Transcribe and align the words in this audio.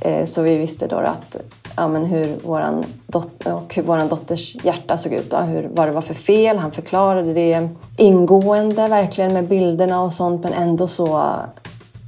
Eh, 0.00 0.26
så 0.26 0.42
vi 0.42 0.58
visste 0.58 0.86
då 0.86 0.96
att 0.96 1.36
ja, 1.76 1.88
men 1.88 2.04
hur 2.04 2.36
våran 2.44 2.84
dotter, 3.06 3.54
och 3.54 3.74
hur 3.74 3.82
våran 3.82 4.08
dotters 4.08 4.56
hjärta 4.64 4.96
såg 4.96 5.12
ut. 5.12 5.30
Då, 5.30 5.36
hur, 5.36 5.70
vad 5.72 5.88
det 5.88 5.92
var 5.92 6.00
för 6.00 6.14
fel. 6.14 6.58
Han 6.58 6.72
förklarade 6.72 7.34
det 7.34 7.68
ingående 7.96 8.88
verkligen 8.88 9.34
med 9.34 9.48
bilderna 9.48 10.02
och 10.02 10.14
sånt 10.14 10.42
men 10.42 10.52
ändå 10.52 10.86
så... 10.86 11.32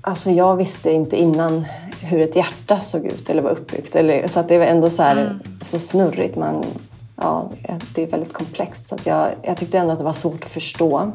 Alltså 0.05 0.31
jag 0.31 0.57
visste 0.57 0.91
inte 0.91 1.17
innan 1.17 1.65
hur 2.03 2.21
ett 2.21 2.37
hjärta 2.37 2.81
såg 2.81 3.05
ut 3.05 3.31
eller 3.31 3.43
var 3.43 3.51
uppbyggt. 3.51 3.97
Eller, 3.97 4.27
så 4.27 4.41
att 4.41 4.49
det 4.49 4.59
var 4.59 4.67
ändå 4.67 4.91
så, 4.91 5.03
här, 5.03 5.17
mm. 5.17 5.39
så 5.61 5.79
snurrigt. 5.79 6.37
Man, 6.37 6.65
ja, 7.17 7.51
det 7.95 8.03
är 8.03 8.07
väldigt 8.07 8.33
komplext. 8.33 8.89
Så 8.89 8.95
att 8.95 9.07
jag, 9.07 9.29
jag 9.43 9.57
tyckte 9.57 9.79
ändå 9.79 9.93
att 9.93 9.99
det 9.99 10.05
var 10.05 10.13
svårt 10.13 10.45
att 10.45 10.51
förstå. 10.51 11.13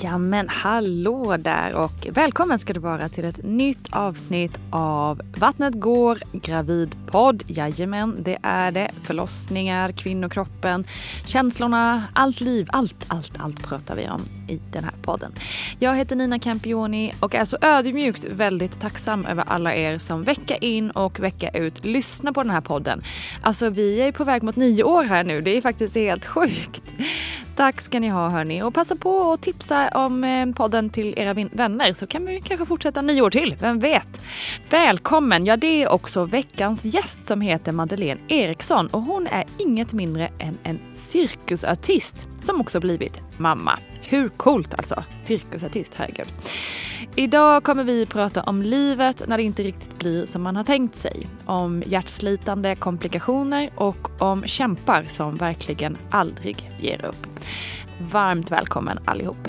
Ja 0.00 0.18
men 0.18 0.48
hallå 0.48 1.36
där 1.36 1.74
och 1.74 2.06
välkommen 2.10 2.58
ska 2.58 2.72
du 2.72 2.80
vara 2.80 3.08
till 3.08 3.24
ett 3.24 3.44
nytt 3.44 3.88
avsnitt 3.90 4.58
av 4.70 5.22
Vattnet 5.36 5.74
går 5.74 6.18
gravidpodd. 6.32 7.42
Jajamän, 7.46 8.16
det 8.22 8.38
är 8.42 8.70
det. 8.70 8.90
Förlossningar, 9.02 9.92
kvinnokroppen, 9.92 10.86
känslorna, 11.26 12.04
allt 12.12 12.40
liv, 12.40 12.66
allt, 12.70 13.04
allt, 13.08 13.32
allt 13.38 13.62
pratar 13.62 13.96
vi 13.96 14.08
om 14.08 14.22
i 14.48 14.60
den 14.72 14.84
här 14.84 14.94
podden. 15.02 15.32
Jag 15.78 15.96
heter 15.96 16.16
Nina 16.16 16.38
Campioni 16.38 17.12
och 17.20 17.34
är 17.34 17.44
så 17.44 17.56
ödmjukt 17.60 18.24
väldigt 18.24 18.80
tacksam 18.80 19.26
över 19.26 19.44
alla 19.46 19.74
er 19.74 19.98
som 19.98 20.24
vecka 20.24 20.56
in 20.56 20.90
och 20.90 21.20
vecka 21.20 21.48
ut 21.48 21.84
lyssnar 21.84 22.32
på 22.32 22.42
den 22.42 22.50
här 22.50 22.60
podden. 22.60 23.02
Alltså 23.42 23.70
vi 23.70 24.00
är 24.00 24.12
på 24.12 24.24
väg 24.24 24.42
mot 24.42 24.56
nio 24.56 24.82
år 24.82 25.04
här 25.04 25.24
nu, 25.24 25.40
det 25.40 25.56
är 25.56 25.60
faktiskt 25.60 25.94
helt 25.94 26.26
sjukt. 26.26 26.82
Tack 27.58 27.80
ska 27.80 28.00
ni 28.00 28.08
ha 28.08 28.28
hörni 28.28 28.62
och 28.62 28.74
passa 28.74 28.96
på 28.96 29.32
att 29.32 29.42
tipsa 29.42 29.88
om 29.88 30.24
eh, 30.24 30.46
podden 30.46 30.90
till 30.90 31.14
era 31.16 31.34
vänner 31.34 31.92
så 31.92 32.06
kan 32.06 32.26
vi 32.26 32.40
kanske 32.40 32.66
fortsätta 32.66 33.02
nio 33.02 33.22
år 33.22 33.30
till, 33.30 33.56
vem 33.60 33.78
vet? 33.78 34.22
Välkommen! 34.70 35.46
Ja, 35.46 35.56
det 35.56 35.82
är 35.82 35.88
också 35.88 36.24
veckans 36.24 36.84
gäst 36.84 37.28
som 37.28 37.40
heter 37.40 37.72
Madeleine 37.72 38.20
Eriksson 38.28 38.86
och 38.86 39.02
hon 39.02 39.26
är 39.26 39.44
inget 39.58 39.92
mindre 39.92 40.30
än 40.38 40.58
en 40.62 40.78
cirkusartist 40.92 42.28
som 42.40 42.60
också 42.60 42.80
blivit 42.80 43.20
mamma. 43.36 43.78
Hur 44.10 44.28
coolt 44.28 44.74
alltså? 44.74 45.04
Cirkusartist, 45.24 45.94
herregud. 45.94 46.28
Idag 47.16 47.64
kommer 47.64 47.84
vi 47.84 48.06
prata 48.06 48.42
om 48.42 48.62
livet 48.62 49.22
när 49.26 49.36
det 49.36 49.42
inte 49.42 49.62
riktigt 49.62 49.98
blir 49.98 50.26
som 50.26 50.42
man 50.42 50.56
har 50.56 50.64
tänkt 50.64 50.96
sig. 50.96 51.26
Om 51.46 51.82
hjärtslitande 51.86 52.74
komplikationer 52.74 53.70
och 53.76 54.22
om 54.22 54.44
kämpar 54.46 55.04
som 55.04 55.36
verkligen 55.36 55.96
aldrig 56.10 56.70
ger 56.78 57.04
upp. 57.04 57.26
Varmt 58.12 58.50
välkommen 58.50 58.98
allihop. 59.04 59.48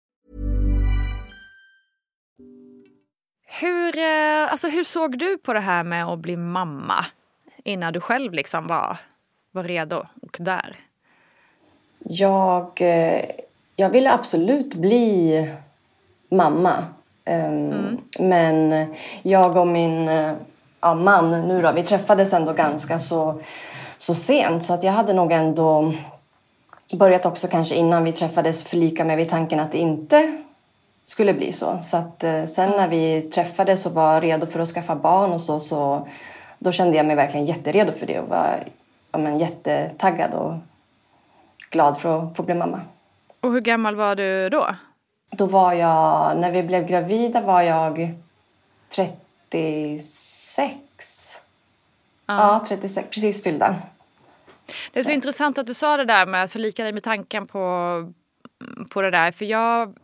Hur, 3.59 3.97
eh, 3.97 4.51
alltså 4.51 4.67
hur 4.67 4.83
såg 4.83 5.17
du 5.17 5.37
på 5.37 5.53
det 5.53 5.59
här 5.59 5.83
med 5.83 6.05
att 6.05 6.19
bli 6.19 6.37
mamma 6.37 7.05
innan 7.63 7.93
du 7.93 7.99
själv 7.99 8.33
liksom 8.33 8.67
var, 8.67 8.97
var 9.51 9.63
redo 9.63 10.05
och 10.21 10.37
där? 10.39 10.75
Jag, 11.99 12.81
eh, 12.81 13.25
jag 13.75 13.89
ville 13.89 14.13
absolut 14.13 14.75
bli 14.75 15.49
mamma. 16.29 16.85
Ehm, 17.25 17.71
mm. 17.71 17.97
Men 18.19 18.85
jag 19.21 19.57
och 19.57 19.67
min 19.67 20.09
eh, 20.09 20.33
ja, 20.81 20.93
man 20.93 21.31
nu 21.31 21.61
då, 21.61 21.71
vi 21.71 21.83
träffades 21.83 22.33
ändå 22.33 22.53
ganska 22.53 22.99
så, 22.99 23.41
så 23.97 24.15
sent 24.15 24.63
så 24.63 24.73
att 24.73 24.83
jag 24.83 24.91
hade 24.91 25.13
nog 25.13 25.31
ändå 25.31 25.93
börjat 26.93 27.25
också 27.25 27.47
kanske 27.47 27.75
innan 27.75 28.03
vi 28.03 28.11
träffades 28.11 28.63
förlika 28.63 29.05
mig 29.05 29.15
vid 29.15 29.29
tanken 29.29 29.59
att 29.59 29.71
det 29.71 29.77
inte 29.77 30.43
skulle 31.11 31.33
bli 31.33 31.51
så. 31.51 31.79
Så 31.81 31.97
att 31.97 32.23
eh, 32.23 32.45
sen 32.45 32.69
när 32.69 32.87
vi 32.87 33.21
träffades 33.21 33.85
och 33.85 33.91
var 33.91 34.21
redo 34.21 34.45
för 34.45 34.59
att 34.59 34.67
skaffa 34.67 34.95
barn 34.95 35.31
och 35.31 35.41
så, 35.41 35.59
så 35.59 36.07
då 36.59 36.71
kände 36.71 36.97
jag 36.97 37.05
mig 37.05 37.15
verkligen 37.15 37.45
jätteredo 37.45 37.91
för 37.91 38.05
det 38.05 38.19
och 38.19 38.29
var 38.29 38.63
ja, 39.11 39.19
men, 39.19 39.39
jättetaggad 39.39 40.33
och 40.33 40.53
glad 41.69 41.99
för 41.99 42.23
att 42.23 42.37
få 42.37 42.43
bli 42.43 42.55
mamma. 42.55 42.81
Och 43.41 43.51
hur 43.51 43.61
gammal 43.61 43.95
var 43.95 44.15
du 44.15 44.49
då? 44.49 44.75
Då 45.31 45.45
var 45.45 45.73
jag, 45.73 46.37
när 46.37 46.51
vi 46.51 46.63
blev 46.63 46.87
gravida 46.87 47.41
var 47.41 47.61
jag 47.61 48.13
36. 48.89 50.77
Ja, 52.25 52.37
ja 52.37 52.63
36, 52.67 53.09
precis 53.09 53.43
fyllda. 53.43 53.75
Det 54.91 54.99
är 54.99 55.03
så, 55.03 55.07
så 55.07 55.13
intressant 55.13 55.57
att 55.57 55.67
du 55.67 55.73
sa 55.73 55.97
det 55.97 56.05
där 56.05 56.25
med 56.25 56.43
att 56.43 56.51
förlika 56.51 56.83
dig 56.83 56.93
med 56.93 57.03
tanken 57.03 57.45
på, 57.45 58.13
på 58.89 59.01
det 59.01 59.11
där. 59.11 59.31
För 59.31 59.45
jag, 59.45 59.95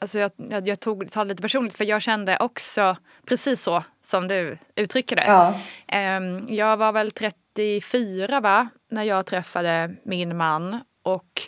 alltså 0.00 0.18
jag, 0.18 0.30
jag, 0.36 0.68
jag 0.68 0.80
tog 0.80 1.10
tar 1.10 1.24
det 1.24 1.28
lite 1.28 1.42
personligt 1.42 1.76
för 1.76 1.84
jag 1.84 2.02
kände 2.02 2.36
också 2.40 2.96
precis 3.26 3.62
så 3.62 3.84
som 4.02 4.28
du 4.28 4.58
uttrycker 4.74 5.16
det. 5.16 5.26
Ja. 5.26 5.54
Um, 6.16 6.46
jag 6.48 6.76
var 6.76 6.92
väl 6.92 7.10
34 7.10 8.40
va, 8.40 8.68
när 8.90 9.02
jag 9.02 9.26
träffade 9.26 9.94
min 10.04 10.36
man 10.36 10.80
och 11.02 11.42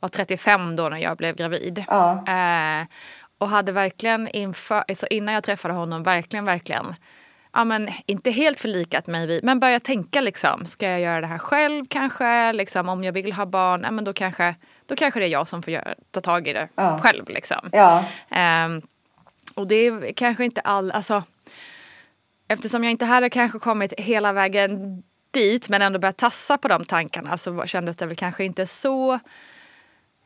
var 0.00 0.08
35 0.08 0.76
då 0.76 0.88
när 0.88 0.98
jag 0.98 1.16
blev 1.16 1.36
gravid. 1.36 1.84
Ja. 1.88 2.24
Uh, 2.28 2.86
och 3.38 3.48
hade 3.48 3.72
verkligen 3.72 4.28
inför, 4.28 4.84
alltså 4.88 5.06
innan 5.06 5.34
jag 5.34 5.44
träffade 5.44 5.74
honom 5.74 6.02
verkligen, 6.02 6.44
verkligen 6.44 6.94
ja 7.56 7.64
men 7.64 7.88
inte 8.06 8.30
helt 8.30 8.60
förlikat 8.60 9.06
mig 9.06 9.26
vid, 9.26 9.44
men 9.44 9.60
börjat 9.60 9.84
tänka 9.84 10.20
liksom, 10.20 10.66
ska 10.66 10.90
jag 10.90 11.00
göra 11.00 11.20
det 11.20 11.26
här 11.26 11.38
själv 11.38 11.84
kanske? 11.90 12.52
Liksom, 12.52 12.88
om 12.88 13.04
jag 13.04 13.12
vill 13.12 13.32
ha 13.32 13.46
barn, 13.46 13.80
ja 13.84 13.90
men 13.90 14.04
då 14.04 14.12
kanske, 14.12 14.54
då 14.86 14.96
kanske 14.96 15.20
det 15.20 15.26
är 15.26 15.30
jag 15.30 15.48
som 15.48 15.62
får 15.62 15.72
göra, 15.72 15.94
ta 16.10 16.20
tag 16.20 16.48
i 16.48 16.52
det 16.52 16.68
Ja. 16.74 16.98
själv 17.02 17.28
liksom. 17.28 17.70
Ja. 17.72 18.04
Ehm, 18.30 18.82
och 19.54 19.66
det 19.66 19.74
är 19.74 20.12
kanske 20.12 20.44
inte 20.44 20.60
all, 20.60 20.92
alltså 20.92 21.22
eftersom 22.48 22.84
jag 22.84 22.90
inte 22.90 23.04
hade 23.04 23.30
kanske 23.30 23.58
kommit 23.58 23.92
hela 23.98 24.32
vägen 24.32 25.02
dit 25.30 25.68
men 25.68 25.82
ändå 25.82 25.98
börjat 25.98 26.16
tassa 26.16 26.58
på 26.58 26.68
de 26.68 26.84
tankarna 26.84 27.38
så 27.38 27.66
kändes 27.66 27.96
det 27.96 28.06
väl 28.06 28.16
kanske 28.16 28.44
inte 28.44 28.66
så 28.66 29.18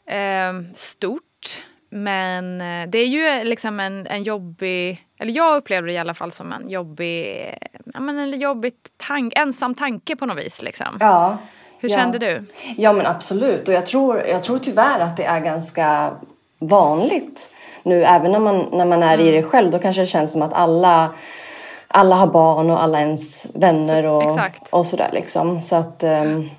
ehm, 0.06 0.74
stort. 0.74 1.64
Men 1.92 2.60
eh, 2.60 2.88
det 2.88 2.98
är 2.98 3.06
ju 3.06 3.26
eh, 3.26 3.44
liksom 3.44 3.80
en, 3.80 4.06
en 4.06 4.22
jobbig, 4.22 5.06
eller 5.18 5.32
jag 5.32 5.56
upplevde 5.56 5.88
det 5.88 5.92
i 5.92 5.98
alla 5.98 6.14
fall 6.14 6.32
som 6.32 6.52
en 6.52 6.68
jobbig, 6.68 7.26
eh, 7.26 7.80
ja 7.94 8.00
men 8.00 8.18
en 8.18 8.40
jobbig 8.40 8.74
tank, 8.96 9.32
ensam 9.36 9.74
tanke 9.74 10.16
på 10.16 10.26
något 10.26 10.38
vis 10.38 10.62
liksom. 10.62 10.96
Ja. 11.00 11.38
Hur 11.80 11.90
ja. 11.90 11.96
kände 11.96 12.18
du? 12.18 12.44
Ja 12.76 12.92
men 12.92 13.06
absolut 13.06 13.68
och 13.68 13.74
jag 13.74 13.86
tror, 13.86 14.26
jag 14.26 14.42
tror 14.42 14.58
tyvärr 14.58 15.00
att 15.00 15.16
det 15.16 15.24
är 15.24 15.40
ganska 15.40 16.10
vanligt 16.58 17.54
nu 17.82 18.04
även 18.04 18.32
när 18.32 18.40
man, 18.40 18.68
när 18.72 18.84
man 18.84 19.02
är 19.02 19.14
Mm. 19.14 19.26
i 19.26 19.30
det 19.30 19.42
själv 19.42 19.70
då 19.70 19.78
kanske 19.78 20.02
det 20.02 20.06
känns 20.06 20.32
som 20.32 20.42
att 20.42 20.52
alla 20.52 21.10
alla 21.88 22.16
har 22.16 22.26
barn 22.26 22.70
och 22.70 22.82
alla 22.82 23.00
ens 23.00 23.46
vänner 23.54 24.06
och, 24.06 24.22
exakt. 24.22 24.62
och 24.70 24.86
sådär 24.86 25.10
liksom. 25.12 25.62
Så 25.62 25.76
att 25.76 26.02
ehm, 26.02 26.50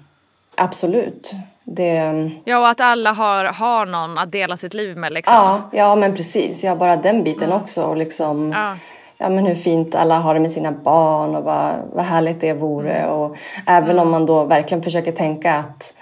absolut. 0.55 1.31
Det, 1.63 2.31
Ja 2.45 2.59
och 2.59 2.67
att 2.69 2.81
alla 2.81 3.11
har, 3.11 3.45
har 3.45 3.85
någon 3.85 4.17
att 4.17 4.31
dela 4.31 4.57
sitt 4.57 4.73
liv 4.73 4.97
med 4.97 5.13
liksom. 5.13 5.33
ja, 5.35 5.69
ja 5.71 5.95
men 5.95 6.15
precis. 6.15 6.63
Ja 6.63 6.75
bara 6.75 6.95
den 6.95 7.23
biten 7.23 7.51
också. 7.51 7.83
Och 7.83 7.97
liksom, 7.97 8.51
Ja. 8.51 8.75
Ja 9.21 9.29
men 9.29 9.45
hur 9.45 9.55
fint 9.55 9.95
alla 9.95 10.19
har 10.19 10.33
det 10.33 10.39
med 10.39 10.51
sina 10.51 10.71
barn 10.71 11.35
och 11.35 11.43
vad, 11.43 11.75
vad 11.93 12.05
härligt 12.05 12.41
det 12.41 12.53
vore. 12.53 13.07
Och 13.07 13.37
även 13.67 13.99
om 13.99 14.11
man 14.11 14.25
då 14.25 14.43
verkligen 14.43 14.83
försöker 14.83 15.11
tänka 15.11 15.55
att 15.55 15.93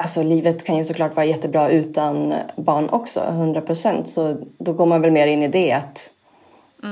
Alltså 0.00 0.22
livet 0.22 0.64
kan 0.64 0.76
ju 0.76 0.84
såklart 0.84 1.16
vara 1.16 1.26
jättebra 1.26 1.68
utan 1.68 2.34
barn 2.56 2.88
också, 2.88 3.20
100 3.20 3.60
procent. 3.60 4.08
Så 4.08 4.36
då 4.58 4.72
går 4.72 4.86
man 4.86 5.00
väl 5.00 5.10
mer 5.10 5.26
in 5.26 5.42
i 5.42 5.48
det 5.48 5.72
att 5.72 6.10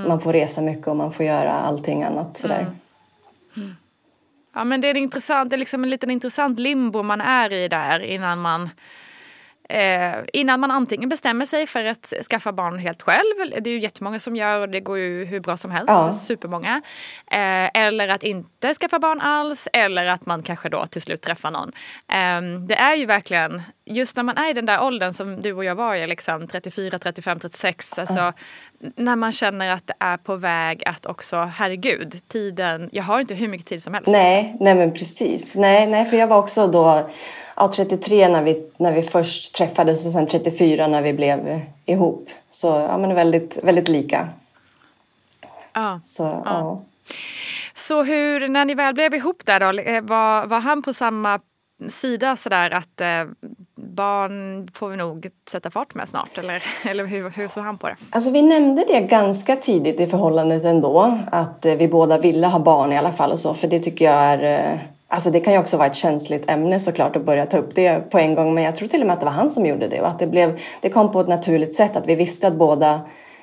man 0.07 0.21
får 0.21 0.33
resa 0.33 0.61
mycket 0.61 0.87
och 0.87 0.97
man 0.97 1.13
får 1.13 1.27
göra 1.27 1.53
allting 1.53 2.03
annat 2.03 2.37
sådär. 2.37 2.67
Ja 4.55 4.65
men 4.65 4.81
det 4.81 4.89
är 4.89 4.97
intressant, 4.97 5.51
det 5.51 5.57
är 5.57 5.59
liksom 5.59 5.85
en 5.85 5.91
liten 5.91 6.11
intressant 6.11 6.59
limbo 6.59 7.03
man 7.03 7.21
är 7.21 7.53
i 7.53 7.69
där 7.69 8.01
innan 8.01 8.41
man 8.41 8.71
eh, 9.69 10.15
innan 10.33 10.61
man 10.61 10.71
antingen 10.71 11.09
bestämmer 11.09 11.45
sig 11.45 11.67
för 11.67 11.85
att 11.85 12.13
skaffa 12.31 12.53
barn 12.53 12.79
helt 12.79 13.03
själv, 13.03 13.35
det 13.61 13.71
är 13.71 13.73
ju 13.75 13.79
jättemånga 13.81 14.21
som 14.21 14.37
gör 14.37 14.61
och 14.61 14.69
det 14.69 14.81
går 14.81 14.99
ju 14.99 15.25
hur 15.25 15.41
bra 15.41 15.57
som 15.57 15.71
helst, 15.71 15.89
Ja. 15.89 16.13
supermånga. 16.13 16.83
Eh, 17.31 17.71
eller 17.83 18.09
att 18.09 18.23
inte 18.23 18.75
skaffa 18.75 18.99
barn 18.99 19.21
alls 19.21 19.69
eller 19.73 20.07
att 20.07 20.27
man 20.27 20.43
kanske 20.43 20.69
då 20.69 20.87
till 20.87 21.03
slut 21.03 21.23
träffar 21.23 21.51
någon. 21.51 21.73
Eh, 22.13 22.61
det 22.69 22.75
är 22.75 22.95
ju 22.95 23.07
verkligen, 23.07 23.63
just 23.87 24.17
när 24.17 24.23
man 24.23 24.37
är 24.37 24.51
i 24.51 24.53
den 24.53 24.67
där 24.67 24.83
åldern 24.83 25.13
som 25.13 25.43
du 25.43 25.53
och 25.53 25.65
jag 25.65 25.75
var 25.75 25.95
i, 25.95 26.07
liksom 26.07 26.47
34, 26.47 26.99
35, 26.99 27.41
36, 27.41 27.99
alltså 27.99 28.33
när 28.79 29.17
man 29.17 29.33
känner 29.33 29.69
att 29.69 29.87
det 29.87 29.95
är 30.01 30.17
på 30.17 30.37
väg 30.37 30.83
att 30.87 31.07
också, 31.07 31.37
herregud, 31.37 32.21
tiden, 32.29 32.89
jag 32.93 33.03
har 33.03 33.21
inte 33.21 33.35
hur 33.35 33.49
mycket 33.49 33.67
tid 33.67 33.83
som 33.83 33.95
helst. 33.95 34.09
Nej, 34.09 34.57
nej 34.61 34.75
men 34.75 34.93
precis. 34.93 35.55
Nej, 35.55 35.87
nej, 35.87 36.05
för 36.05 36.17
jag 36.17 36.27
var 36.27 36.39
också 36.39 36.67
då 36.67 37.11
ja, 37.57 37.73
33 37.77 38.29
när 38.29 38.43
vi, 38.43 38.71
när 38.77 38.93
vi 38.93 39.03
först 39.03 39.55
träffades 39.55 40.07
och 40.07 40.13
sen 40.13 40.27
34 40.27 40.87
när 40.87 41.03
vi 41.03 41.13
blev 41.13 41.61
ihop. 41.85 42.29
Så 42.51 42.67
ja, 42.67 42.99
men 42.99 43.15
väldigt, 43.15 43.59
väldigt 43.63 43.89
lika. 43.89 44.29
Ja. 45.73 46.01
Så, 46.05 46.23
ja. 46.23 46.83
Så 47.75 48.03
hur, 48.03 48.49
när 48.49 48.65
ni 48.65 48.75
väl 48.75 48.95
blev 48.95 49.15
ihop 49.15 49.47
där 49.47 49.61
då, 49.61 49.81
eh, 49.81 50.03
var, 50.03 50.47
var 50.47 50.61
han 50.61 50.83
på 50.83 50.93
samma 50.93 51.41
sida 51.89 52.37
sådär 52.37 52.71
att 52.71 53.01
eh, 53.01 53.25
barn 53.75 54.69
får 54.75 54.89
vi 54.89 54.97
nog 54.97 55.29
sätta 55.51 55.71
fart 55.71 55.95
med 55.95 56.09
snart 56.09 56.39
eller, 56.39 56.63
eller 56.91 57.05
hur, 57.07 57.31
hur 57.31 57.49
såg 57.49 57.65
han 57.65 57.79
på 57.79 57.89
det? 57.89 57.97
Alltså 58.11 58.31
vi 58.31 58.43
nämnde 58.43 58.85
det 58.89 59.01
ganska 59.01 59.57
tidigt 59.57 60.01
i 60.01 60.07
förhållandet 60.07 60.65
ändå. 60.65 61.19
Att 61.33 61.65
eh, 61.67 61.75
vi 61.75 61.89
båda 61.89 62.19
ville 62.19 62.47
ha 62.47 62.59
barn 62.59 62.93
i 62.93 62.99
alla 62.99 63.13
fall 63.13 63.33
och 63.33 63.41
så. 63.41 63.55
För 63.55 63.69
det 63.69 63.81
tycker 63.81 64.05
jag 64.05 64.15
är... 64.15 64.73
eh, 64.73 64.79
Alltså 65.09 65.31
det 65.31 65.41
kan 65.41 65.53
ju 65.53 65.59
också 65.59 65.77
vara 65.77 65.87
ett 65.89 65.95
känsligt 65.97 66.51
ämne 66.51 66.81
såklart 66.81 67.17
att 67.17 67.25
börja 67.25 67.47
ta 67.47 67.59
upp 67.59 67.75
det 67.75 68.11
på 68.11 68.19
en 68.19 68.35
gång. 68.35 68.55
Men 68.55 68.65
jag 68.65 68.77
tror 68.77 68.89
till 68.89 69.01
och 69.01 69.07
med 69.07 69.15
att 69.15 69.21
det 69.21 69.27
var 69.27 69.33
han 69.33 69.51
som 69.51 69.67
gjorde 69.67 69.89
det. 69.89 70.01
Och 70.01 70.09
att 70.09 70.19
det, 70.19 70.27
blev, 70.27 70.61
det 70.81 70.91
kom 70.91 71.13
på 71.13 71.21
ett 71.21 71.29
naturligt 71.29 71.75
sätt. 71.75 71.97
Att 71.97 72.07
vi 72.07 72.15
visste 72.15 72.47
att 72.49 72.55
båda 72.55 73.01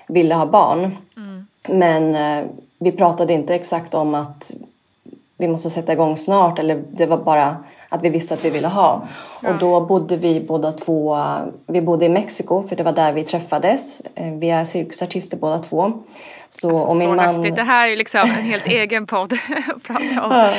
ville 0.07 0.35
ha 0.35 0.45
barn. 0.45 0.97
Men 1.68 2.15
eh, 2.15 2.45
vi 2.80 2.91
pratade 2.91 3.33
inte 3.33 3.56
exakt 3.56 3.94
om 3.94 4.15
att 4.15 4.51
vi 5.38 5.47
måste 5.47 5.69
sätta 5.69 5.94
igång 5.94 6.18
snart. 6.18 6.59
Eller 6.59 6.83
det 6.91 7.06
var 7.06 7.18
bara 7.18 7.56
att 7.94 8.01
vi 8.04 8.10
visste 8.10 8.34
att 8.34 8.45
vi 8.45 8.50
ville 8.50 8.68
ha. 8.68 9.07
Och 9.44 9.56
då 9.60 9.81
bodde 9.81 10.18
vi 10.18 10.40
båda 10.40 10.72
två, 10.72 11.18
vi 11.68 11.81
bodde 11.81 12.06
i 12.06 12.10
Mexiko 12.10 12.63
för 12.63 12.75
det 12.75 12.84
var 12.84 12.92
där 12.92 13.13
vi 13.13 13.24
träffades. 13.24 14.01
Eh, 14.16 14.31
Vi 14.31 14.50
är 14.50 14.63
cirkusartister 14.63 15.38
båda 15.38 15.57
två. 15.60 15.92
Så, 16.50 16.75
och 16.78 16.95
min 16.95 17.07
så 17.10 17.13
man... 17.16 17.36
häftigt, 17.36 17.56
det 17.56 17.63
här 17.63 17.90
är 17.90 17.95
liksom 17.95 18.22
en 18.22 18.30
helt 18.30 18.68
egen 18.68 19.06
podd 19.07 19.34
att 19.75 19.84
prata 19.84 20.24
om. 20.25 20.50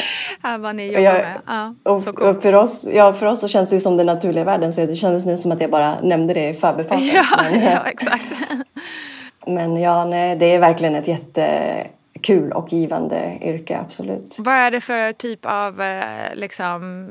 Här 0.42 0.58
vad 0.58 0.76
ni 0.76 0.86
jobbar 0.86 1.00
jag- 1.00 1.14
med. 1.14 1.40
Ja, 1.46 1.74
Och, 1.92 2.02
så 2.02 2.10
och 2.10 2.42
för, 2.42 2.52
oss, 2.54 2.88
ja, 2.92 3.12
för 3.12 3.26
oss 3.26 3.40
så 3.40 3.48
känns 3.48 3.70
det 3.70 3.80
som 3.80 3.96
den 3.96 4.06
naturliga 4.06 4.44
världen. 4.44 4.72
Så 4.72 4.86
det 4.86 4.96
kändes 4.96 5.26
nu 5.26 5.36
som 5.36 5.52
att 5.52 5.60
jag 5.60 5.70
bara 5.70 6.00
nämnde 6.00 6.34
det 6.34 6.48
i 6.48 6.54
förbifarten. 6.54 7.06
Ja, 7.14 7.24
men, 7.50 7.62
ja, 7.72 7.80
exakt. 7.86 8.24
men 9.46 9.76
ja, 9.76 10.04
nej, 10.04 10.36
det 10.36 10.54
är 10.54 10.58
verkligen 10.58 10.94
ett 10.94 11.08
jättekul 12.28 12.52
och 12.52 12.72
givande 12.72 13.38
yrke, 13.40 13.78
absolut. 13.78 14.36
Vad 14.38 14.54
är 14.54 14.70
det 14.70 14.80
för 14.80 15.12
typ 15.12 15.46
av 15.46 15.80
eh, 15.82 16.34
liksom, 16.34 17.08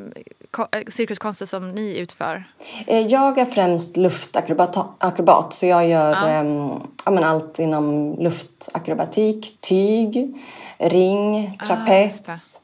eh, 0.71 0.79
cirkuskonster 0.87 1.45
som 1.45 1.71
ni 1.71 1.97
utför? 1.97 2.43
Eh, 2.87 2.99
Jag 3.07 3.37
är 3.37 3.45
främst 3.45 3.97
luftakrobat, 3.97 4.77
akrobat, 4.97 5.53
så 5.53 5.65
jag 5.65 5.87
gör 5.87 6.11
Ja. 6.11 6.27
ehm, 6.27 6.69
ja, 7.05 7.11
men 7.11 7.23
allt 7.23 7.59
inom 7.59 8.15
luftakrobatik, 8.19 9.57
tyg, 9.61 10.33
ring, 10.77 11.51
Ah, 11.59 11.65
trapets. 11.65 12.21
det. 12.21 12.59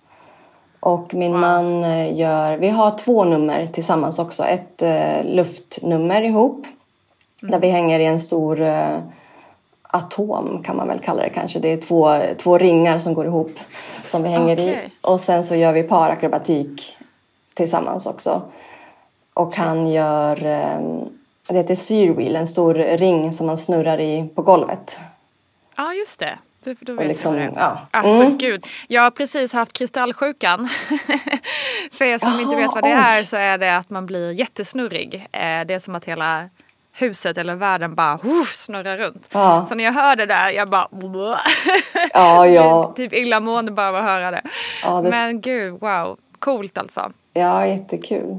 och 0.79 1.13
min 1.13 1.37
man 1.39 1.83
eh, 1.83 2.17
gör, 2.19 2.57
vi 2.57 2.69
har 2.69 2.97
två 2.97 3.23
nummer 3.23 3.67
tillsammans 3.67 4.19
också. 4.19 4.43
Ett 4.43 4.81
eh, 4.81 5.23
luftnummer 5.23 6.21
ihop. 6.21 6.65
Mm. 7.41 7.51
Där 7.51 7.59
vi 7.59 7.69
hänger 7.69 7.99
i 7.99 8.05
en 8.05 8.19
stor 8.19 8.61
eh, 8.61 8.97
atom 9.91 10.63
kan 10.63 10.77
man 10.77 10.87
väl 10.87 10.99
kalla 10.99 11.23
det 11.23 11.29
kanske. 11.29 11.59
Det 11.59 11.67
är 11.73 11.77
två, 11.81 12.17
två 12.37 12.57
ringar 12.57 12.99
som 12.99 13.13
går 13.13 13.25
ihop 13.25 13.51
som 14.05 14.23
vi 14.23 14.29
hänger 14.29 14.59
i. 14.59 14.71
Okej. 14.71 14.91
Och 15.01 15.19
sen 15.19 15.43
så 15.43 15.55
gör 15.55 15.73
vi 15.73 15.83
parakrobatik 15.83 16.97
tillsammans 17.53 18.05
också. 18.05 18.41
Och 19.33 19.55
han 19.55 19.87
gör, 19.87 20.45
eh, 20.45 20.79
det 21.47 21.55
heter 21.57 21.75
syrwheel, 21.75 22.35
en 22.35 22.47
stor 22.47 22.73
ring 22.73 23.33
som 23.33 23.47
man 23.47 23.57
snurrar 23.57 23.99
i 23.99 24.29
på 24.35 24.41
golvet. 24.41 24.99
Ja, 25.77 25.93
just 25.93 26.19
det. 26.19 26.37
Du, 26.63 26.75
då 26.79 26.93
vet 26.93 27.07
liksom, 27.07 27.33
det 27.35 27.51
ja. 27.55 27.77
Alltså 27.91 28.23
Mm. 28.23 28.37
gud, 28.37 28.65
jag 28.87 29.01
har 29.01 29.11
precis 29.11 29.53
haft 29.53 29.73
kristallsjukan. 29.73 30.69
För 31.91 32.05
er 32.05 32.17
som 32.17 32.39
inte 32.39 32.55
Jaha, 32.55 32.55
vet 32.61 32.73
vad 32.73 32.83
det 32.83 32.89
oj. 32.89 32.93
är 33.19 33.23
så 33.23 33.37
är 33.37 33.57
det 33.57 33.77
att 33.77 33.89
man 33.89 34.05
blir 34.05 34.31
jättesnurrig. 34.31 35.15
Eh, 35.31 35.65
Det 35.65 35.73
är 35.73 35.79
som 35.79 35.95
att 35.95 36.05
hela 36.05 36.49
huset 36.99 37.37
eller 37.37 37.55
världen 37.55 37.95
bara 37.95 38.15
uff, 38.23 38.55
snurrar 38.55 38.97
runt. 38.97 39.27
Ja. 39.33 39.65
Så 39.69 39.75
när 39.75 39.83
jag 39.83 39.93
hör 39.93 40.15
det 40.15 40.25
där, 40.25 40.49
jag 40.49 40.69
bara 40.69 40.87
Ja, 42.13 42.47
ja. 42.47 42.93
typ 42.95 43.13
illamående 43.13 43.71
bara 43.71 43.89
av 43.89 43.95
att 43.95 44.03
höra 44.03 44.31
det. 44.31 44.41
Ja, 44.83 45.01
det- 45.01 45.09
Men 45.09 45.41
gud, 45.41 45.73
wow. 45.81 46.17
Coolt 46.39 46.77
alltså. 46.77 47.11
Ja, 47.33 47.67
jättekul. 47.67 48.37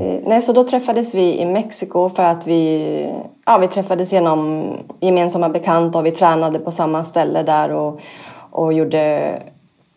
Eh, 0.00 0.20
Nej, 0.26 0.42
så 0.42 0.52
då 0.52 0.64
träffades 0.64 1.14
vi 1.14 1.38
i 1.40 1.46
Mexiko 1.46 2.08
för 2.08 2.22
att 2.22 2.46
vi, 2.46 3.14
ja, 3.44 3.58
vi 3.58 3.68
träffades 3.68 4.12
genom 4.12 4.64
gemensamma 5.00 5.48
bekanta 5.48 5.98
och 5.98 6.06
vi 6.06 6.10
tränade 6.10 6.58
på 6.58 6.70
samma 6.70 7.04
ställe 7.04 7.42
där 7.42 7.70
och, 7.70 8.00
och 8.50 8.72
gjorde, 8.72 9.42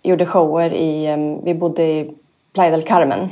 gjorde 0.03 0.25
shower 0.25 0.73
i, 0.73 1.07
vi 1.43 1.53
bodde 1.53 1.83
i 1.83 2.13
Playa 2.53 2.71
del 2.71 2.81
Carmen. 2.81 3.29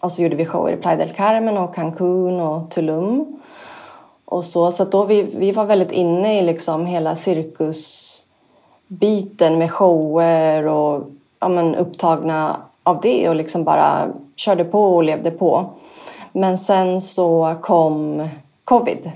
Och 0.00 0.12
så 0.12 0.22
gjorde 0.22 0.36
vi 0.36 0.46
shower 0.46 0.72
i 0.72 0.76
Playa 0.76 0.96
del 0.96 1.10
Carmen 1.10 1.58
och 1.58 1.74
Cancún 1.74 2.40
och 2.40 2.70
Tulum. 2.70 3.40
Och 4.24 4.44
så, 4.44 4.70
så 4.70 4.84
då 4.84 5.04
vi, 5.04 5.22
vi 5.22 5.52
var 5.52 5.64
väldigt 5.64 5.92
inne 5.92 6.38
i 6.38 6.42
liksom 6.42 6.86
hela 6.86 7.16
cirkusbiten 7.16 9.58
med 9.58 9.72
shower 9.72 10.66
och 10.66 11.10
ja, 11.40 11.48
men 11.48 11.74
upptagna 11.74 12.56
av 12.82 13.00
det 13.00 13.28
och 13.28 13.36
liksom 13.36 13.64
bara 13.64 14.08
körde 14.36 14.64
på 14.64 14.96
och 14.96 15.02
levde 15.02 15.30
på. 15.30 15.70
Men 16.32 16.58
sen 16.58 17.00
så 17.00 17.54
kom 17.60 18.28
covid. 18.64 19.10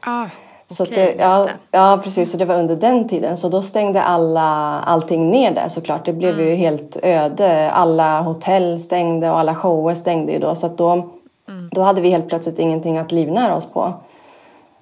Ah, 0.00 0.26
Så 0.70 0.82
okej, 0.84 1.14
det, 1.16 1.22
ja, 1.22 1.48
ja, 1.70 2.00
precis. 2.04 2.30
Så 2.30 2.36
det 2.36 2.44
var 2.44 2.54
under 2.58 2.76
den 2.76 3.08
tiden. 3.08 3.36
Så 3.36 3.48
då 3.48 3.62
stängde 3.62 4.02
alla, 4.02 4.80
allting 4.80 5.30
ner 5.30 5.50
där 5.50 5.68
såklart. 5.68 6.04
Det 6.04 6.12
blev 6.12 6.34
Mm. 6.34 6.46
ju 6.46 6.54
helt 6.54 6.96
öde. 7.02 7.70
Alla 7.70 8.20
hotell 8.20 8.80
stängde 8.80 9.30
och 9.30 9.38
alla 9.38 9.54
shower 9.54 9.94
stängde 9.94 10.32
ju 10.32 10.38
då. 10.38 10.54
Så 10.54 10.68
då, 10.68 10.92
Mm. 11.48 11.68
då 11.72 11.80
hade 11.80 12.00
vi 12.00 12.10
helt 12.10 12.28
plötsligt 12.28 12.58
ingenting 12.58 12.98
att 12.98 13.12
livnära 13.12 13.56
oss 13.56 13.66
på. 13.66 13.92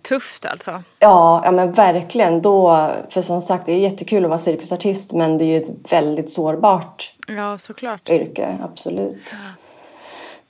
tufft 0.09 0.47
alltså. 0.47 0.71
Ja, 0.99 1.43
ja 1.45 1.51
men 1.51 1.73
verkligen. 1.73 2.43
Då, 2.43 2.89
för 3.11 3.21
som 3.21 3.41
sagt, 3.41 3.67
det 3.67 3.73
är 3.73 3.79
jättekul 3.79 4.25
att 4.25 4.29
vara 4.31 4.39
cirkusartist 4.39 5.13
men 5.13 5.39
det 5.39 5.45
är 5.45 5.47
ju 5.47 5.57
ett 5.57 5.93
väldigt 5.93 6.31
sårbart 6.31 7.15
Ja, 7.29 7.59
såklart. 7.59 8.09
yrke, 8.11 8.59
absolut. 8.65 9.35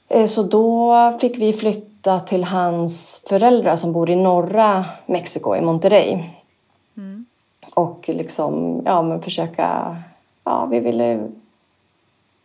Eh, 0.09 0.27
Så 0.27 0.43
då 0.43 0.95
fick 1.21 1.39
vi 1.39 1.53
flytta 1.53 1.87
till 2.27 2.45
hans 2.45 3.23
föräldrar 3.29 3.77
som 3.77 3.93
bor 3.93 4.11
i 4.11 4.17
norra 4.17 4.85
Mexiko, 5.07 5.57
i 5.57 5.61
Monterrey. 5.61 6.19
Och 7.75 8.09
liksom, 8.09 8.83
ja 8.85 9.03
men 9.03 9.23
försöka, 9.23 9.97
ja 10.45 10.67
vi 10.67 10.81
ville 10.81 11.29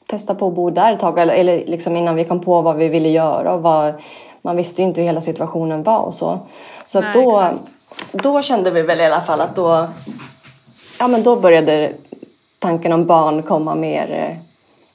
testa 0.06 0.36
på 0.36 0.48
att 0.48 0.54
bo 0.54 0.70
där 0.70 0.94
ett 0.94 1.00
tag. 1.00 1.20
Eller, 1.20 1.34
eller 1.34 1.66
liksom 1.66 1.96
innan 1.96 2.16
vi 2.16 2.24
kom 2.24 2.42
på 2.42 2.62
vad 2.62 2.75
vi 2.75 2.88
ville 2.88 3.10
göra 3.10 3.54
och 3.54 3.62
vad, 3.62 3.94
man 4.42 4.56
visste 4.56 4.82
ju 4.82 4.88
inte 4.88 5.01
hur 5.01 5.06
hela 5.06 5.22
situationen 5.22 5.84
var 5.84 6.00
och 6.00 6.13
så. 6.13 6.39
Så 6.86 7.01
Nej, 7.01 7.13
då, 7.13 7.42
exakt. 7.42 7.63
då 8.12 8.42
kände 8.42 8.72
vi 8.72 8.82
väl 8.82 9.00
i 9.00 9.06
alla 9.06 9.22
fall 9.22 9.42
att 9.42 9.56
då, 9.56 9.88
ja 11.00 11.08
men 11.08 11.24
då 11.24 11.36
började 11.36 11.94
tanken 12.60 12.94
om 12.94 13.06
barn 13.06 13.44
komma 13.44 13.75
mer 13.75 14.12
eh, 14.12 14.38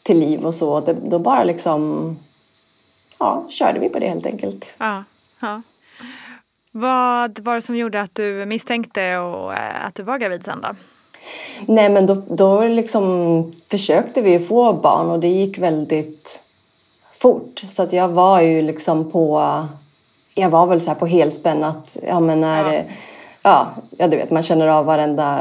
till 0.03 0.19
liv 0.19 0.47
och 0.47 0.55
så. 0.55 0.81
Det, 0.81 0.93
då 0.93 1.19
bara 1.19 1.45
liksom, 1.45 2.17
ja, 3.25 3.47
körde 3.51 3.79
vi 3.79 3.89
på 3.89 3.99
det 3.99 4.09
helt 4.09 4.27
enkelt. 4.27 4.77
Ja, 4.79 5.05
ja. 5.41 5.63
Vad 6.73 7.39
var 7.39 7.55
det 7.55 7.63
som 7.63 7.77
gjorde 7.77 8.01
att 8.01 8.15
du 8.15 8.47
misstänkte 8.47 9.17
och, 9.19 9.55
eh, 9.55 9.87
att 9.87 9.95
du 9.95 10.03
var 10.03 10.19
gravid 10.19 10.45
sen 10.45 10.61
då? 10.61 10.69
Nej 11.67 11.89
men 11.89 12.07
då, 12.07 12.15
då 12.15 12.65
liksom 12.65 13.53
försökte 13.71 14.23
vi 14.23 14.39
få 14.39 14.73
barn 14.73 15.11
och 15.11 15.21
det 15.21 15.29
gick 15.29 15.59
väldigt 15.59 16.43
fort. 17.13 17.59
Så 17.67 17.83
att 17.83 17.93
jag 17.93 18.09
var 18.09 18.41
ju 18.41 18.63
liksom 18.63 19.11
på, 19.11 19.59
jag 20.35 20.51
var 20.51 20.67
väl 20.67 20.81
så 20.81 20.91
här 20.91 20.99
på 20.99 21.07
helspänn 21.07 21.65
att, 21.65 21.97
ja 22.07 22.21
men 22.21 22.41
när, 22.41 22.73
Ja. 22.73 22.83
ja, 23.43 23.69
ja 23.99 24.09
du 24.09 24.17
vet 24.17 24.31
man 24.31 24.43
känner 24.43 24.67
av 24.67 24.85
varenda, 24.85 25.41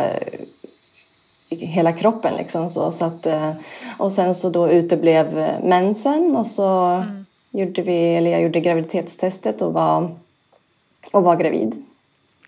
hela 1.50 1.92
kroppen 1.92 2.36
liksom 2.38 2.70
så. 2.70 2.92
så 2.92 3.06
att, 3.06 3.26
eh, 3.26 3.52
och 3.98 4.12
sen 4.12 4.36
så 4.36 4.50
då 4.50 4.70
uteblev 4.70 5.58
mensen 5.64 6.36
och 6.36 6.48
så 6.48 7.04
gjorde 7.54 7.82
vi, 7.82 8.16
eller 8.16 8.32
jag 8.32 8.42
gjorde 8.42 8.60
graviditetstestet 8.60 9.62
och 9.62 9.74
var, 9.74 10.10
och 11.12 11.24
var 11.24 11.36
gravid. 11.36 11.84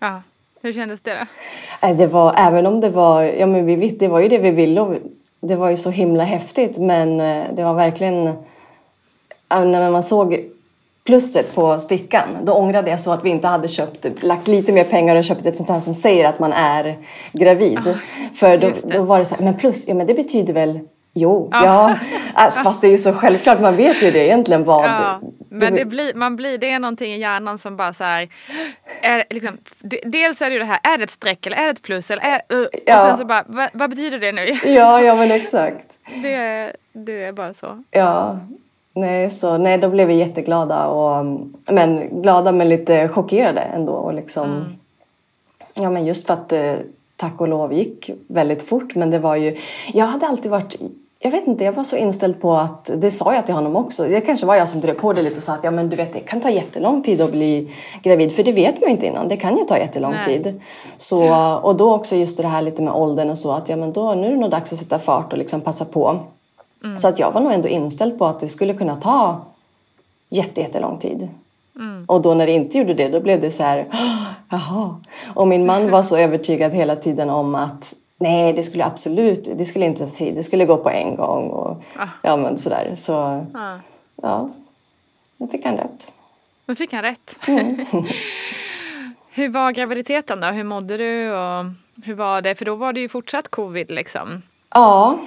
Ja. 0.00 0.22
Hur 0.62 0.72
kändes 0.72 1.00
det 1.00 1.14
då? 1.14 1.26
Nej, 1.82 1.94
Det 1.94 2.06
var, 2.06 2.34
även 2.36 2.66
om 2.66 2.80
det 2.80 2.90
var, 2.90 3.22
ja 3.22 3.46
men 3.46 3.66
vi 3.66 3.76
visste, 3.76 3.98
det 3.98 4.08
var 4.08 4.20
ju 4.20 4.28
det 4.28 4.38
vi 4.38 4.50
ville 4.50 4.80
och 4.80 4.94
det 5.40 5.56
var 5.56 5.70
ju 5.70 5.76
så 5.76 5.90
himla 5.90 6.24
häftigt 6.24 6.78
men 6.78 7.20
eh, 7.20 7.44
det 7.54 7.64
var 7.64 7.74
verkligen, 7.74 8.32
när 9.48 9.90
man 9.90 10.02
såg 10.02 10.44
plusset 11.04 11.54
på 11.54 11.78
stickan 11.78 12.28
då 12.42 12.52
ångrade 12.52 12.90
jag 12.90 13.00
så 13.00 13.12
att 13.12 13.24
vi 13.24 13.30
inte 13.30 13.48
hade 13.48 13.68
köpt, 13.68 14.06
lagt 14.22 14.48
lite 14.48 14.72
mer 14.72 14.84
pengar 14.84 15.16
och 15.16 15.24
köpt 15.24 15.46
ett 15.46 15.56
sånt 15.56 15.68
här 15.68 15.80
som 15.80 15.94
säger 15.94 16.28
att 16.28 16.38
man 16.38 16.52
är 16.52 16.98
gravid. 17.32 17.78
För 18.34 18.58
då, 18.58 18.70
då 18.84 19.02
var 19.02 19.18
det 19.18 19.24
så 19.24 19.34
här, 19.34 19.44
men 19.44 19.56
plus, 19.56 19.88
ja 19.88 19.94
men 19.94 20.06
det 20.06 20.14
betyder 20.14 20.52
väl 20.52 20.80
Jo, 21.18 21.48
ja. 21.52 21.98
Alltså, 22.34 22.60
fast 22.60 22.80
det 22.80 22.86
är 22.86 22.90
ju 22.90 22.98
så 22.98 23.12
självklart, 23.12 23.60
man 23.60 23.76
vet 23.76 24.02
ju 24.02 24.10
det 24.10 24.26
egentligen 24.26 24.64
vad 24.64 24.84
Ja, 24.84 25.20
men 25.48 25.74
det 25.74 25.84
blir, 25.84 26.14
man 26.14 26.36
blir, 26.36 26.58
det 26.58 26.70
är 26.70 26.78
någonting 26.78 27.12
i 27.12 27.18
hjärnan 27.18 27.58
som 27.58 27.76
bara 27.76 27.92
så 27.92 28.04
här, 28.04 28.28
är, 29.02 29.24
liksom, 29.30 29.58
dels 30.04 30.42
är 30.42 30.46
det 30.46 30.52
ju 30.52 30.58
det 30.58 30.64
här, 30.64 30.78
är 30.82 30.98
det 30.98 31.04
ett 31.04 31.10
streck 31.10 31.46
eller 31.46 31.56
är 31.56 31.64
det 31.64 31.70
ett 31.70 31.82
plus 31.82 32.10
eller 32.10 32.22
är, 32.22 32.56
uh, 32.56 32.66
Ja. 32.86 33.00
och 33.00 33.08
sen 33.08 33.16
så 33.16 33.24
bara, 33.24 33.44
vad, 33.46 33.68
vad 33.72 33.90
betyder 33.90 34.18
det 34.18 34.32
nu? 34.32 34.46
Ja, 34.64 35.00
ja 35.00 35.14
men 35.14 35.30
exakt. 35.30 35.92
Det, 36.22 36.72
det 36.92 37.24
är 37.24 37.32
bara 37.32 37.54
så. 37.54 37.82
Ja, 37.90 38.38
nej, 38.94 39.30
så, 39.30 39.58
nej 39.58 39.78
då 39.78 39.88
blev 39.88 40.08
vi 40.08 40.14
jätteglada. 40.14 40.86
Och, 40.86 41.26
men 41.70 42.22
glada 42.22 42.52
men 42.52 42.68
lite 42.68 43.08
chockerade 43.08 43.60
ändå. 43.60 43.92
Och 43.92 44.14
liksom, 44.14 44.64
Ja, 45.74 45.90
men 45.90 46.06
just 46.06 46.26
för 46.26 46.34
att 46.34 46.52
eh, 46.52 46.74
tack 47.16 47.40
och 47.40 47.48
lov 47.48 47.72
gick 47.72 48.10
väldigt 48.28 48.62
fort. 48.62 48.94
Men 48.94 49.10
det 49.10 49.18
var 49.18 49.36
ju, 49.36 49.56
jag 49.94 50.06
hade 50.06 50.26
alltid 50.26 50.50
varit 50.50 50.74
jag 51.26 51.30
vet 51.30 51.46
inte, 51.46 51.64
jag 51.64 51.72
var 51.72 51.84
så 51.84 51.96
inställd 51.96 52.40
på 52.40 52.56
att, 52.56 52.90
det 52.96 53.10
sa 53.10 53.34
jag 53.34 53.46
till 53.46 53.54
honom 53.54 53.76
också, 53.76 54.04
det 54.08 54.20
kanske 54.20 54.46
var 54.46 54.54
jag 54.54 54.68
som 54.68 54.80
drev 54.80 54.94
på 54.94 55.12
det 55.12 55.22
lite 55.22 55.36
och 55.36 55.42
sa 55.42 55.54
att 55.54 55.64
ja 55.64 55.70
men 55.70 55.88
du 55.88 55.96
vet 55.96 56.12
det 56.12 56.20
kan 56.20 56.40
ta 56.40 56.50
jättelång 56.50 57.02
tid 57.02 57.20
att 57.20 57.32
bli 57.32 57.72
gravid 58.02 58.32
för 58.32 58.42
det 58.42 58.52
vet 58.52 58.80
man 58.80 58.88
ju 58.88 58.90
inte 58.90 59.06
innan, 59.06 59.28
det 59.28 59.36
kan 59.36 59.56
ju 59.56 59.64
ta 59.64 59.78
jättelång 59.78 60.12
Nej. 60.12 60.24
tid. 60.24 60.60
Så, 60.96 61.44
och 61.62 61.76
då 61.76 61.94
också 61.94 62.16
just 62.16 62.36
det 62.36 62.48
här 62.48 62.62
lite 62.62 62.82
med 62.82 62.94
åldern 62.94 63.30
och 63.30 63.38
så 63.38 63.52
att 63.52 63.68
ja 63.68 63.76
men 63.76 63.92
då 63.92 64.14
nu 64.14 64.26
är 64.26 64.30
det 64.30 64.36
nog 64.36 64.50
dags 64.50 64.72
att 64.72 64.78
sätta 64.78 64.98
fart 64.98 65.32
och 65.32 65.38
liksom 65.38 65.60
passa 65.60 65.84
på. 65.84 66.18
Så 66.98 67.08
att 67.08 67.18
jag 67.18 67.32
var 67.32 67.40
nog 67.40 67.52
ändå 67.52 67.68
inställd 67.68 68.18
på 68.18 68.26
att 68.26 68.40
det 68.40 68.48
skulle 68.48 68.74
kunna 68.74 68.96
ta 68.96 69.40
jätte, 70.28 70.60
jättelång 70.60 70.98
tid. 70.98 71.28
Och 72.06 72.22
då 72.22 72.34
när 72.34 72.46
det 72.46 72.52
inte 72.52 72.78
gjorde 72.78 72.94
det 72.94 73.08
då 73.08 73.20
blev 73.20 73.40
det 73.40 73.50
så 73.50 73.62
här, 73.62 73.86
jaha. 74.50 74.96
Och 75.34 75.48
min 75.48 75.66
man 75.66 75.90
var 75.90 76.02
så 76.02 76.16
övertygad 76.26 76.72
hela 76.72 76.96
tiden 76.96 77.30
om 77.30 77.54
att 77.54 77.94
nej 78.18 78.52
det 78.52 78.62
skulle 78.62 78.84
absolut, 78.84 79.48
det 79.58 79.64
skulle 79.64 79.86
inte 79.86 80.06
ta 80.06 80.12
tid, 80.16 80.34
det 80.34 80.42
skulle 80.44 80.64
gå 80.64 80.76
på 80.76 80.90
en 80.90 81.16
gång. 81.16 81.50
Och, 81.50 81.82
ja 82.22 82.36
men 82.36 82.58
sådär. 82.58 82.92
Så 82.96 83.46
Ja. 83.54 83.80
ja, 84.22 84.50
då 85.38 85.46
fick 85.46 85.64
han 85.64 85.76
rätt. 85.76 86.12
Men 86.66 86.76
fick 86.76 86.92
han 86.92 87.02
rätt? 87.02 87.36
Mm. 87.48 87.86
hur 89.30 89.48
var 89.48 89.72
graviditeten 89.72 90.40
då? 90.40 90.46
Hur 90.46 90.64
mådde 90.64 90.96
du? 90.96 91.32
Och 91.32 91.64
hur 92.04 92.14
var 92.14 92.42
det? 92.42 92.54
För 92.54 92.64
då 92.64 92.74
var 92.74 92.92
det 92.92 93.00
ju 93.00 93.08
fortsatt 93.08 93.48
covid 93.48 93.90
liksom. 93.90 94.42
Ja, 94.74 95.18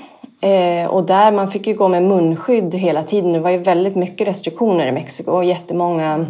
eh, 0.41 0.89
och 0.89 1.03
där 1.03 1.31
man 1.31 1.51
fick 1.51 1.67
ju 1.67 1.73
gå 1.73 1.87
med 1.87 2.03
munskydd 2.03 2.75
hela 2.75 3.03
tiden. 3.03 3.33
Det 3.33 3.39
var 3.39 3.49
ju 3.49 3.57
väldigt 3.57 3.95
mycket 3.95 4.27
restriktioner 4.27 4.87
i 4.87 4.91
Mexiko 4.91 5.31
och 5.31 5.45
jättemånga 5.45 6.25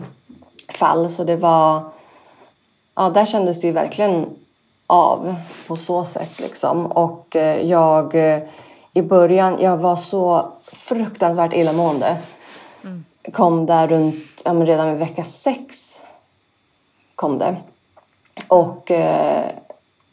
fall. 0.70 1.10
Så 1.10 1.24
det 1.24 1.36
var, 1.36 1.82
ja 2.96 3.10
där 3.10 3.26
kändes 3.26 3.62
det 3.62 3.68
ju 3.68 3.74
verkligen 3.74 4.26
av 4.90 5.36
på 5.68 5.76
så 5.76 6.06
sätt 6.06 6.40
liksom. 6.40 6.86
Och 6.86 7.36
eh, 7.36 7.68
jag 7.68 8.16
eh, 8.16 8.40
i 8.94 9.02
början, 9.02 9.58
jag 9.62 9.78
var 9.78 9.96
så 9.96 10.52
fruktansvärt 10.64 11.54
illamående. 11.54 12.18
Kom 13.34 13.66
där 13.66 13.88
runt, 13.88 14.42
ja 14.46 14.54
men 14.54 14.68
redan 14.68 14.90
vid 14.90 15.00
vecka 15.00 15.24
sex 15.24 16.02
kom 17.16 17.38
det. 17.38 17.56
Och, 18.48 18.92
eh, 18.92 19.46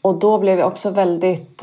och 0.03 0.15
då 0.15 0.39
blev 0.39 0.59
jag 0.59 0.69
också 0.69 0.91
väldigt 0.91 1.63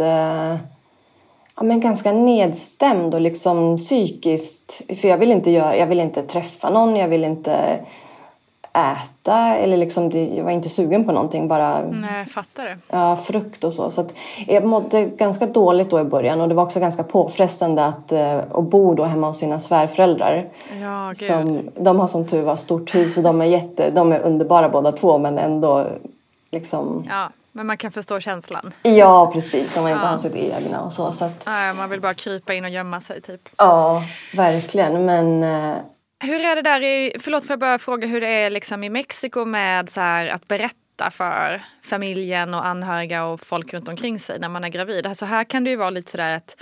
ja, 1.55 1.63
men 1.63 1.79
ganska 1.79 2.12
nedstämd 2.12 3.13
och 3.13 3.22
liksom 3.22 3.77
psykiskt. 3.77 4.82
För 5.01 5.08
jag 5.08 5.17
vill 5.17 5.32
inte, 5.32 5.51
göra, 5.51 5.77
jag 5.77 5.88
vill 5.88 6.00
inte 6.00 6.24
träffa 6.24 6.70
någon, 6.70 6.96
jag 6.96 7.08
vill 7.08 7.24
inte 7.24 7.79
äta 8.73 9.55
eller 9.55 9.77
liksom, 9.77 10.09
det, 10.09 10.27
jag 10.27 10.43
var 10.43 10.51
inte 10.51 10.69
sugen 10.69 11.05
på 11.05 11.11
någonting. 11.11 11.47
Bara 11.47 11.81
Nej, 11.81 12.25
fattar 12.25 12.63
det. 12.63 12.77
ja, 12.87 13.15
frukt 13.15 13.63
och 13.63 13.73
så. 13.73 13.89
Så 13.89 14.01
att 14.01 14.15
jag 14.47 14.65
mådde 14.65 15.05
ganska 15.05 15.45
dåligt 15.45 15.89
då 15.89 15.99
i 15.99 16.03
början 16.03 16.41
och 16.41 16.49
det 16.49 16.55
var 16.55 16.63
också 16.63 16.79
ganska 16.79 17.03
påfrestande 17.03 17.85
att, 17.85 18.11
eh, 18.11 18.37
att 18.37 18.63
bo 18.63 18.93
då 18.95 19.03
hemma 19.03 19.27
hos 19.27 19.37
sina 19.37 19.59
svärföräldrar. 19.59 20.47
Ja, 20.81 21.07
gud. 21.19 21.27
Som, 21.27 21.69
de 21.83 21.99
har 21.99 22.07
som 22.07 22.27
tur 22.27 22.41
var 22.41 22.55
stort 22.55 22.95
hus 22.95 23.17
och 23.17 23.23
de 23.23 23.41
är, 23.41 23.45
jätte, 23.45 23.89
de 23.91 24.11
är 24.11 24.19
underbara 24.19 24.69
båda 24.69 24.91
två 24.91 25.17
men 25.17 25.37
ändå 25.37 25.87
liksom 26.51 27.05
Ja, 27.09 27.29
men 27.51 27.67
man 27.67 27.77
kan 27.77 27.91
förstå 27.91 28.19
känslan. 28.19 28.73
Ja 28.83 29.29
precis, 29.33 29.75
när 29.75 29.81
man 29.83 29.91
inte 29.91 30.03
Ja. 30.03 30.09
har 30.09 30.17
sitt 30.17 30.35
egna 30.35 30.81
och 30.81 30.93
så. 30.93 31.11
så 31.11 31.25
att, 31.25 31.45
Nej, 31.45 31.73
man 31.73 31.89
vill 31.89 32.01
bara 32.01 32.13
krypa 32.13 32.53
in 32.53 32.63
och 32.63 32.69
gömma 32.69 33.01
sig 33.01 33.21
typ. 33.21 33.49
ja, 33.57 34.03
verkligen. 34.35 35.05
Men 35.05 35.43
eh, 35.43 35.75
hur 36.23 36.45
är 36.45 36.55
det 36.55 36.61
där 36.61 36.83
i, 36.83 37.15
förlåt 37.19 37.43
får 37.43 37.51
jag 37.51 37.59
bara 37.59 37.79
fråga 37.79 38.07
hur 38.07 38.21
det 38.21 38.27
är 38.27 38.49
liksom 38.49 38.83
i 38.83 38.89
Mexiko 38.89 39.45
med 39.45 39.89
så 39.89 40.01
här 40.01 40.27
att 40.27 40.47
berätta 40.47 41.11
för 41.11 41.61
familjen 41.83 42.53
och 42.53 42.65
anhöriga 42.65 43.25
och 43.25 43.41
folk 43.41 43.73
runt 43.73 43.87
omkring 43.87 44.19
sig 44.19 44.39
när 44.39 44.49
man 44.49 44.63
är 44.63 44.69
gravid. 44.69 45.07
Alltså 45.07 45.25
här 45.25 45.43
kan 45.43 45.63
det 45.63 45.69
ju 45.69 45.75
vara 45.75 45.89
lite 45.89 46.11
sådär 46.11 46.37
ett 46.37 46.57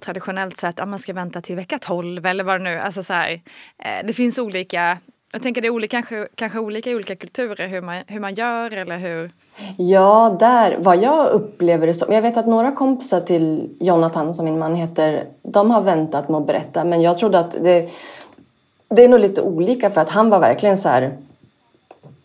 traditionellt 0.00 0.60
sätt 0.60 0.80
att 0.80 0.88
man 0.88 0.98
ska 0.98 1.12
vänta 1.12 1.40
till 1.40 1.56
vecka 1.56 1.78
12 1.78 2.26
eller 2.26 2.44
vad 2.44 2.60
det 2.60 2.64
nu 2.64 2.78
alltså 2.78 3.02
så 3.02 3.12
här, 3.12 3.40
eh, 3.78 4.06
Det 4.06 4.12
finns 4.12 4.38
olika, 4.38 4.98
jag 5.32 5.42
tänker 5.42 5.60
det 5.60 5.68
är 5.68 5.70
olika, 5.70 5.96
kanske, 5.96 6.28
kanske 6.34 6.58
olika 6.58 6.90
i 6.90 6.94
olika 6.94 7.16
kulturer 7.16 7.68
hur 7.68 7.80
man, 7.80 8.02
hur 8.06 8.20
man 8.20 8.34
gör 8.34 8.70
eller 8.70 8.98
hur. 8.98 9.30
ja, 9.78 10.36
där, 10.40 10.76
vad 10.78 11.02
jag 11.02 11.26
upplever 11.26 11.86
det 11.86 11.94
som. 11.94 12.12
Jag 12.12 12.22
vet 12.22 12.36
att 12.36 12.46
några 12.46 12.72
kompisar 12.72 13.20
till 13.20 13.76
Jonathan, 13.80 14.34
som 14.34 14.44
min 14.44 14.58
man 14.58 14.74
heter, 14.74 15.24
de 15.42 15.70
har 15.70 15.80
väntat 15.80 16.28
med 16.28 16.40
att 16.40 16.46
berätta. 16.46 16.84
Men 16.84 17.02
jag 17.02 17.18
trodde 17.18 17.38
att 17.38 17.50
det, 17.50 17.90
det 18.88 19.04
är 19.04 19.08
nog 19.08 19.20
lite 19.20 19.42
olika 19.42 19.90
för 19.90 20.00
att 20.00 20.10
han 20.10 20.30
var 20.30 20.40
verkligen 20.40 20.78
så 20.78 20.88
här 20.88 21.16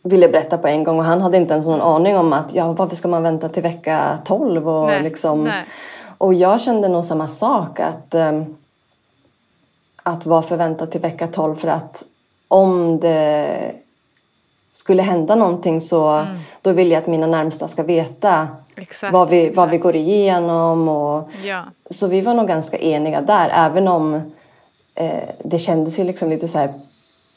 ville 0.04 0.28
berätta 0.28 0.58
på 0.58 0.68
en 0.68 0.84
gång 0.84 1.00
och 1.00 1.06
han 1.06 1.22
hade 1.22 1.38
inte 1.38 1.54
ens 1.54 1.68
någon 1.68 1.82
aning 1.82 2.18
om 2.18 2.34
att 2.34 2.54
ja, 2.54 2.72
varför 2.72 2.96
ska 2.96 3.08
man 3.08 3.24
vänta 3.24 3.50
till 3.50 3.64
vecka 3.64 4.18
12 4.26 4.70
och 4.70 4.88
Nej, 4.88 5.04
liksom. 5.04 5.44
nej. 5.44 5.66
och 6.18 6.34
jag 6.34 6.62
kände 6.62 6.88
nog 6.88 7.06
samma 7.06 7.28
sak 7.28 7.80
att 7.80 8.16
ehm, 8.16 8.56
att 10.04 10.26
varför 10.26 10.58
vänta 10.58 10.88
till 10.88 11.02
vecka 11.02 11.28
12 11.28 11.56
för 11.56 11.68
att 11.68 12.04
om 12.48 13.00
det 13.00 13.72
skulle 14.74 15.02
hända 15.02 15.36
någonting 15.36 15.82
så 15.82 16.26
då 16.62 16.72
vill 16.72 16.92
jag 16.92 17.02
att 17.02 17.08
mina 17.08 17.28
närmsta 17.28 17.68
ska 17.68 17.84
veta 17.84 18.48
Exakt, 18.76 19.14
vad, 19.14 19.30
vi, 19.30 19.50
vad 19.50 19.70
vi 19.70 19.78
går 19.78 19.96
igenom 19.96 20.90
och 20.90 21.30
Ja, 21.44 21.64
så 21.90 22.08
vi 22.08 22.22
var 22.22 22.34
nog 22.34 22.48
ganska 22.48 22.78
eniga 22.78 23.22
där 23.22 23.50
även 23.54 23.88
om 23.88 24.32
eh, 24.96 25.30
det 25.44 25.60
kändes 25.60 26.00
ju 26.00 26.04
liksom 26.04 26.30
lite 26.30 26.48
så 26.48 26.58
här 26.58 26.74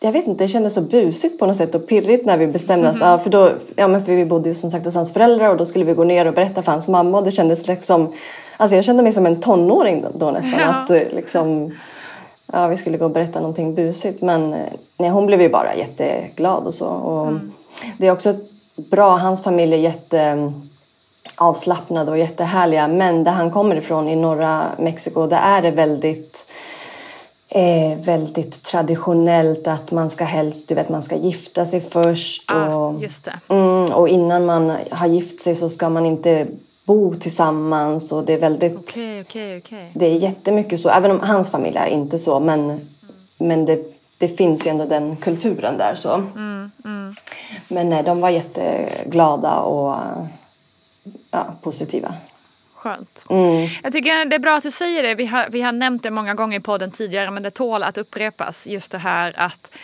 jag 0.00 0.12
vet 0.12 0.26
inte, 0.26 0.44
det 0.44 0.48
kändes 0.48 0.74
så 0.74 0.80
busigt 0.80 1.38
på 1.38 1.46
något 1.46 1.56
sätt 1.56 1.74
och 1.74 1.86
pirrigt 1.86 2.26
när 2.26 2.36
vi 2.36 2.46
bestämde 2.46 2.88
oss. 2.88 3.00
Ja, 3.00 3.18
för, 3.18 3.30
då, 3.30 3.50
ja, 3.76 3.88
men 3.88 4.04
för 4.04 4.12
vi 4.12 4.24
bodde 4.24 4.48
ju 4.48 4.54
som 4.54 4.70
sagt 4.70 4.84
hos 4.84 4.94
hans 4.94 5.12
föräldrar 5.12 5.48
och 5.48 5.56
då 5.56 5.66
skulle 5.66 5.84
vi 5.84 5.94
gå 5.94 6.04
ner 6.04 6.26
och 6.26 6.34
berätta 6.34 6.62
för 6.62 6.72
hans 6.72 6.88
mamma 6.88 7.18
och 7.18 7.24
det 7.24 7.30
kändes 7.30 7.66
liksom, 7.66 8.12
alltså 8.56 8.76
jag 8.76 8.84
kände 8.84 9.02
mig 9.02 9.12
som 9.12 9.26
en 9.26 9.40
tonåring 9.40 10.04
då, 10.14 10.30
nästan. 10.30 10.60
Ja. 10.60 10.66
Att 10.66 10.90
eh, 10.90 11.02
liksom, 11.10 11.74
ja, 12.52 12.66
vi 12.66 12.76
skulle 12.76 12.98
gå 12.98 13.04
och 13.04 13.10
berätta 13.10 13.40
någonting 13.40 13.74
busigt 13.74 14.22
men 14.22 14.54
eh, 14.54 14.72
nej, 14.96 15.10
hon 15.10 15.26
blev 15.26 15.42
ju 15.42 15.48
bara 15.48 15.74
jätteglad 15.74 16.66
och 16.66 16.74
så. 16.74 16.88
Och 16.88 17.32
Det 17.98 18.06
är 18.06 18.12
också 18.12 18.34
bra, 18.76 19.16
hans 19.16 19.42
familj 19.42 19.74
är 19.74 19.78
jätte 19.78 20.20
mm, 20.20 20.68
avslappnade 21.36 22.10
och 22.10 22.18
jättehärliga 22.18 22.88
men 22.88 23.24
där 23.24 23.32
han 23.32 23.50
kommer 23.50 23.76
ifrån 23.76 24.08
i 24.08 24.16
norra 24.16 24.66
Mexiko 24.78 25.26
där 25.26 25.40
är 25.42 25.62
det 25.62 25.70
väldigt 25.70 26.46
eh, 27.54 27.98
väldigt 27.98 28.62
traditionellt 28.62 29.66
att 29.66 29.90
man 29.90 30.10
ska 30.10 30.24
helst, 30.24 30.68
du 30.68 30.74
vet 30.74 30.88
man 30.88 31.02
ska 31.02 31.16
gifta 31.16 31.64
sig 31.64 31.80
först 31.80 32.50
Ah, 32.52 32.74
och, 32.74 33.02
just 33.02 33.24
det. 33.24 33.38
mm, 33.48 33.84
och 33.94 34.08
innan 34.08 34.46
man 34.46 34.72
har 34.90 35.06
gift 35.06 35.40
sig 35.40 35.54
så 35.54 35.68
ska 35.68 35.88
man 35.88 36.06
inte 36.06 36.46
bo 36.84 37.14
tillsammans 37.14 38.12
och 38.12 38.24
det 38.24 38.32
är 38.32 38.38
väldigt 38.38 38.76
Okej, 38.76 39.20
okej, 39.20 39.58
okej. 39.58 39.90
det 39.94 40.06
är 40.06 40.14
jättemycket 40.14 40.80
så, 40.80 40.88
även 40.88 41.10
om 41.10 41.20
hans 41.20 41.50
familj 41.50 41.76
är 41.76 41.86
inte 41.86 42.18
så 42.18 42.40
men, 42.40 42.80
men 43.38 43.64
det, 43.66 43.84
det 44.18 44.28
finns 44.28 44.66
ju 44.66 44.70
ändå 44.70 44.84
den 44.84 45.16
kulturen 45.16 45.78
där 45.78 45.94
så. 45.94 46.22
Men 47.68 47.88
nej, 47.90 48.02
de 48.02 48.20
var 48.20 48.30
jätteglada 48.30 49.60
och 49.60 49.96
ja, 51.30 51.46
positiva. 51.62 52.14
Skönt. 52.84 53.24
Mm. 53.30 53.68
Jag 53.82 53.92
tycker 53.92 54.24
det 54.24 54.36
är 54.36 54.40
bra 54.40 54.56
att 54.56 54.62
du 54.62 54.70
säger 54.70 55.02
det. 55.02 55.14
Vi 55.14 55.26
har, 55.26 55.48
vi 55.50 55.62
har 55.62 55.72
nämnt 55.72 56.02
det 56.02 56.10
många 56.10 56.34
gånger 56.34 56.58
i 56.58 56.60
podden 56.60 56.90
tidigare 56.90 57.30
men 57.30 57.42
det 57.42 57.50
tål 57.50 57.82
att 57.82 57.98
upprepas. 57.98 58.66
Just 58.66 58.92
det 58.92 58.98
här 58.98 59.34
att, 59.36 59.76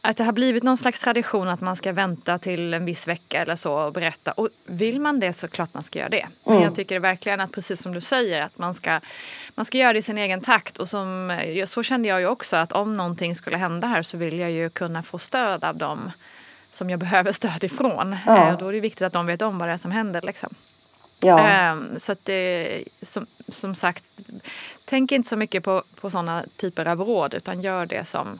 att 0.00 0.16
det 0.16 0.24
har 0.24 0.32
blivit 0.32 0.62
någon 0.62 0.76
slags 0.76 1.00
tradition 1.00 1.48
att 1.48 1.60
man 1.60 1.76
ska 1.76 1.92
vänta 1.92 2.38
till 2.38 2.74
en 2.74 2.84
viss 2.84 3.08
vecka 3.08 3.42
eller 3.42 3.56
så 3.56 3.74
och 3.74 3.92
berätta. 3.92 4.32
Och 4.32 4.48
vill 4.66 5.00
man 5.00 5.20
det 5.20 5.32
så 5.32 5.48
klart 5.48 5.74
man 5.74 5.82
ska 5.82 5.98
göra 5.98 6.08
det. 6.08 6.26
Men 6.44 6.62
jag 6.62 6.74
tycker 6.74 7.00
verkligen 7.00 7.40
att 7.40 7.52
precis 7.52 7.82
som 7.82 7.92
du 7.92 8.00
säger 8.00 8.42
att 8.42 8.58
man 8.58 8.74
ska, 8.74 9.00
man 9.54 9.64
ska 9.64 9.78
göra 9.78 9.92
det 9.92 9.98
i 9.98 10.02
sin 10.02 10.18
egen 10.18 10.40
takt. 10.40 10.78
Och 10.78 10.88
som, 10.88 11.40
så 11.66 11.82
kände 11.82 12.08
jag 12.08 12.20
ju 12.20 12.26
också 12.26 12.56
att 12.56 12.72
om 12.72 12.94
någonting 12.94 13.34
skulle 13.34 13.56
hända 13.56 13.88
här 13.88 14.02
så 14.02 14.16
vill 14.16 14.38
jag 14.38 14.50
ju 14.50 14.70
kunna 14.70 15.02
få 15.02 15.18
stöd 15.18 15.64
av 15.64 15.76
dem 15.76 16.10
som 16.72 16.90
jag 16.90 16.98
behöver 16.98 17.32
stöd 17.32 17.64
ifrån. 17.64 18.16
Ja. 18.26 18.56
Då 18.60 18.68
är 18.68 18.72
det 18.72 18.80
viktigt 18.80 19.02
att 19.02 19.12
de 19.12 19.26
vet 19.26 19.42
om 19.42 19.58
vad 19.58 19.68
det 19.68 19.72
är 19.72 19.78
som 19.78 19.90
händer. 19.90 20.22
Liksom. 20.22 20.54
Ja, 21.20 21.38
Ehm, 21.38 21.98
så 21.98 22.12
att 22.12 22.24
det, 22.24 22.84
som, 23.02 23.26
som 23.48 23.74
sagt, 23.74 24.04
tänk 24.84 25.12
inte 25.12 25.28
så 25.28 25.36
mycket 25.36 25.64
på, 25.64 25.82
på 26.00 26.10
sådana 26.10 26.44
typer 26.56 26.86
av 26.86 27.00
råd 27.00 27.34
utan 27.34 27.60
gör 27.60 27.86
det 27.86 28.04
som 28.04 28.38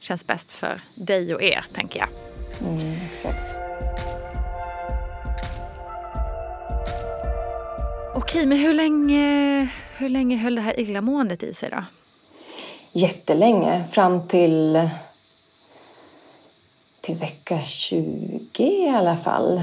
känns 0.00 0.26
bäst 0.26 0.50
för 0.50 0.80
dig 0.94 1.34
och 1.34 1.42
er, 1.42 1.64
tänker 1.74 2.00
jag. 2.00 2.08
mm, 2.68 2.96
exakt. 3.10 3.56
Okej, 8.14 8.46
men 8.46 8.58
hur 8.58 8.72
länge, 8.72 9.68
hur 9.96 10.08
länge 10.08 10.36
höll 10.36 10.54
det 10.54 10.60
här 10.60 10.80
illamåendet 10.80 11.42
i 11.42 11.54
sig 11.54 11.70
då? 11.70 11.84
Jättelänge, 12.92 13.84
fram 13.92 14.28
till 14.28 14.88
till 17.00 17.14
vecka 17.16 17.60
20 17.60 18.64
i 18.64 18.88
alla 18.88 19.16
fall. 19.16 19.62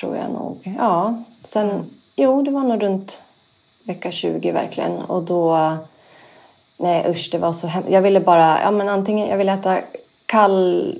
Tror 0.00 0.16
jag 0.16 0.30
nog. 0.30 0.74
Ja, 0.78 1.22
sen, 1.42 1.90
jo 2.16 2.42
det 2.42 2.50
var 2.50 2.62
nog 2.62 2.82
runt 2.82 3.22
vecka 3.84 4.10
20 4.10 4.52
verkligen. 4.52 4.92
Och 4.92 5.22
då, 5.22 5.72
nej 6.76 7.06
usch 7.08 7.28
det 7.32 7.38
var 7.38 7.52
så 7.52 7.66
hemskt. 7.66 7.90
Jag 7.90 8.02
ville 8.02 8.20
bara, 8.20 8.60
ja 8.62 8.70
men 8.70 8.88
antingen, 8.88 9.28
jag 9.28 9.36
ville 9.36 9.52
äta 9.52 9.78
kall 10.26 10.98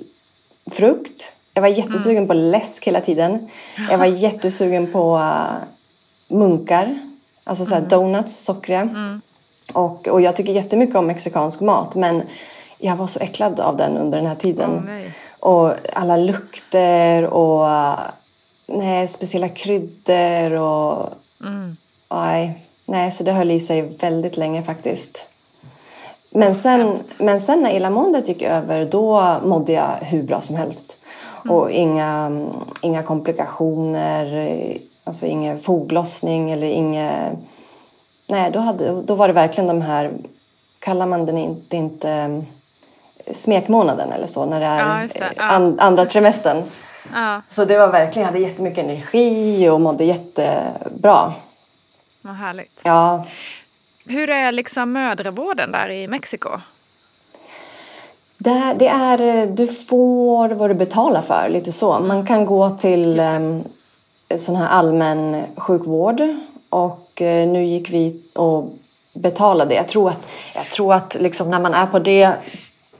frukt. 0.71 1.33
Jag 1.53 1.61
var 1.61 1.69
jättesugen 1.69 2.27
på 2.27 2.33
läsk 2.33 2.87
hela 2.87 3.01
tiden. 3.01 3.49
Jag 3.89 3.97
var 3.97 4.05
jättesugen 4.23 4.91
på 4.91 5.17
uh, 5.17 5.53
munkar. 6.27 6.99
Alltså 7.43 7.65
så 7.65 7.73
här 7.73 7.81
donuts, 7.81 8.43
sockriga. 8.45 8.89
Och, 9.73 10.07
och 10.07 10.21
jag 10.21 10.35
tycker 10.35 10.53
jättemycket 10.53 10.95
om 10.95 11.07
mexikansk 11.07 11.61
mat 11.61 11.95
men 11.95 12.23
jag 12.77 12.95
var 12.95 13.07
så 13.07 13.19
äcklad 13.19 13.59
av 13.59 13.77
den 13.77 13.97
under 13.97 14.17
den 14.17 14.27
här 14.27 14.35
tiden. 14.35 14.83
Nej. 14.85 15.13
och 15.39 15.73
alla 15.93 16.17
lukter 16.17 17.23
och 17.23 17.69
nej, 18.67 19.07
speciella 19.07 19.49
kryddor 19.49 20.51
och 20.51 21.09
nej, 22.09 22.65
nej, 22.85 23.11
så 23.11 23.23
det 23.23 23.31
höll 23.31 23.51
i 23.51 23.59
sig 23.59 23.81
väldigt 23.81 24.37
länge 24.37 24.63
faktiskt. 24.63 25.29
Men 26.29 26.55
sen, 26.55 26.97
men 27.17 27.39
sen 27.39 27.61
när 27.61 27.71
illamåendet 27.71 28.27
gick 28.27 28.41
över 28.41 28.85
då 28.85 29.37
mådde 29.43 29.71
jag 29.71 29.97
hur 30.01 30.23
bra 30.23 30.41
som 30.41 30.55
helst. 30.55 30.97
Och 31.49 31.71
inga, 31.71 32.41
inga 32.81 33.03
komplikationer, 33.03 34.77
alltså 35.03 35.25
ingen 35.25 35.59
foglossning 35.59 36.51
eller 36.51 36.67
inget... 36.67 37.33
Nej, 38.27 38.51
då, 38.51 38.59
hade, 38.59 39.01
då 39.01 39.15
var 39.15 39.27
det 39.27 39.33
verkligen 39.33 39.67
de 39.67 39.81
här, 39.81 40.11
kallar 40.79 41.05
man 41.05 41.25
den 41.25 41.37
inte, 41.37 41.77
inte 41.77 42.43
smekmånaden 43.31 44.11
eller 44.11 44.27
så, 44.27 44.45
när 44.45 44.59
det 44.59 44.65
är 44.65 44.79
Ja, 44.79 45.07
det. 45.13 45.33
Ja. 45.35 45.43
an, 45.43 45.79
andra 45.79 46.05
trimestern. 46.05 46.63
Ja, 47.13 47.41
Så 47.47 47.65
det 47.65 47.77
var 47.77 47.87
verkligen, 47.91 48.25
jag 48.25 48.33
hade 48.33 48.45
jättemycket 48.45 48.83
energi 48.83 49.69
och 49.69 49.81
mådde 49.81 50.03
jättebra. 50.03 51.33
vad 52.21 52.35
härligt. 52.35 52.79
Ja, 52.83 53.25
Hur 54.05 54.29
är 54.29 54.51
liksom 54.51 54.91
mödravården 54.91 55.71
där 55.71 55.89
i 55.89 56.07
Mexiko? 56.07 56.49
det, 58.37 58.75
det 58.79 58.87
är, 58.87 59.45
du 59.47 59.67
får 59.67 60.49
vad 60.49 60.69
du 60.69 60.73
betalar 60.73 61.21
för, 61.21 61.49
lite 61.49 61.71
så. 61.71 61.99
Man 61.99 62.25
kan 62.25 62.45
gå 62.45 62.69
till 62.69 63.19
um, 63.19 63.63
sån 64.37 64.55
här 64.55 64.67
allmän 64.67 65.43
sjukvård 65.57 66.21
och 66.69 67.21
eh, 67.21 67.47
nu 67.47 67.65
gick 67.65 67.89
vi 67.89 68.21
och 68.33 68.73
betalade. 69.13 69.75
Jag 69.75 69.87
tror 69.87 70.09
att, 70.09 70.27
jag 70.55 70.65
tror 70.65 70.93
att 70.93 71.15
liksom 71.19 71.51
när 71.51 71.59
man 71.59 71.73
är 71.73 71.85
på 71.85 71.99
det, 71.99 72.33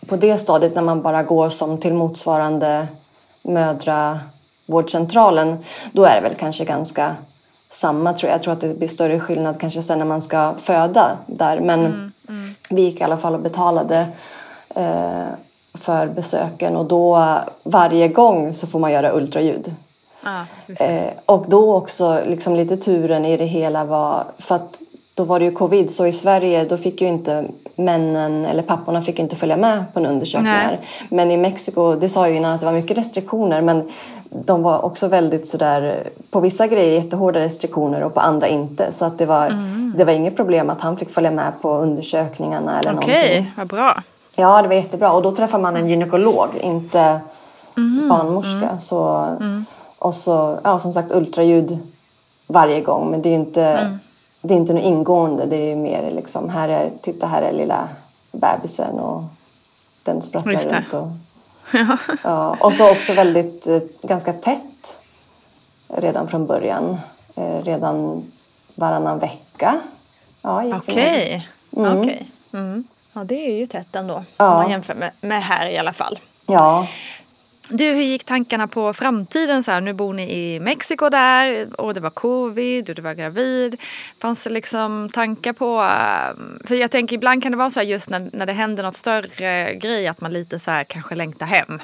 på 0.07 0.15
det 0.15 0.37
stadiet 0.37 0.75
när 0.75 0.81
man 0.81 1.01
bara 1.01 1.23
går 1.23 1.49
som 1.49 1.77
till 1.77 1.93
motsvarande 1.93 2.87
mödravårdscentralen 3.47 5.57
då 5.91 6.05
är 6.05 6.15
det 6.15 6.21
väl 6.21 6.35
kanske 6.35 6.65
ganska 6.65 7.15
samma 7.69 8.13
tror 8.13 8.29
jag. 8.29 8.37
Jag 8.37 8.43
tror 8.43 8.53
att 8.53 8.61
det 8.61 8.77
blir 8.77 8.87
större 8.87 9.19
skillnad 9.19 9.59
kanske 9.59 9.81
sen 9.81 9.99
när 9.99 10.05
man 10.05 10.21
ska 10.21 10.53
föda 10.57 11.17
där. 11.25 11.59
Men 11.59 12.11
vi 12.69 12.81
gick 12.81 13.01
i 13.01 13.03
alla 13.03 13.17
fall 13.17 13.33
och 13.33 13.41
betalade 13.41 14.07
eh, 14.75 15.25
för 15.73 16.07
besöken 16.07 16.75
och 16.75 16.85
då 16.85 17.37
varje 17.63 18.07
gång 18.07 18.53
så 18.53 18.67
får 18.67 18.79
man 18.79 18.91
göra 18.91 19.13
ultraljud. 19.13 19.75
Det. 20.65 20.85
Eh, 20.85 21.13
och 21.25 21.45
då 21.47 21.75
också 21.75 22.21
liksom 22.25 22.55
lite 22.55 22.77
turen 22.77 23.25
i 23.25 23.37
det 23.37 23.45
hela 23.45 23.85
var 23.85 24.23
för 24.37 24.55
att 24.55 24.81
då 25.17 25.23
var 25.23 25.39
det 25.39 25.45
ju 25.45 25.51
covid 25.51 25.89
så 25.91 26.05
i 26.05 26.11
Sverige 26.11 26.65
då 26.65 26.77
fick 26.77 27.01
ju 27.01 27.07
inte 27.07 27.45
männen 27.75 28.45
eller 28.45 28.63
papporna 28.63 29.01
fick 29.01 29.19
inte 29.19 29.35
följa 29.35 29.57
med 29.57 29.83
på 29.93 29.99
en 29.99 30.05
undersökning 30.05 30.51
Nej. 30.51 30.79
Men 31.09 31.31
i 31.31 31.37
Mexiko, 31.37 31.95
det 31.95 32.09
sa 32.09 32.21
jag 32.21 32.29
ju 32.31 32.35
innan 32.37 32.51
att 32.53 32.59
det 32.59 32.65
var 32.65 32.73
mycket 32.73 32.97
restriktioner 32.97 33.61
men 33.61 33.89
de 34.29 34.63
var 34.63 34.85
också 34.85 35.07
väldigt 35.07 35.47
sådär 35.47 36.09
på 36.31 36.39
vissa 36.39 36.67
grejer 36.67 37.03
jättehårda 37.03 37.39
restriktioner 37.39 38.03
och 38.03 38.13
på 38.13 38.19
andra 38.19 38.47
inte. 38.47 38.91
Så 38.91 39.05
att 39.05 39.17
det 39.17 39.25
var, 39.25 39.45
Mm. 39.47 39.93
det 39.97 40.03
var 40.05 40.13
inget 40.13 40.35
problem 40.35 40.69
att 40.69 40.81
han 40.81 40.97
fick 40.97 41.09
följa 41.09 41.31
med 41.31 41.51
på 41.61 41.69
undersökningarna 41.77 42.79
eller 42.79 42.95
Okej, 42.97 43.15
någonting. 43.25 43.51
vad 43.57 43.67
bra. 43.67 43.97
Ja, 44.35 44.61
det 44.61 44.67
var 44.67 44.75
jättebra. 44.75 45.11
Och 45.11 45.21
då 45.21 45.31
träffar 45.35 45.59
man 45.59 45.75
en 45.75 45.89
gynekolog, 45.89 46.47
inte 46.61 47.19
Mhm. 47.75 48.09
barnmorska. 48.09 48.65
Mm. 48.67 48.79
Så, 48.79 49.27
Och 49.99 50.13
så, 50.13 50.59
ja, 50.63 50.79
som 50.79 50.91
sagt, 50.91 51.11
ultraljud 51.11 51.77
varje 52.47 52.81
gång. 52.81 53.11
Men 53.11 53.21
det 53.21 53.29
är 53.29 53.33
inte, 53.33 53.63
Mm. 53.65 53.99
Det 54.47 54.53
är 54.53 54.57
inte 54.57 54.73
något 54.73 54.83
ingående. 54.83 55.45
Det 55.45 55.71
är 55.71 55.75
mer 55.75 56.11
liksom, 56.11 56.49
här 56.49 56.69
är, 56.69 56.91
titta 57.01 57.27
här 57.27 57.41
är 57.41 57.53
lilla 57.53 57.89
bebisen 58.31 58.99
och 58.99 59.23
den 60.03 60.21
sprattlar 60.21 60.53
runt. 60.53 60.93
Och, 60.93 61.07
ja, 62.23 62.57
och 62.59 62.73
så 62.73 62.91
också 62.91 63.13
väldigt, 63.13 63.67
eh, 63.67 63.81
ganska 64.01 64.33
tätt 64.33 64.99
redan 65.87 66.27
från 66.27 66.45
början. 66.45 66.97
Eh, 67.35 67.63
redan 67.63 68.23
varannan 68.75 69.19
vecka. 69.19 69.79
Ja, 70.41 70.63
gick 70.63 70.73
vi 70.85 70.95
ner. 70.95 71.49
Okej. 71.71 71.99
Okej. 71.99 72.31
Mm. 72.53 72.83
Ja, 73.13 73.23
det 73.23 73.47
är 73.47 73.53
ju 73.53 73.65
tätt 73.65 73.95
ändå. 73.95 74.23
Ja. 74.37 74.47
Om 74.47 74.53
man 74.53 74.71
jämför 74.71 74.95
med, 74.95 75.11
med 75.21 75.43
här 75.43 75.69
i 75.69 75.77
alla 75.77 75.93
fall. 75.93 76.19
Ja. 76.45 76.87
Du, 77.69 77.85
hur 77.85 78.01
gick 78.01 78.23
tankarna 78.23 78.67
på 78.67 78.93
framtiden? 78.93 79.63
Så 79.63 79.71
här, 79.71 79.81
nu 79.81 79.93
bor 79.93 80.13
ni 80.13 80.31
i 80.33 80.59
Mexiko 80.59 81.09
där 81.09 81.67
och 81.81 81.93
det 81.93 81.99
var 81.99 82.09
covid 82.09 82.89
och 82.89 82.95
du 82.95 83.01
var 83.01 83.13
gravid. 83.13 83.81
Fanns 84.21 84.43
det 84.43 84.49
liksom 84.49 85.09
tankar 85.13 85.53
på... 85.53 85.81
eh, 85.81 86.67
För 86.67 86.75
jag 86.75 86.91
tänker 86.91 87.15
ibland 87.15 87.43
kan 87.43 87.51
det 87.51 87.57
vara 87.57 87.69
så 87.69 87.79
här 87.79 87.87
just 87.87 88.09
när, 88.09 88.29
när 88.33 88.45
det 88.45 88.53
händer 88.53 88.83
något 88.83 88.95
större 88.95 89.73
grej 89.75 90.07
att 90.07 90.21
man 90.21 90.33
lite 90.33 90.59
så 90.59 90.71
här 90.71 90.83
kanske 90.83 91.15
längtar 91.15 91.45
hem. 91.45 91.81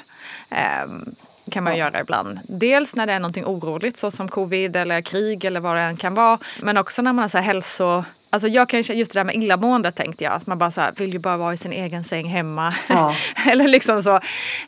Ehm, 0.50 1.14
kan 1.50 1.64
man 1.64 1.76
göra 1.76 2.00
ibland. 2.00 2.40
Dels 2.48 2.96
när 2.96 3.06
det 3.06 3.12
är 3.12 3.20
någonting 3.20 3.44
oroligt 3.44 3.98
så 3.98 4.10
som 4.10 4.28
covid 4.28 4.76
eller 4.76 5.00
krig 5.00 5.44
eller 5.44 5.60
vad 5.60 5.76
det 5.76 5.82
än 5.82 5.96
kan 5.96 6.14
vara. 6.14 6.38
Men 6.62 6.76
också 6.76 7.02
när 7.02 7.12
man 7.12 7.22
har 7.22 7.28
så 7.28 7.38
här 7.38 7.44
hälso... 7.44 8.04
Alltså 8.34 8.48
jag 8.48 8.68
kan 8.68 8.82
just 8.82 9.12
det 9.12 9.18
där 9.18 9.24
med 9.24 9.34
illamående 9.34 9.92
tänkte 9.92 10.24
jag. 10.24 10.32
Att 10.32 10.46
man 10.46 10.58
bara 10.58 10.70
så 10.70 10.80
här, 10.80 10.92
vill 10.96 11.12
ju 11.12 11.18
bara 11.18 11.36
vara 11.36 11.52
i 11.52 11.56
sin 11.56 11.72
egen 11.72 12.04
säng 12.04 12.26
hemma. 12.26 12.74
Ja. 12.88 13.12
Eller 13.50 13.68
liksom 13.68 14.02
så. 14.02 14.14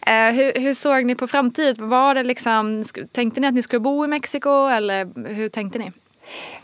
Eh, 0.06 0.32
hur, 0.32 0.60
hur, 0.60 0.74
såg 0.74 1.04
ni 1.04 1.14
på 1.14 1.26
framtiden? 1.26 1.88
Var 1.88 2.14
det 2.14 2.22
liksom, 2.22 2.84
tänkte 3.12 3.40
ni 3.40 3.46
att 3.46 3.54
ni 3.54 3.62
skulle 3.62 3.80
bo 3.80 4.04
i 4.04 4.08
Mexiko 4.08 4.66
eller 4.68 5.28
hur 5.34 5.48
tänkte 5.48 5.78
ni? 5.78 5.92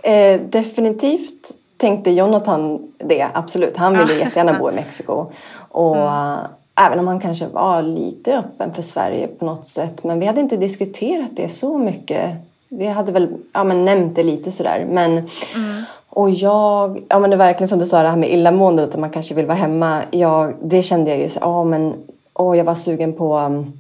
Eh, 0.02 0.40
definitivt 0.40 1.50
tänkte 1.76 2.10
Jonathan 2.10 2.92
det, 2.98 3.28
absolut. 3.34 3.76
Han 3.76 3.98
ville 3.98 4.14
jättegärna 4.14 4.58
bo 4.58 4.70
i 4.70 4.72
Mexiko. 4.82 5.32
Och 5.56 5.96
mm. 5.96 6.38
även 6.74 6.98
om 6.98 7.06
han 7.06 7.20
kanske 7.20 7.46
var 7.46 7.82
lite 7.82 8.38
öppen 8.38 8.74
för 8.74 8.82
Sverige 8.82 9.26
på 9.26 9.44
något 9.44 9.66
sätt. 9.66 10.04
Men 10.04 10.20
vi 10.20 10.26
hade 10.26 10.40
inte 10.40 10.56
diskuterat 10.56 11.30
det 11.32 11.48
så 11.48 11.78
mycket. 11.78 12.30
Vi 12.68 12.86
hade 12.86 13.12
väl 13.12 13.28
ja, 13.52 13.64
men 13.64 13.84
nämnt 13.84 14.16
det 14.16 14.22
lite 14.22 14.52
sådär. 14.52 14.86
Men, 14.90 15.10
mm. 15.54 15.82
Och 16.14 16.30
jag, 16.30 17.02
ja 17.08 17.18
men 17.18 17.30
det 17.30 17.36
är 17.36 17.38
verkligen 17.38 17.68
som 17.68 17.78
du 17.78 17.86
sa 17.86 18.02
det 18.02 18.08
här 18.08 18.16
med 18.16 18.30
illamåendet, 18.30 18.94
att 18.94 19.00
man 19.00 19.10
kanske 19.10 19.34
vill 19.34 19.46
vara 19.46 19.56
hemma. 19.56 20.02
Jag, 20.10 20.54
det 20.62 20.82
kände 20.82 21.10
jag 21.10 21.18
ju, 21.20 21.28
ja 21.40 21.64
men 21.64 21.94
åh, 22.34 22.58
jag 22.58 22.64
var 22.64 22.74
sugen 22.74 23.12
på 23.12 23.38
um, 23.38 23.72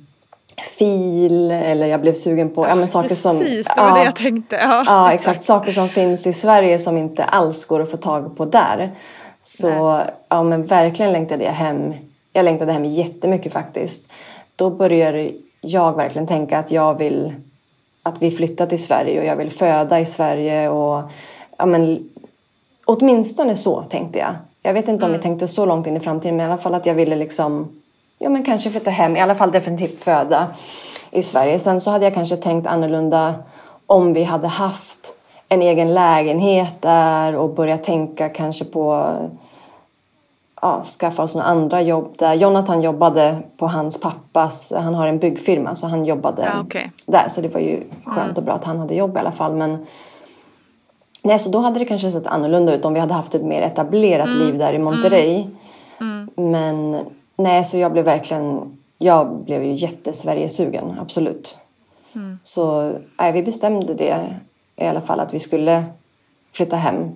fil 0.78 1.50
eller 1.50 1.86
jag 1.86 2.00
blev 2.00 2.14
sugen 2.14 2.50
på 2.50 2.68
ja, 2.68 2.74
men 2.74 2.88
saker 2.88 3.08
Precis, 3.08 3.22
som... 3.22 3.38
Precis, 3.38 3.66
det 3.66 3.80
var 3.80 3.88
ja, 3.88 3.94
det 3.94 4.04
jag 4.04 4.16
tänkte. 4.16 4.56
Ja. 4.56 4.84
ja, 4.86 5.12
exakt. 5.12 5.44
Saker 5.44 5.72
som 5.72 5.88
finns 5.88 6.26
i 6.26 6.32
Sverige 6.32 6.78
som 6.78 6.96
inte 6.96 7.24
alls 7.24 7.64
går 7.64 7.82
att 7.82 7.90
få 7.90 7.96
tag 7.96 8.36
på 8.36 8.44
där. 8.44 8.90
Så 9.42 9.96
Nej. 9.96 10.06
ja, 10.28 10.42
men 10.42 10.66
verkligen 10.66 11.12
längtade 11.12 11.44
jag 11.44 11.52
hem. 11.52 11.94
Jag 12.32 12.44
längtade 12.44 12.72
hem 12.72 12.84
jättemycket 12.84 13.52
faktiskt. 13.52 14.12
Då 14.56 14.70
började 14.70 15.30
jag 15.60 15.96
verkligen 15.96 16.26
tänka 16.26 16.58
att 16.58 16.70
jag 16.70 16.98
vill 16.98 17.32
att 18.02 18.14
vi 18.18 18.30
flyttar 18.30 18.66
till 18.66 18.82
Sverige 18.82 19.20
och 19.20 19.26
jag 19.26 19.36
vill 19.36 19.50
föda 19.50 20.00
i 20.00 20.06
Sverige 20.06 20.68
och 20.68 21.02
ja, 21.56 21.66
men, 21.66 22.08
åtminstone 22.84 23.56
så 23.56 23.82
tänkte 23.82 24.18
jag. 24.18 24.34
Jag 24.62 24.74
vet 24.74 24.88
inte 24.88 25.04
om 25.04 25.10
mm. 25.10 25.14
jag 25.14 25.22
tänkte 25.22 25.48
så 25.48 25.66
långt 25.66 25.86
in 25.86 25.96
i 25.96 26.00
framtiden 26.00 26.36
men 26.36 26.46
i 26.46 26.52
alla 26.52 26.62
fall 26.62 26.74
att 26.74 26.86
jag 26.86 26.94
ville 26.94 27.16
liksom 27.16 27.68
ja, 28.18 28.28
men 28.28 28.44
kanske 28.44 28.70
flytta 28.70 28.90
hem, 28.90 29.16
i 29.16 29.20
alla 29.20 29.34
fall 29.34 29.52
definitivt 29.52 30.00
föda 30.00 30.46
i 31.10 31.22
Sverige. 31.22 31.58
Sen 31.58 31.80
så 31.80 31.90
hade 31.90 32.04
jag 32.04 32.14
kanske 32.14 32.36
tänkt 32.36 32.66
annorlunda 32.66 33.34
om 33.86 34.12
vi 34.12 34.24
hade 34.24 34.48
haft 34.48 35.16
en 35.48 35.62
egen 35.62 35.94
lägenhet 35.94 36.82
där 36.82 37.36
och 37.36 37.54
börjat 37.54 37.84
tänka 37.84 38.28
kanske 38.28 38.64
på 38.64 39.12
ja, 40.62 40.82
skaffa 40.84 41.22
oss 41.22 41.34
några 41.34 41.46
andra 41.46 41.82
jobb 41.82 42.14
där. 42.18 42.34
Jonathan 42.34 42.82
jobbade 42.82 43.36
på 43.56 43.66
hans 43.66 44.00
pappas, 44.00 44.72
han 44.76 44.94
har 44.94 45.06
en 45.06 45.18
byggfirma 45.18 45.74
så 45.74 45.86
han 45.86 46.04
jobbade 46.04 46.50
ja, 46.54 46.60
okay. 46.60 46.88
där 47.06 47.28
så 47.28 47.40
det 47.40 47.48
var 47.48 47.60
ju 47.60 47.82
skönt 48.04 48.18
mm. 48.18 48.36
och 48.36 48.42
bra 48.42 48.54
att 48.54 48.64
han 48.64 48.78
hade 48.78 48.94
jobb 48.94 49.16
i 49.16 49.18
alla 49.18 49.32
fall. 49.32 49.52
Men 49.54 49.86
nej, 51.22 51.38
så 51.38 51.50
då 51.50 51.58
hade 51.58 51.78
det 51.78 51.84
kanske 51.84 52.10
sett 52.10 52.26
annorlunda 52.26 52.74
ut 52.74 52.84
om 52.84 52.94
vi 52.94 53.00
hade 53.00 53.14
haft 53.14 53.34
ett 53.34 53.44
mer 53.44 53.62
etablerat 53.62 54.28
mm. 54.28 54.38
liv 54.38 54.58
där 54.58 54.72
i 54.72 54.78
Monterrey. 54.78 55.46
Mm. 56.00 56.28
mm. 56.36 56.50
Men 56.50 57.04
Nej, 57.36 57.64
så 57.64 57.78
jag 57.78 57.92
blev 57.92 58.04
verkligen... 58.04 58.78
Jag 58.98 59.44
blev 59.44 59.64
ju 59.64 59.72
jättesverigesugen, 59.72 60.94
absolut. 61.00 61.58
Mm. 62.14 62.38
Så 62.42 62.92
nej, 63.18 63.32
vi 63.32 63.42
bestämde 63.42 63.94
det 63.94 64.36
i 64.76 64.86
alla 64.86 65.00
fall 65.00 65.20
att 65.20 65.34
vi 65.34 65.38
skulle 65.38 65.84
flytta 66.52 66.76
hem. 66.76 67.10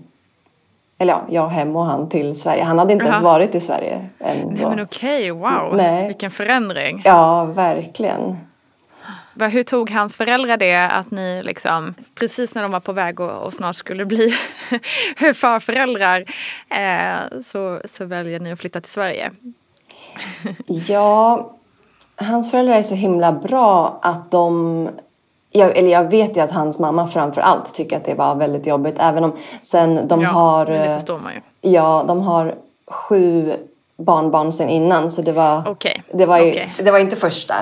Eller 0.99 1.13
ja, 1.13 1.23
jag 1.31 1.49
hem 1.49 1.77
och 1.77 1.85
han 1.85 2.09
till 2.09 2.41
Sverige. 2.41 2.63
Han 2.63 2.79
hade 2.79 2.93
inte 2.93 3.05
Aha. 3.05 3.13
ens 3.13 3.25
varit 3.25 3.55
i 3.55 3.61
Sverige 3.61 4.09
än. 4.19 4.49
Nej 4.49 4.67
men 4.67 4.81
okej, 4.81 5.31
wow. 5.31 5.73
Nej. 5.77 6.07
Vilken 6.07 6.31
förändring. 6.31 7.03
Ja, 7.05 7.45
verkligen. 7.45 8.37
Hur 9.39 9.63
tog 9.63 9.91
hans 9.91 10.17
föräldrar 10.17 10.57
det 10.57 10.77
att 10.77 11.11
ni 11.11 11.43
liksom 11.43 11.95
precis 12.15 12.55
när 12.55 12.63
de 12.63 12.73
var 12.73 12.81
på 12.81 12.93
väg 12.93 13.21
och, 13.21 13.31
och 13.31 13.55
snart 13.55 13.77
skulle 13.77 14.05
bli 14.05 14.31
farföräldrar 15.35 16.25
eh, 16.69 17.41
så, 17.43 17.81
så 17.85 18.05
väljer 18.05 18.41
ni 18.41 18.53
att 18.53 18.61
flytta 18.61 18.81
till 18.81 18.93
Sverige? 18.93 19.33
ja, 20.67 21.51
hans 22.17 22.51
föräldrar 22.51 22.75
är 22.75 22.83
så 22.83 22.95
himla 22.95 23.33
bra 23.33 23.99
att 24.03 24.31
de 24.31 24.89
jag, 25.51 25.79
eller 25.79 25.91
jag 25.91 26.11
vet 26.11 26.37
ju 26.37 26.41
att 26.41 26.51
hans 26.51 26.79
mamma 26.79 27.09
framför 27.09 27.41
allt 27.41 27.75
tycker 27.75 27.97
att 27.97 28.05
det 28.05 28.15
var 28.15 28.35
väldigt 28.35 28.67
jobbigt. 28.67 28.95
Även 28.99 29.25
om 29.25 29.33
sen 29.61 30.09
de 30.09 30.23
ja, 30.23 30.29
har... 30.29 30.67
det 30.67 30.87
eh, 30.87 30.95
förstår 30.95 31.19
man 31.19 31.33
ju. 31.35 31.41
Ja, 31.71 32.05
de 32.09 32.21
har 32.21 32.55
sju 32.87 33.53
barnbarn 33.97 34.53
sen 34.53 34.69
innan. 34.69 35.11
Så 35.11 35.23
det 35.23 35.33
var, 35.33 35.69
okay. 35.69 35.95
det 36.13 36.27
var, 36.27 36.39
ju, 36.39 36.51
okay. 36.51 36.67
det 36.79 36.91
var 36.91 36.99
inte 36.99 37.17
första. 37.17 37.55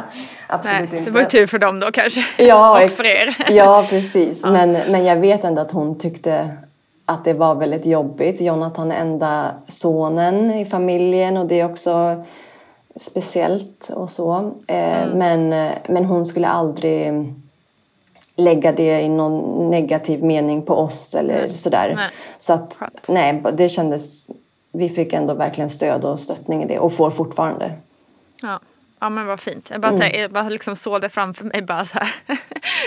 Absolut 0.46 0.90
Nej, 0.90 0.98
inte. 0.98 1.10
Det 1.10 1.14
var 1.14 1.20
ju 1.20 1.26
tur 1.26 1.46
för 1.46 1.58
dem 1.58 1.80
då 1.80 1.90
kanske. 1.90 2.24
Ja, 2.38 2.84
och 2.84 2.90
för 2.90 3.06
er. 3.06 3.36
Ja, 3.50 3.86
precis. 3.90 4.40
Ja. 4.42 4.50
Men, 4.50 4.72
men 4.72 5.04
jag 5.04 5.16
vet 5.16 5.44
ändå 5.44 5.62
att 5.62 5.72
hon 5.72 5.98
tyckte 5.98 6.56
att 7.06 7.24
det 7.24 7.32
var 7.32 7.54
väldigt 7.54 7.86
jobbigt. 7.86 8.40
Jonathan 8.40 8.92
är 8.92 8.96
enda 8.96 9.50
sonen 9.68 10.54
i 10.54 10.64
familjen 10.64 11.36
och 11.36 11.46
det 11.46 11.60
är 11.60 11.64
också 11.64 12.24
speciellt 12.96 13.90
och 13.90 14.10
så. 14.10 14.52
Eh, 14.66 15.02
mm. 15.02 15.18
men, 15.18 15.70
men 15.88 16.04
hon 16.04 16.26
skulle 16.26 16.48
aldrig 16.48 17.12
lägga 18.36 18.72
det 18.72 19.00
i 19.00 19.08
någon 19.08 19.70
negativ 19.70 20.24
mening 20.24 20.62
på 20.62 20.74
oss 20.74 21.14
eller 21.14 21.40
nej. 21.40 21.52
sådär. 21.52 21.92
Nej. 21.96 22.08
Så 22.38 22.52
att 22.52 22.76
Skönt. 22.78 23.08
nej, 23.08 23.42
det 23.52 23.68
kändes... 23.68 24.22
Vi 24.74 24.88
fick 24.88 25.12
ändå 25.12 25.34
verkligen 25.34 25.70
stöd 25.70 26.04
och 26.04 26.20
stöttning 26.20 26.62
i 26.62 26.66
det 26.66 26.78
och 26.78 26.92
får 26.92 27.10
fortfarande. 27.10 27.72
Ja. 28.42 28.60
Ja 29.00 29.10
men 29.10 29.26
vad 29.26 29.40
fint. 29.40 29.68
Jag 29.70 29.80
bara, 29.80 29.92
mm. 29.92 30.20
jag 30.20 30.30
bara 30.30 30.48
liksom 30.48 30.76
såg 30.76 31.00
det 31.00 31.08
framför 31.08 31.44
mig 31.44 31.62
bara 31.62 31.84
så 31.84 31.98
här. 31.98 32.38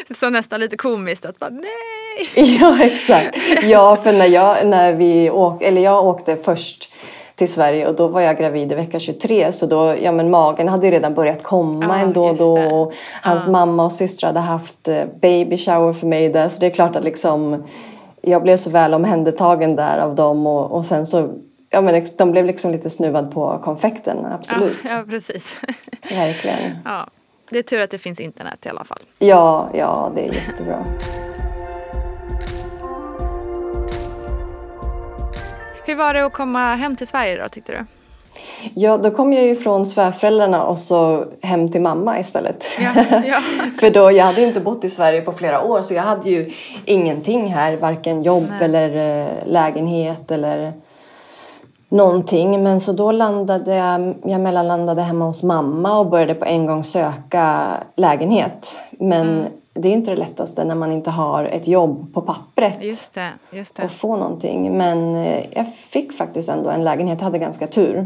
så 0.14 0.30
nästan 0.30 0.60
lite 0.60 0.78
komiskt 0.78 1.26
att 1.26 1.40
bara 1.40 1.50
nej. 1.50 2.58
Ja 2.60 2.84
exakt. 2.84 3.38
Ja 3.64 3.96
för 3.96 4.14
när 4.14 4.26
jag, 4.26 4.68
när 4.68 4.94
vi 4.94 5.30
åk, 5.30 5.62
eller 5.62 5.82
jag 5.82 6.06
åkte 6.06 6.36
först 6.36 6.92
till 7.36 7.54
Sverige 7.54 7.88
och 7.88 7.96
då 7.96 8.08
var 8.08 8.22
jag 8.22 8.38
gravid 8.38 8.72
i 8.72 8.76
vecka 8.76 9.00
23 9.00 9.52
så 9.52 9.66
då, 9.66 9.96
ja 10.02 10.12
men 10.12 10.30
magen 10.30 10.68
hade 10.68 10.86
ju 10.86 10.92
redan 10.92 11.14
börjat 11.14 11.44
komma 11.44 11.86
ja, 11.86 11.98
ändå 11.98 12.26
och 12.26 12.36
då 12.36 12.60
och 12.60 12.94
hans 13.22 13.46
ja. 13.46 13.52
mamma 13.52 13.86
och 13.86 13.92
systrar 13.92 14.30
hade 14.30 14.40
haft 14.40 14.88
eh, 14.88 15.06
baby 15.22 15.58
shower 15.58 15.94
för 15.94 16.08
mig 16.08 16.30
där 16.30 16.50
så 16.50 16.60
det 16.60 16.66
är 16.66 16.72
klart 16.72 16.96
att 16.96 17.04
liksom 17.04 17.64
jag 18.22 18.44
blev 18.44 18.58
så 18.58 18.70
väl 18.70 18.94
omhändertagen 18.94 19.76
där 19.76 19.98
av 19.98 20.16
dem 20.16 20.48
och, 20.48 20.72
och 20.72 20.86
sen 20.86 21.06
så 21.06 21.34
Ja 21.78 21.82
men 21.82 22.06
de 22.18 22.32
blev 22.32 22.46
liksom 22.46 22.72
lite 22.72 22.90
snuvad 22.90 23.32
på 23.32 23.60
konfekten, 23.64 24.26
absolut. 24.26 24.78
Ja, 24.84 24.90
ja 24.90 25.04
precis. 25.10 25.62
Verkligen. 26.10 26.78
Ja. 26.86 27.08
Det 27.50 27.60
är 27.60 27.64
tur 27.64 27.82
att 27.82 27.92
det 27.92 27.98
finns 27.98 28.20
internet 28.20 28.66
i 28.66 28.70
alla 28.70 28.84
fall. 28.84 29.00
Ja, 29.20 29.70
ja 29.74 30.12
det 30.16 30.22
är 30.22 30.34
jättebra. 30.34 30.86
Hur 35.86 35.96
var 35.96 36.14
det 36.14 36.26
att 36.26 36.34
komma 36.34 36.76
hem 36.76 36.96
till 36.96 37.08
Sverige 37.08 37.42
då 37.44 37.50
tyckte 37.50 37.72
du? 37.72 37.86
Ja, 38.74 38.98
då 38.98 39.12
kom 39.12 39.34
jag 39.34 39.44
ju 39.44 39.56
från 39.56 39.86
svärföräldrarna 39.86 40.64
och 40.64 40.78
så 40.78 41.26
hem 41.42 41.72
till 41.72 41.82
mamma 41.82 42.20
istället. 42.20 42.66
Ja, 42.80 43.06
ja. 43.26 43.42
För 43.80 43.90
då, 43.90 44.12
jag 44.12 44.26
hade 44.26 44.42
inte 44.42 44.60
bott 44.60 44.84
i 44.84 44.90
Sverige 44.90 45.22
på 45.22 45.32
flera 45.32 45.62
år 45.62 45.82
så 45.82 45.94
jag 45.94 46.04
hade 46.04 46.30
ju 46.30 46.50
ingenting 46.86 47.48
här, 47.48 47.78
varken 47.78 48.24
jobb 48.24 48.46
Nej. 48.50 48.66
eller 48.66 49.22
eh, 49.26 49.48
lägenhet 49.48 50.32
eller 50.32 50.74
någonting. 51.90 52.64
Men 52.64 52.80
så 52.80 52.94
då 52.94 53.12
landade 53.12 53.76
jag, 53.76 54.16
jag 54.24 54.42
mellanlandade 54.42 55.02
hemma 55.02 55.26
hos 55.26 55.44
mamma 55.44 56.00
och 56.00 56.06
började 56.06 56.36
på 56.36 56.46
en 56.46 56.66
gång 56.66 56.84
söka 56.84 57.70
lägenhet. 57.96 58.80
Men 58.92 59.30
mm. 59.30 59.52
det 59.74 59.88
är 59.88 59.94
inte 59.94 60.12
det 60.12 60.18
lättaste 60.18 60.64
när 60.64 60.76
man 60.76 60.92
inte 60.92 61.10
har 61.10 61.46
ett 61.46 61.68
jobb 61.68 62.14
på 62.14 62.22
pappret. 62.22 62.84
Just 62.84 63.14
det, 63.14 63.30
just 63.52 63.76
det. 63.76 63.84
Och 63.84 63.92
få 63.92 64.16
någonting. 64.16 64.78
Men 64.78 65.16
eh, 65.16 65.46
jag 65.52 65.74
fick 65.76 66.14
faktiskt 66.14 66.50
ändå 66.50 66.70
en 66.70 66.84
lägenhet, 66.84 67.20
jag 67.20 67.26
hade 67.26 67.40
ganska 67.40 67.68
tur. 67.68 68.06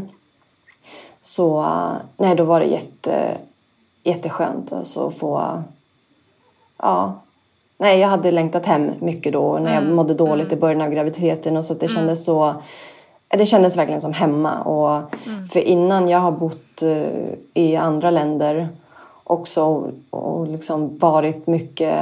Så 1.22 1.60
eh, 1.60 1.92
nej, 2.16 2.36
då 2.36 2.44
var 2.44 2.60
det 2.60 2.66
jätte, 2.66 3.36
jätteskönt 4.02 4.72
alltså 4.72 5.06
att 5.06 5.14
få... 5.14 5.62
Ja, 6.78 7.14
nej, 7.78 7.98
jag 7.98 8.08
hade 8.08 8.30
längtat 8.30 8.66
hem 8.66 8.90
mycket 8.98 9.32
då 9.32 9.58
när 9.58 9.74
jag 9.74 9.82
mm. 9.82 9.94
mådde 9.94 10.14
dåligt 10.14 10.46
mm. 10.46 10.58
i 10.58 10.60
början 10.60 10.80
av 10.80 10.90
graviditeten 10.90 11.56
och 11.56 11.64
så 11.64 11.72
att 11.72 11.80
det 11.80 11.86
mm. 11.86 11.96
kändes 11.96 12.24
så 12.24 12.54
det 13.38 13.46
kändes 13.46 13.76
verkligen 13.76 14.00
som 14.00 14.12
hemma. 14.12 14.62
Och 14.62 14.96
mm. 15.26 15.46
För 15.46 15.60
innan 15.60 16.08
jag 16.08 16.18
har 16.18 16.32
bott 16.32 16.82
uh, 16.82 17.06
i 17.54 17.76
andra 17.76 18.10
länder 18.10 18.68
också 19.24 19.92
och 20.10 20.46
liksom 20.46 20.98
varit 20.98 21.46
mycket, 21.46 21.98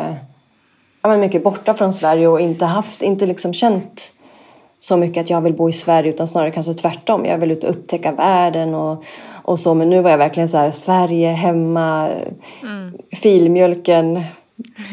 ja, 1.02 1.08
men 1.08 1.20
mycket 1.20 1.44
borta 1.44 1.74
från 1.74 1.92
Sverige 1.92 2.28
och 2.28 2.40
inte 2.40 2.64
haft, 2.64 3.02
inte 3.02 3.26
liksom 3.26 3.52
känt 3.52 4.12
så 4.78 4.96
mycket 4.96 5.20
att 5.20 5.30
jag 5.30 5.40
vill 5.40 5.54
bo 5.54 5.68
i 5.68 5.72
Sverige 5.72 6.10
utan 6.10 6.28
snarare 6.28 6.50
kanske 6.50 6.74
tvärtom. 6.74 7.24
Jag 7.24 7.38
vill 7.38 7.50
ut 7.50 7.64
och 7.64 7.70
upptäcka 7.70 8.12
världen 8.12 8.74
och, 8.74 9.04
och 9.30 9.60
så. 9.60 9.74
Men 9.74 9.90
nu 9.90 10.02
var 10.02 10.10
jag 10.10 10.18
verkligen 10.18 10.48
så 10.48 10.56
här, 10.56 10.70
Sverige, 10.70 11.28
hemma, 11.28 12.08
mm. 12.62 12.98
filmjölken. 13.12 14.16
Ja. 14.16 14.22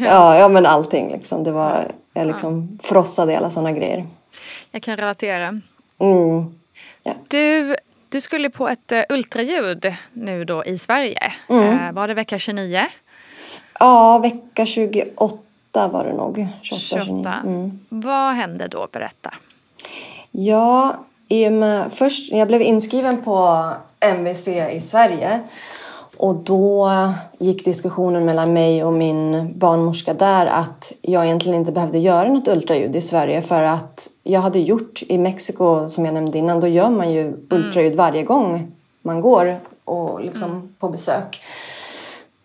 ja, 0.06 0.38
ja 0.38 0.48
men 0.48 0.66
allting 0.66 1.12
liksom. 1.12 1.44
Det 1.44 1.52
var, 1.52 1.92
jag 2.14 2.26
liksom 2.26 2.78
frossade 2.82 3.32
i 3.32 3.36
alla 3.36 3.50
sådana 3.50 3.72
grejer. 3.72 4.06
Jag 4.70 4.82
kan 4.82 4.96
relatera. 4.96 5.60
Mm. 5.98 6.54
Ja. 7.02 7.14
Du, 7.28 7.76
du 8.08 8.20
skulle 8.20 8.50
på 8.50 8.68
ett 8.68 8.92
uh, 8.92 9.02
ultraljud 9.08 9.94
nu 10.12 10.44
då 10.44 10.64
i 10.64 10.78
Sverige. 10.78 11.32
Mm. 11.48 11.64
Uh, 11.64 11.92
var 11.92 12.08
det 12.08 12.14
vecka 12.14 12.38
29? 12.38 12.86
Ja, 13.80 14.18
vecka 14.18 14.66
28 14.66 15.88
var 15.88 16.04
det 16.04 16.12
nog. 16.12 16.46
28. 16.62 17.04
28. 17.06 17.34
Mm. 17.44 17.78
Vad 17.88 18.34
hände 18.34 18.68
då? 18.68 18.88
Berätta. 18.92 19.34
Ja, 20.30 20.96
i 21.28 21.48
och 21.48 21.52
med, 21.52 21.92
först, 21.92 22.32
jag 22.32 22.48
blev 22.48 22.62
inskriven 22.62 23.22
på 23.22 23.70
MVC 24.00 24.48
i 24.48 24.80
Sverige 24.80 25.40
och 26.18 26.34
då 26.34 26.90
gick 27.38 27.64
diskussionen 27.64 28.24
mellan 28.24 28.52
mig 28.52 28.84
och 28.84 28.92
min 28.92 29.52
barnmorska 29.58 30.14
där 30.14 30.46
att 30.46 30.92
jag 31.02 31.24
egentligen 31.24 31.58
inte 31.58 31.72
behövde 31.72 31.98
göra 31.98 32.28
något 32.28 32.48
ultraljud 32.48 32.96
i 32.96 33.00
Sverige 33.00 33.42
för 33.42 33.62
att 33.62 34.08
jag 34.22 34.40
hade 34.40 34.58
gjort 34.58 35.02
i 35.08 35.18
Mexiko 35.18 35.88
som 35.88 36.04
jag 36.04 36.14
nämnde 36.14 36.38
innan, 36.38 36.60
då 36.60 36.66
gör 36.66 36.90
man 36.90 37.12
ju 37.12 37.46
ultraljud 37.50 37.96
varje 37.96 38.22
gång 38.22 38.72
man 39.02 39.20
går 39.20 39.56
och 39.84 40.20
liksom 40.20 40.74
på 40.78 40.88
besök. 40.88 41.42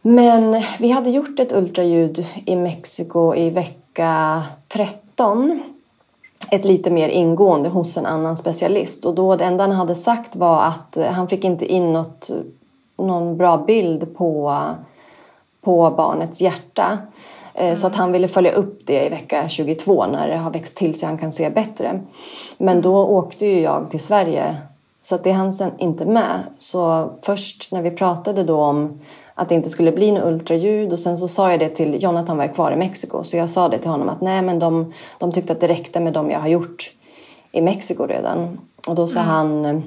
Men 0.01 0.61
vi 0.79 0.89
hade 0.89 1.09
gjort 1.09 1.39
ett 1.39 1.51
ultraljud 1.51 2.25
i 2.45 2.55
Mexiko 2.55 3.35
i 3.35 3.49
vecka 3.49 4.43
13 4.67 5.61
ett 6.51 6.65
lite 6.65 6.89
mer 6.89 7.09
ingående 7.09 7.69
hos 7.69 7.97
en 7.97 8.05
annan 8.05 8.37
specialist. 8.37 9.05
Och 9.05 9.15
då 9.15 9.35
det 9.35 9.45
enda 9.45 9.63
han 9.63 9.71
hade 9.71 9.95
sagt 9.95 10.35
var 10.35 10.63
att 10.63 10.97
han 11.11 11.27
fick 11.27 11.43
inte 11.43 11.65
in 11.65 11.93
något, 11.93 12.31
någon 12.97 13.37
bra 13.37 13.57
bild 13.57 14.15
på, 14.17 14.59
på 15.61 15.93
barnets 15.97 16.41
hjärta. 16.41 16.97
Mm. 17.55 17.77
Så 17.77 17.87
att 17.87 17.95
han 17.95 18.11
ville 18.11 18.27
följa 18.27 18.51
upp 18.51 18.81
det 18.85 19.05
i 19.05 19.09
vecka 19.09 19.47
22 19.47 20.05
när 20.05 20.27
det 20.27 20.37
har 20.37 20.51
växt 20.51 20.77
till 20.77 20.99
så 20.99 21.05
han 21.05 21.17
kan 21.17 21.31
se 21.31 21.49
bättre. 21.49 22.01
Men 22.57 22.81
då 22.81 23.05
åkte 23.05 23.45
ju 23.45 23.59
jag 23.59 23.91
till 23.91 23.99
Sverige 23.99 24.57
så 25.01 25.15
att 25.15 25.23
det 25.23 25.31
hann 25.31 25.53
sen 25.53 25.71
inte 25.77 26.05
med. 26.05 26.43
Så 26.57 27.09
först 27.21 27.71
när 27.71 27.81
vi 27.81 27.91
pratade 27.91 28.43
då 28.43 28.61
om 28.61 28.99
att 29.35 29.49
det 29.49 29.55
inte 29.55 29.69
skulle 29.69 29.91
bli 29.91 30.11
något 30.11 30.23
ultraljud 30.23 30.91
och 30.91 30.99
sen 30.99 31.17
så 31.17 31.27
sa 31.27 31.51
jag 31.51 31.59
det 31.59 31.69
till 31.69 32.03
Jonathan 32.03 32.37
var 32.37 32.47
kvar 32.47 32.71
i 32.71 32.75
Mexiko 32.75 33.23
så 33.23 33.37
jag 33.37 33.49
sa 33.49 33.69
det 33.69 33.77
till 33.77 33.89
honom 33.89 34.09
att 34.09 34.21
nej 34.21 34.41
men 34.41 34.59
de, 34.59 34.93
de 35.17 35.31
tyckte 35.31 35.53
att 35.53 35.59
det 35.59 35.67
räckte 35.67 35.99
med 35.99 36.13
de 36.13 36.31
jag 36.31 36.39
har 36.39 36.47
gjort 36.47 36.91
i 37.51 37.61
Mexiko 37.61 38.05
redan. 38.05 38.59
Och 38.87 38.95
då 38.95 39.07
sa 39.07 39.19
mm. 39.19 39.31
han 39.31 39.83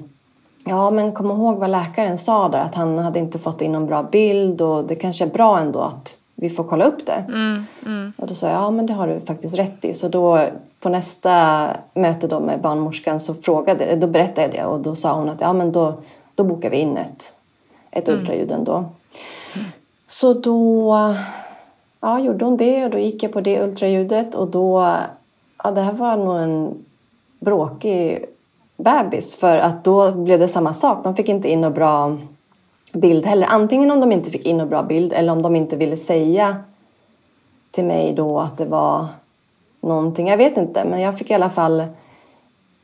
ja 0.67 0.91
men 0.91 1.13
kom 1.13 1.31
ihåg 1.31 1.57
vad 1.57 1.71
läkaren 1.71 2.19
sa 2.19 2.49
där 2.49 2.59
att 2.59 2.75
han 2.75 2.99
hade 2.99 3.19
inte 3.19 3.39
fått 3.39 3.63
in 3.63 3.73
någon 3.73 3.87
bra 3.87 4.03
bild 4.03 4.63
och 4.63 4.85
det 4.85 4.95
kanske 4.95 5.25
är 5.25 5.29
bra 5.29 5.59
ändå 5.59 5.81
att 5.81 6.19
vi 6.35 6.51
får 6.51 6.65
kolla 6.65 6.85
upp 6.85 7.07
det. 7.07 7.25
Mm, 7.29 7.65
mm. 7.87 8.13
Och 8.17 8.27
då 8.27 8.35
sa 8.35 8.47
jag 8.47 8.57
ja 8.57 8.71
men 8.71 8.87
det 8.87 8.93
har 8.93 9.09
du 9.09 9.21
faktiskt 9.21 9.59
rätt 9.59 9.85
i. 9.85 9.95
Så 9.95 10.09
då 10.09 10.49
på 10.81 10.89
nästa 10.89 11.67
möte 11.95 12.27
då 12.27 12.41
med 12.41 12.61
barnmorskan 12.61 13.21
så 13.21 13.35
frågade, 13.35 13.97
då 13.97 14.07
berättade 14.07 14.43
jag 14.43 14.51
det 14.51 14.65
och 14.65 14.81
då 14.81 14.95
sa 14.95 15.13
hon 15.13 15.29
att 15.29 15.41
ja 15.41 15.53
men 15.53 15.73
då, 15.73 15.95
då 16.35 16.45
bokar 16.45 16.71
vi 16.71 16.77
in 16.77 16.97
ett, 16.97 17.35
ett 17.91 18.09
mm. 18.09 18.21
ultraljud 18.21 18.53
ändå. 18.53 18.85
Så 20.07 20.35
då 20.35 20.95
ja, 22.01 22.19
gjorde 22.19 22.45
hon 22.45 22.57
det 22.57 22.85
och 22.85 22.91
då 22.91 22.99
gick 22.99 23.23
jag 23.23 23.33
på 23.33 23.41
det 23.41 23.63
ultraljudet 23.63 24.35
och 24.35 24.49
då, 24.49 24.97
ja 25.65 25.71
det 25.71 25.81
här 25.81 25.93
var 25.93 26.17
nog 26.17 26.37
en 26.37 26.85
bråkig 27.41 28.25
bebis 28.77 29.37
för 29.37 29.57
att 29.57 29.85
då 29.85 30.12
blev 30.12 30.39
det 30.39 30.49
samma 30.49 30.75
sak. 30.75 31.05
De 31.05 31.17
fick 31.17 31.29
inte 31.29 31.49
in 31.49 31.61
någon 31.61 31.75
bra 31.75 32.17
bild 32.93 33.27
heller. 33.27 33.47
Antingen 33.47 33.91
om 33.91 34.01
de 34.01 34.12
inte 34.12 34.31
fick 34.31 34.47
in 34.47 34.57
någon 34.57 34.69
bra 34.69 34.83
bild 34.83 35.12
eller 35.12 35.33
om 35.33 35.43
de 35.43 35.57
inte 35.57 35.77
ville 35.77 35.97
säga 35.97 36.57
till 37.71 37.85
mig 37.85 38.12
då 38.12 38.41
att 38.41 38.59
det 38.59 38.65
var 38.65 39.07
någonting. 39.81 40.29
Jag 40.29 40.37
vet 40.37 40.57
inte 40.57 40.85
men 40.85 41.01
jag 41.01 41.19
fick 41.19 41.31
i 41.31 41.35
alla 41.35 41.51
fall 41.51 41.85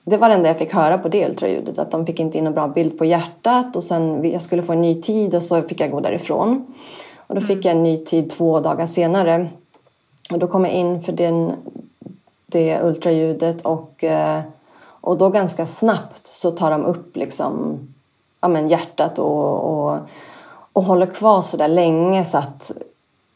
det 0.04 0.16
var 0.16 0.28
det 0.28 0.34
enda 0.34 0.48
jag 0.48 0.58
fick 0.58 0.74
höra 0.74 0.98
på 0.98 1.08
det 1.08 1.28
ultraljudet. 1.28 1.78
Att 1.78 1.90
de 1.90 2.06
fick 2.06 2.20
inte 2.20 2.38
in 2.38 2.46
en 2.46 2.54
bra 2.54 2.68
bild 2.68 2.98
på 2.98 3.04
hjärtat 3.04 3.76
och 3.76 3.82
sen 3.82 4.30
jag 4.30 4.42
skulle 4.42 4.62
få 4.62 4.72
en 4.72 4.82
ny 4.82 5.02
tid 5.02 5.34
och 5.34 5.42
så 5.42 5.62
fick 5.62 5.80
jag 5.80 5.90
gå 5.90 6.00
därifrån. 6.00 6.74
Och 7.16 7.34
då 7.34 7.40
fick 7.40 7.64
jag 7.64 7.72
en 7.72 7.82
ny 7.82 8.04
tid 8.04 8.30
två 8.30 8.60
dagar 8.60 8.86
senare. 8.86 9.48
Och 10.30 10.38
då 10.38 10.46
kom 10.46 10.64
jag 10.64 10.74
in 10.74 11.02
för 11.02 11.12
den, 11.12 11.52
det 12.46 12.80
ultraljudet 12.82 13.60
och, 13.60 14.04
eh, 14.04 14.40
och 15.02 15.18
då 15.18 15.28
ganska 15.28 15.66
snabbt 15.66 16.26
så 16.26 16.50
tar 16.50 16.70
de 16.70 16.84
upp 16.84 17.16
liksom, 17.16 17.78
ja, 18.40 18.48
men 18.48 18.68
hjärtat 18.68 19.18
och, 19.18 19.60
och, 19.60 19.98
och 20.72 20.84
håller 20.84 21.06
kvar 21.06 21.42
så 21.42 21.56
där 21.56 21.68
länge 21.68 22.24
så 22.24 22.38
att 22.38 22.72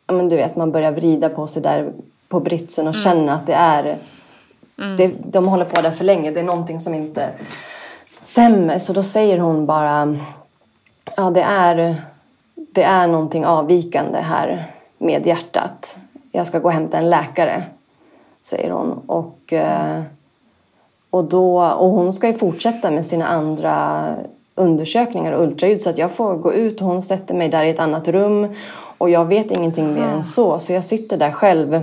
ja, 0.06 0.14
men 0.14 0.28
du 0.28 0.36
vet, 0.36 0.56
man 0.56 0.72
börjar 0.72 0.92
vrida 0.92 1.28
på 1.28 1.46
sig 1.46 1.62
där 1.62 1.92
på 2.28 2.40
britsen 2.40 2.88
och 2.88 2.94
mm. 2.94 3.04
känna 3.04 3.34
att 3.34 3.46
det 3.46 3.54
är 3.54 3.98
Mm. 4.78 4.96
Det, 4.96 5.14
de 5.24 5.48
håller 5.48 5.64
på 5.64 5.80
där 5.80 5.90
för 5.90 6.04
länge. 6.04 6.30
Det 6.30 6.40
är 6.40 6.44
någonting 6.44 6.80
som 6.80 6.94
inte 6.94 7.30
stämmer. 8.20 8.78
Så 8.78 8.92
då 8.92 9.02
säger 9.02 9.38
hon 9.38 9.66
bara 9.66 10.18
ja 11.16 11.30
det 11.30 11.42
är, 11.42 12.02
det 12.54 12.82
är 12.82 13.06
någonting 13.06 13.46
avvikande 13.46 14.18
här 14.18 14.72
med 14.98 15.26
hjärtat. 15.26 15.98
Jag 16.32 16.46
ska 16.46 16.58
gå 16.58 16.68
och 16.68 16.74
hämta 16.74 16.98
en 16.98 17.10
läkare, 17.10 17.64
säger 18.42 18.70
hon. 18.70 19.02
Och, 19.06 19.52
eh, 19.52 20.02
och, 21.10 21.24
då, 21.24 21.62
och 21.62 21.90
hon 21.90 22.12
ska 22.12 22.26
ju 22.26 22.32
fortsätta 22.32 22.90
med 22.90 23.06
sina 23.06 23.26
andra 23.26 24.06
undersökningar 24.54 25.32
och 25.32 25.42
ultraljud 25.42 25.80
så 25.80 25.90
att 25.90 25.98
jag 25.98 26.12
får 26.12 26.36
gå 26.36 26.52
ut 26.52 26.80
och 26.80 26.86
hon 26.86 27.02
sätter 27.02 27.34
mig 27.34 27.48
där 27.48 27.64
i 27.64 27.70
ett 27.70 27.80
annat 27.80 28.08
rum 28.08 28.54
och 28.98 29.10
jag 29.10 29.24
vet 29.24 29.50
ingenting 29.50 29.94
mer 29.94 30.02
än 30.02 30.24
så 30.24 30.58
så 30.58 30.72
jag 30.72 30.84
sitter 30.84 31.16
där 31.16 31.32
själv. 31.32 31.82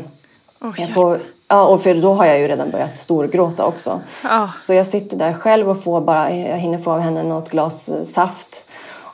Oh, 0.62 0.88
får 0.94 1.20
Ja, 1.48 1.66
och 1.66 1.82
för 1.82 1.96
då 1.96 2.14
har 2.14 2.26
jag 2.26 2.40
ju 2.40 2.48
redan 2.48 2.72
börjat 2.72 2.98
storgråta 2.98 3.66
också. 3.66 4.02
Oh. 4.24 4.54
Så 4.54 4.74
jag 4.74 4.88
sitter 4.88 5.18
där 5.18 5.34
själv 5.34 5.70
och 5.70 5.84
får 5.84 6.02
bara, 6.02 6.36
jag 6.36 6.58
hinner 6.58 6.78
få 6.78 6.92
av 6.92 7.00
henne 7.00 7.24
något 7.24 7.50
glas 7.50 7.90
eh, 7.90 8.04
saft. 8.04 8.64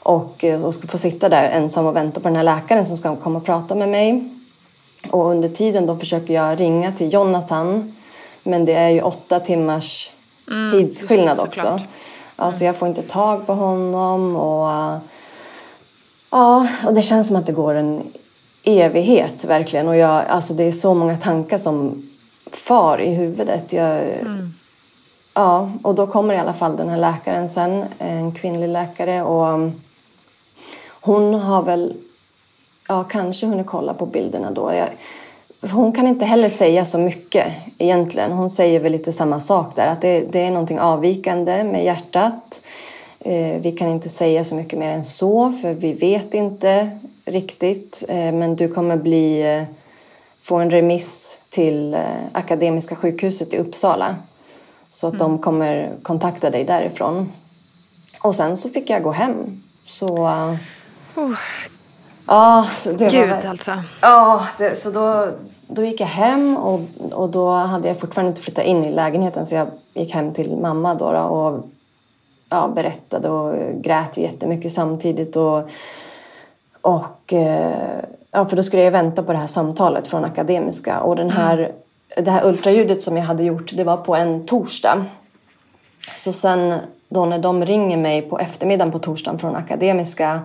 Och, 0.04 0.44
eh, 0.44 0.66
och 0.66 0.74
ska 0.74 0.88
få 0.88 0.98
sitta 0.98 1.30
där 1.30 1.44
ensam 1.44 1.86
och 1.86 1.96
vänta 1.96 2.22
på 2.22 2.28
den 2.28 2.36
här 2.36 2.44
läkaren 2.44 2.86
som 2.86 2.98
ska 2.98 3.16
komma 3.16 3.40
och 3.40 3.46
prata 3.46 3.76
med 3.76 3.90
mig. 3.90 4.30
Och 5.10 5.30
under 5.30 5.50
tiden 5.50 5.86
då 5.86 5.96
försöker 5.96 6.34
jag 6.34 6.60
ringa 6.60 6.92
till 6.92 7.14
Jonathan. 7.14 7.94
Men 8.44 8.66
det 8.66 8.74
är 8.74 8.90
ju 8.90 9.02
åtta 9.02 9.40
timmars 9.40 10.12
mm, 10.48 10.72
tidsskillnad 10.72 11.38
det, 11.38 11.44
också. 11.44 11.68
Mm. 11.68 11.82
Alltså 12.36 12.66
jag 12.66 12.78
får 12.78 12.88
inte 12.88 13.02
tag 13.02 13.48
på 13.48 13.54
honom 13.54 14.36
och 14.36 15.00
Ja, 16.30 16.68
och 16.86 16.94
det 16.94 17.02
känns 17.02 17.28
som 17.28 17.36
att 17.36 17.46
det 17.46 17.52
går 17.52 17.74
en 17.74 18.04
evighet 18.64 19.44
verkligen. 19.44 19.88
Och 19.88 19.96
jag, 19.96 20.26
alltså 20.26 20.54
det 20.54 20.64
är 20.64 20.72
så 20.72 20.94
många 20.94 21.18
tankar 21.18 21.58
som 21.58 22.10
far 22.52 23.02
i 23.02 23.10
huvudet. 23.10 23.74
Jag, 23.74 23.98
mm. 23.98 24.54
Ja, 25.34 25.72
och 25.84 25.96
då 25.96 26.08
kommer 26.08 26.34
i 26.34 26.38
alla 26.38 26.54
fall 26.54 26.78
den 26.78 26.90
här 26.90 26.98
läkaren 26.98 27.50
sen, 27.50 27.86
en 27.98 28.32
kvinnlig 28.36 28.68
läkare. 28.68 29.24
Och 29.24 29.72
hon 30.90 31.34
har 31.34 31.64
väl, 31.64 31.94
ja 32.88 33.04
kanske 33.04 33.48
hunnit 33.48 33.68
kolla 33.68 33.94
på 33.94 34.06
bilderna 34.06 34.52
då. 34.52 34.74
Jag, 34.74 34.90
hon 35.62 35.92
kan 35.92 36.08
inte 36.08 36.26
heller 36.26 36.50
säga 36.50 36.86
så 36.86 36.98
mycket 36.98 37.54
egentligen. 37.78 38.32
Hon 38.32 38.50
säger 38.50 38.80
väl 38.80 38.92
lite 38.92 39.12
samma 39.12 39.40
sak 39.40 39.76
där. 39.76 39.88
Att 39.88 40.02
det, 40.02 40.22
det 40.22 40.40
är 40.40 40.52
någonting 40.52 40.80
avvikande 40.80 41.64
med 41.64 41.84
hjärtat. 41.84 42.62
Eh, 43.20 43.62
vi 43.62 43.72
kan 43.72 43.90
inte 43.90 44.10
säga 44.10 44.44
så 44.44 44.56
mycket 44.56 44.80
mer 44.80 44.90
än 44.90 45.06
så 45.06 45.52
för 45.52 45.74
vi 45.74 45.94
vet 45.94 46.34
inte 46.34 47.00
riktigt. 47.26 48.04
Eh, 48.08 48.32
men 48.32 48.56
du 48.56 48.68
kommer 48.68 48.98
bli 48.98 49.42
eh, 49.42 49.64
få 50.44 50.56
en 50.56 50.72
remiss 50.72 51.40
till 51.50 51.94
eh, 51.94 52.02
Akademiska 52.32 52.96
sjukhuset 52.96 53.54
i 53.54 53.58
Uppsala. 53.58 54.16
Så 54.92 55.08
att 55.08 55.14
mm. 55.14 55.28
de 55.28 55.40
kommer 55.40 55.92
kontakta 56.04 56.50
dig 56.50 56.64
därifrån. 56.64 57.32
Och 58.22 58.36
sen 58.36 58.58
så 58.58 58.70
fick 58.70 58.90
jag 58.90 59.04
gå 59.04 59.12
hem. 59.12 59.64
Så... 59.86 60.28
Uh, 61.16 61.36
ja, 62.30 62.66
så 62.76 62.92
det 62.92 63.10
Gud 63.10 63.30
var, 63.30 63.50
alltså. 63.50 63.72
Ja, 64.02 64.42
det, 64.58 64.76
så 64.78 64.92
då, 64.92 65.28
då 65.68 65.84
gick 65.84 66.02
jag 66.02 66.08
hem 66.08 66.58
och, 66.58 66.80
och 67.12 67.30
då 67.30 67.52
hade 67.52 67.88
jag 67.88 68.00
fortfarande 68.00 68.30
inte 68.30 68.42
flyttat 68.42 68.66
in 68.66 68.86
i 68.86 68.92
lägenheten 68.92 69.48
så 69.48 69.56
jag 69.56 69.68
gick 69.94 70.14
hem 70.14 70.34
till 70.34 70.56
mamma 70.56 70.96
då, 70.96 71.12
då 71.12 71.20
och 71.20 71.68
ja, 72.50 72.68
berättade 72.68 73.30
och 73.30 73.82
grät 73.82 74.18
ju 74.18 74.22
jättemycket 74.22 74.74
samtidigt. 74.74 75.36
Och, 75.36 75.70
och 76.82 77.34
eh, 77.34 78.00
Ja, 78.32 78.46
för 78.46 78.56
då 78.56 78.64
skulle 78.64 78.84
jag 78.84 78.92
vänta 78.92 79.24
på 79.24 79.32
det 79.32 79.38
här 79.38 79.48
samtalet 79.48 80.08
från 80.08 80.26
Akademiska. 80.26 81.00
Och 81.00 81.16
den 81.16 81.30
här, 81.30 81.58
mm. 81.58 82.26
det 82.26 82.32
här 82.32 82.46
ultraljudet 82.46 83.02
som 83.02 83.18
jag 83.18 83.24
hade 83.24 83.44
gjort, 83.44 83.72
det 83.76 83.84
var 83.84 83.98
på 83.98 84.16
en 84.16 84.46
torsdag. 84.46 85.06
Så 86.16 86.34
sen 86.34 86.74
då 87.10 87.26
när 87.26 87.40
de 87.40 87.66
ringer 87.66 87.98
mig 87.98 88.22
på 88.22 88.40
eftermiddagen 88.40 88.92
på 88.92 89.00
torsdagen 89.00 89.40
från 89.40 89.56
Akademiska 89.56 90.40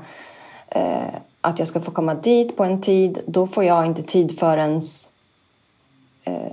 eh, 0.68 1.14
att 1.44 1.58
jag 1.58 1.68
ska 1.68 1.80
få 1.80 1.90
komma 1.90 2.14
dit 2.14 2.56
på 2.56 2.64
en 2.64 2.80
tid, 2.80 3.18
då 3.26 3.46
får 3.46 3.64
jag 3.64 3.86
inte 3.86 4.02
tid 4.02 4.38
förrän 4.38 4.80
eh, 6.24 6.52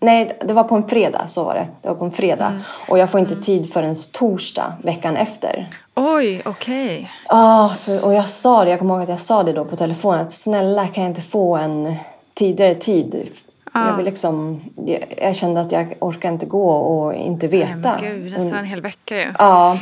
Nej, 0.00 0.38
det 0.44 0.52
var 0.52 0.64
på 0.64 0.74
en 0.74 0.88
fredag. 0.88 1.26
Så 1.26 1.44
var 1.44 1.54
det. 1.54 1.68
Det 1.82 1.88
var 1.88 1.94
på 1.94 2.04
en 2.04 2.10
fredag. 2.10 2.46
Mm. 2.46 2.62
Och 2.88 2.98
jag 2.98 3.10
får 3.10 3.20
inte 3.20 3.32
mm. 3.32 3.44
tid 3.44 3.72
förrän 3.72 3.96
torsdag 4.12 4.72
veckan 4.82 5.16
efter. 5.16 5.68
Oj, 5.94 6.42
okej. 6.44 6.84
Okay. 6.84 7.06
Ah, 7.26 7.70
och 8.04 8.14
jag 8.14 8.28
sa 8.28 8.64
det, 8.64 8.70
jag 8.70 8.78
kommer 8.78 8.94
ihåg 8.94 9.02
att 9.02 9.08
jag 9.08 9.18
sa 9.18 9.42
det 9.42 9.52
då 9.52 9.64
på 9.64 9.76
telefonen. 9.76 10.20
Att 10.20 10.32
snälla 10.32 10.86
kan 10.86 11.02
jag 11.02 11.10
inte 11.10 11.22
få 11.22 11.56
en 11.56 11.96
tidigare 12.34 12.74
tid? 12.74 13.30
Ah. 13.72 13.88
Jag, 13.88 13.96
vill 13.96 14.04
liksom, 14.04 14.60
jag, 14.86 15.14
jag, 15.22 15.36
kände 15.36 15.60
att 15.60 15.72
jag 15.72 15.94
orkar 16.00 16.28
inte 16.28 16.46
gå 16.46 16.70
och 16.70 17.14
inte 17.14 17.48
veta. 17.48 17.74
Nej, 17.74 18.12
men 18.12 18.22
gud, 18.22 18.32
nästan 18.32 18.58
en 18.58 18.64
hel 18.64 18.80
vecka 18.80 19.16
ju. 19.16 19.32
Ja, 19.38 19.78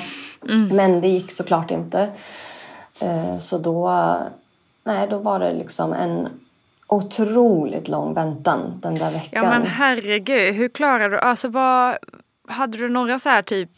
mm. 0.49 0.69
men 0.69 1.01
det 1.01 1.09
gick 1.09 1.33
såklart 1.33 1.71
inte. 1.71 2.09
Eh, 3.03 3.39
så 3.39 3.59
då, 3.59 3.91
nej, 4.85 5.09
då 5.09 5.19
var 5.19 5.39
det 5.39 5.53
liksom 5.53 5.93
en 5.93 6.29
otroligt 6.87 7.89
lång 7.89 8.15
väntan 8.15 8.81
den 8.83 8.95
där 8.95 9.13
veckan. 9.13 9.45
Ja 9.45 9.51
men 9.51 9.67
herregud, 9.67 10.55
hur 10.55 10.69
klarade 10.69 11.17
du, 11.17 11.21
alltså 11.21 11.49
vad, 11.49 11.97
hade 12.49 12.79
du 12.79 12.89
några 12.89 13.19
så 13.19 13.29
här 13.29 13.43
typ 13.43 13.71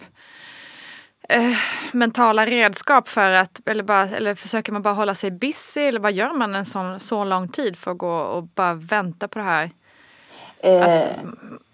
eh, 1.29 1.57
mentala 1.93 2.47
redskap 2.47 3.09
för 3.09 3.31
att, 3.31 3.61
eller, 3.67 3.83
bara, 3.83 4.03
eller 4.03 4.35
försöker 4.35 4.73
man 4.73 4.83
bara 4.83 4.95
hålla 4.95 5.15
sig 5.15 5.31
busy 5.31 5.81
eller 5.81 6.01
vad 6.01 6.13
gör 6.13 6.33
man 6.33 6.55
en 6.55 6.65
sån, 6.65 7.01
så 7.01 7.25
lång 7.25 7.49
tid 7.49 7.77
för 7.77 7.91
att 7.91 7.99
gå 7.99 8.17
och 8.17 8.43
bara 8.43 8.75
vänta 8.75 9.29
på 9.29 9.39
det 9.39 9.45
här? 9.45 9.71
Alltså, 10.65 11.09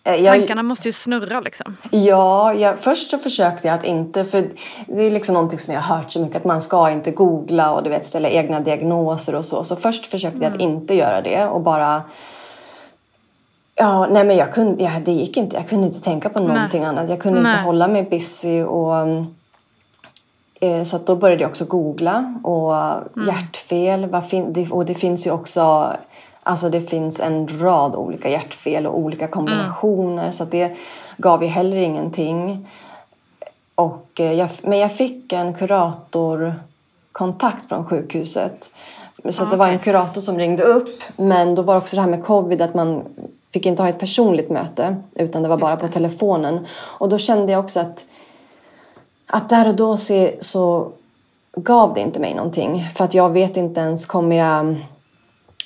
eh, 0.04 0.14
jag, 0.14 0.38
tankarna 0.38 0.62
måste 0.62 0.88
ju 0.88 0.92
snurra 0.92 1.40
liksom. 1.40 1.76
Ja, 1.90 2.54
jag, 2.54 2.78
först 2.78 3.10
så 3.10 3.18
försökte 3.18 3.68
jag 3.68 3.74
att 3.74 3.84
inte, 3.84 4.24
för 4.24 4.50
det 4.86 5.02
är 5.02 5.10
liksom 5.10 5.32
någonting 5.32 5.58
som 5.58 5.74
jag 5.74 5.80
har 5.80 5.96
hört 5.96 6.10
så 6.10 6.20
mycket 6.20 6.36
att 6.36 6.44
man 6.44 6.62
ska 6.62 6.90
inte 6.90 7.10
googla 7.10 7.72
och 7.72 7.82
du 7.82 7.90
vet 7.90 8.06
ställa 8.06 8.28
egna 8.28 8.60
diagnoser 8.60 9.34
och 9.34 9.44
så. 9.44 9.64
Så 9.64 9.76
först 9.76 10.06
försökte 10.06 10.36
mm. 10.36 10.42
jag 10.42 10.52
att 10.52 10.60
mm. 10.60 10.72
inte 10.72 10.94
göra 10.94 11.20
det 11.20 11.46
och 11.46 11.60
bara 11.60 12.02
Ja, 13.74 14.06
nej 14.10 14.24
men 14.24 14.36
jag 14.36 14.54
kunde, 14.54 14.82
ja, 14.82 14.90
det 15.04 15.12
gick 15.12 15.36
inte. 15.36 15.56
Jag 15.56 15.68
kunde 15.68 15.86
inte 15.86 16.00
tänka 16.00 16.28
på 16.28 16.40
någonting 16.40 16.80
nej. 16.80 16.88
annat. 16.88 17.08
Jag 17.08 17.20
kunde 17.20 17.40
nej. 17.40 17.52
inte 17.52 17.62
hålla 17.62 17.88
mig 17.88 18.02
busy 18.02 18.62
och 18.62 18.94
eh, 20.60 20.82
så 20.82 20.98
då 20.98 21.16
började 21.16 21.42
jag 21.42 21.50
också 21.50 21.64
googla 21.64 22.34
och 22.44 22.74
mm. 22.74 23.28
hjärtfel. 23.28 24.16
Och 24.70 24.86
det 24.86 24.94
finns 24.94 25.26
ju 25.26 25.30
också 25.30 25.92
Alltså 26.50 26.68
det 26.68 26.80
finns 26.80 27.20
en 27.20 27.60
rad 27.60 27.94
olika 27.94 28.28
hjärtfel 28.28 28.86
och 28.86 28.98
olika 28.98 29.28
kombinationer 29.28 30.22
mm. 30.22 30.32
så 30.32 30.44
det 30.44 30.76
gav 31.16 31.42
ju 31.42 31.48
heller 31.48 31.76
ingenting. 31.76 32.68
Och 33.74 34.20
eh, 34.20 34.32
jag, 34.32 34.48
men 34.62 34.78
jag 34.78 34.96
fick 34.96 35.32
en 35.32 35.54
kuratorkontakt 35.54 37.68
från 37.68 37.86
sjukhuset. 37.86 38.70
Så 39.30 39.42
okay. 39.42 39.50
det 39.50 39.56
var 39.56 39.68
en 39.68 39.78
kurator 39.78 40.20
som 40.20 40.38
ringde 40.38 40.62
upp 40.62 41.02
men 41.16 41.54
då 41.54 41.62
var 41.62 41.76
också 41.76 41.96
det 41.96 42.02
här 42.02 42.08
med 42.08 42.24
covid 42.24 42.62
att 42.62 42.74
man 42.74 43.04
fick 43.52 43.66
inte 43.66 43.82
ha 43.82 43.88
ett 43.88 43.98
personligt 43.98 44.50
möte 44.50 44.96
utan 45.14 45.42
det 45.42 45.48
var 45.48 45.58
bara 45.58 45.76
på 45.76 45.88
telefonen. 45.88 46.66
Och 46.72 47.08
då 47.08 47.18
kände 47.18 47.52
jag 47.52 47.64
också 47.64 47.80
att, 47.80 48.06
att 49.26 49.48
där 49.48 49.68
och 49.68 49.74
då 49.74 49.96
se, 49.96 50.36
så 50.40 50.92
gav 51.52 51.94
det 51.94 52.00
inte 52.00 52.20
mig 52.20 52.34
någonting. 52.34 52.88
För 52.94 53.04
att 53.04 53.14
jag 53.14 53.30
vet 53.30 53.56
inte 53.56 53.80
ens, 53.80 54.06
kommer 54.06 54.36
jag, 54.36 54.76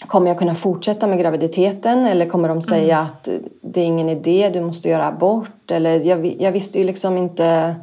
kommer 0.01 0.29
jag 0.29 0.39
kunna 0.39 0.55
fortsätta 0.55 1.07
med 1.07 1.19
graviditeten 1.19 2.07
eller 2.07 2.27
kommer 2.27 2.49
de 2.49 2.63
säga 2.63 2.97
mm. 2.97 3.07
att 3.07 3.29
det 3.61 3.81
är 3.81 3.85
ingen 3.85 4.09
idé, 4.09 4.51
du 4.53 4.61
måste 4.61 4.89
göra 4.89 5.07
abort? 5.07 5.71
Eller 5.71 6.01
jag, 6.07 6.27
jag 6.27 6.53
visste 6.53 6.79
ju 6.79 6.85
liksom 6.85 7.17
inte 7.19 7.77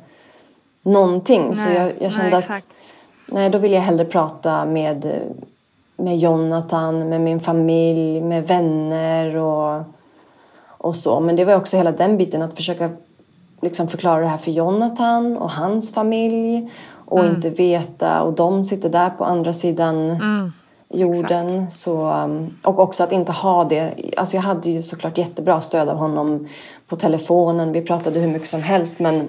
någonting. 0.81 1.45
Nej, 1.45 1.55
så 1.55 1.69
jag, 1.69 1.91
jag 1.99 2.13
kände 2.13 2.29
nej, 2.29 2.39
att 2.39 2.63
nej, 3.25 3.49
då 3.49 3.57
vill 3.57 3.71
jag 3.71 3.81
hellre 3.81 4.05
prata 4.05 4.65
med 4.65 5.21
med 6.01 6.17
Jonathan, 6.17 7.09
med 7.09 7.21
min 7.21 7.39
familj, 7.39 8.21
med 8.21 8.47
vänner 8.47 9.35
och, 9.35 9.83
och 10.67 10.95
så. 10.95 11.19
Men 11.19 11.35
det 11.35 11.45
var 11.45 11.55
också 11.55 11.77
hela 11.77 11.91
den 11.91 12.17
biten 12.17 12.41
att 12.41 12.55
försöka 12.55 12.89
liksom 13.61 13.87
förklara 13.87 14.21
det 14.21 14.27
här 14.27 14.37
för 14.37 14.51
Jonathan 14.51 15.37
och 15.37 15.51
hans 15.51 15.93
familj 15.93 16.71
och 17.05 17.19
mm. 17.19 17.35
inte 17.35 17.49
veta 17.49 18.21
och 18.21 18.33
de 18.33 18.63
sitter 18.63 18.89
där 18.89 19.09
på 19.09 19.25
andra 19.25 19.53
sidan 19.53 20.09
mm. 20.09 20.51
Jorden. 20.93 21.71
Så, 21.71 22.13
um, 22.13 22.57
och 22.63 22.79
också 22.79 23.03
att 23.03 23.11
inte 23.11 23.31
ha 23.31 23.63
det. 23.63 23.93
Alltså 24.17 24.35
jag 24.35 24.41
hade 24.41 24.69
ju 24.69 24.81
såklart 24.81 25.17
jättebra 25.17 25.61
stöd 25.61 25.89
av 25.89 25.97
honom 25.97 26.47
på 26.87 26.95
telefonen. 26.95 27.71
Vi 27.71 27.81
pratade 27.81 28.19
hur 28.19 28.27
mycket 28.27 28.47
som 28.47 28.61
helst 28.61 28.99
men, 28.99 29.27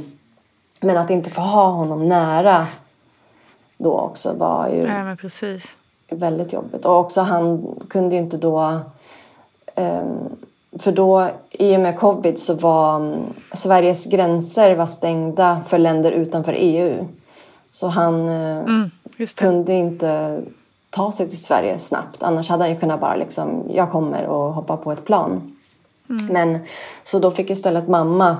men 0.80 0.96
att 0.96 1.10
inte 1.10 1.30
få 1.30 1.40
ha 1.40 1.66
honom 1.66 2.08
nära 2.08 2.66
då 3.78 3.98
också 3.98 4.32
var 4.32 4.68
ju... 4.68 4.82
Ja, 4.82 5.04
väldigt 6.10 6.52
jobbigt. 6.52 6.84
Och 6.84 6.98
också 6.98 7.20
han 7.20 7.74
kunde 7.88 8.14
ju 8.14 8.22
inte 8.22 8.36
då... 8.36 8.80
Um, 9.76 10.36
för 10.78 10.92
då, 10.92 11.30
i 11.50 11.76
och 11.76 11.80
med 11.80 11.98
covid, 11.98 12.38
så 12.38 12.54
var 12.54 12.96
um, 12.96 13.14
Sveriges 13.54 14.06
gränser 14.06 14.74
var 14.74 14.86
stängda 14.86 15.62
för 15.66 15.78
länder 15.78 16.12
utanför 16.12 16.54
EU. 16.58 17.06
Så 17.70 17.88
han 17.88 18.28
uh, 18.28 18.58
mm, 18.58 18.90
kunde 19.36 19.72
inte 19.72 20.40
ta 20.92 21.12
sig 21.12 21.28
till 21.28 21.42
Sverige 21.42 21.78
snabbt. 21.78 22.22
Annars 22.22 22.48
hade 22.48 22.64
han 22.64 22.70
ju 22.70 22.80
kunnat 22.80 23.00
bara 23.00 23.16
liksom, 23.16 23.64
jag 23.70 23.90
kommer 23.90 24.26
och 24.26 24.52
hoppa 24.52 24.76
på 24.76 24.92
ett 24.92 25.04
plan. 25.04 25.56
Mm. 26.08 26.26
Men 26.26 26.58
så 27.04 27.18
då 27.18 27.30
fick 27.30 27.50
istället 27.50 27.88
mamma 27.88 28.36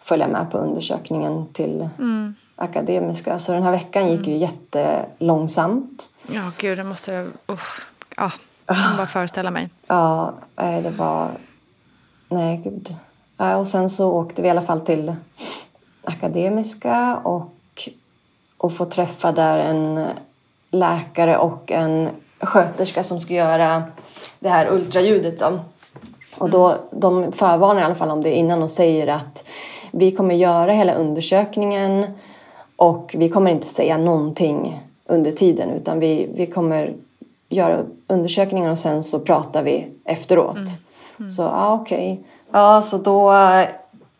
följa 0.00 0.28
med 0.28 0.50
på 0.50 0.58
undersökningen 0.58 1.46
till 1.52 1.88
mm. 1.98 2.34
Akademiska. 2.56 3.38
Så 3.38 3.52
den 3.52 3.62
här 3.62 3.70
veckan 3.70 4.10
gick 4.10 4.26
ju 4.26 4.36
mm. 4.36 4.38
jättelångsamt. 4.38 6.10
Ja, 6.26 6.52
gud, 6.58 6.78
det 6.78 6.84
måste 6.84 7.12
jag... 7.12 7.26
Uh, 7.26 7.58
ja, 8.16 8.32
jag 8.66 8.76
kan 8.76 8.96
bara 8.96 9.06
föreställa 9.06 9.50
mig. 9.50 9.70
Ja, 9.86 10.32
det 10.56 10.94
var... 10.98 11.28
Nej, 12.28 12.56
gud. 12.64 12.96
Och 13.58 13.68
sen 13.68 13.90
så 13.90 14.12
åkte 14.12 14.42
vi 14.42 14.48
i 14.48 14.50
alla 14.50 14.62
fall 14.62 14.80
till 14.80 15.14
Akademiska 16.04 17.16
och, 17.16 17.88
och 18.58 18.72
få 18.72 18.84
träffa 18.84 19.32
där 19.32 19.58
en 19.58 20.06
läkare 20.70 21.38
och 21.38 21.72
en 21.72 22.08
sköterska 22.40 23.02
som 23.02 23.20
ska 23.20 23.34
göra 23.34 23.82
det 24.38 24.48
här 24.48 24.72
ultraljudet. 24.72 25.40
Då. 25.40 25.58
Och 26.38 26.50
då, 26.50 26.76
de 26.90 27.32
förvarnar 27.32 27.80
i 27.80 27.84
alla 27.84 27.94
fall 27.94 28.10
om 28.10 28.22
det 28.22 28.34
innan 28.34 28.62
och 28.62 28.70
säger 28.70 29.06
att 29.06 29.48
vi 29.90 30.10
kommer 30.10 30.34
göra 30.34 30.72
hela 30.72 30.94
undersökningen 30.94 32.06
och 32.76 33.14
vi 33.18 33.28
kommer 33.28 33.50
inte 33.50 33.66
säga 33.66 33.98
någonting 33.98 34.82
under 35.06 35.32
tiden 35.32 35.70
utan 35.70 36.00
vi, 36.00 36.30
vi 36.34 36.46
kommer 36.46 36.94
göra 37.48 37.84
undersökningar 38.06 38.70
och 38.70 38.78
sen 38.78 39.02
så 39.02 39.18
pratar 39.18 39.62
vi 39.62 39.88
efteråt. 40.04 40.56
Mm. 40.56 40.68
Mm. 41.18 41.30
Så 41.30 41.42
ja, 41.42 41.74
okej. 41.82 42.12
Okay. 42.12 42.24
Ja, 42.52 42.80
så 42.80 42.98
då 42.98 43.32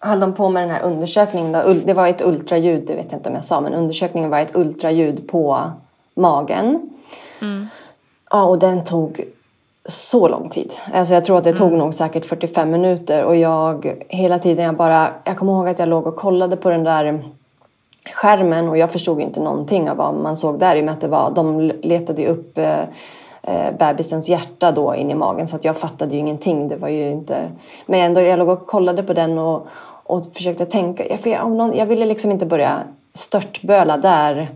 höll 0.00 0.20
de 0.20 0.32
på 0.32 0.48
med 0.48 0.62
den 0.62 0.70
här 0.70 0.82
undersökningen. 0.82 1.52
Då. 1.52 1.72
Det 1.84 1.94
var 1.94 2.06
ett 2.06 2.22
ultraljud, 2.22 2.84
det 2.86 2.94
vet 2.94 3.12
jag 3.12 3.18
inte 3.18 3.28
om 3.28 3.34
jag 3.34 3.44
sa, 3.44 3.60
men 3.60 3.74
undersökningen 3.74 4.30
var 4.30 4.38
ett 4.38 4.56
ultraljud 4.56 5.28
på 5.28 5.70
magen. 6.18 6.90
Mm. 7.40 7.66
Ja, 8.30 8.44
och 8.44 8.58
den 8.58 8.84
tog 8.84 9.24
så 9.88 10.28
lång 10.28 10.48
tid. 10.48 10.72
Alltså 10.94 11.14
jag 11.14 11.24
tror 11.24 11.38
att 11.38 11.44
det 11.44 11.52
tog 11.52 11.68
mm. 11.68 11.78
nog 11.78 11.94
säkert 11.94 12.26
45 12.26 12.70
minuter 12.70 13.24
och 13.24 13.36
jag 13.36 13.94
hela 14.08 14.38
tiden 14.38 14.64
jag 14.64 14.76
bara, 14.76 15.08
jag 15.24 15.36
kommer 15.38 15.52
ihåg 15.52 15.68
att 15.68 15.78
jag 15.78 15.88
låg 15.88 16.06
och 16.06 16.16
kollade 16.16 16.56
på 16.56 16.70
den 16.70 16.84
där 16.84 17.22
skärmen 18.14 18.68
och 18.68 18.78
jag 18.78 18.92
förstod 18.92 19.20
inte 19.20 19.40
någonting 19.40 19.90
av 19.90 19.96
vad 19.96 20.14
man 20.14 20.36
såg 20.36 20.58
där 20.58 20.76
i 20.76 20.80
och 20.80 20.84
med 20.84 20.94
att 20.94 21.00
det 21.00 21.08
var, 21.08 21.30
de 21.30 21.60
letade 21.60 22.26
upp 22.26 22.58
eh, 22.58 22.80
eh, 23.42 23.76
bebisens 23.78 24.28
hjärta 24.28 24.72
då 24.72 24.94
in 24.94 25.10
i 25.10 25.14
magen 25.14 25.48
så 25.48 25.56
att 25.56 25.64
jag 25.64 25.76
fattade 25.76 26.14
ju 26.14 26.18
ingenting. 26.18 26.68
Det 26.68 26.76
var 26.76 26.88
ju 26.88 27.10
inte... 27.10 27.48
Men 27.86 28.00
ändå, 28.00 28.20
jag 28.20 28.38
låg 28.38 28.48
och 28.48 28.66
kollade 28.66 29.02
på 29.02 29.12
den 29.12 29.38
och, 29.38 29.66
och 30.04 30.24
försökte 30.34 30.66
tänka. 30.66 31.18
För 31.18 31.30
jag, 31.30 31.50
någon, 31.50 31.76
jag 31.76 31.86
ville 31.86 32.06
liksom 32.06 32.30
inte 32.30 32.46
börja 32.46 32.78
störtböla 33.14 33.96
där 33.96 34.48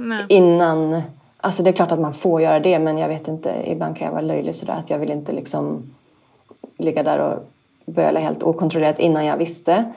Nej. 0.00 0.24
innan. 0.28 1.02
Alltså 1.42 1.62
det 1.62 1.70
är 1.70 1.72
klart 1.72 1.92
att 1.92 2.00
man 2.00 2.12
får 2.12 2.42
göra 2.42 2.60
det 2.60 2.78
men 2.78 2.98
jag 2.98 3.08
vet 3.08 3.28
inte, 3.28 3.54
ibland 3.66 3.96
kan 3.96 4.04
jag 4.04 4.12
vara 4.12 4.22
löjlig 4.22 4.54
sådär 4.54 4.74
att 4.74 4.90
jag 4.90 4.98
vill 4.98 5.10
inte 5.10 5.32
liksom 5.32 5.82
ligga 6.78 7.02
där 7.02 7.18
och 7.18 7.48
böla 7.86 8.20
helt 8.20 8.42
okontrollerat 8.42 8.98
innan 8.98 9.26
jag 9.26 9.36
visste. 9.36 9.92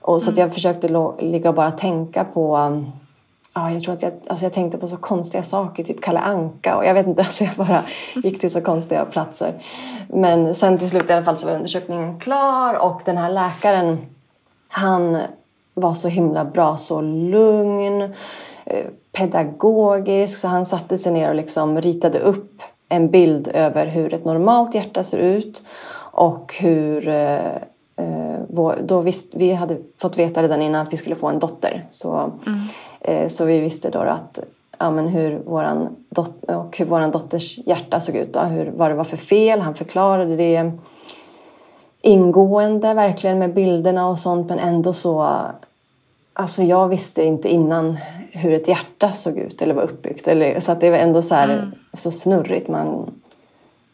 Och 0.00 0.22
så 0.22 0.30
att 0.30 0.36
mm. 0.36 0.46
jag 0.46 0.54
försökte 0.54 1.12
ligga 1.20 1.48
och 1.48 1.54
bara 1.54 1.70
tänka 1.70 2.24
på 2.24 2.56
Ja, 3.54 3.70
jag 3.70 3.82
tror 3.82 3.94
att 3.94 4.02
jag, 4.02 4.12
alltså 4.26 4.44
jag 4.44 4.52
tänkte 4.52 4.78
på 4.78 4.86
så 4.86 4.96
konstiga 4.96 5.42
saker, 5.42 5.84
typ 5.84 6.00
Kalle 6.00 6.18
Anka 6.18 6.76
och 6.76 6.84
jag 6.84 6.94
vet 6.94 7.06
inte, 7.06 7.22
alltså 7.26 7.44
jag 7.44 7.54
bara 7.54 7.82
gick 8.14 8.40
till 8.40 8.50
så 8.50 8.60
konstiga 8.60 9.04
platser. 9.04 9.54
Men 10.08 10.54
sen 10.54 10.78
till 10.78 10.90
slut 10.90 11.10
i 11.10 11.12
alla 11.12 11.24
fall 11.24 11.36
så 11.36 11.46
var 11.46 11.54
undersökningen 11.54 12.20
klar 12.20 12.74
och 12.74 13.02
den 13.04 13.16
här 13.16 13.30
läkaren 13.30 13.98
han 14.68 15.18
var 15.74 15.94
så 15.94 16.08
himla 16.08 16.44
bra, 16.44 16.76
så 16.76 17.00
lugn, 17.00 18.02
eh, 18.64 18.86
pedagogisk 19.18 20.40
så 20.40 20.48
han 20.48 20.66
satte 20.66 20.98
sig 20.98 21.12
ner 21.12 21.28
och 21.28 21.34
liksom 21.34 21.80
ritade 21.80 22.18
upp 22.18 22.62
en 22.88 23.10
bild 23.10 23.48
över 23.48 23.86
hur 23.86 24.14
ett 24.14 24.24
normalt 24.24 24.74
hjärta 24.74 25.02
ser 25.02 25.18
ut 25.18 25.62
och 26.12 26.54
hur 26.60 27.08
eh, 27.08 27.38
vår, 28.48 28.78
då 28.82 29.00
visst, 29.00 29.34
vi 29.34 29.52
hade 29.52 29.78
fått 29.98 30.18
veta 30.18 30.42
redan 30.42 30.62
innan 30.62 30.86
att 30.86 30.92
vi 30.92 30.96
skulle 30.96 31.14
få 31.14 31.28
en 31.28 31.38
dotter. 31.38 31.86
Så, 31.90 32.32
mm. 32.46 32.58
eh, 33.00 33.28
så 33.28 33.44
vi 33.44 33.60
visste 33.60 33.90
då 33.90 33.98
att 33.98 34.38
ja, 34.78 34.90
men 34.90 35.08
hur 35.08 35.38
våran 35.38 35.96
dot, 36.10 36.44
och 36.44 36.78
hur 36.78 36.84
vår 36.84 37.12
dotters 37.12 37.58
hjärta 37.66 38.00
såg 38.00 38.16
ut. 38.16 38.32
Då, 38.32 38.40
hur, 38.40 38.72
vad 38.76 38.90
det 38.90 38.94
var 38.94 39.04
för 39.04 39.16
fel. 39.16 39.60
Han 39.60 39.74
förklarade 39.74 40.36
det 40.36 40.72
ingående 42.02 42.94
verkligen 42.94 43.38
med 43.38 43.54
bilderna 43.54 44.08
och 44.08 44.18
sånt 44.18 44.48
men 44.48 44.58
ändå 44.58 44.92
så 44.92 45.36
Alltså 46.40 46.62
jag 46.62 46.88
visste 46.88 47.22
inte 47.22 47.48
innan 47.48 47.98
hur 48.32 48.52
ett 48.52 48.68
hjärta 48.68 49.12
såg 49.12 49.38
ut 49.38 49.62
eller 49.62 49.74
var 49.74 49.82
uppbyggt. 49.82 50.28
Eller, 50.28 50.60
så 50.60 50.72
att 50.72 50.80
det 50.80 50.90
var 50.90 50.98
ändå 50.98 51.22
så, 51.22 51.34
här, 51.34 51.48
mm. 51.48 51.70
så 51.92 52.10
snurrigt. 52.10 52.68
Man, 52.68 53.10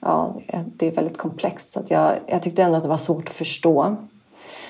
ja, 0.01 0.35
det 0.65 0.87
är 0.87 0.93
väldigt 0.93 1.19
komplext. 1.19 1.73
Så 1.73 1.81
att 1.81 1.91
jag, 1.91 2.13
jag 2.27 2.43
tyckte 2.43 2.63
ändå 2.63 2.77
att 2.77 2.83
det 2.83 2.89
var 2.89 2.97
svårt 2.97 3.29
att 3.29 3.35
förstå. 3.35 3.97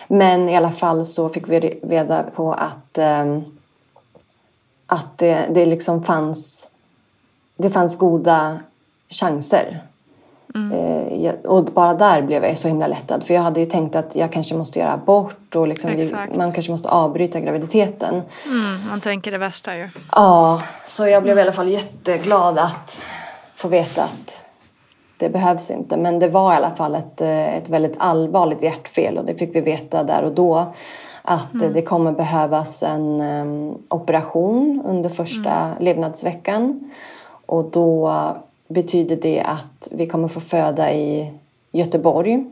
Men 0.08 0.48
i 0.48 0.56
alla 0.56 0.72
fall 0.72 1.06
så 1.06 1.28
fick 1.28 1.48
vi 1.48 1.60
reda 1.60 2.22
på 2.22 2.52
att, 2.52 2.98
eh, 2.98 3.38
att 4.86 5.18
det, 5.18 5.48
det 5.54 5.66
liksom 5.66 6.02
fanns, 6.02 6.68
det 7.56 7.70
fanns 7.70 7.98
goda 7.98 8.60
chanser. 9.08 9.82
Eh, 10.54 11.34
och 11.34 11.64
bara 11.64 11.94
där 11.94 12.22
blev 12.22 12.44
jag 12.44 12.58
så 12.58 12.68
himla 12.68 12.86
lättad. 12.86 13.24
För 13.24 13.34
jag 13.34 13.42
hade 13.42 13.60
ju 13.60 13.66
tänkt 13.66 13.96
att 13.96 14.16
jag 14.16 14.32
kanske 14.32 14.54
måste 14.54 14.78
göra 14.78 14.92
abort 14.92 15.56
och 15.56 15.68
liksom 15.68 15.90
man 16.36 16.52
kanske 16.52 16.72
måste 16.72 16.88
avbryta 16.88 17.40
graviditeten. 17.40 18.22
Mm, 18.46 18.88
man 18.88 19.00
tänker 19.00 19.32
det 19.32 19.38
värsta 19.38 19.76
ju. 19.76 19.88
Ja, 20.12 20.62
så 20.86 21.06
jag 21.06 21.22
blev 21.22 21.38
i 21.38 21.40
alla 21.42 21.52
fall 21.52 21.68
jätteglad 21.68 22.58
att 22.58 23.06
få 23.56 23.68
veta 23.68 24.02
att 24.02 24.46
det 25.16 25.28
behövs 25.28 25.70
inte. 25.70 25.96
Men 25.96 26.18
det 26.18 26.28
var 26.28 26.52
i 26.52 26.56
alla 26.56 26.74
fall 26.74 26.94
ett, 26.94 27.20
eh, 27.20 27.54
ett 27.54 27.68
väldigt 27.68 27.94
allvarligt 27.98 28.62
hjärtfel 28.62 29.18
och 29.18 29.24
det 29.24 29.34
fick 29.34 29.56
vi 29.56 29.60
veta 29.60 30.04
där 30.04 30.22
och 30.22 30.32
då. 30.32 30.74
Att 31.22 31.54
mm. 31.54 31.72
det 31.72 31.82
kommer 31.82 32.12
behövas 32.12 32.82
en 32.82 33.20
um, 33.20 33.78
operation 33.88 34.82
under 34.84 35.10
första 35.10 35.50
mm. 35.50 35.76
levnadsveckan. 35.80 36.90
Och 37.46 37.64
då 37.64 38.12
betyder 38.68 39.16
det 39.16 39.40
att 39.40 39.88
vi 39.90 40.06
kommer 40.06 40.28
få 40.28 40.40
föda 40.40 40.92
i 40.92 41.30
Göteborg. 41.72 42.44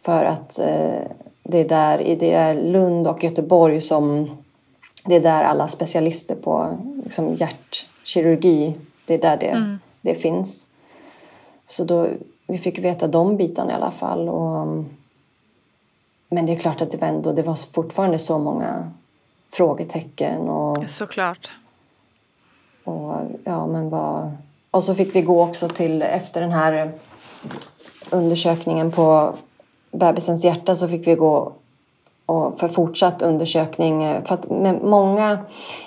För 0.00 0.24
att 0.24 0.58
eh, 0.58 1.02
det 1.42 1.58
är 1.58 1.68
där, 1.68 2.16
det 2.18 2.32
är 2.32 2.54
Lund 2.54 3.06
och 3.06 3.24
Göteborg 3.24 3.80
som 3.80 4.30
det 5.04 5.16
är 5.16 5.20
där 5.20 5.44
alla 5.44 5.68
specialister 5.68 6.34
på 6.34 6.78
liksom, 7.04 7.34
hjärtkirurgi, 7.34 8.74
det 9.06 9.14
är 9.14 9.18
där 9.18 9.36
det, 9.36 9.46
mm. 9.46 9.78
det 10.00 10.14
finns. 10.14 10.66
Så 11.66 11.84
då, 11.84 12.08
vi 12.46 12.58
fick 12.58 12.78
veta 12.78 13.06
de 13.06 13.36
bitarna 13.36 13.72
i 13.72 13.74
alla 13.74 13.90
fall. 13.90 14.28
Och, 14.28 14.84
men 16.28 16.46
det 16.46 16.52
är 16.52 16.56
klart 16.56 16.82
att 16.82 16.90
det 16.90 16.98
var, 16.98 17.08
ändå, 17.08 17.32
det 17.32 17.42
var 17.42 17.54
fortfarande 17.54 18.18
så 18.18 18.38
många 18.38 18.90
frågetecken. 19.52 20.40
Och, 20.40 20.90
Såklart. 20.90 21.50
Och, 22.84 23.14
ja, 23.44 23.66
men 23.66 23.90
vad, 23.90 24.32
och 24.74 24.82
så 24.82 24.94
fick 24.94 25.14
vi 25.14 25.22
gå 25.22 25.42
också 25.42 25.68
till, 25.68 26.02
efter 26.02 26.40
den 26.40 26.52
här 26.52 26.92
undersökningen 28.10 28.90
på 28.90 29.34
bebisens 29.90 30.44
hjärta 30.44 30.74
så 30.74 30.88
fick 30.88 31.06
vi 31.06 31.14
gå 31.14 31.52
och 32.26 32.58
för 32.58 32.68
fortsatt 32.68 33.22
undersökning. 33.22 34.20
För 34.24 34.34
att 34.34 34.50
med 34.50 34.82
många 34.82 35.38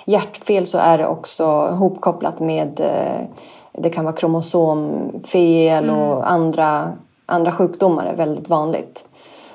hjärtfel 0.04 0.66
så 0.66 0.78
är 0.78 0.98
det 0.98 1.06
också 1.06 1.46
hopkopplat 1.66 2.40
med 2.40 2.80
eh, 2.80 3.26
det 3.72 3.90
kan 3.90 4.04
vara 4.04 4.16
kromosomfel 4.16 5.90
och 5.90 6.12
mm. 6.12 6.24
andra, 6.24 6.92
andra 7.26 7.52
sjukdomar 7.52 8.06
är 8.06 8.16
väldigt 8.16 8.48
vanligt. 8.48 9.08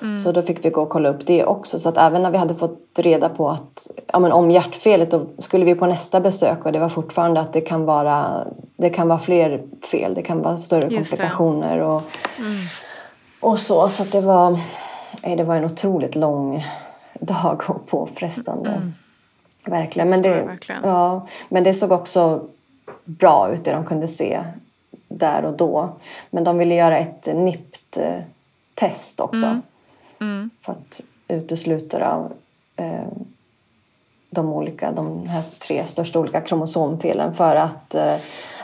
Mm. 0.03 0.17
Så 0.17 0.31
då 0.31 0.41
fick 0.41 0.65
vi 0.65 0.69
gå 0.69 0.81
och 0.81 0.89
kolla 0.89 1.09
upp 1.09 1.25
det 1.25 1.45
också. 1.45 1.79
Så 1.79 1.89
att 1.89 1.97
även 1.97 2.23
när 2.23 2.31
vi 2.31 2.37
hade 2.37 2.55
fått 2.55 2.79
reda 2.95 3.29
på 3.29 3.49
att 3.49 3.91
ja, 4.07 4.19
men 4.19 4.31
om 4.31 4.51
hjärtfelet 4.51 5.11
då 5.11 5.25
skulle 5.37 5.65
vi 5.65 5.75
på 5.75 5.85
nästa 5.85 6.19
besök 6.19 6.65
och 6.65 6.71
det 6.71 6.79
var 6.79 6.89
fortfarande 6.89 7.39
att 7.39 7.53
det 7.53 7.61
kan 7.61 7.85
vara, 7.85 8.47
det 8.77 8.89
kan 8.89 9.07
vara 9.07 9.19
fler 9.19 9.63
fel. 9.91 10.13
Det 10.13 10.21
kan 10.21 10.41
vara 10.41 10.57
större 10.57 10.87
Just 10.87 11.09
komplikationer 11.09 11.79
och, 11.79 12.01
mm. 12.39 12.57
och 13.39 13.59
så. 13.59 13.89
Så 13.89 14.03
det 14.03 14.21
var, 14.21 14.59
det 15.37 15.43
var 15.43 15.55
en 15.55 15.65
otroligt 15.65 16.15
lång 16.15 16.65
dag 17.19 17.63
och 17.67 17.87
påfrestande. 17.87 18.69
Mm. 18.69 18.93
Verkligen. 19.65 20.09
Men 20.09 20.21
det, 20.21 20.43
verkligen. 20.43 20.81
Ja, 20.83 21.27
men 21.49 21.63
det 21.63 21.73
såg 21.73 21.91
också 21.91 22.41
bra 23.05 23.53
ut 23.53 23.63
det 23.63 23.71
de 23.71 23.85
kunde 23.85 24.07
se 24.07 24.43
där 25.07 25.45
och 25.45 25.53
då. 25.53 25.89
Men 26.29 26.43
de 26.43 26.57
ville 26.57 26.75
göra 26.75 26.97
ett 26.97 27.25
NIPT-test 27.25 29.19
också. 29.19 29.45
Mm. 29.45 29.61
Mm. 30.19 30.49
För 30.61 30.71
att 30.71 31.01
utesluta 31.27 32.29
eh, 32.75 33.07
de, 34.29 34.53
olika, 34.53 34.91
de 34.91 35.27
här 35.27 35.43
tre 35.59 35.85
största 35.85 36.19
olika 36.19 36.41
kromosomfelen. 36.41 37.33
För 37.33 37.55
att 37.55 37.95
eh, 37.95 38.15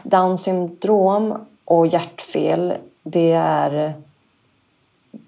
down 0.03 0.37
syndrom 0.37 1.45
och 1.65 1.87
hjärtfel 1.87 2.73
det 3.03 3.31
är, 3.31 3.93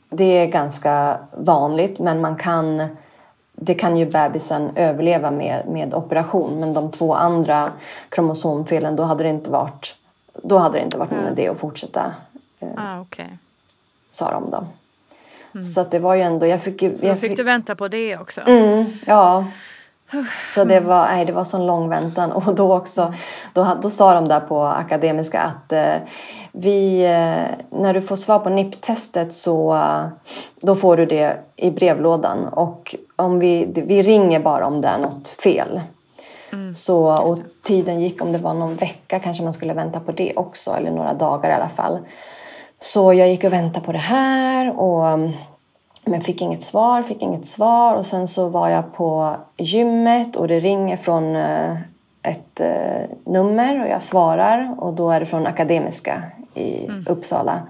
det 0.09 0.24
är 0.24 0.45
ganska 0.45 1.17
vanligt 1.32 1.99
men 1.99 2.22
man 2.22 2.36
kan 2.36 2.88
det 3.63 3.74
kan 3.74 3.97
ju 3.97 4.05
bebisen 4.05 4.72
överleva 4.76 5.32
med, 5.32 5.67
med 5.67 5.93
operation 5.93 6.59
men 6.59 6.74
de 6.74 6.91
två 6.91 7.13
andra 7.13 7.72
kromosomfelen 8.09 8.95
då 8.95 9.03
hade 9.03 9.24
det 9.24 9.30
inte 9.30 9.49
varit 9.49 9.95
då 10.43 10.57
hade 10.57 10.78
det 10.78 10.84
inte 10.84 10.97
varit 10.97 11.11
någon 11.11 11.28
idé 11.28 11.47
att 11.47 11.59
fortsätta. 11.59 12.13
Eh, 12.59 12.69
ah, 12.78 13.01
okay. 13.01 13.28
Sa 14.11 14.32
de 14.32 14.49
då. 14.49 14.65
Mm. 15.53 15.63
Så 15.63 15.81
att 15.81 15.91
det 15.91 15.99
var 15.99 16.15
ju 16.15 16.21
ändå, 16.21 16.47
jag 16.47 16.61
fick 16.61 16.81
ju... 16.81 16.97
Så 16.97 17.05
jag 17.05 17.19
fick, 17.19 17.29
fick 17.29 17.37
du 17.37 17.43
vänta 17.43 17.75
på 17.75 17.87
det 17.87 18.17
också? 18.17 18.41
Mm, 18.41 18.85
ja. 19.05 19.45
Så 20.41 20.63
det 20.63 20.79
var, 20.79 21.05
nej, 21.05 21.25
det 21.25 21.31
var 21.31 21.43
sån 21.43 21.65
lång 21.65 21.89
väntan 21.89 22.31
och 22.31 22.55
då 22.55 22.77
också, 22.77 23.13
då, 23.53 23.77
då 23.81 23.89
sa 23.89 24.13
de 24.13 24.27
där 24.27 24.39
på 24.39 24.63
Akademiska 24.63 25.41
att 25.41 25.73
eh, 25.73 25.95
vi, 26.51 27.03
eh, 27.03 27.79
när 27.79 27.93
du 27.93 28.01
får 28.01 28.15
svar 28.15 28.39
på 28.39 28.49
NIP-testet 28.49 29.33
så 29.33 29.75
eh, 29.75 30.05
då 30.61 30.75
får 30.75 30.97
du 30.97 31.05
det 31.05 31.39
i 31.55 31.71
brevlådan 31.71 32.47
och 32.47 32.95
om 33.15 33.39
vi, 33.39 33.83
vi 33.87 34.03
ringer 34.03 34.39
bara 34.39 34.67
om 34.67 34.81
det 34.81 34.87
är 34.87 34.97
något 34.97 35.27
fel. 35.27 35.81
Mm, 36.53 36.73
så, 36.73 37.17
och 37.17 37.39
tiden 37.63 38.01
gick, 38.01 38.21
om 38.21 38.31
det 38.31 38.37
var 38.37 38.53
någon 38.53 38.75
vecka 38.75 39.19
kanske 39.19 39.43
man 39.43 39.53
skulle 39.53 39.73
vänta 39.73 39.99
på 39.99 40.11
det 40.11 40.33
också 40.35 40.71
eller 40.71 40.91
några 40.91 41.13
dagar 41.13 41.49
i 41.49 41.53
alla 41.53 41.69
fall. 41.69 41.99
Så 42.84 43.13
jag 43.13 43.29
gick 43.29 43.43
och 43.43 43.53
väntade 43.53 43.86
på 43.86 43.91
det 43.91 43.97
här 43.97 44.79
och 44.79 45.19
men 46.05 46.21
fick 46.21 46.41
inget 46.41 46.63
svar, 46.63 47.03
fick 47.03 47.21
inget 47.21 47.45
svar 47.47 47.95
och 47.95 48.05
sen 48.05 48.27
så 48.27 48.47
var 48.47 48.69
jag 48.69 48.93
på 48.93 49.36
gymmet 49.57 50.36
och 50.36 50.47
det 50.47 50.59
ringer 50.59 50.97
från 50.97 51.36
eh, 51.36 51.77
ett 52.21 52.59
eh, 52.59 53.01
nummer 53.25 53.84
och 53.84 53.89
jag 53.89 54.03
svarar 54.03 54.75
och 54.77 54.93
då 54.93 55.11
är 55.11 55.19
det 55.19 55.25
från 55.25 55.47
Akademiska 55.47 56.23
i 56.53 56.86
mm. 56.86 57.05
Uppsala. 57.09 57.61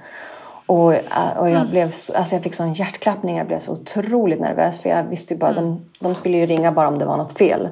Och, 0.65 0.93
eh, 0.93 1.37
och 1.37 1.49
jag, 1.49 1.57
mm. 1.57 1.69
blev 1.69 1.91
så, 1.91 2.13
alltså 2.13 2.35
jag 2.35 2.43
fick 2.43 2.53
sån 2.53 2.73
hjärtklappning, 2.73 3.37
jag 3.37 3.47
blev 3.47 3.59
så 3.59 3.71
otroligt 3.71 4.39
nervös 4.39 4.81
för 4.81 4.89
jag 4.89 5.03
visste 5.03 5.33
ju 5.33 5.39
bara 5.39 5.51
mm. 5.51 5.63
de, 5.63 5.81
de 5.99 6.15
skulle 6.15 6.37
ju 6.37 6.45
ringa 6.45 6.71
bara 6.71 6.87
om 6.87 6.99
det 6.99 7.05
var 7.05 7.17
något 7.17 7.37
fel. 7.37 7.69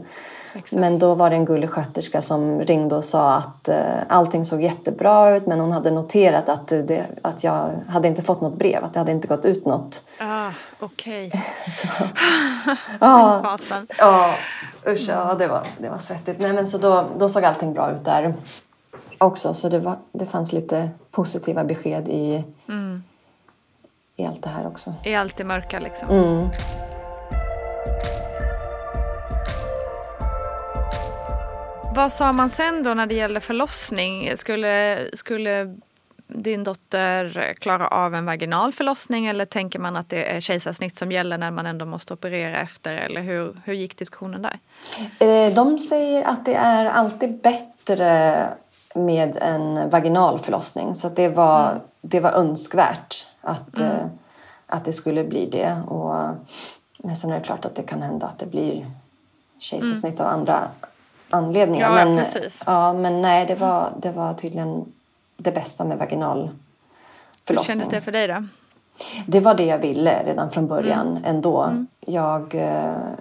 Exakt. 0.54 0.72
Men 0.72 1.00
då 1.00 1.16
var 1.16 1.30
det 1.30 1.36
en 1.36 1.46
gullig 1.46 1.70
sköterska 1.70 2.22
som 2.22 2.62
ringde 2.62 2.96
och 2.96 3.04
sa 3.04 3.36
att 3.36 3.70
uh, 3.70 3.76
allting 4.10 4.46
såg 4.46 4.62
jättebra 4.62 5.36
ut 5.36 5.46
men 5.46 5.60
hon 5.60 5.72
hade 5.72 5.92
noterat 5.92 6.50
att, 6.50 6.68
det, 6.68 7.06
att 7.22 7.44
jag 7.44 7.72
hade 7.88 8.08
inte 8.08 8.22
fått 8.22 8.42
något 8.42 8.58
brev, 8.58 8.84
att 8.84 8.94
det 8.94 9.00
hade 9.00 9.12
inte 9.12 9.28
gått 9.28 9.46
ut 9.46 9.66
något. 9.66 10.04
Ah, 10.20 10.52
okej. 10.80 11.32
Okay. 11.84 12.76
ja, 13.00 13.58
ja, 13.98 14.34
usch, 14.88 15.10
ja, 15.10 15.36
det 15.40 15.48
var, 15.48 15.64
det 15.78 15.90
var 15.90 15.98
svettigt. 15.98 16.40
Nej, 16.40 16.54
men 16.54 16.68
så 16.68 16.78
då, 16.78 17.06
då 17.18 17.30
såg 17.30 17.46
allting 17.46 17.74
bra 17.74 17.92
ut 17.92 18.06
där 18.06 18.34
också 19.20 19.54
så 19.54 19.70
det, 19.70 19.80
var, 19.80 19.98
det 20.12 20.26
fanns 20.26 20.54
lite 20.54 20.90
positiva 21.12 21.64
besked 21.64 22.08
i, 22.08 22.44
mm. 22.68 23.04
i 24.16 24.26
allt 24.26 24.44
det 24.44 24.50
här 24.50 24.68
också. 24.68 24.94
I 25.04 25.16
allt 25.16 25.38
det 25.38 25.44
mörka 25.44 25.80
liksom. 25.80 26.10
Mm. 26.10 26.50
Vad 32.00 32.12
sa 32.12 32.32
man 32.34 32.50
sen 32.50 32.84
då 32.84 32.94
när 32.94 33.06
det 33.06 33.16
gäller 33.16 33.40
förlossning? 33.40 34.38
Skulle, 34.38 35.06
skulle 35.14 35.78
din 36.28 36.64
dotter 36.64 37.54
klara 37.54 37.88
av 37.88 38.16
en 38.16 38.26
vaginal 38.26 38.74
förlossning 38.74 39.26
eller 39.26 39.46
tänker 39.46 39.80
man 39.80 39.96
att 39.96 40.10
det 40.10 40.36
är 40.36 40.40
kejsarsnitt 40.40 40.98
som 40.98 41.12
gäller 41.12 41.38
när 41.38 41.52
man 41.52 41.66
ändå 41.66 41.86
måste 41.86 42.14
operera 42.14 42.58
efter? 42.58 42.94
Eller 42.94 43.22
hur, 43.22 43.62
hur 43.66 43.74
gick 43.74 43.98
diskussionen 43.98 44.42
där? 44.42 44.60
Eh, 45.20 45.54
de 45.54 45.80
säger 45.80 46.24
att 46.24 46.46
det 46.46 46.54
är 46.54 46.86
alltid 46.86 47.42
bättre 47.42 48.48
med 48.96 49.38
en 49.42 49.90
vaginal 49.90 50.40
förlossning 50.40 50.96
så 50.96 51.10
det, 51.10 51.30
var, 51.30 51.70
mm. 51.70 51.82
det 52.02 52.20
var 52.20 52.32
önskvärt 52.32 53.28
att, 53.42 53.78
mm. 53.78 53.92
Eh, 53.92 54.06
att 54.68 54.86
det 54.86 54.94
skulle 54.94 55.24
bli 55.24 55.46
det. 55.46 55.82
Och, 55.88 56.36
men 56.98 57.16
sen 57.16 57.32
är 57.32 57.40
det 57.40 57.46
klart 57.46 57.66
att 57.66 57.76
det 57.76 57.84
kan 57.84 58.02
hända 58.02 58.28
att 58.28 58.40
det 58.40 58.46
blir 58.46 58.86
kejsarsnitt 59.58 60.20
mm. 60.20 60.28
av 60.28 60.34
andra 60.34 60.70
anledningar. 61.30 61.90
Ja, 61.90 62.06
men, 62.06 62.18
precis. 62.18 62.64
Ja, 62.66 62.94
men 62.94 63.22
nej, 63.22 63.46
det 63.46 63.56
var, 63.56 63.94
det 64.02 64.12
var 64.12 64.34
tydligen 64.34 64.86
det 65.38 65.52
bästa 65.52 65.84
med 65.84 65.98
vaginal 65.98 66.50
förlossning. 67.44 67.78
Hur 67.78 67.84
kändes 67.84 67.90
det 67.90 68.02
för 68.02 68.12
dig 68.12 68.28
då? 68.28 68.44
Det 69.26 69.40
var 69.40 69.54
det 69.54 69.66
jag 69.66 69.78
ville 69.78 70.24
redan 70.24 70.52
från 70.52 70.68
början 70.68 71.08
mm. 71.08 71.26
ändå. 71.26 71.64
Mm. 71.64 71.88
Jag 72.00 72.56
är 72.56 73.18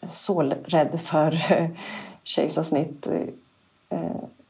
eh, 0.00 0.08
så 0.08 0.42
rädd 0.64 1.00
för 1.00 1.38
kejsarsnitt. 2.22 3.06
Eh, 3.90 4.00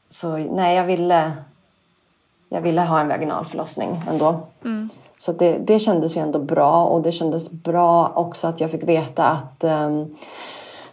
så 0.09 0.37
nej, 0.37 0.75
jag 0.75 0.85
ville, 0.85 1.31
jag 2.49 2.61
ville 2.61 2.81
ha 2.81 2.99
en 2.99 3.07
vaginal 3.07 3.45
förlossning 3.45 4.03
ändå. 4.09 4.39
Mm. 4.63 4.89
Så 5.17 5.31
det, 5.31 5.57
det 5.57 5.79
kändes 5.79 6.17
ju 6.17 6.21
ändå 6.21 6.39
bra 6.39 6.85
och 6.85 7.01
det 7.01 7.11
kändes 7.11 7.51
bra 7.51 8.11
också 8.15 8.47
att 8.47 8.61
jag 8.61 8.71
fick 8.71 8.83
veta 8.83 9.25
att 9.25 9.63
um, 9.63 10.15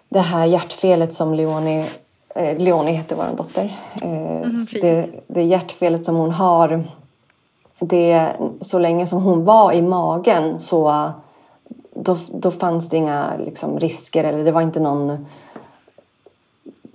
det 0.09 0.20
här 0.20 0.44
hjärtfelet 0.44 1.14
som 1.14 1.34
Leonie, 1.34 1.86
eh, 2.34 2.59
Leonie 2.59 2.94
heter 2.94 3.16
vår 3.16 3.36
dotter. 3.36 3.76
Eh, 4.02 4.36
mm, 4.36 4.66
det, 4.72 5.07
det 5.26 5.42
hjärtfelet 5.42 6.04
som 6.04 6.16
hon 6.16 6.30
har. 6.30 6.84
Det, 7.78 8.32
så 8.61 8.78
länge 8.78 9.07
som 9.07 9.22
hon 9.22 9.44
var 9.44 9.72
i 9.72 9.82
magen 9.82 10.59
så 10.59 11.11
då, 11.94 12.16
då 12.32 12.50
fanns 12.50 12.88
det 12.88 12.96
inga 12.96 13.32
liksom, 13.44 13.78
risker 13.78 14.24
eller 14.24 14.44
det 14.44 14.52
var 14.52 14.62
inte 14.62 14.80
någon 14.80 15.26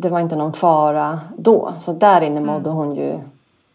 det 0.01 0.09
var 0.09 0.19
inte 0.19 0.35
någon 0.35 0.53
fara 0.53 1.19
då. 1.37 1.73
Så 1.79 1.93
där 1.93 2.21
inne 2.21 2.39
mådde 2.39 2.69
mm. 2.69 2.75
hon 2.75 2.95
ju 2.95 3.19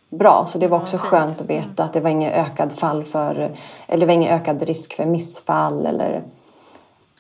bra. 0.09 0.45
Så 0.49 0.59
det 0.59 0.69
var 0.69 0.79
också 0.79 0.97
ja, 0.97 1.01
skönt 1.01 1.41
att 1.41 1.47
veta 1.47 1.85
att 1.85 1.93
det 1.93 2.01
var 2.01 2.11
ingen 2.11 2.33
ökad 2.33 2.73
fall 2.73 3.05
för, 3.05 3.57
eller 3.87 4.01
det 4.01 4.07
var 4.07 4.15
ingen 4.15 4.35
ökad 4.35 4.63
risk 4.63 4.93
för 4.93 5.07
missfall 5.07 5.87
eller 5.87 6.23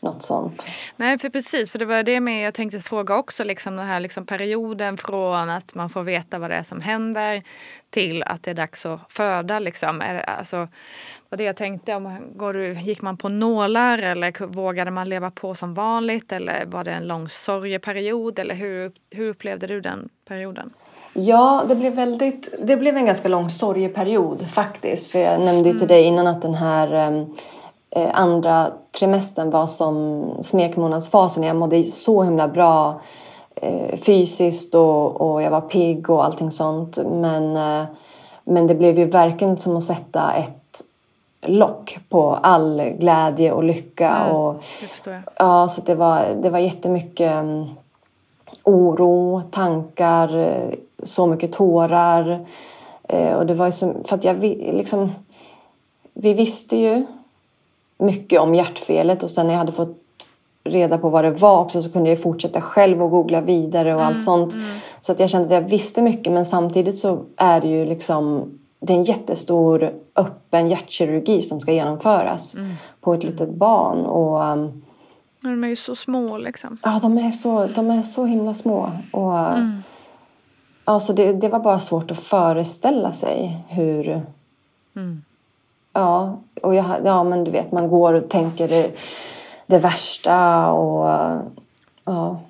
något 0.07 0.23
sånt. 0.23 0.67
Nej, 0.97 1.19
för 1.19 1.29
precis, 1.29 1.71
för 1.71 1.79
det 1.79 1.85
var 1.85 2.03
det 2.03 2.21
med 2.21 2.47
jag 2.47 2.55
tänkte 2.55 2.81
fråga 2.81 3.17
också, 3.17 3.45
liksom 3.45 3.77
den 3.77 3.87
här 3.87 4.01
liksom 4.01 4.27
perioden 4.27 4.97
från 4.97 5.51
att 5.51 5.75
man 5.75 5.91
får 5.91 6.03
veta 6.03 6.39
vad 6.39 6.51
det 6.51 6.57
är 6.57 6.63
som 6.63 6.81
händer 6.81 7.43
till 7.91 8.23
att 8.23 8.43
det 8.43 8.51
är 8.51 8.55
dags 8.55 8.87
att 8.87 9.01
föda. 9.09 9.59
Liksom. 9.59 10.03
Alltså, 10.27 10.69
var 11.29 11.39
det 11.39 11.45
jag 11.45 11.57
tänkte, 11.57 11.95
om, 11.95 12.19
går 12.37 12.53
du, 12.53 12.73
gick 12.73 13.03
man 13.03 13.17
på 13.17 13.29
nålar 13.29 13.99
eller 13.99 14.47
vågade 14.47 14.91
man 14.91 15.09
leva 15.09 15.31
på 15.31 15.55
som 15.55 15.75
vanligt 15.75 16.33
eller 16.33 16.67
var 16.67 16.85
det 16.85 16.93
en 16.93 17.07
lång 17.07 17.29
sorgeperiod 17.29 18.39
eller 18.39 18.55
hur, 18.55 18.93
hur 19.11 19.29
upplevde 19.29 19.67
du 19.67 19.81
den 19.81 20.09
perioden? 20.29 20.73
Ja, 21.19 21.65
det 21.69 21.75
blev, 21.75 21.95
väldigt, 21.95 22.55
det 22.63 22.77
blev 22.77 22.97
en 22.97 23.07
ganska 23.07 23.29
lång 23.29 23.51
sorgeperiod 23.51 24.47
faktiskt. 24.51 25.11
För 25.11 25.19
jag 25.19 25.41
nämnde 25.41 25.69
ju 25.69 25.75
till 25.75 25.83
mm. 25.83 25.89
dig 25.89 26.03
innan 26.03 26.27
att 26.27 26.43
den 26.43 26.55
här 26.55 27.09
um, 27.09 27.21
eh, 27.21 27.27
andra 28.13 28.71
trimestern 28.99 29.51
var 29.51 29.67
som 29.67 30.25
smekmånadsfasen. 30.41 31.43
Jag 31.43 31.57
mådde 31.57 31.83
så 31.83 32.23
himla 32.23 32.49
bra 32.49 33.01
eh, 33.55 33.97
fysiskt 33.97 34.75
och, 34.75 35.21
och 35.21 35.43
jag 35.43 35.51
var 35.51 35.61
pigg 35.61 36.11
och 36.11 36.25
allting 36.25 36.51
sånt. 36.51 36.99
Men, 37.11 37.57
eh, 37.57 37.87
men 38.45 38.67
det 38.67 38.75
blev 38.75 38.99
ju 38.99 39.05
verkligen 39.05 39.57
som 39.57 39.77
att 39.77 39.85
sätta 39.85 40.33
ett 40.33 40.83
lock 41.43 41.99
på 42.09 42.39
all 42.43 42.83
glädje 42.99 43.53
och 43.53 43.65
lycka. 43.65 44.11
Mm, 44.11 44.37
och, 44.37 44.65
Ja, 45.37 45.69
så 45.69 45.81
det 45.81 45.95
var, 45.95 46.27
det 46.43 46.51
var 46.51 46.59
jättemycket 46.59 47.33
um, 47.33 47.71
oro, 48.63 49.43
tankar, 49.51 50.61
så 51.03 51.27
mycket 51.27 51.53
tårar. 51.53 52.47
Eh, 53.09 53.33
och 53.33 53.47
det 53.47 53.55
var 53.55 53.67
ju 53.67 53.73
som, 53.73 54.05
för 54.05 54.17
att 54.17 54.25
jag 54.25 54.43
liksom, 54.43 55.13
vi 56.15 56.35
visste 56.35 56.77
ju 56.77 57.07
mycket 57.99 58.41
om 58.41 58.55
hjärtfelet 58.55 59.23
och 59.23 59.31
sen 59.31 59.47
när 59.47 59.55
jag 59.55 59.59
hade 59.59 59.73
fått 59.73 60.03
reda 60.65 60.99
på 60.99 61.09
vad 61.09 61.25
det 61.25 61.31
var 61.31 61.61
också 61.61 61.83
så 61.83 61.93
kunde 61.93 62.11
jag 62.11 62.23
fortsätta 62.23 62.61
själv 62.61 63.03
och 63.03 63.11
googla 63.11 63.41
vidare 63.41 63.95
och 63.95 64.01
mm, 64.01 64.15
allt 64.15 64.25
sånt. 64.25 64.55
Mm. 64.55 64.67
Så 65.01 65.13
att 65.13 65.21
jag 65.21 65.31
kände 65.31 65.47
att 65.47 65.63
jag 65.63 65.71
visste 65.71 66.03
mycket 66.03 66.33
men 66.33 66.45
samtidigt 66.45 66.99
så 66.99 67.25
är 67.37 67.61
det 67.61 67.69
ju 67.69 67.85
liksom 67.85 68.51
det 68.81 68.93
är 68.93 68.97
en 68.97 69.05
jättestor 69.05 69.93
öppen 70.17 70.69
hjärtkirurgi 70.69 71.43
som 71.43 71.61
ska 71.61 71.73
genomföras 71.73 72.55
mm. 72.55 72.75
på 73.01 73.15
ett 73.15 73.25
litet 73.25 73.51
barn. 73.51 74.07
Och, 74.07 74.53
um, 74.53 74.83
de 75.41 75.65
är 75.65 75.69
ju 75.69 75.77
så 75.77 75.97
små 75.97 76.39
liksom. 76.39 76.79
Ja, 76.83 76.99
de 77.03 77.19
är 77.19 77.31
så, 77.31 77.67
de 77.67 77.91
är 77.91 78.03
så 78.03 78.25
himla 78.25 78.55
små. 78.55 78.91
Och, 79.13 79.33
alltså 80.85 81.13
det, 81.13 81.33
det 81.33 81.49
var 81.49 81.61
bara 81.61 81.79
svårt 81.79 82.11
att 82.11 82.21
föreställa 82.21 83.13
sig 83.13 83.65
hur, 83.69 84.27
mm. 84.97 85.23
Ja, 85.97 86.39
och 86.63 86.75
jag, 86.75 86.85
ja, 87.05 87.25
men 87.25 87.45
du 87.45 87.51
vet, 87.51 87.73
man 87.73 87.89
går 87.89 88.13
och 88.13 88.29
tänker 88.29 88.69
det, 88.69 88.91
det 89.67 89.79
värsta 89.79 90.67
och 90.71 91.09
ja. 92.05 92.41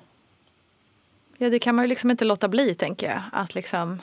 Ja, 1.37 1.49
det 1.49 1.59
kan 1.59 1.75
man 1.75 1.85
ju 1.85 1.89
liksom 1.89 2.11
inte 2.11 2.25
låta 2.25 2.47
bli, 2.47 2.75
tänker 2.75 3.07
jag. 3.07 3.21
Att 3.31 3.55
liksom... 3.55 4.01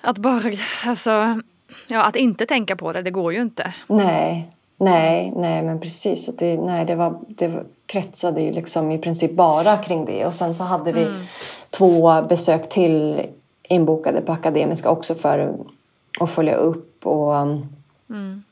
Att 0.00 0.18
bara, 0.18 0.52
alltså... 0.86 1.40
Ja, 1.88 2.02
att 2.02 2.16
inte 2.16 2.46
tänka 2.46 2.76
på 2.76 2.92
det, 2.92 3.02
det 3.02 3.10
går 3.10 3.32
ju 3.32 3.42
inte. 3.42 3.74
Nej, 3.86 4.50
nej, 4.76 5.32
nej, 5.36 5.62
men 5.62 5.80
precis. 5.80 6.28
Att 6.28 6.38
det, 6.38 6.56
nej, 6.56 6.84
det, 6.84 6.94
var, 6.94 7.18
det 7.28 7.62
kretsade 7.86 8.40
ju 8.40 8.52
liksom 8.52 8.90
i 8.90 8.98
princip 8.98 9.32
bara 9.32 9.76
kring 9.76 10.04
det. 10.04 10.26
Och 10.26 10.34
sen 10.34 10.54
så 10.54 10.64
hade 10.64 10.92
vi 10.92 11.02
mm. 11.02 11.20
två 11.70 12.22
besök 12.22 12.68
till 12.68 13.26
inbokade 13.62 14.20
på 14.20 14.32
Akademiska 14.32 14.90
också 14.90 15.14
för 15.14 15.54
att 16.20 16.30
följa 16.30 16.56
upp 16.56 17.06
och 17.06 17.34
Mm. 18.12 18.42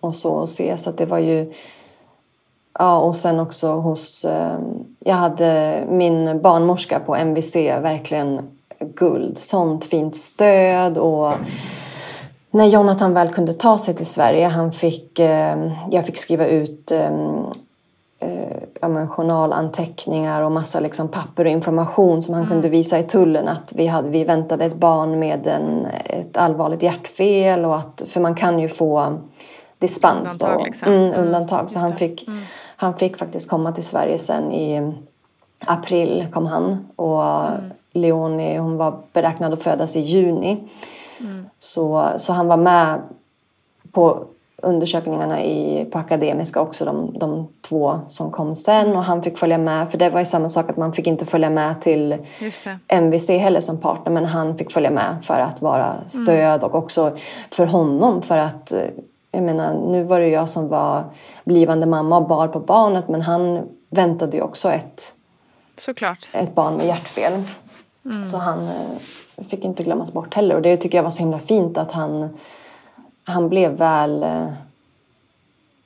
Och 0.00 0.14
så 0.14 0.32
och 0.32 0.48
se. 0.48 0.78
Så 0.78 0.90
det 0.90 1.06
var 1.06 1.18
ju... 1.18 1.52
Ja, 2.78 2.98
och 2.98 3.16
sen 3.16 3.40
också 3.40 3.72
hos... 3.72 4.24
Eh, 4.24 4.58
jag 4.98 5.14
hade 5.14 5.82
min 5.88 6.42
barnmorska 6.42 7.00
på 7.00 7.16
MVC, 7.16 7.56
verkligen 7.56 8.40
guld. 8.78 9.38
Sånt 9.38 9.84
fint 9.84 10.16
stöd 10.16 10.98
och 10.98 11.32
när 12.50 12.66
Jonathan 12.66 13.14
väl 13.14 13.28
kunde 13.28 13.52
ta 13.52 13.78
sig 13.78 13.94
till 13.94 14.06
Sverige, 14.06 14.46
han 14.46 14.72
fick, 14.72 15.18
eh, 15.18 15.72
jag 15.90 16.06
fick 16.06 16.18
skriva 16.18 16.46
ut 16.46 16.90
eh, 16.90 17.10
eh, 18.18 18.62
ja, 18.80 18.88
men 18.88 19.08
journalanteckningar 19.08 20.42
och 20.42 20.52
massa 20.52 20.80
liksom 20.80 21.08
papper 21.08 21.44
och 21.44 21.50
information 21.50 22.22
som 22.22 22.34
han 22.34 22.42
mm. 22.42 22.52
kunde 22.52 22.68
visa 22.68 22.98
i 22.98 23.02
tullen 23.02 23.48
att 23.48 23.72
vi, 23.72 23.86
hade, 23.86 24.08
vi 24.08 24.24
väntade 24.24 24.64
ett 24.64 24.76
barn 24.76 25.18
med 25.18 25.46
en, 25.46 25.86
ett 26.04 26.36
allvarligt 26.36 26.82
hjärtfel 26.82 27.64
och 27.64 27.76
att, 27.76 28.02
för 28.06 28.20
man 28.20 28.34
kan 28.34 28.58
ju 28.58 28.68
få 28.68 29.18
dispens 29.78 30.32
undantag, 30.32 30.58
då. 30.58 30.64
Liksom. 30.64 30.88
Mm, 30.88 31.04
mm 31.04 31.20
undantag. 31.20 31.58
Mm, 31.58 31.68
så 31.68 31.78
han 31.78 31.96
fick, 31.96 32.28
mm. 32.28 32.40
han 32.76 32.96
fick 32.96 33.18
faktiskt 33.18 33.50
komma 33.50 33.72
till 33.72 33.84
Sverige 33.84 34.18
sen 34.18 34.52
i 34.52 34.92
april 35.58 36.26
kom 36.32 36.46
han 36.46 36.86
och 36.96 37.24
mm. 37.24 37.70
Leonie 37.92 38.58
hon 38.58 38.76
var 38.76 38.96
beräknad 39.12 39.52
att 39.52 39.62
födas 39.62 39.96
i 39.96 40.00
juni. 40.00 40.68
Mm. 41.20 41.46
Så, 41.58 42.08
så 42.18 42.32
han 42.32 42.48
var 42.48 42.56
med 42.56 43.00
på 43.92 44.24
undersökningarna 44.66 45.44
i, 45.44 45.84
på 45.84 45.98
Akademiska 45.98 46.60
också, 46.60 46.84
de, 46.84 47.18
de 47.18 47.48
två 47.68 48.00
som 48.08 48.30
kom 48.30 48.54
sen. 48.54 48.96
Och 48.96 49.04
han 49.04 49.22
fick 49.22 49.38
följa 49.38 49.58
med, 49.58 49.90
för 49.90 49.98
det 49.98 50.10
var 50.10 50.18
ju 50.18 50.24
samma 50.24 50.48
sak 50.48 50.70
att 50.70 50.76
man 50.76 50.92
fick 50.92 51.06
inte 51.06 51.24
följa 51.24 51.50
med 51.50 51.80
till 51.80 52.16
MVC 52.88 53.28
heller 53.28 53.60
som 53.60 53.80
partner. 53.80 54.12
Men 54.12 54.24
han 54.24 54.58
fick 54.58 54.72
följa 54.72 54.90
med 54.90 55.16
för 55.22 55.40
att 55.40 55.62
vara 55.62 55.94
stöd 56.08 56.60
mm. 56.60 56.62
och 56.62 56.74
också 56.74 57.16
för 57.50 57.66
honom 57.66 58.22
för 58.22 58.36
att 58.36 58.72
jag 59.30 59.42
menar, 59.42 59.74
nu 59.74 60.02
var 60.02 60.20
det 60.20 60.28
jag 60.28 60.48
som 60.48 60.68
var 60.68 61.04
blivande 61.44 61.86
mamma 61.86 62.16
och 62.16 62.28
bar 62.28 62.48
på 62.48 62.60
barnet 62.60 63.08
men 63.08 63.22
han 63.22 63.68
väntade 63.90 64.36
ju 64.36 64.42
också 64.42 64.70
ett, 64.72 65.14
Såklart. 65.76 66.28
ett 66.32 66.54
barn 66.54 66.74
med 66.74 66.86
hjärtfel. 66.86 67.32
Mm. 68.04 68.24
Så 68.24 68.38
han 68.38 68.58
eh, 68.68 69.44
fick 69.48 69.64
inte 69.64 69.82
glömmas 69.82 70.12
bort 70.12 70.34
heller 70.34 70.54
och 70.54 70.62
det 70.62 70.76
tycker 70.76 70.98
jag 70.98 71.02
var 71.02 71.10
så 71.10 71.18
himla 71.18 71.38
fint 71.38 71.78
att 71.78 71.92
han 71.92 72.28
han 73.26 73.48
blev 73.48 73.72
väl, 73.72 74.22
eh, 74.22 74.46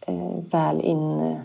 eh, 0.01 0.39
väl 0.51 0.81
in, 0.81 1.37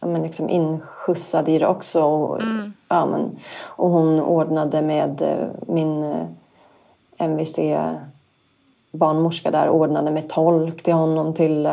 ja, 0.00 0.06
men 0.06 0.22
liksom 0.22 0.48
inskjutsad 0.48 1.48
i 1.48 1.58
det 1.58 1.66
också. 1.66 2.02
Och, 2.04 2.42
mm. 2.42 2.72
ja, 2.88 3.06
men, 3.06 3.38
och 3.62 3.90
hon 3.90 4.20
ordnade 4.20 4.82
med 4.82 5.22
eh, 5.22 5.48
min 5.74 6.04
eh, 6.04 6.26
MVC 7.18 7.58
barnmorska 8.92 9.50
där 9.50 9.68
ordnade 9.68 10.10
med 10.10 10.28
tolk 10.28 10.82
till 10.82 10.94
honom 10.94 11.34
till, 11.34 11.68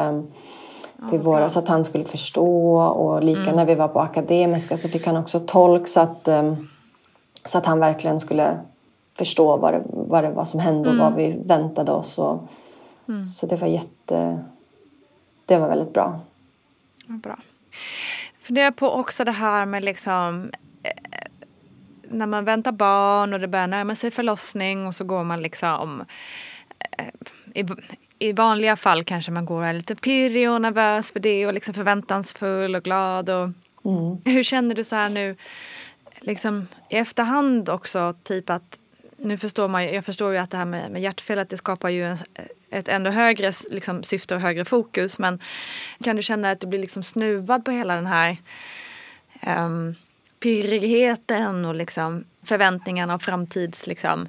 till 1.09 1.19
oh, 1.19 1.23
våra 1.23 1.49
så 1.49 1.59
att 1.59 1.67
han 1.67 1.85
skulle 1.85 2.03
förstå 2.03 2.81
och 2.81 3.23
lika 3.23 3.41
mm. 3.41 3.55
när 3.55 3.65
vi 3.65 3.75
var 3.75 3.87
på 3.87 3.99
Akademiska 3.99 4.77
så 4.77 4.89
fick 4.89 5.07
han 5.07 5.17
också 5.17 5.39
tolk 5.39 5.87
så 5.87 5.99
att, 5.99 6.29
så 7.45 7.57
att 7.57 7.65
han 7.65 7.79
verkligen 7.79 8.19
skulle 8.19 8.57
förstå 9.17 9.57
vad 9.57 9.73
det, 9.73 9.81
vad 9.85 10.23
det 10.23 10.31
var 10.31 10.45
som 10.45 10.59
hände 10.59 10.89
och 10.89 10.95
mm. 10.95 11.05
vad 11.05 11.15
vi 11.15 11.41
väntade 11.45 11.91
oss. 11.91 12.19
Och, 12.19 12.39
Mm. 13.09 13.25
Så 13.25 13.45
det 13.45 13.55
var 13.55 13.67
jätte... 13.67 14.43
Det 15.45 15.57
var 15.57 15.69
väldigt 15.69 15.93
bra. 15.93 16.19
Bra. 17.05 17.39
Funderar 18.41 18.71
på 18.71 18.91
också 18.91 19.23
det 19.23 19.31
här 19.31 19.65
med 19.65 19.83
liksom 19.83 20.51
eh, 20.83 20.91
när 22.03 22.25
man 22.25 22.45
väntar 22.45 22.71
barn 22.71 23.33
och 23.33 23.39
det 23.39 23.47
börjar 23.47 23.67
närma 23.67 23.95
sig 23.95 24.11
förlossning 24.11 24.87
och 24.87 24.95
så 24.95 25.03
går 25.03 25.23
man 25.23 25.41
liksom 25.41 26.05
eh, 26.97 27.05
i, 27.53 27.65
i 28.19 28.33
vanliga 28.33 28.75
fall 28.75 29.03
kanske 29.03 29.31
man 29.31 29.45
går 29.45 29.73
lite 29.73 29.95
pirrig 29.95 30.49
och 30.49 30.61
nervös 30.61 31.11
för 31.11 31.19
det 31.19 31.47
och 31.47 31.53
liksom 31.53 31.73
förväntansfull 31.73 32.75
och 32.75 32.83
glad. 32.83 33.29
Och, 33.29 33.49
mm. 33.85 34.17
Hur 34.25 34.43
känner 34.43 34.75
du 34.75 34.83
så 34.83 34.95
här 34.95 35.09
nu 35.09 35.35
liksom 36.19 36.67
i 36.89 36.95
efterhand 36.95 37.69
också 37.69 38.13
typ 38.23 38.49
att 38.49 38.78
nu 39.21 39.37
förstår 39.37 39.67
man 39.67 39.85
jag 39.85 40.05
förstår 40.05 40.31
ju 40.31 40.37
att 40.37 40.51
det 40.51 40.57
här 40.57 40.65
med, 40.65 40.91
med 40.91 41.01
hjärtfel 41.01 41.39
att 41.39 41.49
det 41.49 41.57
skapar 41.57 41.89
ju 41.89 42.05
en, 42.05 42.17
ett 42.69 42.87
ännu 42.87 43.09
högre 43.09 43.53
liksom, 43.71 44.03
syfte 44.03 44.35
och 44.35 44.41
högre 44.41 44.65
fokus. 44.65 45.19
Men 45.19 45.39
kan 46.03 46.15
du 46.15 46.23
känna 46.23 46.51
att 46.51 46.59
du 46.59 46.67
blir 46.67 46.79
liksom 46.79 47.03
snuvad 47.03 47.65
på 47.65 47.71
hela 47.71 47.95
den 47.95 48.07
här 48.07 48.37
um, 49.47 49.95
pirrigheten 50.39 51.65
och 51.65 51.75
liksom 51.75 52.23
förväntningarna 52.43 53.15
och 53.15 53.21
framtids 53.21 53.87
liksom, 53.87 54.27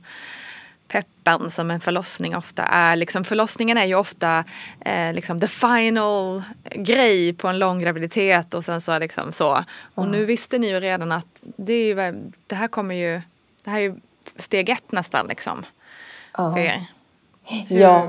peppen 0.88 1.50
som 1.50 1.70
en 1.70 1.80
förlossning 1.80 2.36
ofta 2.36 2.62
är. 2.62 2.96
Liksom, 2.96 3.24
förlossningen 3.24 3.78
är 3.78 3.84
ju 3.84 3.94
ofta 3.94 4.44
eh, 4.80 5.14
liksom 5.14 5.40
the 5.40 5.48
final 5.48 6.42
grej 6.74 7.32
på 7.32 7.48
en 7.48 7.58
lång 7.58 7.80
graviditet 7.80 8.54
och 8.54 8.64
sen 8.64 8.80
så 8.80 8.98
liksom 8.98 9.32
så. 9.32 9.64
Och 9.94 10.04
mm. 10.04 10.18
nu 10.18 10.24
visste 10.24 10.58
ni 10.58 10.68
ju 10.68 10.80
redan 10.80 11.12
att 11.12 11.26
det, 11.40 11.72
är 11.72 11.84
ju, 11.84 12.14
det 12.46 12.54
här 12.54 12.68
kommer 12.68 12.94
ju, 12.94 13.22
det 13.64 13.70
här 13.70 13.78
är 13.78 13.82
ju 13.82 13.94
steg 14.36 14.68
ett 14.68 14.92
nästan 14.92 15.26
liksom. 15.26 15.66
För 16.36 16.58
er. 16.58 16.86
Ja, 17.68 18.06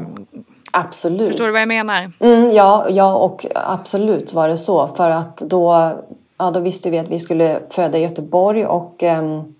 absolut. 0.71 1.27
Förstår 1.27 1.45
du 1.45 1.51
vad 1.51 1.61
jag 1.61 1.67
menar? 1.67 2.11
Mm, 2.19 2.51
ja, 2.51 2.85
ja, 2.89 3.15
och 3.15 3.45
absolut 3.55 4.33
var 4.33 4.47
det 4.47 4.57
så. 4.57 4.87
För 4.87 5.09
att 5.09 5.37
då, 5.37 5.91
ja, 6.37 6.51
då 6.51 6.59
visste 6.59 6.89
vi 6.89 6.99
att 6.99 7.09
vi 7.09 7.19
skulle 7.19 7.59
föda 7.69 7.97
i 7.97 8.01
Göteborg 8.01 8.65
och 8.65 9.03
um, 9.03 9.55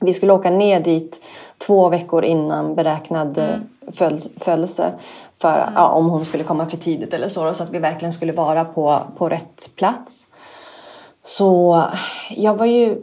vi 0.00 0.12
skulle 0.12 0.32
åka 0.32 0.50
ner 0.50 0.80
dit 0.80 1.20
två 1.58 1.88
veckor 1.88 2.24
innan 2.24 2.74
beräknad 2.74 3.38
mm. 3.38 3.60
föl 3.92 4.20
födelse. 4.36 4.92
För, 5.38 5.58
mm. 5.58 5.74
ja, 5.74 5.88
om 5.88 6.10
hon 6.10 6.24
skulle 6.24 6.44
komma 6.44 6.66
för 6.66 6.76
tidigt 6.76 7.14
eller 7.14 7.28
så. 7.28 7.54
Så 7.54 7.62
att 7.62 7.70
vi 7.70 7.78
verkligen 7.78 8.12
skulle 8.12 8.32
vara 8.32 8.64
på, 8.64 8.98
på 9.18 9.28
rätt 9.28 9.70
plats. 9.76 10.28
Så 11.22 11.82
jag 12.30 12.54
var 12.54 12.66
ju 12.66 13.00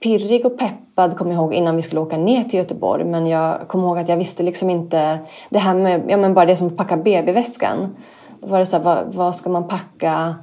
pirrig 0.00 0.46
och 0.46 0.58
peppad 0.58 1.18
kommer 1.18 1.32
jag 1.32 1.40
ihåg 1.40 1.54
innan 1.54 1.76
vi 1.76 1.82
skulle 1.82 2.00
åka 2.00 2.16
ner 2.16 2.44
till 2.44 2.58
Göteborg. 2.58 3.04
Men 3.04 3.26
jag 3.26 3.68
kommer 3.68 3.84
ihåg 3.84 3.98
att 3.98 4.08
jag 4.08 4.16
visste 4.16 4.42
liksom 4.42 4.70
inte 4.70 5.18
det 5.48 5.58
här 5.58 5.74
med, 5.74 6.02
ja 6.08 6.16
men 6.16 6.34
bara 6.34 6.46
det 6.46 6.56
som 6.56 6.66
att 6.66 6.76
packa 6.76 6.96
BB-väskan. 6.96 7.96
Då 8.40 8.46
var 8.46 8.58
det 8.58 8.66
så 8.66 8.76
här, 8.76 8.84
vad, 8.84 9.14
vad, 9.14 9.34
ska 9.34 9.50
man 9.50 9.68
packa? 9.68 10.34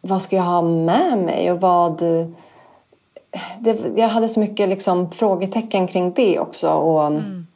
Vad 0.00 0.22
ska 0.22 0.36
jag 0.36 0.42
ha 0.42 0.62
med 0.62 1.18
mig 1.18 1.52
och 1.52 1.60
vad... 1.60 1.98
Det, 3.58 3.96
jag 3.96 4.08
hade 4.08 4.28
så 4.28 4.40
mycket 4.40 4.68
liksom 4.68 5.10
frågetecken 5.10 5.86
kring 5.86 6.12
det 6.12 6.38
också. 6.38 6.70
Och, 6.70 7.06
mm. 7.06 7.46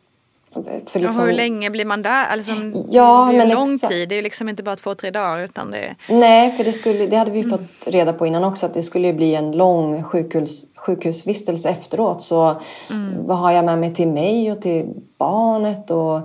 För 0.64 1.00
liksom... 1.00 1.22
Och 1.22 1.28
hur 1.28 1.36
länge 1.36 1.70
blir 1.70 1.84
man 1.84 2.02
där? 2.02 2.26
Alltså, 2.26 2.52
ja, 2.90 3.28
det 3.32 3.38
är 3.38 3.46
ju 3.46 3.54
lång 3.54 3.78
tid, 3.78 4.08
det 4.08 4.14
är 4.18 4.22
liksom 4.22 4.48
inte 4.48 4.62
bara 4.62 4.76
två, 4.76 4.94
tre 4.94 5.10
dagar 5.10 5.38
utan 5.38 5.70
det 5.70 5.94
Nej, 6.08 6.52
för 6.52 6.64
det, 6.64 6.72
skulle, 6.72 7.06
det 7.06 7.16
hade 7.16 7.30
vi 7.30 7.40
mm. 7.40 7.50
fått 7.50 7.86
reda 7.86 8.12
på 8.12 8.26
innan 8.26 8.44
också 8.44 8.66
att 8.66 8.74
det 8.74 8.82
skulle 8.82 9.12
bli 9.12 9.34
en 9.34 9.52
lång 9.52 10.02
sjukhus, 10.02 10.64
sjukhusvistelse 10.76 11.68
efteråt. 11.68 12.22
Så 12.22 12.56
mm. 12.90 13.26
vad 13.26 13.38
har 13.38 13.52
jag 13.52 13.64
med 13.64 13.78
mig 13.78 13.94
till 13.94 14.08
mig 14.08 14.52
och 14.52 14.62
till 14.62 14.86
barnet? 15.18 15.90
Och, 15.90 16.20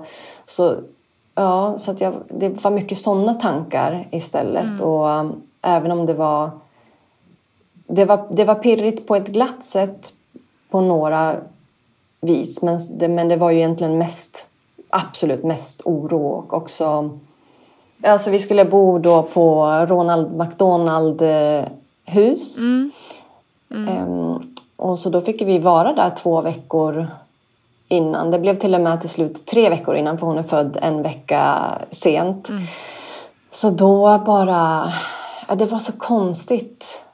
så 0.46 0.76
ja, 1.36 1.76
så 1.78 1.92
att 1.92 2.02
jag, 2.02 2.14
det 2.30 2.50
var 2.50 2.72
mycket 2.72 2.98
sådana 2.98 3.34
tankar 3.34 4.08
istället. 4.12 4.64
Mm. 4.64 4.82
Och 4.82 5.20
um, 5.20 5.42
även 5.62 5.92
om 5.92 6.06
det 6.06 6.14
var, 6.14 6.50
det 7.88 8.06
var... 8.06 8.28
Det 8.32 8.46
var 8.46 8.56
pirrigt 8.56 9.08
på 9.08 9.16
ett 9.16 9.28
glatt 9.28 9.66
sätt 9.66 10.14
på 10.70 10.82
några 10.82 11.36
vis. 12.24 12.62
Men 12.62 12.80
det, 12.90 13.08
men 13.08 13.28
det 13.28 13.36
var 13.36 13.52
ju 13.52 13.58
egentligen 13.58 13.98
mest, 13.98 14.46
absolut 14.90 15.44
mest 15.44 15.82
oro 15.86 16.28
och 16.28 16.54
också... 16.54 17.10
Alltså 18.04 18.32
vi 18.32 18.40
skulle 18.40 18.66
bo 18.66 19.00
då 19.00 19.24
på 19.24 19.66
Ronald 19.90 20.38
McDonald 20.38 21.22
hus. 22.06 22.58
Mm. 22.58 22.92
Mm. 23.72 24.08
Um, 24.08 24.56
och 24.76 25.00
så 25.00 25.10
då 25.10 25.22
fick 25.22 25.42
vi 25.42 25.60
vara 25.60 25.94
där 25.94 26.10
två 26.10 26.42
veckor 26.42 27.08
innan. 27.88 28.32
Det 28.32 28.40
blev 28.40 28.60
till 28.60 28.76
och 28.76 28.82
med 28.82 29.02
till 29.02 29.10
slut 29.10 29.46
tre 29.46 29.70
veckor 29.70 29.96
innan 29.96 30.18
för 30.18 30.28
hon 30.28 30.38
är 30.38 30.44
född 30.44 30.78
en 30.82 31.04
vecka 31.04 31.72
sent. 31.92 32.50
Mm. 32.50 32.64
Så 33.52 33.70
då 33.70 34.22
bara... 34.26 34.92
Ja, 35.48 35.56
det 35.56 35.66
var 35.66 35.80
så 35.80 35.92
konstigt. 35.92 37.06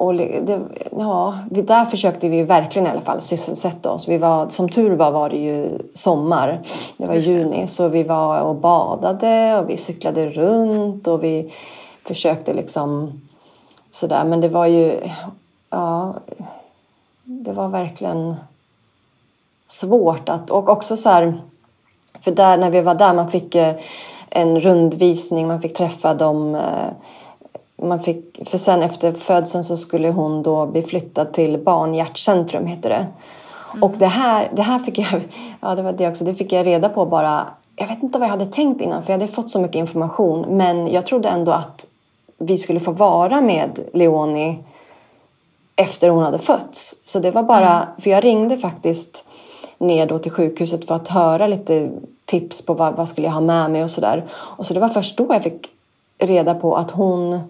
Och 0.00 0.14
det, 0.14 0.60
ja, 0.98 1.38
där 1.50 1.84
försökte 1.84 2.28
vi 2.28 2.42
verkligen 2.42 2.86
i 2.86 2.90
alla 2.90 3.00
fall 3.00 3.22
sysselsätta 3.22 3.90
oss. 3.90 4.08
Vi 4.08 4.18
var, 4.18 4.48
som 4.48 4.68
tur 4.68 4.96
var 4.96 5.10
var 5.10 5.30
det 5.30 5.36
ju 5.36 5.78
sommar. 5.94 6.60
Det 6.96 7.06
var 7.06 7.14
juni. 7.14 7.66
Så 7.66 7.88
vi 7.88 8.02
var 8.02 8.40
och 8.40 8.54
badade 8.54 9.58
och 9.58 9.70
vi 9.70 9.76
cyklade 9.76 10.30
runt 10.30 11.06
och 11.06 11.24
vi 11.24 11.52
försökte 12.04 12.52
liksom 12.52 13.20
sådär. 13.90 14.24
Men 14.24 14.40
det 14.40 14.48
var 14.48 14.66
ju... 14.66 15.00
Ja, 15.70 16.14
det 17.24 17.52
var 17.52 17.68
verkligen 17.68 18.36
svårt 19.66 20.28
att... 20.28 20.50
Och 20.50 20.68
också 20.68 20.96
så 20.96 21.08
här... 21.08 21.40
För 22.20 22.30
där, 22.30 22.56
när 22.56 22.70
vi 22.70 22.80
var 22.80 22.94
där, 22.94 23.14
man 23.14 23.30
fick 23.30 23.54
eh, 23.54 23.74
en 24.30 24.60
rundvisning, 24.60 25.48
man 25.48 25.62
fick 25.62 25.74
träffa 25.76 26.14
de 26.14 26.54
eh, 26.54 26.90
man 27.82 28.00
fick, 28.00 28.48
för 28.48 28.58
sen 28.58 28.82
efter 28.82 29.12
födseln 29.12 29.64
så 29.64 29.76
skulle 29.76 30.10
hon 30.10 30.42
då 30.42 30.66
bli 30.66 30.82
flyttad 30.82 31.32
till 31.32 31.58
barnhjärtcentrum 31.58 32.66
heter 32.66 32.88
det. 32.88 33.06
Mm. 33.72 33.82
Och 33.82 33.92
det 33.98 34.06
här, 34.06 34.50
det 34.56 34.62
här 34.62 34.78
fick 34.78 34.98
jag, 34.98 35.22
ja 35.60 35.74
det 35.74 35.82
var 35.82 35.92
det 35.92 36.08
också, 36.08 36.24
det 36.24 36.34
fick 36.34 36.52
jag 36.52 36.66
reda 36.66 36.88
på 36.88 37.06
bara, 37.06 37.46
jag 37.76 37.88
vet 37.88 38.02
inte 38.02 38.18
vad 38.18 38.26
jag 38.26 38.32
hade 38.32 38.46
tänkt 38.46 38.80
innan 38.80 39.02
för 39.02 39.12
jag 39.12 39.20
hade 39.20 39.32
fått 39.32 39.50
så 39.50 39.60
mycket 39.60 39.76
information 39.76 40.40
men 40.48 40.88
jag 40.88 41.06
trodde 41.06 41.28
ändå 41.28 41.52
att 41.52 41.86
vi 42.38 42.58
skulle 42.58 42.80
få 42.80 42.92
vara 42.92 43.40
med 43.40 43.80
Leonie 43.92 44.56
efter 45.76 46.08
hon 46.08 46.22
hade 46.22 46.38
fötts. 46.38 46.94
Så 47.04 47.18
det 47.18 47.30
var 47.30 47.42
bara, 47.42 47.82
mm. 47.82 47.88
för 47.98 48.10
jag 48.10 48.24
ringde 48.24 48.56
faktiskt 48.56 49.24
ner 49.78 50.06
då 50.06 50.18
till 50.18 50.32
sjukhuset 50.32 50.86
för 50.86 50.94
att 50.94 51.08
höra 51.08 51.46
lite 51.46 51.90
tips 52.24 52.66
på 52.66 52.74
vad, 52.74 52.94
vad 52.94 53.08
skulle 53.08 53.26
jag 53.26 53.34
ha 53.34 53.40
med 53.40 53.70
mig 53.70 53.84
och 53.84 53.90
sådär. 53.90 54.24
Och 54.32 54.66
så 54.66 54.74
det 54.74 54.80
var 54.80 54.88
först 54.88 55.16
då 55.16 55.26
jag 55.28 55.42
fick 55.42 55.70
reda 56.18 56.54
på 56.54 56.76
att 56.76 56.90
hon 56.90 57.40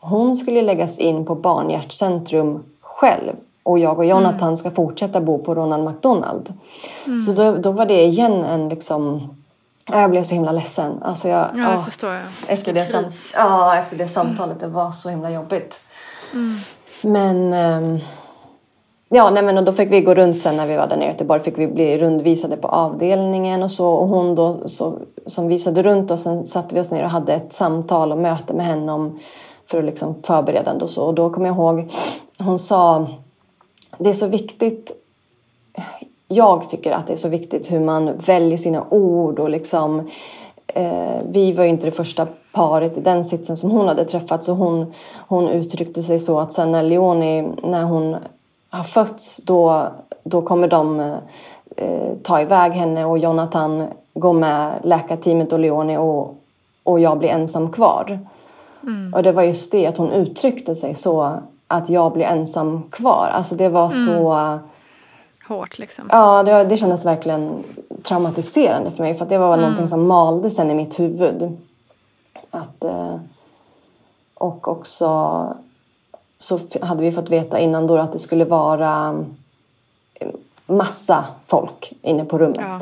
hon 0.00 0.36
skulle 0.36 0.62
läggas 0.62 0.98
in 0.98 1.24
på 1.24 1.34
barnhjärtcentrum 1.34 2.64
själv 2.80 3.32
och 3.62 3.78
jag 3.78 3.98
och 3.98 4.04
Jonathan 4.04 4.48
mm. 4.48 4.56
ska 4.56 4.70
fortsätta 4.70 5.20
bo 5.20 5.38
på 5.38 5.54
Ronald 5.54 5.84
McDonald. 5.84 6.54
Mm. 7.06 7.20
Så 7.20 7.32
då, 7.32 7.56
då 7.56 7.72
var 7.72 7.86
det 7.86 8.04
igen 8.04 8.44
en 8.44 8.68
liksom 8.68 9.28
jag 9.92 10.10
blev 10.10 10.22
så 10.22 10.34
himla 10.34 10.52
ledsen. 10.52 11.02
Alltså 11.02 11.28
jag, 11.28 11.48
ja, 11.54 11.72
jag 11.72 11.84
förstår. 11.84 12.12
Jag. 12.12 12.22
Efter, 12.48 12.72
det 12.72 12.86
sam 12.86 13.04
ja, 13.34 13.76
efter 13.76 13.96
det 13.96 14.08
samtalet. 14.08 14.56
Mm. 14.56 14.68
Det 14.70 14.76
var 14.76 14.90
så 14.90 15.08
himla 15.08 15.30
jobbigt. 15.30 15.82
Mm. 16.32 16.56
Men... 17.02 17.52
Um, 17.82 18.00
ja, 19.08 19.30
nej, 19.30 19.42
men 19.42 19.64
då 19.64 19.72
fick 19.72 19.92
vi 19.92 20.00
gå 20.00 20.14
runt 20.14 20.40
sen 20.40 20.56
när 20.56 20.66
vi 20.66 20.76
var 20.76 20.86
där 20.86 20.96
nere 20.96 21.08
i 21.08 21.12
Göteborg. 21.12 21.40
Fick 21.40 21.58
vi 21.58 21.66
bli 21.66 21.98
rundvisade 21.98 22.56
på 22.56 22.68
avdelningen 22.68 23.62
och 23.62 23.70
så. 23.70 23.88
Och 23.88 24.08
hon 24.08 24.34
då 24.34 24.68
så, 24.68 24.98
som 25.26 25.48
visade 25.48 25.82
runt 25.82 26.10
oss. 26.10 26.22
Sen 26.22 26.46
satte 26.46 26.74
vi 26.74 26.80
oss 26.80 26.90
ner 26.90 27.04
och 27.04 27.10
hade 27.10 27.34
ett 27.34 27.52
samtal 27.52 28.12
och 28.12 28.18
möte 28.18 28.52
med 28.54 28.66
henne 28.66 28.92
om 28.92 29.18
för 29.70 29.78
att 29.78 29.84
liksom 29.84 30.14
förberedande 30.22 30.84
och 30.84 30.90
så. 30.90 31.06
Och 31.06 31.14
då 31.14 31.30
kommer 31.30 31.46
jag 31.46 31.56
ihåg, 31.56 31.92
hon 32.38 32.58
sa, 32.58 33.06
det 33.98 34.08
är 34.08 34.14
så 34.14 34.26
viktigt 34.26 34.92
jag 36.28 36.68
tycker 36.68 36.92
att 36.92 37.06
det 37.06 37.12
är 37.12 37.16
så 37.16 37.28
viktigt 37.28 37.70
hur 37.70 37.80
man 37.80 38.16
väljer 38.26 38.58
sina 38.58 38.84
ord 38.90 39.38
och 39.38 39.50
liksom 39.50 40.10
eh, 40.66 41.16
vi 41.30 41.52
var 41.52 41.64
ju 41.64 41.70
inte 41.70 41.86
det 41.86 41.92
första 41.92 42.26
paret 42.52 42.96
i 42.96 43.00
den 43.00 43.24
sitsen 43.24 43.56
som 43.56 43.70
hon 43.70 43.88
hade 43.88 44.04
träffat 44.04 44.44
så 44.44 44.52
hon, 44.52 44.92
hon 45.28 45.48
uttryckte 45.48 46.02
sig 46.02 46.18
så 46.18 46.40
att 46.40 46.52
sen 46.52 46.72
när 46.72 46.82
Leonie, 46.82 47.48
när 47.62 47.82
hon 47.82 48.16
har 48.70 48.84
fötts 48.84 49.36
då, 49.36 49.86
då 50.24 50.42
kommer 50.42 50.68
de 50.68 51.00
eh, 51.76 52.14
ta 52.22 52.40
iväg 52.40 52.72
henne 52.72 53.04
och 53.04 53.18
Jonathan 53.18 53.86
går 54.14 54.32
med 54.32 54.72
läkarteamet 54.82 55.52
och 55.52 55.58
Leonie 55.58 55.98
och, 55.98 56.34
och 56.82 57.00
jag 57.00 57.18
blir 57.18 57.28
ensam 57.28 57.72
kvar. 57.72 58.18
Mm. 58.88 59.14
Och 59.14 59.22
det 59.22 59.32
var 59.32 59.42
just 59.42 59.72
det 59.72 59.86
att 59.86 59.96
hon 59.96 60.12
uttryckte 60.12 60.74
sig 60.74 60.94
så 60.94 61.40
att 61.66 61.88
jag 61.88 62.12
blir 62.12 62.24
ensam 62.24 62.82
kvar. 62.90 63.30
Alltså 63.32 63.54
det 63.54 63.68
var 63.68 63.92
mm. 63.92 64.06
så... 64.06 64.58
Hårt 65.48 65.78
liksom. 65.78 66.08
Ja, 66.10 66.42
det, 66.42 66.64
det 66.64 66.76
kändes 66.76 67.04
verkligen 67.04 67.64
traumatiserande 68.02 68.90
för 68.90 69.02
mig. 69.02 69.14
För 69.14 69.26
det 69.26 69.38
var 69.38 69.48
mm. 69.48 69.60
någonting 69.60 69.88
som 69.88 70.06
malde 70.06 70.50
sen 70.50 70.70
i 70.70 70.74
mitt 70.74 71.00
huvud. 71.00 71.56
Att, 72.50 72.84
eh, 72.84 73.16
och 74.34 74.68
också 74.68 75.08
så 76.38 76.58
hade 76.80 77.02
vi 77.02 77.12
fått 77.12 77.30
veta 77.30 77.58
innan 77.58 77.86
då 77.86 77.98
att 77.98 78.12
det 78.12 78.18
skulle 78.18 78.44
vara 78.44 79.24
massa 80.68 81.24
folk 81.46 81.92
inne 82.02 82.24
på 82.24 82.38
rummet. 82.38 82.60
Ja. 82.60 82.80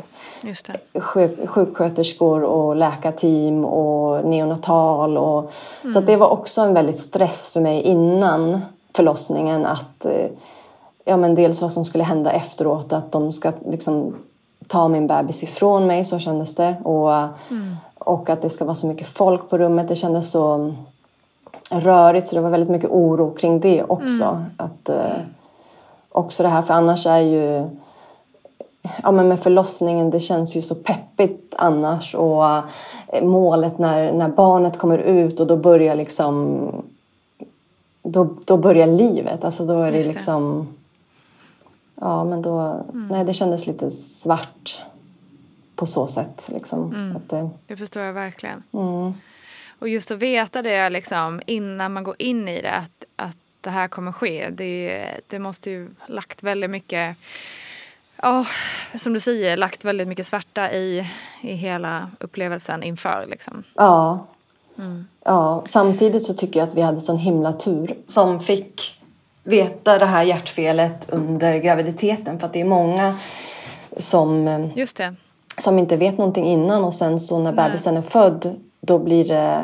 Sjuk, 1.01 1.49
sjuksköterskor 1.49 2.43
och 2.43 2.75
läkarteam 2.75 3.65
och 3.65 4.25
neonatal. 4.25 5.17
Och, 5.17 5.51
mm. 5.81 5.93
Så 5.93 5.99
det 5.99 6.15
var 6.15 6.27
också 6.27 6.61
en 6.61 6.73
väldigt 6.73 6.99
stress 6.99 7.49
för 7.49 7.61
mig 7.61 7.81
innan 7.81 8.61
förlossningen 8.93 9.65
att 9.65 10.05
eh, 10.05 10.27
ja, 11.05 11.17
men 11.17 11.35
dels 11.35 11.61
vad 11.61 11.71
som 11.71 11.85
skulle 11.85 12.03
hända 12.03 12.31
efteråt, 12.31 12.93
att 12.93 13.11
de 13.11 13.31
ska 13.31 13.51
liksom 13.69 14.15
ta 14.67 14.87
min 14.87 15.07
bebis 15.07 15.43
ifrån 15.43 15.87
mig, 15.87 16.05
så 16.05 16.19
kändes 16.19 16.55
det. 16.55 16.75
Och, 16.83 17.13
mm. 17.13 17.75
och 17.93 18.29
att 18.29 18.41
det 18.41 18.49
ska 18.49 18.65
vara 18.65 18.75
så 18.75 18.87
mycket 18.87 19.07
folk 19.07 19.49
på 19.49 19.57
rummet, 19.57 19.87
det 19.87 19.95
kändes 19.95 20.31
så 20.31 20.73
rörigt 21.69 22.27
så 22.27 22.35
det 22.35 22.41
var 22.41 22.49
väldigt 22.49 22.69
mycket 22.69 22.89
oro 22.89 23.33
kring 23.33 23.59
det 23.59 23.83
också. 23.83 24.23
Mm. 24.23 24.43
Att, 24.57 24.89
eh, 24.89 25.11
också 26.09 26.43
det 26.43 26.49
här, 26.49 26.61
för 26.61 26.73
annars 26.73 27.05
är 27.05 27.19
ju 27.19 27.69
ja, 29.03 29.11
men 29.11 29.27
med 29.27 29.39
förlossningen, 29.39 30.09
det 30.09 30.19
känns 30.19 30.55
ju 30.55 30.61
så 30.61 30.75
peppigt 30.75 31.55
annars 31.57 32.15
och 32.15 32.45
eh, 33.07 33.23
målet 33.23 33.77
när, 33.77 34.11
när 34.11 34.29
barnet 34.29 34.77
kommer 34.77 34.97
ut 34.97 35.39
och 35.39 35.47
då 35.47 35.55
börjar 35.55 35.95
liksom 35.95 36.59
då, 38.03 38.29
då 38.45 38.57
börjar 38.57 38.87
livet, 38.87 39.43
alltså 39.43 39.65
då 39.65 39.81
är 39.81 39.91
det, 39.91 39.99
det. 39.99 40.07
liksom 40.07 40.67
ja 41.95 42.23
men 42.23 42.41
då, 42.41 42.59
mm. 42.59 43.07
nej 43.07 43.25
det 43.25 43.33
kändes 43.33 43.67
lite 43.67 43.91
svart 43.91 44.81
på 45.75 45.85
så 45.85 46.07
sätt 46.07 46.49
liksom. 46.53 46.93
Mm. 46.93 47.15
Att 47.15 47.29
det, 47.29 47.49
det 47.67 47.77
förstår 47.77 48.01
jag 48.01 48.13
verkligen. 48.13 48.63
Mm. 48.71 49.13
Och 49.79 49.89
just 49.89 50.11
att 50.11 50.17
veta 50.17 50.61
det 50.61 50.89
liksom 50.89 51.41
innan 51.45 51.93
man 51.93 52.03
går 52.03 52.15
in 52.19 52.47
i 52.47 52.61
det, 52.61 52.85
det 53.67 53.71
här 53.71 53.87
kommer 53.87 54.11
ske. 54.11 54.49
Det, 54.49 55.07
det 55.27 55.39
måste 55.39 55.69
ju 55.69 55.89
lagt 56.05 56.43
väldigt 56.43 56.69
mycket 56.69 57.17
Ja, 58.21 58.45
som 58.95 59.13
du 59.13 59.19
säger, 59.19 59.57
lagt 59.57 59.85
väldigt 59.85 60.07
mycket 60.07 60.27
svärta 60.27 60.71
i, 60.71 61.07
i 61.41 61.53
hela 61.53 62.11
upplevelsen 62.19 62.83
inför. 62.83 63.25
Liksom. 63.29 63.63
Ja. 63.75 64.27
Mm. 64.77 65.07
ja. 65.25 65.63
Samtidigt 65.65 66.23
så 66.23 66.33
tycker 66.33 66.59
jag 66.59 66.69
att 66.69 66.75
vi 66.75 66.81
hade 66.81 67.01
sån 67.01 67.17
himla 67.17 67.53
tur 67.53 67.97
som 68.05 68.39
fick 68.39 69.01
veta 69.43 69.97
det 69.97 70.05
här 70.05 70.23
hjärtfelet 70.23 71.09
under 71.09 71.57
graviditeten. 71.57 72.39
För 72.39 72.47
att 72.47 72.53
det 72.53 72.61
är 72.61 72.65
många 72.65 73.15
som, 73.97 74.71
som 75.57 75.79
inte 75.79 75.97
vet 75.97 76.17
någonting 76.17 76.45
innan 76.45 76.83
och 76.83 76.93
sen 76.93 77.19
så 77.19 77.39
när 77.39 77.51
Nej. 77.51 77.65
bebisen 77.65 77.97
är 77.97 78.01
född 78.01 78.55
då 78.81 78.99
blir 78.99 79.27
det 79.27 79.63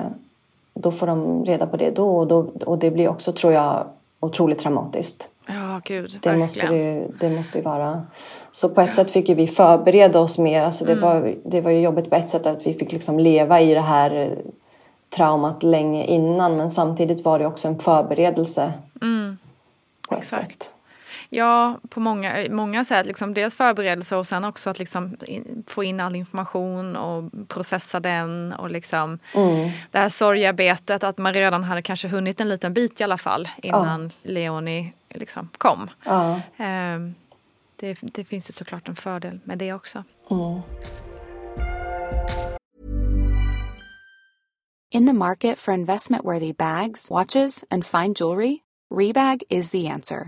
då 0.74 0.92
får 0.92 1.08
de 1.08 1.46
reda 1.46 1.68
på 1.68 1.78
det 1.78 1.92
då 1.92 2.18
och, 2.18 2.28
då 2.28 2.52
och 2.66 2.78
det 2.78 2.92
blir 2.92 3.08
också 3.10 3.32
tror 3.32 3.54
jag 3.54 3.86
otroligt 4.20 4.60
traumatiskt. 4.60 5.30
Ja, 5.46 5.82
gud. 5.84 6.04
Det 6.04 6.16
verkligen. 6.16 6.40
måste 6.40 6.68
det, 6.68 6.76
ju, 6.76 7.08
det 7.20 7.30
måste 7.30 7.58
ju 7.58 7.64
vara. 7.64 8.02
Så 8.52 8.70
på 8.70 8.82
ett 8.82 8.94
sätt 8.94 9.12
fick 9.12 9.30
ju 9.30 9.36
vi 9.36 9.48
förbereda 9.48 10.20
oss 10.20 10.38
mer. 10.38 10.64
Alltså 10.64 10.86
det, 10.86 10.96
var, 10.96 11.36
det 11.46 11.62
var 11.62 11.72
ju 11.72 11.82
jobbigt 11.82 12.10
på 12.10 12.16
ett 12.16 12.30
sätt 12.30 12.46
att 12.46 12.68
vi 12.68 12.74
fick 12.74 12.92
liksom 12.92 13.20
leva 13.20 13.62
i 13.62 13.74
det 13.74 13.80
här 13.80 14.16
eh, 14.16 14.30
traumat 15.10 15.64
länge 15.64 16.06
innan. 16.06 16.58
Men 16.58 16.72
samtidigt 16.72 17.26
var 17.26 17.40
det 17.40 17.46
också 17.46 17.68
en 17.68 17.80
förberedelse. 17.80 18.74
Ett 20.12 20.18
exakt. 20.18 20.64
sätt. 20.64 20.74
Ja, 21.36 21.80
på 21.90 22.00
många, 22.00 22.48
många 22.50 22.86
sätt. 22.86 23.06
Liksom 23.06 23.34
dels 23.34 23.56
förberedelse 23.56 24.16
och 24.16 24.28
sen 24.28 24.46
också 24.46 24.70
att 24.70 24.80
liksom 24.80 25.18
in, 25.28 25.64
få 25.68 25.84
in 25.84 26.00
all 26.00 26.16
information 26.16 26.96
och 26.96 27.32
processa 27.48 28.00
den. 28.00 28.54
Och 28.54 28.72
liksom 28.72 29.20
Det 29.92 30.00
här 30.00 30.10
sorgearbetet, 30.10 31.04
att 31.04 31.18
man 31.18 31.34
redan 31.34 31.64
hade 31.64 31.82
kanske 31.82 32.08
hunnit 32.08 32.42
en 32.42 32.50
liten 32.50 32.74
bit 32.74 33.02
i 33.02 33.04
alla 33.04 33.18
fall 33.18 33.50
innan 33.58 34.12
Leonie 34.22 34.94
liksom 35.10 35.50
kom. 35.58 35.90
Ja. 36.06 36.42
Ehm, 36.58 37.16
det, 37.76 37.98
det 38.02 38.24
finns 38.26 38.50
ju 38.50 38.54
såklart 38.54 38.88
en 38.88 38.96
fördel 38.96 39.40
med 39.44 39.58
det 39.58 39.74
också. 39.74 40.04
In 44.92 45.08
the 45.08 45.14
market 45.14 45.60
for 45.60 45.74
investment 45.74 46.26
worthy 46.26 46.54
bags, 46.54 47.12
watches, 47.12 47.64
and 47.70 47.86
fine 47.86 48.14
jewelry, 48.14 48.58
Rebag 48.92 49.44
is 49.50 49.70
the 49.70 49.88
answer. 49.88 50.28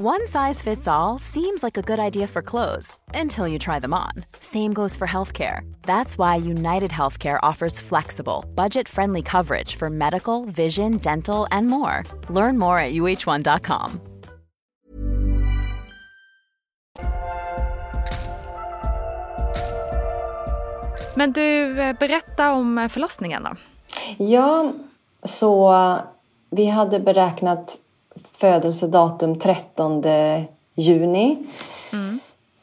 One 0.00 0.26
size 0.26 0.60
fits 0.60 0.88
all 0.88 1.20
seems 1.20 1.62
like 1.62 1.78
a 1.78 1.82
good 1.82 2.00
idea 2.00 2.26
for 2.26 2.42
clothes 2.42 2.98
until 3.14 3.46
you 3.46 3.58
try 3.58 3.78
them 3.78 3.94
on. 3.94 4.24
Same 4.40 4.72
goes 4.72 4.96
for 4.96 5.06
healthcare. 5.06 5.60
That's 5.82 6.18
why 6.18 6.34
United 6.36 6.90
Healthcare 6.90 7.38
offers 7.42 7.80
flexible, 7.80 8.44
budget 8.54 8.88
friendly 8.88 9.22
coverage 9.22 9.76
for 9.76 9.88
medical, 9.90 10.46
vision, 10.46 10.98
dental, 10.98 11.46
and 11.50 11.68
more. 11.68 12.02
Learn 12.28 12.58
more 12.58 12.78
at 12.78 12.92
uh1.com. 12.92 14.00
Men 21.16 21.32
du, 21.32 21.80
eh, 21.80 21.96
berätta 21.98 22.52
om 22.52 22.78
eh, 22.78 22.88
förlossningen 22.88 23.42
då. 23.42 23.50
Ja, 24.24 24.72
så 25.22 25.74
vi 26.50 26.66
hade 26.66 27.00
beräknat 27.00 27.76
födelsedatum 28.32 29.38
13 29.38 30.02
juni. 30.74 31.36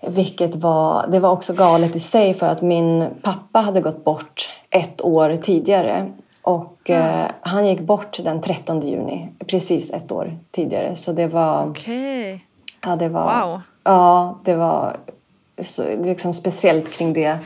Vilket 0.08 0.56
var, 0.56 1.08
det 1.08 1.20
var 1.20 1.32
också 1.32 1.54
galet 1.54 1.95
i 1.95 1.99
sig 1.99 2.34
för 2.34 2.47
att 2.47 2.62
min 2.62 3.10
pappa 3.22 3.60
hade 3.60 3.82
gått 3.82 4.04
bort 4.04 4.49
ett 4.70 5.02
år 5.02 5.38
tidigare. 5.43 6.12
Och 6.41 6.89
eh, 6.89 7.28
han 7.41 7.68
gick 7.68 7.80
bort 7.80 8.20
den 8.24 8.41
13 8.41 8.82
juni, 8.82 9.30
precis 9.47 9.91
ett 9.91 10.12
år 10.12 10.38
tidigare. 10.52 10.95
Så 10.95 11.12
det 11.12 11.28
var... 11.28 11.70
Okej. 11.70 12.45
Ja, 12.82 12.95
det 12.95 13.10
var... 13.10 13.47
Wow. 13.47 13.62
Ja, 13.84 14.39
det 14.43 14.56
var 14.56 14.97
så, 15.60 15.84
liksom 16.04 16.34
speciellt 16.34 16.91
kring 16.91 17.14
det 17.14 17.38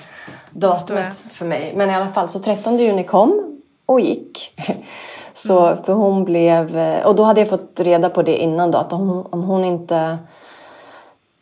datumet 0.52 1.24
för 1.32 1.46
mig. 1.46 1.74
Men 1.76 1.90
i 1.90 1.96
alla 1.96 2.08
fall, 2.08 2.30
så 2.30 2.40
13 2.40 2.78
juni 2.78 3.04
kom 3.04 3.62
och 3.86 4.00
gick. 4.00 4.54
Så 5.36 5.76
för 5.84 5.94
hon 5.94 6.24
blev... 6.24 6.78
Och 7.06 7.16
då 7.16 7.24
hade 7.24 7.42
jag 7.42 7.50
fått 7.50 7.80
reda 7.80 8.10
på 8.10 8.22
det 8.22 8.38
innan 8.38 8.72
då, 8.72 8.78
att 8.78 8.94
om, 8.94 9.28
om 9.30 9.44
hon 9.44 9.66
inte 9.66 10.18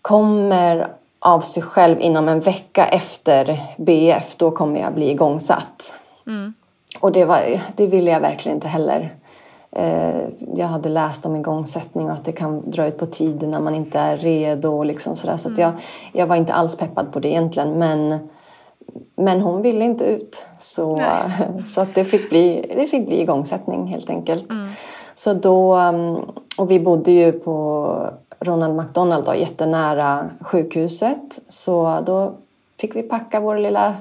kommer 0.01 0.87
av 1.19 1.41
sig 1.41 1.63
själv 1.63 2.01
inom 2.01 2.27
en 2.29 2.39
vecka 2.39 2.85
efter 2.85 3.59
BF, 3.77 4.35
då 4.37 4.51
kommer 4.51 4.79
jag 4.79 4.93
bli 4.93 5.11
igångsatt. 5.11 5.99
Och 6.99 7.11
det, 7.11 7.25
var, 7.25 7.61
det 7.75 7.87
ville 7.87 8.11
jag 8.11 8.19
verkligen 8.19 8.57
inte 8.57 8.67
heller. 8.67 9.15
Eh, 9.71 10.21
jag 10.55 10.67
hade 10.67 10.89
läst 10.89 11.25
om 11.25 11.35
igångsättning 11.35 12.07
och 12.07 12.13
att 12.13 12.25
det 12.25 12.31
kan 12.31 12.71
dra 12.71 12.87
ut 12.87 12.97
på 12.97 13.05
tiden 13.05 13.51
när 13.51 13.59
man 13.59 13.75
inte 13.75 13.99
är 13.99 14.17
redo. 14.17 14.69
Och 14.69 14.85
liksom 14.85 15.15
sådär. 15.15 15.37
Så 15.37 15.51
att 15.51 15.57
jag, 15.57 15.73
jag 16.11 16.27
var 16.27 16.35
inte 16.35 16.53
alls 16.53 16.77
peppad 16.77 17.13
på 17.13 17.19
det 17.19 17.27
egentligen. 17.27 17.79
Men, 17.79 18.29
men 19.15 19.41
hon 19.41 19.61
ville 19.61 19.85
inte 19.85 20.05
ut. 20.05 20.45
Så, 20.59 20.99
så 21.67 21.81
att 21.81 21.95
det, 21.95 22.05
fick 22.05 22.29
bli, 22.29 22.71
det 22.75 22.87
fick 22.87 23.07
bli 23.07 23.21
igångsättning 23.21 23.87
helt 23.87 24.09
enkelt. 24.09 24.45
Så 25.15 25.33
då, 25.33 25.75
um, 25.75 26.15
och 26.57 26.71
vi 26.71 26.79
bodde 26.79 27.11
ju 27.11 27.31
på 27.31 28.09
Ronald 28.39 28.75
McDonald 28.75 29.25
då, 29.25 29.35
jättenära 29.35 30.29
sjukhuset. 30.41 31.39
Så 31.49 32.03
då 32.05 32.33
fick 32.79 32.95
vi 32.95 33.03
packa 33.03 33.39
vår 33.39 33.57
lilla 33.57 33.95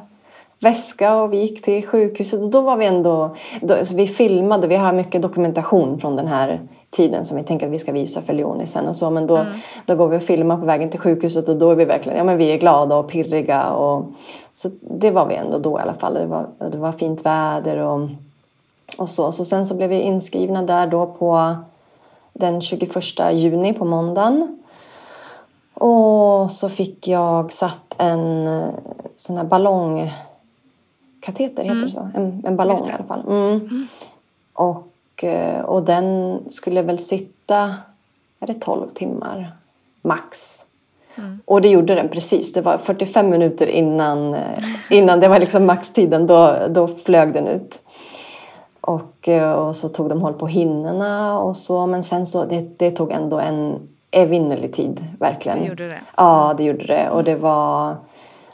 väska 0.61 1.15
och 1.15 1.33
vi 1.33 1.41
gick 1.41 1.63
till 1.63 1.87
sjukhuset 1.87 2.41
och 2.41 2.51
då 2.51 2.61
var 2.61 2.77
vi 2.77 2.87
ändå, 2.87 3.37
då, 3.61 3.77
vi 3.95 4.07
filmade, 4.07 4.67
vi 4.67 4.77
har 4.77 4.93
mycket 4.93 5.23
dokumentation 5.23 5.99
från 5.99 6.17
den 6.17 6.27
här 6.27 6.61
tiden 6.93 7.25
som 7.25 7.37
vi 7.37 7.43
tänker 7.43 7.67
att 7.67 7.73
vi 7.73 7.79
ska 7.79 7.93
visa 7.93 8.23
för 8.23 8.33
Leonie 8.33 8.67
sen 8.67 8.89
och 8.89 8.97
så 8.97 9.11
men 9.11 9.27
då, 9.27 9.37
mm. 9.37 9.53
då 9.87 9.95
går 9.95 10.09
vi 10.09 10.17
och 10.17 10.23
filmar 10.23 10.57
på 10.57 10.67
vägen 10.67 10.91
till 10.91 11.01
sjukhuset 11.01 11.49
och 11.49 11.57
då 11.57 11.71
är 11.71 11.75
vi 11.75 11.85
verkligen, 11.85 12.19
ja 12.19 12.25
men 12.25 12.37
vi 12.37 12.53
är 12.53 12.59
glada 12.59 12.97
och 12.97 13.09
pirriga 13.09 13.71
och 13.71 14.07
så 14.55 14.71
det 14.81 15.11
var 15.11 15.27
vi 15.27 15.35
ändå 15.35 15.59
då 15.59 15.79
i 15.79 15.83
alla 15.83 15.95
fall. 15.95 16.15
Det 16.15 16.27
var, 16.27 16.47
det 16.71 16.77
var 16.77 16.93
fint 16.93 17.27
väder 17.27 17.77
och, 17.77 18.09
och 18.99 19.09
så. 19.09 19.33
Så 19.33 19.45
sen 19.45 19.67
så 19.67 19.75
blev 19.75 19.89
vi 19.89 20.01
inskrivna 20.01 20.63
där 20.63 20.87
då 20.87 21.07
på 21.07 21.57
den 22.33 22.61
21 22.61 22.97
juni 23.33 23.73
på 23.73 23.85
måndagen. 23.85 24.63
Och 25.75 26.51
så 26.51 26.69
fick 26.69 27.09
jag 27.09 27.53
satt 27.53 27.95
en 27.99 28.49
sån 29.17 29.37
här 29.37 29.45
ballong 29.45 30.13
kateter, 31.21 31.63
heter 31.63 31.77
mm. 31.77 31.85
det 31.85 31.91
så? 31.91 32.09
En, 32.15 32.43
en 32.47 32.57
ballong 32.57 32.89
i 32.89 32.93
alla 32.93 33.05
fall. 33.05 33.23
Mm. 33.29 33.51
Mm. 33.51 33.87
Och, 34.53 34.92
och 35.65 35.83
den 35.83 36.39
skulle 36.51 36.83
väl 36.83 36.99
sitta, 36.99 37.75
är 38.41 38.47
det 38.47 38.55
12 38.55 38.89
timmar 38.89 39.53
max? 40.03 40.65
Mm. 41.15 41.41
Och 41.45 41.61
det 41.61 41.69
gjorde 41.69 41.95
den 41.95 42.09
precis. 42.09 42.53
Det 42.53 42.61
var 42.61 42.79
45 42.79 43.31
minuter 43.31 43.67
innan, 43.67 44.35
eh, 44.35 44.65
innan 44.91 45.21
det 45.21 45.29
var 45.29 45.39
liksom 45.39 45.67
maxtiden. 45.67 46.27
Då, 46.27 46.57
då 46.71 46.89
flög 46.89 47.33
den 47.33 47.49
ut. 47.49 47.83
Och, 48.81 49.29
eh, 49.29 49.53
och 49.53 49.77
så 49.77 49.89
tog 49.89 50.09
de 50.09 50.23
håll 50.23 50.35
på 50.35 50.47
hinnorna 50.47 51.39
och 51.39 51.57
så. 51.57 51.87
Men 51.87 52.03
sen 52.03 52.27
så, 52.27 52.45
det, 52.45 52.79
det 52.79 52.91
tog 52.91 53.13
ändå 53.13 53.39
en 53.39 53.89
evinnerlig 54.11 54.75
tid, 54.75 55.05
verkligen. 55.19 55.59
Det 55.59 55.67
gjorde 55.67 55.89
det? 55.89 56.01
Ja, 56.17 56.55
det 56.57 56.65
gjorde 56.65 56.87
det. 56.87 57.11
Och 57.11 57.25
det 57.25 57.35
var 57.35 57.97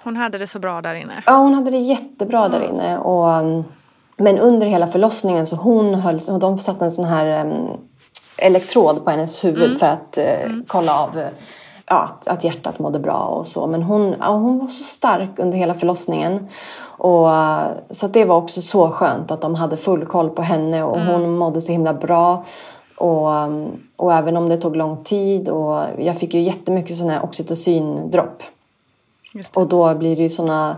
hon 0.03 0.17
hade 0.17 0.39
det 0.39 0.47
så 0.47 0.59
bra 0.59 0.81
där 0.81 0.95
inne? 0.95 1.23
Ja, 1.27 1.37
hon 1.37 1.55
hade 1.55 1.71
det 1.71 1.79
jättebra 1.79 2.45
mm. 2.45 2.53
där 2.53 2.69
inne. 2.69 2.99
Och, 2.99 3.29
um, 3.29 3.65
men 4.19 4.39
under 4.39 4.67
hela 4.67 4.89
förlossningen 4.89 5.47
så 5.47 5.57
hon 5.57 5.95
höll, 5.95 6.19
de 6.41 6.59
satte 6.59 6.85
en 6.85 6.91
sån 6.91 7.05
här 7.05 7.47
um, 7.47 7.69
elektrod 8.37 9.05
på 9.05 9.11
hennes 9.11 9.45
huvud 9.45 9.65
mm. 9.65 9.79
för 9.79 9.87
att 9.87 10.19
uh, 10.19 10.45
mm. 10.45 10.65
kolla 10.67 11.03
av 11.03 11.17
uh, 11.17 11.27
ja, 11.87 12.19
att 12.27 12.45
hjärtat 12.45 12.79
mådde 12.79 12.99
bra 12.99 13.25
och 13.25 13.47
så. 13.47 13.67
Men 13.67 13.83
hon, 13.83 14.15
ja, 14.21 14.29
hon 14.29 14.59
var 14.59 14.67
så 14.67 14.83
stark 14.83 15.31
under 15.37 15.59
hela 15.59 15.75
förlossningen. 15.75 16.49
Och, 17.01 17.29
så 17.91 18.09
det 18.09 18.25
var 18.25 18.37
också 18.37 18.63
så 18.63 18.91
skönt 18.91 19.31
att 19.31 19.41
de 19.41 19.55
hade 19.55 19.77
full 19.77 20.07
koll 20.07 20.31
på 20.31 20.43
henne 20.43 20.83
och 20.83 20.97
mm. 20.97 21.09
hon 21.09 21.37
mådde 21.37 21.61
så 21.61 21.73
himla 21.73 21.95
bra. 21.95 22.45
Och, 22.97 23.29
och 23.97 24.15
även 24.15 24.37
om 24.37 24.49
det 24.49 24.57
tog 24.57 24.77
lång 24.77 25.05
tid 25.05 25.49
och 25.49 25.85
jag 25.99 26.19
fick 26.19 26.35
ju 26.35 26.41
jättemycket 26.41 26.97
sådana 26.97 27.13
här 27.13 27.25
oxytocindropp. 27.25 28.43
Och 29.55 29.67
då 29.67 29.95
blir 29.95 30.17
det 30.17 30.23
ju 30.23 30.29
såna 30.29 30.77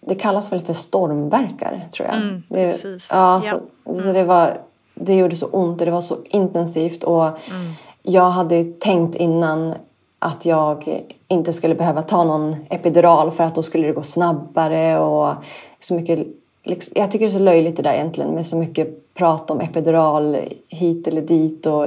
det 0.00 0.14
kallas 0.14 0.52
väl 0.52 0.60
för 0.60 0.74
stormverkar 0.74 1.88
tror 1.92 2.08
jag. 2.08 2.16
Mm, 2.16 2.42
det, 2.48 2.70
precis. 2.70 3.08
Ja, 3.12 3.40
så, 3.42 3.56
mm. 3.90 4.02
så, 4.02 4.12
det, 4.12 4.24
var, 4.24 4.58
det 4.94 5.14
gjorde 5.14 5.36
så 5.36 5.46
ont 5.46 5.80
och 5.80 5.86
det 5.86 5.92
var 5.92 6.00
så 6.00 6.16
intensivt. 6.24 7.04
Och 7.04 7.24
mm. 7.24 7.72
Jag 8.02 8.30
hade 8.30 8.64
tänkt 8.64 9.14
innan 9.14 9.74
att 10.18 10.44
jag 10.44 11.02
inte 11.28 11.52
skulle 11.52 11.74
behöva 11.74 12.02
ta 12.02 12.24
någon 12.24 12.56
epidural 12.70 13.30
för 13.30 13.44
att 13.44 13.54
då 13.54 13.62
skulle 13.62 13.86
det 13.86 13.92
gå 13.92 14.02
snabbare. 14.02 14.98
och 14.98 15.34
så 15.78 15.94
mycket 15.94 16.26
liksom, 16.64 16.92
Jag 16.96 17.10
tycker 17.10 17.26
det 17.26 17.32
är 17.32 17.38
så 17.38 17.44
löjligt 17.44 17.76
det 17.76 17.82
där 17.82 17.94
egentligen 17.94 18.30
med 18.30 18.46
så 18.46 18.56
mycket 18.56 19.14
prat 19.14 19.50
om 19.50 19.60
epidural 19.60 20.38
hit 20.68 21.08
eller 21.08 21.22
dit. 21.22 21.66
och 21.66 21.86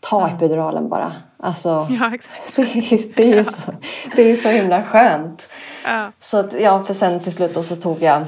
Ta 0.00 0.28
epiduralen 0.28 0.88
bara. 0.88 1.12
Alltså, 1.36 1.86
ja. 1.90 2.12
Det, 2.56 3.16
det, 3.16 3.32
är 3.32 3.44
så, 3.44 3.60
det 4.16 4.22
är 4.22 4.36
så 4.36 4.48
himla 4.48 4.82
skönt. 4.82 5.48
Ja. 5.86 6.12
Så 6.18 6.38
att, 6.38 6.60
ja, 6.60 6.80
för 6.80 6.94
sen 6.94 7.20
till 7.20 7.32
slut 7.32 7.66
så 7.66 7.76
tog 7.76 8.02
jag 8.02 8.22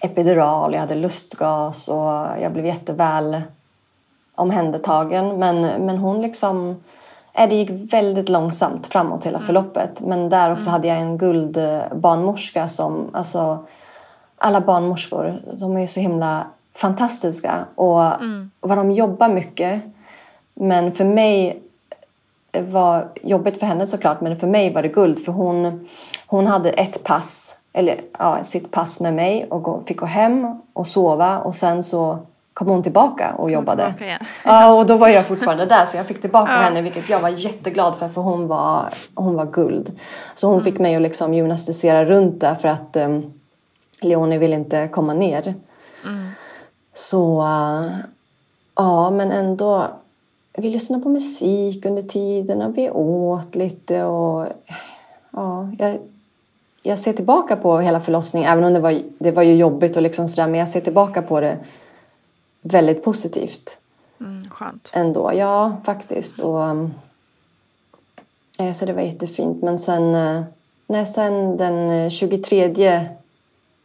epidural, 0.00 0.72
jag 0.72 0.80
hade 0.80 0.94
lustgas 0.94 1.88
och 1.88 2.26
jag 2.42 2.52
blev 2.52 2.66
jätteväl 2.66 3.42
omhändertagen. 4.34 5.38
Men, 5.38 5.60
men 5.60 5.98
hon 5.98 6.22
liksom... 6.22 6.82
Det 7.48 7.54
gick 7.54 7.92
väldigt 7.92 8.28
långsamt 8.28 8.86
framåt 8.86 9.26
hela 9.26 9.38
mm. 9.38 9.46
förloppet. 9.46 10.00
Men 10.00 10.28
där 10.28 10.52
också 10.52 10.62
mm. 10.62 10.72
hade 10.72 10.88
jag 10.88 10.98
en 10.98 11.18
guldbarnmorska 11.18 12.68
som... 12.68 13.10
Alltså, 13.12 13.64
alla 14.38 14.60
barnmorskor, 14.60 15.40
de 15.52 15.76
är 15.76 15.80
ju 15.80 15.86
så 15.86 16.00
himla 16.00 16.46
fantastiska 16.74 17.66
och 17.74 18.02
mm. 18.02 18.50
vad 18.60 18.78
de 18.78 18.92
jobbar 18.92 19.28
mycket. 19.28 19.82
Men 20.54 20.92
för 20.92 21.04
mig 21.04 21.62
var 22.52 23.08
jobbigt 23.22 23.58
för 23.58 23.66
henne 23.66 23.86
såklart 23.86 24.20
men 24.20 24.38
för 24.38 24.46
mig 24.46 24.72
var 24.72 24.82
det 24.82 24.88
guld 24.88 25.24
för 25.24 25.32
hon, 25.32 25.88
hon 26.26 26.46
hade 26.46 26.70
ett 26.70 27.04
pass, 27.04 27.58
eller 27.72 28.00
ja, 28.18 28.42
sitt 28.42 28.70
pass 28.70 29.00
med 29.00 29.14
mig 29.14 29.46
och 29.50 29.88
fick 29.88 29.96
gå 29.96 30.06
hem 30.06 30.60
och 30.72 30.86
sova 30.86 31.38
och 31.38 31.54
sen 31.54 31.82
så 31.82 32.18
kom 32.56 32.68
hon 32.68 32.82
tillbaka 32.82 33.34
och 33.34 33.50
jobbade. 33.50 33.94
Tillbaka, 33.98 34.26
ja. 34.44 34.74
och 34.74 34.86
då 34.86 34.96
var 34.96 35.08
jag 35.08 35.26
fortfarande 35.26 35.66
där 35.66 35.84
så 35.84 35.96
jag 35.96 36.06
fick 36.06 36.20
tillbaka 36.20 36.52
ja. 36.56 36.58
henne 36.58 36.82
vilket 36.82 37.10
jag 37.10 37.20
var 37.20 37.28
jätteglad 37.28 37.96
för 37.96 38.08
för 38.08 38.20
hon 38.20 38.48
var, 38.48 38.88
hon 39.14 39.34
var 39.34 39.46
guld. 39.46 40.00
Så 40.34 40.46
hon 40.46 40.54
mm. 40.54 40.64
fick 40.64 40.80
mig 40.80 40.96
att 40.96 41.02
liksom 41.02 41.34
gymnastisera 41.34 42.04
runt 42.04 42.40
där 42.40 42.54
för 42.54 42.68
att 42.68 42.96
um, 42.96 43.32
Leonie 44.00 44.38
ville 44.38 44.56
inte 44.56 44.88
komma 44.88 45.14
ner. 45.14 45.54
Mm. 46.04 46.28
Så 46.94 47.40
uh, 47.40 47.96
ja 48.74 49.10
men 49.10 49.32
ändå 49.32 49.86
vi 50.52 50.70
lyssnade 50.70 51.02
på 51.02 51.08
musik 51.08 51.84
under 51.84 52.02
tiden 52.02 52.62
och 52.62 52.78
vi 52.78 52.90
åt 52.90 53.54
lite 53.54 54.04
och 54.04 54.46
ja, 55.30 55.68
jag, 55.78 55.98
jag 56.86 56.98
ser 56.98 57.12
tillbaka 57.12 57.56
på 57.56 57.78
hela 57.78 58.00
förlossningen, 58.00 58.52
även 58.52 58.64
om 58.64 58.72
det 58.72 58.80
var, 58.80 59.02
det 59.18 59.30
var 59.30 59.42
ju 59.42 59.54
jobbigt 59.54 59.96
och 59.96 60.02
liksom 60.02 60.28
sådär, 60.28 60.48
men 60.48 60.60
jag 60.60 60.68
ser 60.68 60.80
tillbaka 60.80 61.22
på 61.22 61.40
det 61.40 61.58
väldigt 62.62 63.04
positivt. 63.04 63.78
Mm, 64.20 64.50
skönt. 64.50 64.90
Ändå, 64.92 65.32
ja 65.34 65.76
faktiskt. 65.84 66.40
Och, 66.40 66.62
äh, 68.58 68.72
så 68.74 68.86
det 68.86 68.92
var 68.92 69.02
jättefint. 69.02 69.62
Men 69.62 69.78
sen, 69.78 70.14
äh, 70.14 70.42
nej, 70.86 71.06
sen 71.06 71.56
den 71.56 72.10
23 72.10 73.06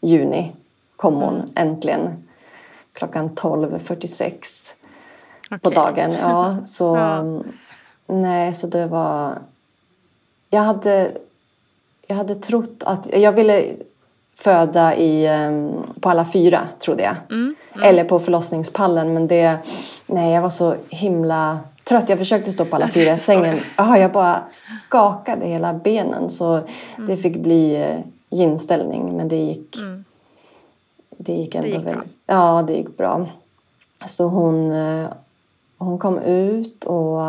juni 0.02 0.52
kom 0.96 1.16
hon 1.16 1.36
mm. 1.36 1.50
äntligen 1.56 2.24
klockan 2.94 3.30
12.46 3.30 4.76
okay. 5.46 5.60
på 5.60 5.70
dagen. 5.70 6.12
Ja, 6.12 6.58
så, 6.66 6.96
ja. 6.96 7.44
Nej, 8.08 8.54
så 8.54 8.68
det 8.68 8.88
var... 8.88 9.38
Jag 10.50 10.62
hade, 10.62 11.12
jag 12.12 12.18
hade 12.18 12.36
trott 12.36 12.84
att... 12.84 13.08
Jag 13.14 13.32
ville 13.32 13.76
föda 14.36 14.96
i, 14.96 15.26
ehm, 15.26 15.72
på 16.00 16.10
alla 16.10 16.26
fyra, 16.26 16.68
trodde 16.80 17.04
jag. 17.04 17.16
Mm, 17.30 17.56
mm. 17.74 17.88
Eller 17.88 18.04
på 18.04 18.20
förlossningspallen. 18.20 19.14
Men 19.14 19.28
det... 19.28 19.58
Nej, 20.08 20.34
jag 20.34 20.42
var 20.42 20.50
så 20.50 20.76
himla 20.90 21.60
trött. 21.84 22.10
Jag 22.10 22.18
försökte 22.18 22.52
stå 22.52 22.66
på 22.66 22.76
alla 22.76 22.88
fyra 22.88 23.14
i 23.14 23.18
sängen. 23.18 23.60
Ah, 23.76 23.98
jag 23.98 24.12
bara 24.12 24.44
skakade 24.50 25.46
hela 25.46 25.74
benen. 25.74 26.30
Så 26.30 26.54
mm. 26.54 26.66
det 27.08 27.18
fick 27.18 27.38
bli 27.38 27.76
eh, 27.76 28.00
ginställning. 28.30 29.18
Men 29.18 29.28
det 29.28 29.36
gick... 29.36 29.78
Mm. 29.78 30.06
Det 31.10 31.34
gick 31.34 31.56
ändå 31.56 31.68
det 31.68 31.74
gick 31.74 31.86
väldigt... 31.86 32.04
Bra. 32.26 32.36
Ja, 32.36 32.64
det 32.68 32.74
gick 32.74 32.98
bra. 32.98 33.28
Så 34.06 34.28
hon 34.28 34.72
eh, 34.72 35.08
hon 35.86 35.98
kom 35.98 36.20
ut 36.20 36.84
och, 36.84 37.22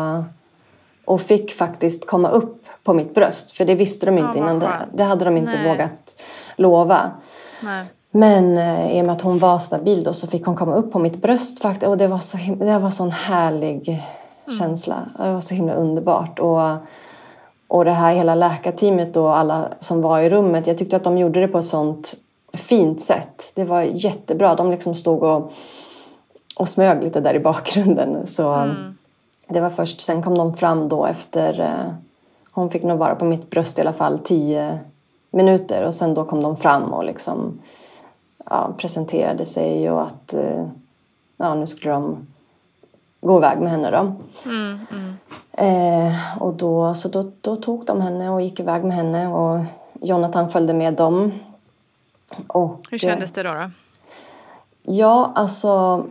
och 1.05 1.21
fick 1.21 1.53
faktiskt 1.53 2.07
komma 2.07 2.29
upp 2.29 2.62
på 2.83 2.93
mitt 2.93 3.13
bröst. 3.13 3.51
För 3.51 3.65
det 3.65 3.75
visste 3.75 4.05
de 4.05 4.17
inte 4.17 4.37
ja, 4.37 4.43
innan. 4.43 4.59
Det, 4.59 4.87
det, 4.93 5.03
hade 5.03 5.25
de 5.25 5.37
inte 5.37 5.51
Nej. 5.51 5.67
vågat 5.67 6.21
lova. 6.55 7.11
Nej. 7.63 7.85
Men 8.11 8.57
eh, 8.57 8.97
i 8.97 9.01
och 9.01 9.05
med 9.05 9.15
att 9.15 9.21
hon 9.21 9.39
var 9.39 9.59
stabil 9.59 10.03
då 10.03 10.13
så 10.13 10.27
fick 10.27 10.45
hon 10.45 10.55
komma 10.55 10.75
upp 10.75 10.91
på 10.91 10.99
mitt 10.99 11.21
bröst 11.21 11.61
faktiskt. 11.61 11.89
Och 11.89 11.97
det 11.97 12.07
var 12.07 12.19
så 12.19 12.37
det 12.59 12.79
var 12.79 12.89
sån 12.89 13.11
härlig 13.11 13.89
mm. 13.89 14.59
känsla. 14.59 15.09
Det 15.17 15.33
var 15.33 15.41
så 15.41 15.55
himla 15.55 15.73
underbart. 15.73 16.39
Och, 16.39 16.61
och 17.67 17.85
det 17.85 17.91
här 17.91 18.13
hela 18.13 18.35
läkarteamet 18.35 19.17
och 19.17 19.37
alla 19.37 19.67
som 19.79 20.01
var 20.01 20.19
i 20.19 20.29
rummet. 20.29 20.67
Jag 20.67 20.77
tyckte 20.77 20.95
att 20.95 21.03
de 21.03 21.17
gjorde 21.17 21.39
det 21.39 21.47
på 21.47 21.57
ett 21.57 21.65
sånt 21.65 22.15
fint 22.53 23.01
sätt. 23.01 23.51
Det 23.55 23.63
var 23.63 23.81
jättebra. 23.81 24.55
De 24.55 24.71
liksom 24.71 24.95
stod 24.95 25.23
och 25.23 25.51
och 26.55 26.69
smög 26.69 27.03
lite 27.03 27.19
där 27.19 27.33
i 27.33 27.39
bakgrunden. 27.39 28.27
Så 28.27 28.53
mm. 28.53 28.97
det 29.47 29.61
var 29.61 29.69
först, 29.69 30.01
sen 30.01 30.23
kom 30.23 30.37
de 30.37 30.57
fram 30.57 30.89
då 30.89 31.05
efter, 31.05 31.59
eh, 31.59 31.93
hon 32.53 32.69
fick 32.69 32.83
nog 32.83 32.99
vara 32.99 33.15
på 33.15 33.25
mitt 33.25 33.49
bröst 33.49 33.77
i 33.77 33.81
alla 33.81 33.93
fall 33.93 34.19
tio 34.19 34.79
minuter 35.31 35.83
och 35.83 35.95
sen 35.95 36.13
då 36.13 36.25
kom 36.25 36.43
de 36.43 36.57
fram 36.57 36.93
och 36.93 37.03
liksom 37.03 37.59
ja, 38.45 38.73
presenterade 38.77 39.45
sig 39.45 39.91
och 39.91 40.01
att 40.01 40.33
eh, 40.33 40.67
ja, 41.37 41.55
nu 41.55 41.67
skulle 41.67 41.91
de 41.91 42.27
gå 43.21 43.37
iväg 43.37 43.59
med 43.59 43.71
henne 43.71 43.91
då. 43.91 44.15
Mm, 44.49 44.79
mm. 44.91 45.17
Eh, 45.51 46.41
och 46.41 46.53
då, 46.53 46.93
så 46.93 47.09
då, 47.09 47.31
då 47.41 47.55
tog 47.55 47.85
de 47.85 48.01
henne 48.01 48.29
och 48.29 48.41
gick 48.41 48.59
iväg 48.59 48.83
med 48.83 48.95
henne 48.95 49.27
och 49.27 49.65
Jonathan 50.01 50.49
följde 50.49 50.73
med 50.73 50.93
dem. 50.93 51.31
Och, 52.47 52.87
Hur 52.91 52.97
kändes 52.97 53.31
det 53.31 53.43
då? 53.43 53.53
då? 53.53 53.69
Ja, 54.81 55.31
alltså 55.35 56.03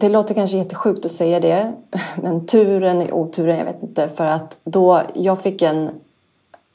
det 0.00 0.08
låter 0.08 0.34
kanske 0.34 0.56
jättesjukt 0.56 1.04
att 1.04 1.12
säga 1.12 1.40
det, 1.40 1.72
men 2.22 2.46
turen 2.46 3.02
är 3.02 3.12
oturen, 3.12 3.58
jag 3.58 3.64
vet 3.64 3.82
inte. 3.82 4.08
För 4.08 4.26
att 4.26 4.56
då, 4.64 5.02
jag 5.14 5.42
fick 5.42 5.62
en, 5.62 5.90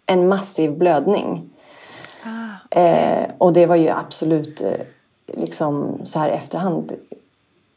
en 0.05 0.27
massiv 0.27 0.77
blödning. 0.77 1.49
Ah. 2.23 2.79
Eh, 2.79 3.29
och 3.37 3.53
det 3.53 3.65
var 3.65 3.75
ju 3.75 3.89
absolut 3.89 4.61
eh, 4.61 4.71
liksom 5.27 6.01
så 6.03 6.19
här 6.19 6.29
efterhand 6.29 6.93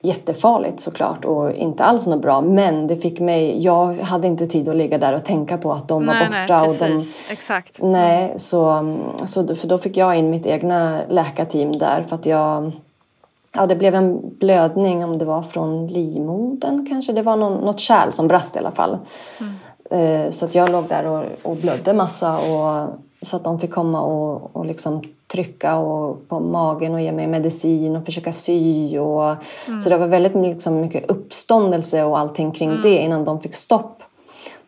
jättefarligt 0.05 0.81
såklart 0.81 1.25
och 1.25 1.53
inte 1.53 1.85
alls 1.85 2.07
något 2.07 2.23
bra. 2.23 2.41
Men 2.41 2.87
det 2.87 2.97
fick 2.97 3.21
mig, 3.21 3.63
jag 3.63 3.95
hade 3.99 4.27
inte 4.27 4.47
tid 4.47 4.69
att 4.69 4.77
ligga 4.77 4.99
där 4.99 5.13
och 5.13 5.25
tänka 5.25 5.59
på 5.59 5.73
att 5.73 5.89
de 5.89 6.05
nej, 6.05 6.21
var 6.21 6.27
borta. 6.27 6.61
Nej, 6.61 6.69
och 6.69 6.77
de, 6.79 7.05
Exakt. 7.31 7.83
Nej, 7.83 8.35
så, 8.37 8.97
så 9.27 9.55
för 9.55 9.69
då 9.69 9.79
fick 9.79 9.97
jag 9.97 10.17
in 10.17 10.31
mitt 10.31 10.47
egna 10.47 11.01
läkarteam 11.09 11.79
där 11.79 12.05
för 12.09 12.17
att 12.17 12.27
jag 12.27 12.73
Ja, 13.55 13.67
det 13.67 13.77
blev 13.77 13.95
en 13.95 14.39
blödning 14.39 15.05
om 15.05 15.19
det 15.19 15.25
var 15.25 15.43
från 15.43 15.87
livmodern 15.87 16.87
kanske. 16.89 17.13
Det 17.13 17.23
var 17.23 17.37
någon, 17.37 17.65
något 17.65 17.81
kärl 17.81 18.11
som 18.11 18.29
brast 18.29 18.57
i 18.57 18.59
alla 18.59 18.71
fall. 18.71 18.99
Mm. 19.41 19.55
Eh, 19.91 20.31
så 20.31 20.45
att 20.45 20.55
jag 20.55 20.73
låg 20.73 20.89
där 20.89 21.07
och, 21.07 21.25
och 21.43 21.57
blödde 21.57 21.93
massa. 21.93 22.39
Och, 22.39 22.89
så 23.23 23.37
att 23.37 23.45
de 23.45 23.61
fick 23.61 23.71
komma 23.71 24.01
och, 24.01 24.57
och 24.57 24.67
liksom 24.67 25.03
trycka 25.27 25.77
och, 25.77 26.29
på 26.29 26.41
magen 26.41 26.95
och 26.95 27.01
ge 27.01 27.13
mig 27.13 27.27
medicin 27.27 27.97
och 27.97 28.05
försöka 28.05 28.33
sy. 28.33 28.99
Och, 28.99 29.25
mm. 29.69 29.81
Så 29.81 29.89
det 29.89 29.97
var 29.97 30.07
väldigt 30.07 30.35
liksom, 30.35 30.81
mycket 30.81 31.11
uppståndelse 31.11 32.05
och 32.05 32.19
allting 32.19 32.53
kring 32.53 32.71
mm. 32.71 32.83
det 32.83 32.99
innan 32.99 33.25
de 33.25 33.41
fick 33.41 33.55
stopp 33.55 34.03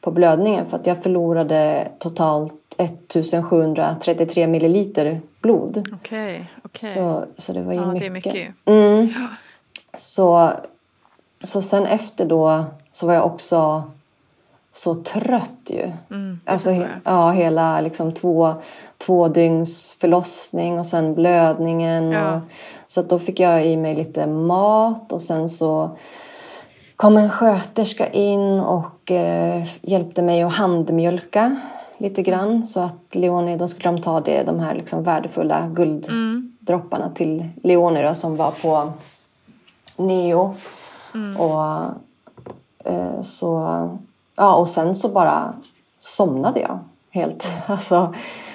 på 0.00 0.10
blödningen. 0.10 0.66
För 0.66 0.76
att 0.76 0.86
jag 0.86 1.02
förlorade 1.02 1.88
totalt 1.98 2.54
1733 2.78 4.46
milliliter 4.46 5.20
blod. 5.40 5.88
Okay, 6.02 6.44
okay. 6.66 6.90
så, 6.90 7.24
så 7.36 7.52
det 7.52 7.62
var 7.62 7.72
ju 7.72 7.78
ja, 7.78 7.92
mycket. 7.92 8.00
Det 8.00 8.06
är 8.06 8.10
mycket. 8.10 8.54
Mm. 8.64 9.14
Så, 9.94 10.52
så 11.42 11.62
sen 11.62 11.86
efter 11.86 12.26
då 12.26 12.64
så 12.90 13.06
var 13.06 13.14
jag 13.14 13.26
också 13.26 13.82
så 14.72 14.94
trött 14.94 15.70
ju. 15.70 15.92
Mm, 16.10 16.40
alltså 16.44 16.70
he, 16.70 16.88
ja, 17.04 17.30
hela 17.30 17.80
liksom 17.80 18.12
två, 18.12 18.54
två 18.98 19.28
dygns 19.28 19.96
förlossning 20.00 20.78
och 20.78 20.86
sen 20.86 21.14
blödningen. 21.14 22.10
Ja. 22.10 22.34
Och, 22.34 22.42
så 22.86 23.02
då 23.02 23.18
fick 23.18 23.40
jag 23.40 23.66
i 23.66 23.76
mig 23.76 23.94
lite 23.94 24.26
mat 24.26 25.12
och 25.12 25.22
sen 25.22 25.48
så 25.48 25.96
kom 26.96 27.16
en 27.16 27.30
sköterska 27.30 28.08
in 28.08 28.60
och 28.60 29.10
eh, 29.10 29.66
hjälpte 29.80 30.22
mig 30.22 30.42
att 30.42 30.52
handmjölka 30.52 31.60
lite 31.98 32.22
grann. 32.22 32.66
Så 32.66 32.80
att 32.80 33.14
Leonie, 33.14 33.56
då 33.56 33.68
skulle 33.68 33.90
de 33.90 34.02
ta 34.02 34.20
det, 34.20 34.42
de 34.42 34.60
här 34.60 34.74
liksom 34.74 35.02
värdefulla 35.02 35.68
gulddropparna 35.68 36.22
mm. 36.22 36.55
Till 37.14 37.48
Leonie 37.62 38.08
då, 38.08 38.14
som 38.14 38.36
var 38.36 38.50
på 38.50 38.92
neo. 39.96 40.54
Mm. 41.14 41.36
Och 41.40 41.62
eh, 42.84 43.20
så 43.22 43.88
Ja, 44.36 44.54
och 44.54 44.68
sen 44.68 44.94
så 44.94 45.08
bara 45.08 45.54
somnade 45.98 46.60
jag 46.60 46.78
helt. 47.10 47.48
Alltså, 47.66 48.14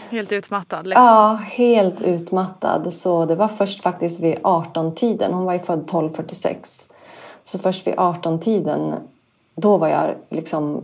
helt 0.10 0.32
utmattad? 0.32 0.88
Liksom. 0.88 1.06
Ja, 1.06 1.34
helt 1.34 2.02
utmattad. 2.02 2.94
Så 2.94 3.26
det 3.26 3.36
var 3.36 3.48
först 3.48 3.84
faktiskt 3.84 4.20
vid 4.20 4.36
18-tiden. 4.36 5.34
Hon 5.34 5.46
var 5.46 5.54
ju 5.54 5.60
född 5.60 5.80
1246. 5.80 6.88
Så 7.44 7.60
först 7.60 7.88
vid 7.88 7.96
18-tiden, 7.96 8.96
då 9.56 9.78
var 9.78 9.88
jag 9.88 10.16
liksom 10.30 10.82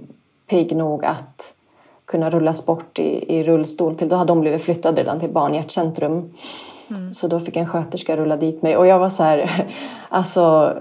pigg 0.47 0.75
nog 0.75 1.05
att 1.05 1.53
kunna 2.05 2.29
rullas 2.29 2.65
bort 2.65 2.99
i, 2.99 3.37
i 3.37 3.43
rullstol. 3.43 3.95
Till, 3.95 4.09
då 4.09 4.15
hade 4.15 4.31
hon 4.31 4.41
blivit 4.41 4.63
flyttad 4.63 4.97
redan 4.97 5.19
till 5.19 5.29
barnhjärtcentrum. 5.29 6.33
Mm. 6.95 7.13
Så 7.13 7.27
då 7.27 7.39
fick 7.39 7.55
en 7.55 7.67
sköterska 7.67 8.17
rulla 8.17 8.37
dit 8.37 8.61
mig. 8.61 8.77
Och 8.77 8.87
jag 8.87 8.99
var 8.99 9.09
så 9.09 9.23
här, 9.23 9.67
alltså 10.09 10.73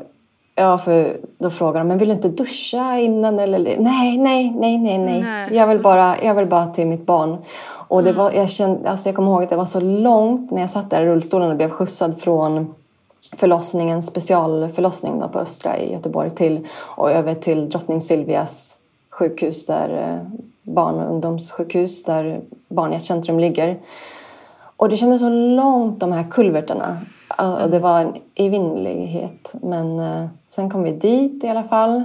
Ja, 0.59 0.79
för 0.79 1.17
då 1.39 1.51
frågar 1.51 1.81
de, 1.81 1.89
men 1.89 1.99
vill 1.99 2.09
du 2.09 2.15
inte 2.15 2.29
duscha 2.29 2.99
innan? 2.99 3.39
Eller? 3.39 3.59
Nej, 3.59 4.19
nej, 4.19 4.51
nej, 4.51 4.79
nej, 4.79 4.99
nej. 4.99 5.23
nej. 5.23 5.55
Jag, 5.55 5.67
vill 5.67 5.81
bara, 5.81 6.23
jag 6.23 6.35
vill 6.35 6.47
bara 6.47 6.67
till 6.67 6.87
mitt 6.87 7.07
barn. 7.07 7.37
Och 7.89 8.03
det 8.03 8.11
mm. 8.11 8.23
var, 8.23 8.33
jag, 8.33 8.51
kände, 8.51 8.91
alltså 8.91 9.09
jag 9.09 9.17
kommer 9.17 9.31
ihåg 9.31 9.43
att 9.43 9.51
det 9.51 9.57
var 9.57 9.65
så 9.65 9.81
långt 9.81 10.51
när 10.51 10.61
jag 10.61 10.71
satt 10.71 10.91
där 10.91 11.03
i 11.03 11.07
rullstolen 11.07 11.51
och 11.51 11.57
blev 11.57 11.71
skjutsad 11.71 12.21
från 12.21 12.75
förlossningen, 13.37 14.03
specialförlossning 14.03 15.21
då 15.21 15.29
på 15.29 15.39
Östra 15.39 15.79
i 15.79 15.93
Göteborg 15.93 16.31
till 16.31 16.67
och 16.73 17.11
över 17.11 17.35
till 17.35 17.69
Drottning 17.69 18.01
Silvias 18.01 18.79
sjukhus 19.11 19.67
där 19.67 19.89
eh, 19.89 20.39
barn 20.63 20.95
och 20.95 21.11
ungdomssjukhus 21.11 22.05
där 22.05 22.41
Barnhjärtcentrum 22.69 23.41
ligger. 23.41 23.79
Och 24.77 24.89
det 24.89 24.97
kändes 24.97 25.21
så 25.21 25.29
långt 25.29 26.01
de 26.01 26.13
här 26.13 26.27
kulverterna. 26.31 26.99
Och 27.63 27.71
det 27.71 27.79
var 27.79 28.01
en 28.01 28.15
evinnerlighet. 28.35 29.55
Men 29.63 30.01
eh, 30.01 30.27
sen 30.49 30.71
kom 30.71 30.83
vi 30.83 30.93
dit 30.93 31.45
i 31.45 31.49
alla 31.49 31.65
fall. 31.65 32.05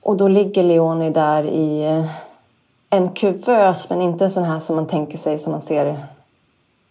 Och 0.00 0.16
då 0.16 0.28
ligger 0.28 0.62
Leonie 0.62 1.10
där 1.10 1.44
i 1.44 1.84
eh, 1.84 2.06
en 2.90 3.08
kuvös, 3.08 3.90
men 3.90 4.02
inte 4.02 4.24
en 4.24 4.30
sån 4.30 4.44
här 4.44 4.58
som 4.58 4.76
man 4.76 4.86
tänker 4.86 5.18
sig 5.18 5.38
som 5.38 5.52
man 5.52 5.62
ser 5.62 6.04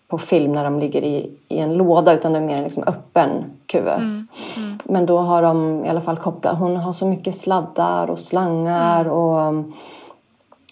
på 0.08 0.18
film 0.18 0.52
när 0.52 0.64
de 0.64 0.80
ligger 0.80 1.02
i, 1.02 1.32
i 1.48 1.60
en 1.60 1.74
låda 1.74 2.14
utan 2.14 2.34
det 2.34 2.40
är 2.40 2.44
mer 2.44 2.58
en 2.58 2.64
liksom 2.64 2.84
öppen 2.88 3.30
kuvös. 3.66 4.04
Mm, 4.04 4.68
mm. 4.68 4.80
Men 4.84 5.06
då 5.06 5.18
har 5.18 5.42
de 5.42 5.86
i 5.86 5.90
alla 5.90 6.02
fall 6.02 6.18
kopplat, 6.18 6.60
hon 6.60 6.78
har 6.78 6.94
så 6.94 7.08
mycket 7.08 7.36
sladdar 7.36 8.10
och 8.10 8.20
slangar 8.20 9.02
mm. 9.02 9.14
och 9.14 9.64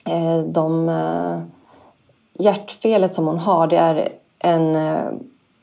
eh, 0.05 0.39
de 0.45 0.89
eh, 0.89 1.39
hjärtfelet 2.33 3.13
som 3.13 3.27
hon 3.27 3.39
har 3.39 3.67
det 3.67 3.77
är 3.77 4.09
en 4.39 4.75
eh, 4.75 5.11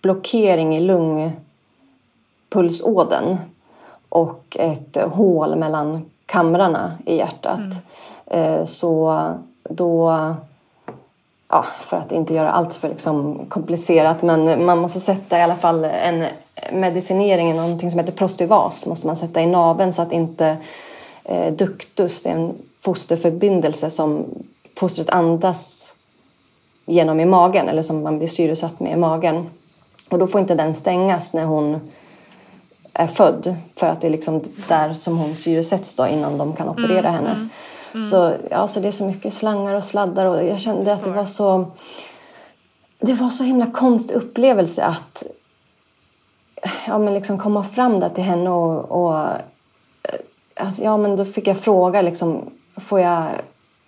blockering 0.02 0.76
i 0.76 0.80
lungpulsådern 0.80 3.36
och 4.08 4.56
ett 4.60 4.96
hål 5.12 5.56
mellan 5.56 6.10
kamrarna 6.26 6.98
i 7.06 7.16
hjärtat. 7.16 7.60
Mm. 7.60 7.72
Eh, 8.26 8.64
så 8.64 9.22
då, 9.70 10.10
ja, 11.48 11.64
för 11.82 11.96
att 11.96 12.12
inte 12.12 12.34
göra 12.34 12.50
allt 12.50 12.74
för 12.74 12.88
liksom 12.88 13.46
komplicerat, 13.48 14.22
men 14.22 14.64
man 14.64 14.78
måste 14.78 15.00
sätta 15.00 15.38
i 15.38 15.42
alla 15.42 15.56
fall 15.56 15.84
en 15.84 16.24
medicinering, 16.72 17.56
någonting 17.56 17.90
som 17.90 18.00
heter 18.00 18.12
Prostivas, 18.12 18.86
måste 18.86 19.06
man 19.06 19.16
sätta 19.16 19.40
i 19.40 19.46
naveln 19.46 19.92
så 19.92 20.02
att 20.02 20.12
inte 20.12 20.56
eh, 21.24 21.52
ductus, 21.52 22.22
det 22.22 22.30
är 22.30 22.34
en 22.34 22.54
fosterförbindelse 22.80 23.90
som 23.90 24.24
fostret 24.76 25.10
andas 25.10 25.94
genom 26.88 27.20
i 27.20 27.24
magen 27.24 27.68
eller 27.68 27.82
som 27.82 28.02
man 28.02 28.18
blir 28.18 28.28
syresatt 28.28 28.80
med 28.80 28.92
i 28.92 28.96
magen. 28.96 29.50
Och 30.08 30.18
då 30.18 30.26
får 30.26 30.40
inte 30.40 30.54
den 30.54 30.74
stängas 30.74 31.34
när 31.34 31.44
hon 31.44 31.90
är 32.92 33.06
född 33.06 33.56
för 33.76 33.86
att 33.86 34.00
det 34.00 34.06
är 34.06 34.10
liksom 34.10 34.42
där 34.68 34.92
som 34.94 35.18
hon 35.18 35.34
syresätts 35.34 35.94
då 35.94 36.06
innan 36.06 36.38
de 36.38 36.52
kan 36.52 36.68
operera 36.68 37.08
mm, 37.08 37.12
henne. 37.12 37.30
Mm, 37.30 37.48
mm. 37.94 38.02
Så, 38.02 38.32
ja, 38.50 38.66
så 38.66 38.80
det 38.80 38.88
är 38.88 38.92
så 38.92 39.04
mycket 39.04 39.32
slangar 39.32 39.74
och 39.74 39.84
sladdar 39.84 40.26
och 40.26 40.44
jag 40.44 40.60
kände 40.60 40.92
att 40.92 41.04
det 41.04 41.10
var 41.10 41.24
så 41.24 41.66
det 43.00 43.14
var 43.14 43.30
så 43.30 43.44
himla 43.44 43.66
konstig 43.66 44.14
upplevelse 44.14 44.84
att 44.84 45.22
ja, 46.86 46.98
men 46.98 47.14
liksom 47.14 47.38
komma 47.38 47.64
fram 47.64 48.00
där 48.00 48.08
till 48.08 48.24
henne 48.24 48.50
och, 48.50 49.02
och 49.02 49.26
alltså, 50.54 50.82
ja, 50.82 50.96
men 50.96 51.16
då 51.16 51.24
fick 51.24 51.46
jag 51.46 51.58
fråga 51.58 52.02
liksom, 52.02 52.50
får 52.76 53.00
jag, 53.00 53.26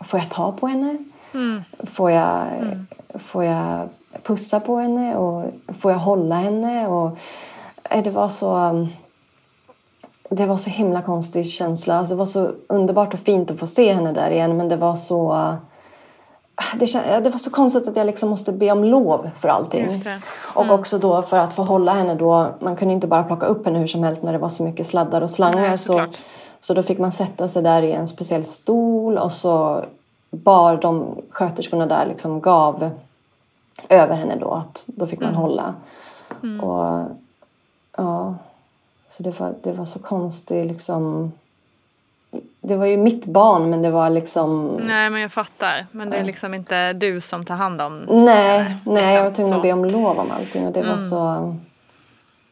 får 0.04 0.20
jag 0.20 0.30
ta 0.30 0.52
på 0.52 0.66
henne? 0.66 0.98
Mm. 1.34 1.62
Får, 1.84 2.10
jag, 2.10 2.46
mm. 2.46 2.86
får 3.14 3.44
jag 3.44 3.88
pussa 4.22 4.60
på 4.60 4.76
henne 4.76 5.16
och 5.16 5.44
får 5.78 5.92
jag 5.92 5.98
hålla 5.98 6.34
henne? 6.34 6.86
Och, 6.86 7.18
eh, 7.90 8.04
det 8.04 8.10
var 8.10 8.28
så... 8.28 8.86
Det 10.32 10.46
var 10.46 10.56
så 10.56 10.70
himla 10.70 11.02
konstig 11.02 11.46
känsla. 11.46 11.98
Alltså 11.98 12.14
det 12.14 12.18
var 12.18 12.26
så 12.26 12.52
underbart 12.66 13.14
och 13.14 13.20
fint 13.20 13.50
att 13.50 13.58
få 13.58 13.66
se 13.66 13.92
henne 13.92 14.12
där 14.12 14.30
igen 14.30 14.56
men 14.56 14.68
det 14.68 14.76
var 14.76 14.96
så... 14.96 15.54
Det, 16.74 17.20
det 17.24 17.30
var 17.30 17.38
så 17.38 17.50
konstigt 17.50 17.88
att 17.88 17.96
jag 17.96 18.06
liksom 18.06 18.28
måste 18.28 18.52
be 18.52 18.70
om 18.70 18.84
lov 18.84 19.30
för 19.40 19.48
allting. 19.48 19.84
Mm. 19.84 20.20
Och 20.54 20.70
också 20.70 20.98
då 20.98 21.22
för 21.22 21.36
att 21.36 21.54
få 21.54 21.62
hålla 21.62 21.92
henne 21.92 22.14
då. 22.14 22.54
Man 22.60 22.76
kunde 22.76 22.94
inte 22.94 23.06
bara 23.06 23.24
plocka 23.24 23.46
upp 23.46 23.66
henne 23.66 23.78
hur 23.78 23.86
som 23.86 24.02
helst 24.02 24.22
när 24.22 24.32
det 24.32 24.38
var 24.38 24.48
så 24.48 24.62
mycket 24.62 24.86
sladdar 24.86 25.20
och 25.22 25.30
slangar. 25.30 25.68
Nej, 25.68 25.78
så, 25.78 26.06
så 26.60 26.74
då 26.74 26.82
fick 26.82 26.98
man 26.98 27.12
sätta 27.12 27.48
sig 27.48 27.62
där 27.62 27.82
i 27.82 27.92
en 27.92 28.08
speciell 28.08 28.44
stol 28.44 29.18
och 29.18 29.32
så 29.32 29.84
bar 30.30 30.76
de 30.76 31.22
sköterskorna 31.30 31.86
där 31.86 32.06
liksom 32.06 32.40
gav 32.40 32.90
över 33.88 34.16
henne 34.16 34.36
då. 34.36 34.50
Att 34.50 34.84
då 34.86 35.06
fick 35.06 35.20
man 35.20 35.28
mm. 35.28 35.40
hålla. 35.40 35.74
Mm. 36.42 36.60
Och 36.60 37.08
ja, 37.96 38.34
så 39.08 39.22
det 39.22 39.40
var, 39.40 39.54
det 39.62 39.72
var 39.72 39.84
så 39.84 39.98
konstigt 39.98 40.66
liksom. 40.66 41.32
Det 42.60 42.76
var 42.76 42.86
ju 42.86 42.96
mitt 42.96 43.26
barn 43.26 43.70
men 43.70 43.82
det 43.82 43.90
var 43.90 44.10
liksom. 44.10 44.66
Nej 44.66 45.10
men 45.10 45.20
jag 45.20 45.32
fattar. 45.32 45.86
Men 45.90 46.10
det 46.10 46.16
är 46.16 46.24
liksom 46.24 46.54
inte 46.54 46.92
du 46.92 47.20
som 47.20 47.44
tar 47.44 47.54
hand 47.54 47.82
om 47.82 47.98
Nej, 48.08 48.76
nej 48.84 49.14
jag 49.14 49.24
var 49.24 49.30
tvungen 49.30 49.54
att 49.54 49.62
be 49.62 49.72
om 49.72 49.84
lov 49.84 50.18
om 50.18 50.30
allting 50.30 50.66
och 50.66 50.72
det 50.72 50.80
mm. 50.80 50.90
var 50.90 50.98
så. 50.98 51.56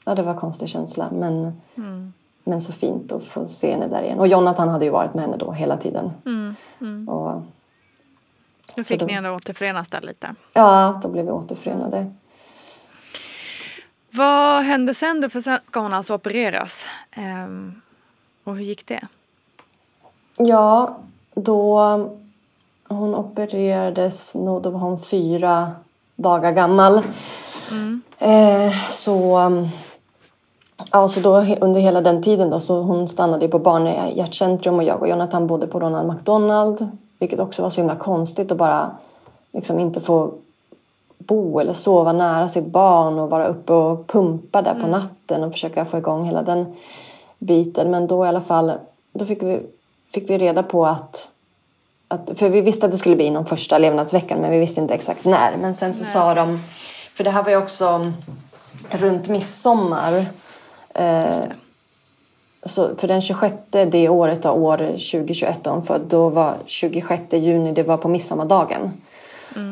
Ja 0.05 0.15
det 0.15 0.23
var 0.23 0.33
en 0.33 0.39
konstig 0.39 0.69
känsla 0.69 1.09
men. 1.13 1.61
Mm. 1.77 2.13
Men 2.45 2.61
så 2.61 2.73
fint 2.73 3.13
att 3.13 3.25
få 3.25 3.47
se 3.47 3.73
henne 3.73 3.89
där 3.89 4.03
igen. 4.03 4.19
Och 4.19 4.29
Jonathan 4.29 4.69
hade 4.69 4.85
ju 4.85 4.91
varit 4.91 5.15
med 5.15 5.25
henne 5.25 5.37
då 5.37 5.53
hela 5.53 5.77
tiden. 5.77 6.11
Mm. 6.27 6.55
Mm. 6.81 7.09
Och 7.09 7.43
nu 8.77 8.85
fick 8.85 9.01
då, 9.01 9.07
ni 9.07 9.13
ändå 9.13 9.31
återförenas 9.31 9.89
där 9.89 10.01
lite. 10.01 10.35
Ja, 10.53 11.01
då 11.03 11.09
blev 11.09 11.25
vi 11.25 11.31
återförenade. 11.31 12.13
Vad 14.11 14.65
hände 14.65 14.95
sen 14.95 15.21
då? 15.21 15.29
För 15.29 15.41
sen 15.41 15.59
ska 15.67 15.81
hon 15.81 15.93
alltså 15.93 16.15
opereras. 16.15 16.85
Um, 17.17 17.83
och 18.45 18.57
hur 18.57 18.63
gick 18.63 18.87
det? 18.87 19.09
Ja, 20.39 20.99
då 21.35 21.81
hon 22.89 23.15
opererades, 23.15 24.33
då 24.33 24.71
var 24.71 24.81
hon 24.81 25.01
fyra 25.01 25.73
dagar 26.17 26.53
gammal. 26.53 27.03
Mm. 27.71 28.03
Eh, 28.19 28.73
så, 28.91 29.41
ja, 30.93 31.09
så 31.09 31.21
då, 31.21 31.37
under 31.61 31.81
hela 31.81 32.01
den 32.01 32.23
tiden 32.23 32.51
då, 32.51 32.61
så 32.61 32.83
hon 32.83 33.09
stannade 33.09 33.49
på 33.49 33.59
barnhjärtcentrum 33.59 34.75
och 34.75 34.85
jag 34.85 35.01
och 35.01 35.09
Jonathan 35.09 35.47
bodde 35.47 35.67
på 35.67 35.81
Ronald 35.81 36.13
McDonald. 36.13 36.89
Vilket 37.19 37.41
också 37.41 37.63
var 37.63 37.71
så 37.71 37.81
himla 37.81 37.97
konstigt 37.97 38.53
att 38.53 38.59
bara 38.59 38.91
liksom 39.53 39.79
inte 39.79 40.01
få 40.01 40.33
bo 41.19 41.61
eller 41.61 41.73
sova 41.73 42.13
nära 42.13 42.49
sitt 42.49 42.67
barn 42.67 43.19
och 43.19 43.31
vara 43.31 43.47
uppe 43.47 43.73
och 43.73 44.07
pumpa 44.07 44.63
där 44.63 44.75
på 44.75 44.87
natten 44.87 45.45
och 45.45 45.53
försöka 45.53 45.85
få 45.85 45.99
igång 45.99 46.25
hela 46.25 46.43
den 46.43 46.77
biten. 47.39 47.91
Men 47.91 48.07
då 48.07 48.25
i 48.25 48.29
alla 48.29 48.41
fall, 48.41 48.73
då 49.13 49.25
fick 49.25 49.43
vi, 49.43 49.61
fick 50.15 50.31
vi 50.31 50.39
reda 50.39 50.63
på 50.63 50.87
att, 50.87 51.31
att 52.09 52.31
för 52.37 52.49
vi 52.49 52.61
visste 52.61 52.87
att 52.87 52.93
det 52.93 52.99
skulle 52.99 53.17
bli 53.17 53.25
inom 53.25 53.47
första 53.47 53.79
levnadsveckan 53.79 54.41
men 54.41 54.51
vi 54.51 54.59
visste 54.59 54.81
inte 54.81 54.95
exakt 54.95 55.25
när. 55.25 55.57
Men 55.57 55.75
sen 55.75 55.93
så 55.93 56.05
sa 56.05 56.35
de, 56.35 56.61
för 57.15 57.25
det 57.25 57.31
här 57.31 57.43
var 57.43 57.51
ju 57.51 57.57
också 57.57 58.13
runt 58.91 59.29
midsommar. 59.29 60.25
Eh, 60.95 61.37
så 62.65 62.97
för 62.97 63.09
den 63.09 63.21
26 63.21 63.55
det 63.71 64.09
året 64.09 64.47
av 64.47 64.63
år 64.63 64.77
2021 64.77 65.59
då, 65.63 65.83
för 65.83 65.99
då 66.09 66.29
var 66.29 66.57
26 66.67 67.23
juni, 67.33 67.73
det 67.73 67.83
var 67.83 67.97
på 67.97 68.09
midsommardagen. 68.09 68.93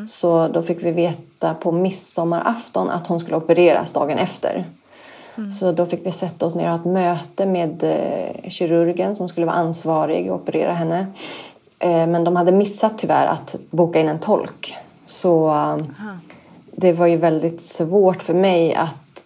Så 0.07 0.47
då 0.47 0.63
fick 0.63 0.83
vi 0.83 0.91
veta 0.91 1.53
på 1.53 1.71
midsommarafton 1.71 2.89
att 2.89 3.07
hon 3.07 3.19
skulle 3.19 3.37
opereras 3.37 3.91
dagen 3.91 4.17
efter. 4.17 4.65
Så 5.59 5.71
då 5.71 5.85
fick 5.85 6.05
vi 6.05 6.11
sätta 6.11 6.45
oss 6.45 6.55
ner 6.55 6.63
och 6.63 6.71
ha 6.71 6.79
ett 6.79 6.85
möte 6.85 7.45
med 7.45 7.83
eh, 7.83 8.49
kirurgen 8.49 9.15
som 9.15 9.29
skulle 9.29 9.45
vara 9.45 9.55
ansvarig 9.55 10.31
och 10.31 10.41
operera 10.41 10.73
henne. 10.73 11.07
Eh, 11.79 12.07
men 12.07 12.23
de 12.23 12.35
hade 12.35 12.51
missat 12.51 12.97
tyvärr 12.97 13.27
att 13.27 13.55
boka 13.69 13.99
in 13.99 14.07
en 14.07 14.19
tolk. 14.19 14.75
Så 15.05 15.49
eh, 15.49 15.77
det 16.71 16.93
var 16.93 17.07
ju 17.07 17.17
väldigt 17.17 17.61
svårt 17.61 18.23
för 18.23 18.33
mig 18.33 18.75
att 18.75 19.23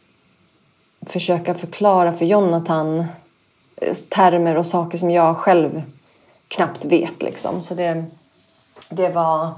försöka 1.05 1.53
förklara 1.53 2.14
för 2.14 2.26
Jonathan 2.26 3.05
termer 4.10 4.58
och 4.58 4.66
saker 4.66 4.98
som 4.98 5.12
jag 5.12 5.38
själv 5.38 5.82
knappt 6.48 6.86
vet. 6.86 7.22
Liksom. 7.22 7.62
Så 7.62 7.74
det, 7.74 8.06
det 8.90 9.10
var... 9.10 9.50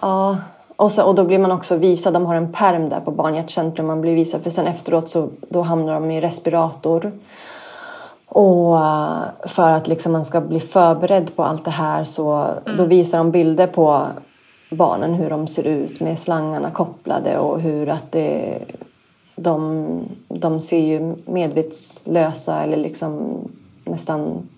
Ja, 0.00 0.36
och, 0.76 0.92
så, 0.92 1.04
och 1.04 1.14
då 1.14 1.24
blir 1.24 1.38
man 1.38 1.52
också 1.52 1.76
visad, 1.76 2.14
de 2.14 2.26
har 2.26 2.34
en 2.34 2.52
perm 2.52 2.88
där 2.88 3.00
på 3.00 3.10
barnhjärtcentrum, 3.10 3.86
man 3.86 4.00
blir 4.00 4.14
visad 4.14 4.42
för 4.42 4.50
sen 4.50 4.66
efteråt 4.66 5.08
så 5.08 5.28
då 5.48 5.62
hamnar 5.62 5.94
de 5.94 6.10
i 6.10 6.20
respirator. 6.20 7.12
Och 8.26 8.78
eh, 8.78 9.22
för 9.44 9.70
att 9.70 9.88
liksom 9.88 10.12
man 10.12 10.24
ska 10.24 10.40
bli 10.40 10.60
förberedd 10.60 11.36
på 11.36 11.44
allt 11.44 11.64
det 11.64 11.70
här 11.70 12.04
så 12.04 12.48
då 12.76 12.84
visar 12.84 13.18
de 13.18 13.30
bilder 13.30 13.66
på 13.66 14.06
barnen 14.70 15.14
hur 15.14 15.30
de 15.30 15.46
ser 15.46 15.66
ut 15.66 16.00
med 16.00 16.18
slangarna 16.18 16.70
kopplade 16.70 17.38
och 17.38 17.60
hur 17.60 17.88
att 17.88 18.12
det, 18.12 18.58
de, 19.36 20.00
de 20.28 20.60
ser 20.60 20.80
ju 20.80 21.16
medvetslösa 21.24 22.62
eller 22.62 22.76
liksom 22.76 23.38
nästan 23.84 24.48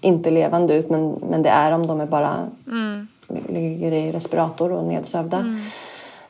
inte 0.00 0.30
levande 0.30 0.74
ut 0.74 0.90
men, 0.90 1.10
men 1.10 1.42
det 1.42 1.48
är 1.48 1.70
de, 1.70 1.86
de 1.86 2.00
är 2.00 2.06
bara 2.06 2.48
ligger 3.48 3.92
i 3.92 4.12
respirator 4.12 4.72
och 4.72 4.84
nedsövda. 4.84 5.60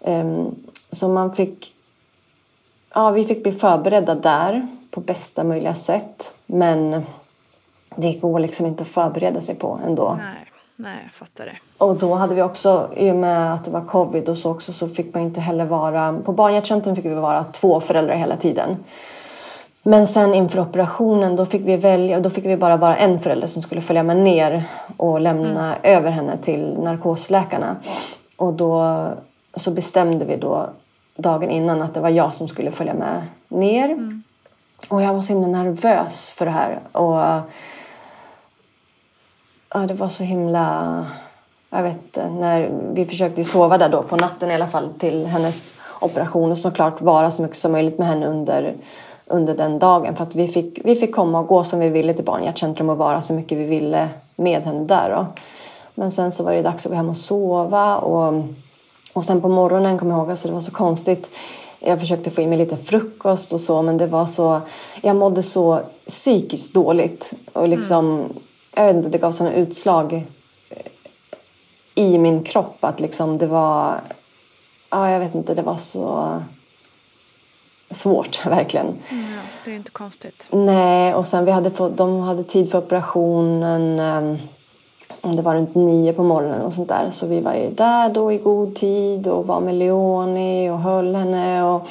Ehm, 0.00 0.54
så 0.90 1.08
man 1.08 1.34
fick... 1.34 1.74
Ja, 2.94 3.10
vi 3.10 3.24
fick 3.24 3.42
bli 3.42 3.52
förberedda 3.52 4.14
där 4.14 4.66
på 4.90 5.00
bästa 5.00 5.44
möjliga 5.44 5.74
sätt. 5.74 6.34
Men 6.46 7.02
det 7.96 8.12
går 8.12 8.40
liksom 8.40 8.66
inte 8.66 8.82
att 8.82 8.88
förbereda 8.88 9.40
sig 9.40 9.54
på 9.54 9.80
ändå. 9.86 10.18
Nej, 10.18 10.47
nej, 10.78 10.98
jag 11.02 11.12
fattar 11.12 11.44
det. 11.44 11.56
Och 11.78 11.96
då 11.96 12.14
hade 12.14 12.34
vi 12.34 12.42
också, 12.42 12.90
i 12.96 13.10
och 13.10 13.16
med 13.16 13.54
att 13.54 13.64
det 13.64 13.70
var 13.70 13.84
covid 13.84 14.28
och 14.28 14.38
så 14.38 14.50
också, 14.50 14.72
så 14.72 14.88
fick 14.88 15.14
man 15.14 15.22
inte 15.22 15.40
heller 15.40 15.64
vara... 15.64 16.18
På 16.24 16.32
barnhjärtcentrum 16.32 16.96
fick 16.96 17.04
vi 17.04 17.14
vara 17.14 17.44
två 17.44 17.80
föräldrar 17.80 18.14
hela 18.14 18.36
tiden. 18.36 18.76
Men 19.82 20.06
sen 20.06 20.34
inför 20.34 20.60
operationen 20.60 21.36
då 21.36 21.46
fick 21.46 21.62
vi 21.62 21.76
välja, 21.76 22.20
då 22.20 22.30
fick 22.30 22.44
vi 22.44 22.56
bara 22.56 22.76
vara 22.76 22.96
en 22.96 23.20
förälder 23.20 23.46
som 23.46 23.62
skulle 23.62 23.80
följa 23.80 24.02
med 24.02 24.16
ner 24.16 24.64
och 24.96 25.20
lämna 25.20 25.76
över 25.82 26.10
henne 26.10 26.38
till 26.38 26.78
narkosläkarna. 26.78 27.76
Och 28.36 28.52
då 28.52 29.06
så 29.54 29.70
bestämde 29.70 30.24
vi 30.24 30.36
då 30.36 30.70
dagen 31.16 31.50
innan 31.50 31.82
att 31.82 31.94
det 31.94 32.00
var 32.00 32.08
jag 32.08 32.34
som 32.34 32.48
skulle 32.48 32.72
följa 32.72 32.94
med 32.94 33.22
ner. 33.48 34.20
Och 34.88 35.02
jag 35.02 35.14
var 35.14 35.20
så 35.20 35.32
himla 35.32 35.48
nervös 35.48 36.30
för 36.30 36.44
det 36.44 36.50
här. 36.50 36.78
Och 36.92 37.40
ja, 39.74 39.78
det 39.78 39.94
var 39.94 40.08
så 40.08 40.24
himla... 40.24 41.06
Jag 41.70 41.82
vet 41.82 41.96
inte, 41.96 42.28
när 42.28 42.70
vi 42.92 43.04
försökte 43.04 43.44
sova 43.44 43.78
där 43.78 43.88
då 43.88 44.02
på 44.02 44.16
natten 44.16 44.50
i 44.50 44.54
alla 44.54 44.66
fall 44.66 44.88
till 44.98 45.26
hennes 45.26 45.74
operation 46.00 46.50
och 46.50 46.58
såklart 46.58 47.00
vara 47.00 47.30
så 47.30 47.42
mycket 47.42 47.56
som 47.56 47.72
möjligt 47.72 47.98
med 47.98 48.08
henne 48.08 48.26
under, 48.26 48.74
under 49.26 49.54
den 49.54 49.78
dagen. 49.78 50.16
För 50.16 50.24
att 50.24 50.34
vi 50.34 50.48
fick, 50.48 50.78
vi 50.84 50.96
fick 50.96 51.14
komma 51.14 51.40
och 51.40 51.46
gå 51.46 51.64
som 51.64 51.80
vi 51.80 51.88
ville 51.88 52.14
till 52.14 52.24
barnhjärtcentrum 52.24 52.90
och 52.90 52.96
vara 52.96 53.22
så 53.22 53.32
mycket 53.32 53.58
vi 53.58 53.64
ville 53.64 54.08
med 54.36 54.62
henne 54.62 54.84
där 54.84 55.10
då. 55.10 55.26
Men 55.94 56.12
sen 56.12 56.32
så 56.32 56.42
var 56.42 56.52
det 56.52 56.62
dags 56.62 56.86
att 56.86 56.90
gå 56.90 56.96
hem 56.96 57.08
och 57.08 57.16
sova 57.16 57.96
och, 57.96 58.44
och 59.12 59.24
sen 59.24 59.40
på 59.40 59.48
morgonen 59.48 59.98
kom 59.98 60.10
jag 60.10 60.18
ihåg, 60.18 60.30
alltså 60.30 60.48
det 60.48 60.54
var 60.54 60.60
så 60.60 60.72
konstigt. 60.72 61.30
Jag 61.80 62.00
försökte 62.00 62.30
få 62.30 62.42
i 62.42 62.46
mig 62.46 62.58
lite 62.58 62.76
frukost 62.76 63.52
och 63.52 63.60
så 63.60 63.82
men 63.82 63.98
det 63.98 64.06
var 64.06 64.26
så, 64.26 64.60
jag 65.02 65.16
mådde 65.16 65.42
så 65.42 65.80
psykiskt 66.06 66.74
dåligt 66.74 67.32
och 67.52 67.68
liksom, 67.68 68.14
mm 68.14 68.32
jag 68.78 68.86
vet 68.86 68.96
inte, 68.96 69.08
det 69.08 69.18
gav 69.18 69.32
sådana 69.32 69.56
utslag 69.56 70.26
i 71.94 72.18
min 72.18 72.42
kropp 72.42 72.84
att 72.84 73.00
liksom 73.00 73.38
det 73.38 73.46
var, 73.46 74.00
ja 74.90 75.10
jag 75.10 75.20
vet 75.20 75.34
inte, 75.34 75.54
det 75.54 75.62
var 75.62 75.76
så 75.76 76.38
svårt 77.90 78.46
verkligen. 78.46 78.86
Ja, 79.10 79.16
det 79.64 79.70
är 79.70 79.76
inte 79.76 79.90
konstigt. 79.90 80.46
Nej, 80.50 81.14
och 81.14 81.26
sen 81.26 81.44
vi 81.44 81.50
hade 81.50 81.70
fått, 81.70 81.96
de 81.96 82.20
hade 82.20 82.44
tid 82.44 82.70
för 82.70 82.78
operationen 82.78 84.00
om 85.20 85.36
det 85.36 85.42
var 85.42 85.54
runt 85.54 85.74
nio 85.74 86.12
på 86.12 86.22
morgonen 86.22 86.62
och 86.62 86.72
sånt 86.72 86.88
där. 86.88 87.10
Så 87.10 87.26
vi 87.26 87.40
var 87.40 87.54
ju 87.54 87.70
där 87.70 88.08
då 88.08 88.32
i 88.32 88.38
god 88.38 88.74
tid 88.74 89.26
och 89.26 89.46
var 89.46 89.60
med 89.60 89.74
Leonie 89.74 90.70
och 90.70 90.78
höll 90.78 91.14
henne 91.14 91.62
och 91.64 91.88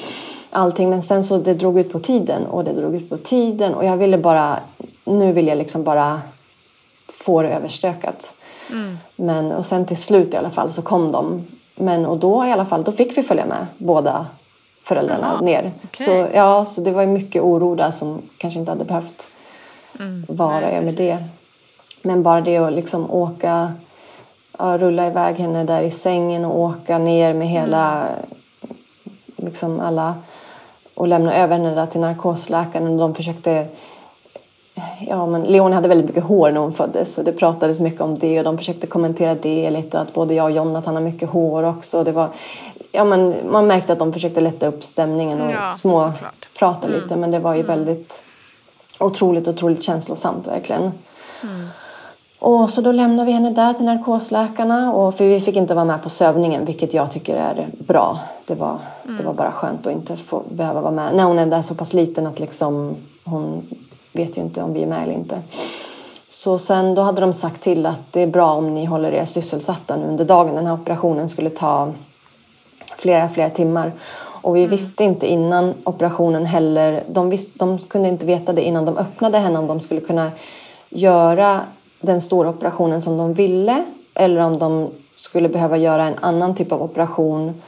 allting. 0.50 0.90
Men 0.90 1.02
sen 1.02 1.24
så 1.24 1.38
det 1.38 1.54
drog 1.54 1.80
ut 1.80 1.92
på 1.92 2.00
tiden 2.00 2.46
och 2.46 2.64
det 2.64 2.74
drog 2.74 2.96
ut 2.96 3.10
på 3.10 3.18
tiden 3.18 3.74
och 3.74 3.86
jag 3.86 3.98
ville 3.98 4.18
bara, 4.18 4.60
nu 5.06 5.32
vill 5.32 5.48
jag 5.48 5.58
liksom 5.58 5.84
bara 5.84 6.22
få 7.18 7.42
det 7.42 7.50
överstökat. 7.50 8.34
Men 9.16 9.52
och 9.52 9.66
sen 9.66 9.86
till 9.86 9.98
slut 9.98 10.34
i 10.34 10.38
alla 10.38 10.50
fall 10.50 10.72
så 10.72 10.82
kom 10.82 11.12
de. 11.12 11.48
Men 11.76 12.06
och 12.06 12.18
då 12.18 12.46
i 12.46 12.52
alla 12.52 12.66
fall, 12.66 12.84
då 12.84 12.92
fick 12.92 13.18
vi 13.18 13.24
följa 13.24 13.46
med 13.46 13.66
båda 13.78 14.26
föräldrarna 14.84 15.28
Jaha, 15.32 15.42
ner. 15.42 15.72
okej. 15.84 16.06
Så 16.06 16.28
ja, 16.34 16.66
så 16.66 16.82
det 16.82 16.92
var 16.92 17.06
mycket 17.06 17.42
oro 17.42 17.76
där 17.76 17.92
som 17.92 18.22
kanske 18.38 18.60
inte 18.60 18.72
hade 18.72 18.86
behövt 18.86 19.30
vara 20.28 20.60
nej, 20.60 20.82
med 20.82 20.94
det. 20.94 21.18
Men 22.02 22.24
bara 22.24 22.42
det 22.42 22.58
att 22.58 22.74
liksom 22.74 23.12
åka, 23.12 23.74
ja, 24.58 24.78
rulla 24.78 25.08
iväg 25.08 25.36
henne 25.36 25.64
där 25.64 25.82
i 25.82 25.92
sängen 25.92 26.46
och 26.46 26.60
åka 26.60 26.98
ner 26.98 27.34
med 27.34 27.48
hela, 27.48 28.08
liksom 29.36 29.80
alla 29.80 30.16
och 30.94 31.08
lämna 31.08 31.36
över 31.36 31.58
henne 31.58 31.76
där 31.76 31.86
till 31.86 32.02
narkosläkaren 32.02 32.88
och 32.88 32.98
de 32.98 33.16
försökte 33.16 33.68
Ja, 35.08 35.26
men 35.26 35.44
Leon 35.44 35.74
hade 35.74 35.88
väldigt 35.88 36.08
mycket 36.08 36.24
hår 36.24 36.52
när 36.52 36.62
hon 36.62 36.74
föddes 36.74 37.14
så 37.14 37.24
det 37.24 37.32
pratades 37.32 37.80
mycket 37.80 38.02
om 38.02 38.18
det 38.20 38.38
och 38.38 38.44
de 38.44 38.58
försökte 38.58 38.88
kommentera 38.88 39.36
det 39.36 39.70
lite 39.70 40.00
att 40.00 40.14
både 40.14 40.34
jag 40.34 40.46
och 40.46 40.52
Jonathan 40.52 40.96
har 40.96 41.02
mycket 41.02 41.30
hår 41.30 41.64
också. 41.64 42.04
Det 42.04 42.12
var, 42.12 42.30
ja, 42.92 43.04
men 43.04 43.36
man 43.52 43.68
märkte 43.68 43.94
att 43.94 44.00
de 44.00 44.14
försökte 44.14 44.42
lätta 44.42 44.68
upp 44.68 44.84
stämningen 44.84 45.42
och 45.42 45.52
Ja, 45.52 45.64
små 45.64 46.12
prata 46.60 46.88
lite 46.88 47.16
men 47.16 47.32
det 47.32 47.40
var 47.40 47.56
ju 47.56 47.64
väldigt 47.64 48.24
otroligt, 49.00 49.48
otroligt 49.48 49.84
känslosamt 49.84 50.48
verkligen. 50.48 50.92
Och 52.40 52.70
så 52.70 52.82
då 52.82 52.92
lämnade 52.92 53.26
vi 53.26 53.32
henne 53.32 53.50
där 53.52 53.74
till 53.74 53.86
narkosläkarna. 53.86 54.94
Och 54.94 55.16
för 55.16 55.26
vi 55.26 55.42
fick 55.42 55.56
inte 55.56 55.74
vara 55.74 55.86
med 55.86 56.04
på 56.04 56.10
sövningen, 56.10 56.66
vilket 56.66 56.94
jag 56.94 57.12
tycker 57.12 57.36
är 57.36 57.68
bra. 57.80 58.20
Det 58.46 58.56
var, 58.56 58.78
det 59.04 59.24
var 59.24 59.34
bara 59.34 59.52
skönt 59.52 59.88
att 59.88 59.94
inte 59.94 60.18
få 60.18 60.44
behöva 60.50 60.82
vara 60.82 60.92
med. 60.92 61.16
När 61.16 61.24
hon 61.24 61.40
är 61.40 61.46
där 61.46 61.62
så 61.62 61.76
pass 61.76 61.94
liten 61.94 62.28
att 62.28 62.40
liksom, 62.40 62.96
hon 63.24 63.68
vet 64.18 64.38
ju 64.38 64.42
inte 64.42 64.62
om 64.62 64.74
vi 64.74 64.84
är 64.84 64.88
med 64.88 65.04
eller 65.04 65.14
inte. 65.14 65.42
Så 66.28 66.58
sen 66.58 66.96
då 66.96 67.02
hade 67.02 67.22
de 67.22 67.34
sagt 67.34 67.62
till 67.62 67.86
att 67.86 68.14
det 68.14 68.22
är 68.22 68.28
bra 68.28 68.52
om 68.52 68.74
ni 68.74 68.86
håller 68.86 69.12
er 69.12 69.26
sysselsatta 69.26 69.96
nu 69.96 70.06
under 70.06 70.26
dagen. 70.26 70.56
Den 70.56 70.66
här 70.66 70.74
operationen 70.74 71.30
skulle 71.30 71.50
ta 71.50 71.94
flera, 72.98 73.30
flera 73.30 73.50
timmar. 73.50 73.92
Och 74.42 74.56
vi 74.56 74.66
visste 74.66 75.04
inte 75.04 75.28
innan 75.28 75.74
operationen 75.84 76.46
heller, 76.46 77.04
de, 77.08 77.30
visste, 77.30 77.52
de 77.60 77.78
kunde 77.78 78.08
inte 78.08 78.26
veta 78.26 78.54
det 78.54 78.62
innan 78.62 78.86
de 78.86 78.98
öppnade 78.98 79.38
henne 79.38 79.60
om 79.60 79.68
de 79.68 79.80
skulle 79.80 80.02
kunna 80.02 80.32
göra 80.90 81.62
den 82.02 82.22
stora 82.22 82.50
operationen 82.50 83.02
som 83.02 83.18
de 83.18 83.34
ville 83.34 83.86
eller 84.14 84.42
om 84.42 84.60
de 84.60 84.90
skulle 85.16 85.50
behöva 85.50 85.78
göra 85.78 86.06
en 86.06 86.18
annan 86.22 86.56
typ 86.56 86.72
av 86.72 86.82
operation 86.82 87.62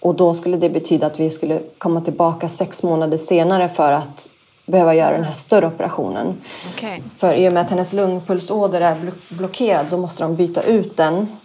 och 0.00 0.14
då 0.14 0.34
skulle 0.34 0.56
det 0.56 0.70
betyda 0.70 1.06
att 1.06 1.20
vi 1.20 1.30
skulle 1.30 1.60
komma 1.78 2.00
tillbaka 2.00 2.48
sex 2.48 2.82
månader 2.82 3.18
senare 3.18 3.68
för 3.68 3.92
att 3.92 4.28
behöva 4.68 4.94
göra 4.94 5.12
den 5.12 5.24
här 5.24 5.32
större 5.32 5.66
operationen. 5.66 6.40
Okej. 6.74 7.02
För 7.18 7.34
i 7.34 7.48
och 7.48 7.52
med 7.52 7.62
att 7.62 7.70
hennes 7.70 7.92
lungpulsåder 7.92 8.80
är 8.80 8.94
blo- 8.94 9.36
blockerad 9.38 9.86
då 9.90 9.96
måste 9.96 10.22
de 10.22 10.36
byta 10.36 10.62
ut 10.62 10.96
den 10.96 11.36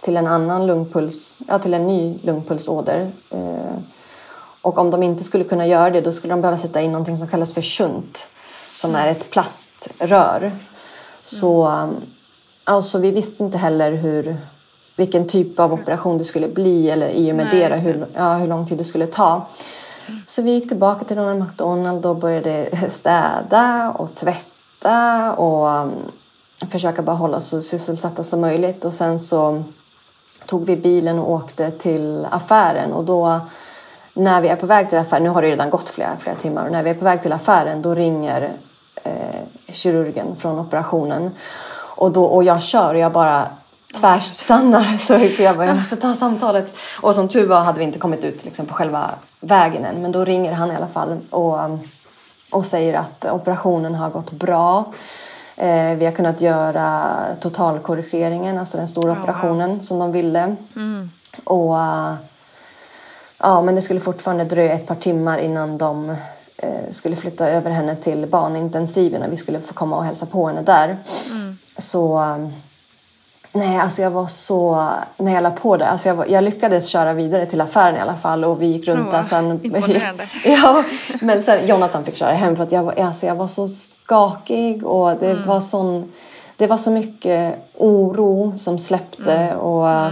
till 0.00 0.16
en 0.16 0.26
annan 0.26 0.66
lungpuls, 0.66 1.38
ja 1.48 1.58
till 1.58 1.74
en 1.74 1.86
ny 1.86 2.18
lungpulsåder. 2.22 3.10
Eh, 3.30 3.78
och 4.62 4.78
om 4.78 4.90
de 4.90 5.02
inte 5.02 5.24
skulle 5.24 5.44
kunna 5.44 5.66
göra 5.66 5.90
det 5.90 6.00
då 6.00 6.12
skulle 6.12 6.32
de 6.32 6.40
behöva 6.40 6.56
sätta 6.58 6.80
in 6.80 6.92
någonting 6.92 7.16
som 7.16 7.28
kallas 7.28 7.54
för 7.54 7.62
shunt 7.62 8.28
som 8.72 8.94
är 8.94 9.08
ett 9.08 9.30
plaströr. 9.30 10.52
Så 11.24 11.70
alltså, 12.64 12.98
vi 12.98 13.10
visste 13.10 13.44
inte 13.44 13.58
heller 13.58 13.92
hur, 13.92 14.36
vilken 14.96 15.28
typ 15.28 15.60
av 15.60 15.72
operation 15.72 16.18
det 16.18 16.24
skulle 16.24 16.48
bli 16.48 16.90
eller 16.90 17.08
i 17.08 17.32
och 17.32 17.36
med 17.36 17.48
Nej, 17.52 17.68
det. 17.68 17.76
hur, 17.78 18.06
ja, 18.14 18.34
hur 18.34 18.48
lång 18.48 18.66
tid 18.66 18.78
det 18.78 18.84
skulle 18.84 19.06
ta. 19.06 19.46
Så 20.26 20.42
vi 20.42 20.50
gick 20.50 20.68
tillbaka 20.68 21.04
till 21.04 21.16
Ronald 21.16 21.40
McDonald 21.40 22.06
och 22.06 22.16
började 22.16 22.68
städa 22.90 23.90
och 23.90 24.14
tvätta 24.14 25.32
och 25.32 25.68
um, 25.68 25.92
försöka 26.70 27.02
bara 27.02 27.16
hålla 27.16 27.36
oss 27.36 27.48
så 27.48 27.62
sysselsatta 27.62 28.24
som 28.24 28.40
möjligt. 28.40 28.84
Och 28.84 28.94
sen 28.94 29.18
så 29.18 29.62
tog 30.46 30.66
vi 30.66 30.76
bilen 30.76 31.18
och 31.18 31.30
åkte 31.30 31.70
till 31.70 32.26
affären. 32.30 32.92
Och 32.92 33.04
då 33.04 33.40
när 34.14 34.40
vi 34.40 34.48
är 34.48 34.56
på 34.56 34.66
väg 34.66 34.88
till 34.88 34.98
affären, 34.98 35.22
nu 35.22 35.28
har 35.28 35.42
det 35.42 35.48
redan 35.48 35.70
gått 35.70 35.88
flera, 35.88 36.16
flera 36.16 36.36
timmar. 36.36 36.64
Och 36.64 36.72
när 36.72 36.82
vi 36.82 36.90
är 36.90 36.94
på 36.94 37.04
väg 37.04 37.22
till 37.22 37.32
affären 37.32 37.82
då 37.82 37.94
ringer 37.94 38.52
eh, 38.94 39.42
kirurgen 39.72 40.36
från 40.36 40.58
operationen. 40.58 41.30
Och, 41.96 42.12
då, 42.12 42.24
och 42.24 42.44
jag 42.44 42.62
kör 42.62 42.94
och 42.94 43.00
jag 43.00 43.12
bara 43.12 43.48
tvärstannar 43.94 44.96
så 44.98 45.18
för 45.18 45.42
jag 45.42 45.56
bara, 45.56 45.66
jag 45.66 45.76
måste 45.76 45.96
ta 45.96 46.14
samtalet. 46.14 46.76
Och 47.00 47.14
som 47.14 47.28
tur 47.28 47.46
var 47.46 47.60
hade 47.60 47.78
vi 47.78 47.84
inte 47.84 47.98
kommit 47.98 48.24
ut 48.24 48.44
liksom, 48.44 48.66
på 48.66 48.74
själva 48.74 49.10
vägen 49.40 49.84
än 49.84 50.02
men 50.02 50.12
då 50.12 50.24
ringer 50.24 50.52
han 50.52 50.72
i 50.72 50.76
alla 50.76 50.88
fall 50.88 51.20
och, 51.30 51.58
och 52.52 52.66
säger 52.66 52.94
att 52.94 53.24
operationen 53.24 53.94
har 53.94 54.10
gått 54.10 54.30
bra. 54.30 54.92
Eh, 55.56 55.94
vi 55.94 56.04
har 56.04 56.12
kunnat 56.12 56.40
göra 56.40 57.16
totalkorrigeringen, 57.40 58.58
alltså 58.58 58.76
den 58.76 58.88
stora 58.88 59.12
operationen 59.12 59.82
som 59.82 59.98
de 59.98 60.12
ville. 60.12 60.56
Och 61.44 61.78
eh, 61.78 62.14
Ja, 63.38 63.62
men 63.62 63.74
det 63.74 63.82
skulle 63.82 64.00
fortfarande 64.00 64.44
dröja 64.44 64.72
ett 64.72 64.86
par 64.86 64.94
timmar 64.94 65.38
innan 65.38 65.78
de 65.78 66.10
eh, 66.56 66.90
skulle 66.90 67.16
flytta 67.16 67.48
över 67.48 67.70
henne 67.70 67.96
till 67.96 68.26
barnintensiven 68.26 69.22
och 69.22 69.32
vi 69.32 69.36
skulle 69.36 69.60
få 69.60 69.74
komma 69.74 69.96
och 69.96 70.04
hälsa 70.04 70.26
på 70.26 70.46
henne 70.46 70.62
där. 70.62 70.96
Så 71.78 72.20
eh, 72.22 72.48
nej, 73.56 73.78
alltså 73.78 74.02
jag 74.02 74.10
var 74.10 74.26
så, 74.26 74.88
när 75.16 75.34
jag 75.34 75.42
la 75.42 75.50
på 75.50 75.76
det, 75.76 75.88
alltså 75.88 76.08
jag, 76.08 76.14
var, 76.14 76.26
jag 76.26 76.44
lyckades 76.44 76.88
köra 76.88 77.12
vidare 77.12 77.46
till 77.46 77.60
affären 77.60 77.96
i 77.96 78.00
alla 78.00 78.16
fall 78.16 78.44
och 78.44 78.62
vi 78.62 78.66
gick 78.66 78.88
runt 78.88 79.06
Åh, 79.06 79.14
där 79.14 79.22
sen. 79.22 79.64
imponerande. 79.64 80.28
ja, 80.44 80.84
men 81.20 81.42
sen 81.42 81.66
Jonathan 81.66 82.04
fick 82.04 82.16
köra 82.16 82.32
hem 82.32 82.56
för 82.56 82.62
att 82.62 82.72
jag 82.72 82.82
var, 82.82 83.00
alltså 83.00 83.26
jag 83.26 83.34
var 83.34 83.48
så 83.48 83.68
skakig 83.68 84.86
och 84.86 85.16
det 85.16 85.34
var 85.34 85.60
sån, 85.60 86.12
det 86.56 86.66
var 86.66 86.76
så 86.76 86.90
mycket 86.90 87.54
oro 87.74 88.58
som 88.58 88.78
släppte 88.78 89.54
och 89.56 89.90
eh, 89.90 90.10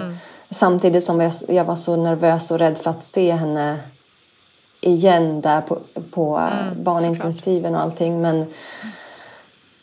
samtidigt 0.51 1.05
som 1.05 1.21
jag, 1.21 1.33
jag 1.49 1.65
var 1.65 1.77
så 1.77 1.97
nervös 1.97 2.51
och 2.51 2.59
rädd 2.59 2.79
för 2.79 2.91
att 2.91 3.05
se 3.05 3.33
henne 3.33 3.79
igen 4.81 5.41
där 5.41 5.61
på, 5.61 5.79
på 6.11 6.39
eh, 6.39 6.83
barnintensiven 6.83 7.75
och 7.75 7.81
allting. 7.81 8.21
Men 8.21 8.47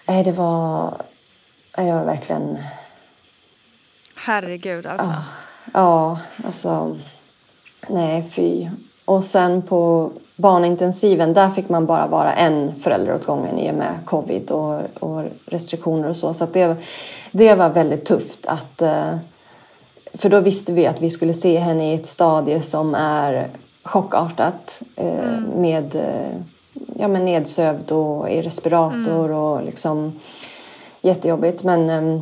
nej, 0.07 0.23
det 0.23 0.31
var, 0.31 0.93
det 1.75 1.91
var 1.91 2.05
verkligen... 2.05 2.57
Herregud 4.23 4.85
alltså. 4.85 5.13
Ja, 5.73 6.19
alltså... 6.45 6.97
Nej, 7.89 8.23
fy. 8.31 8.69
Och 9.05 9.23
sen 9.23 9.61
på 9.61 10.11
barnintensiven, 10.35 11.33
där 11.33 11.49
fick 11.49 11.69
man 11.69 11.85
bara 11.85 12.07
vara 12.07 12.33
en 12.33 12.79
förälder 12.79 13.15
åt 13.15 13.25
gången 13.25 13.59
i 13.59 13.71
och 13.71 13.75
med 13.75 13.99
covid 14.05 14.51
och, 14.51 14.81
och 14.99 15.23
restriktioner 15.45 16.09
och 16.09 16.17
så. 16.17 16.33
Så 16.33 16.45
det, 16.45 16.75
det 17.31 17.55
var 17.55 17.69
väldigt 17.69 18.05
tufft 18.05 18.45
att... 18.45 18.81
eh, 18.81 19.15
För 20.13 20.29
då 20.29 20.39
visste 20.39 20.73
vi 20.73 20.87
att 20.87 21.01
vi 21.01 21.09
skulle 21.09 21.33
se 21.33 21.57
henne 21.59 21.91
i 21.91 21.95
ett 21.95 22.05
stadie 22.05 22.61
som 22.61 22.95
är 22.95 23.47
chockartat 23.83 24.81
eh, 24.95 25.39
med 25.55 25.95
eh, 25.95 26.37
ja, 26.99 27.07
men 27.07 27.25
nedsövd 27.25 27.91
och 27.91 28.29
i 28.29 28.41
respirator 28.41 29.31
och 29.31 29.63
liksom 29.65 30.19
jättejobbigt. 31.01 31.63
Men, 31.63 31.89
ehm, 31.89 32.21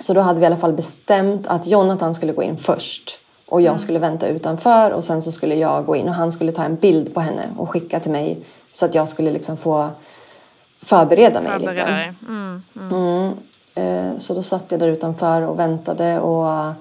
så 0.00 0.14
då 0.14 0.20
hade 0.20 0.38
vi 0.38 0.42
i 0.42 0.46
alla 0.46 0.56
fall 0.56 0.72
bestämt 0.72 1.46
att 1.46 1.66
Jonathan 1.66 2.14
skulle 2.14 2.32
gå 2.32 2.42
in 2.42 2.56
först 2.56 3.18
och 3.48 3.62
jag 3.62 3.80
skulle 3.80 3.98
vänta 3.98 4.26
utanför 4.26 4.90
och 4.90 5.04
sen 5.04 5.22
så 5.22 5.32
skulle 5.32 5.54
jag 5.54 5.86
gå 5.86 5.96
in 5.96 6.08
och 6.08 6.14
han 6.14 6.32
skulle 6.32 6.52
ta 6.52 6.64
en 6.64 6.76
bild 6.76 7.14
på 7.14 7.20
henne 7.20 7.48
och 7.58 7.70
skicka 7.70 8.00
till 8.00 8.12
mig 8.12 8.38
så 8.72 8.86
att 8.86 8.94
jag 8.94 9.08
skulle 9.08 9.30
liksom 9.30 9.56
få 9.56 9.90
förbereda 10.82 11.40
mig 11.40 11.52
lite. 11.58 11.66
Förbereda 11.66 11.90
dig. 11.90 12.12
Mm. 12.28 12.62
Mm. 12.90 13.32
Eh, 13.74 14.18
Så 14.18 14.34
då 14.34 14.42
satt 14.42 14.64
jag 14.68 14.80
där 14.80 14.88
utanför 14.88 15.42
och 15.42 15.58
väntade 15.58 16.20
och 16.20 16.72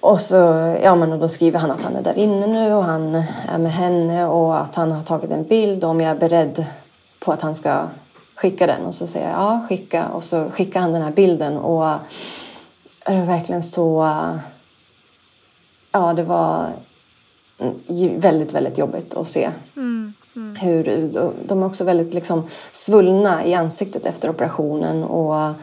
och 0.00 0.20
så, 0.20 0.36
ja 0.82 0.94
men 0.94 1.12
och 1.12 1.18
då 1.18 1.28
skriver 1.28 1.58
han 1.58 1.70
att 1.70 1.82
han 1.82 1.96
är 1.96 2.02
där 2.02 2.18
inne 2.18 2.46
nu 2.46 2.72
och 2.74 2.84
han 2.84 3.24
är 3.48 3.58
med 3.58 3.72
henne 3.72 4.26
och 4.26 4.60
att 4.60 4.74
han 4.74 4.92
har 4.92 5.02
tagit 5.02 5.30
en 5.30 5.44
bild 5.44 5.84
och 5.84 5.90
om 5.90 6.00
jag 6.00 6.10
är 6.10 6.20
beredd 6.20 6.64
på 7.18 7.32
att 7.32 7.40
han 7.40 7.54
ska 7.54 7.82
skicka 8.34 8.66
den. 8.66 8.86
Och 8.86 8.94
så 8.94 9.06
säger 9.06 9.30
jag 9.30 9.40
ja, 9.40 9.66
skicka. 9.68 10.08
Och 10.08 10.24
så 10.24 10.50
skickar 10.50 10.80
han 10.80 10.92
den 10.92 11.02
här 11.02 11.10
bilden 11.10 11.56
och 11.56 11.98
det 13.06 13.18
var 13.18 13.26
verkligen 13.26 13.62
så... 13.62 14.08
Ja, 15.92 16.12
det 16.12 16.22
var 16.22 16.72
väldigt, 18.16 18.52
väldigt 18.52 18.78
jobbigt 18.78 19.14
att 19.14 19.28
se. 19.28 19.50
Hur, 20.60 21.10
de 21.46 21.62
är 21.62 21.66
också 21.66 21.84
väldigt 21.84 22.14
liksom 22.14 22.48
svullna 22.72 23.46
i 23.46 23.54
ansiktet 23.54 24.06
efter 24.06 24.30
operationen 24.30 25.04
och 25.04 25.54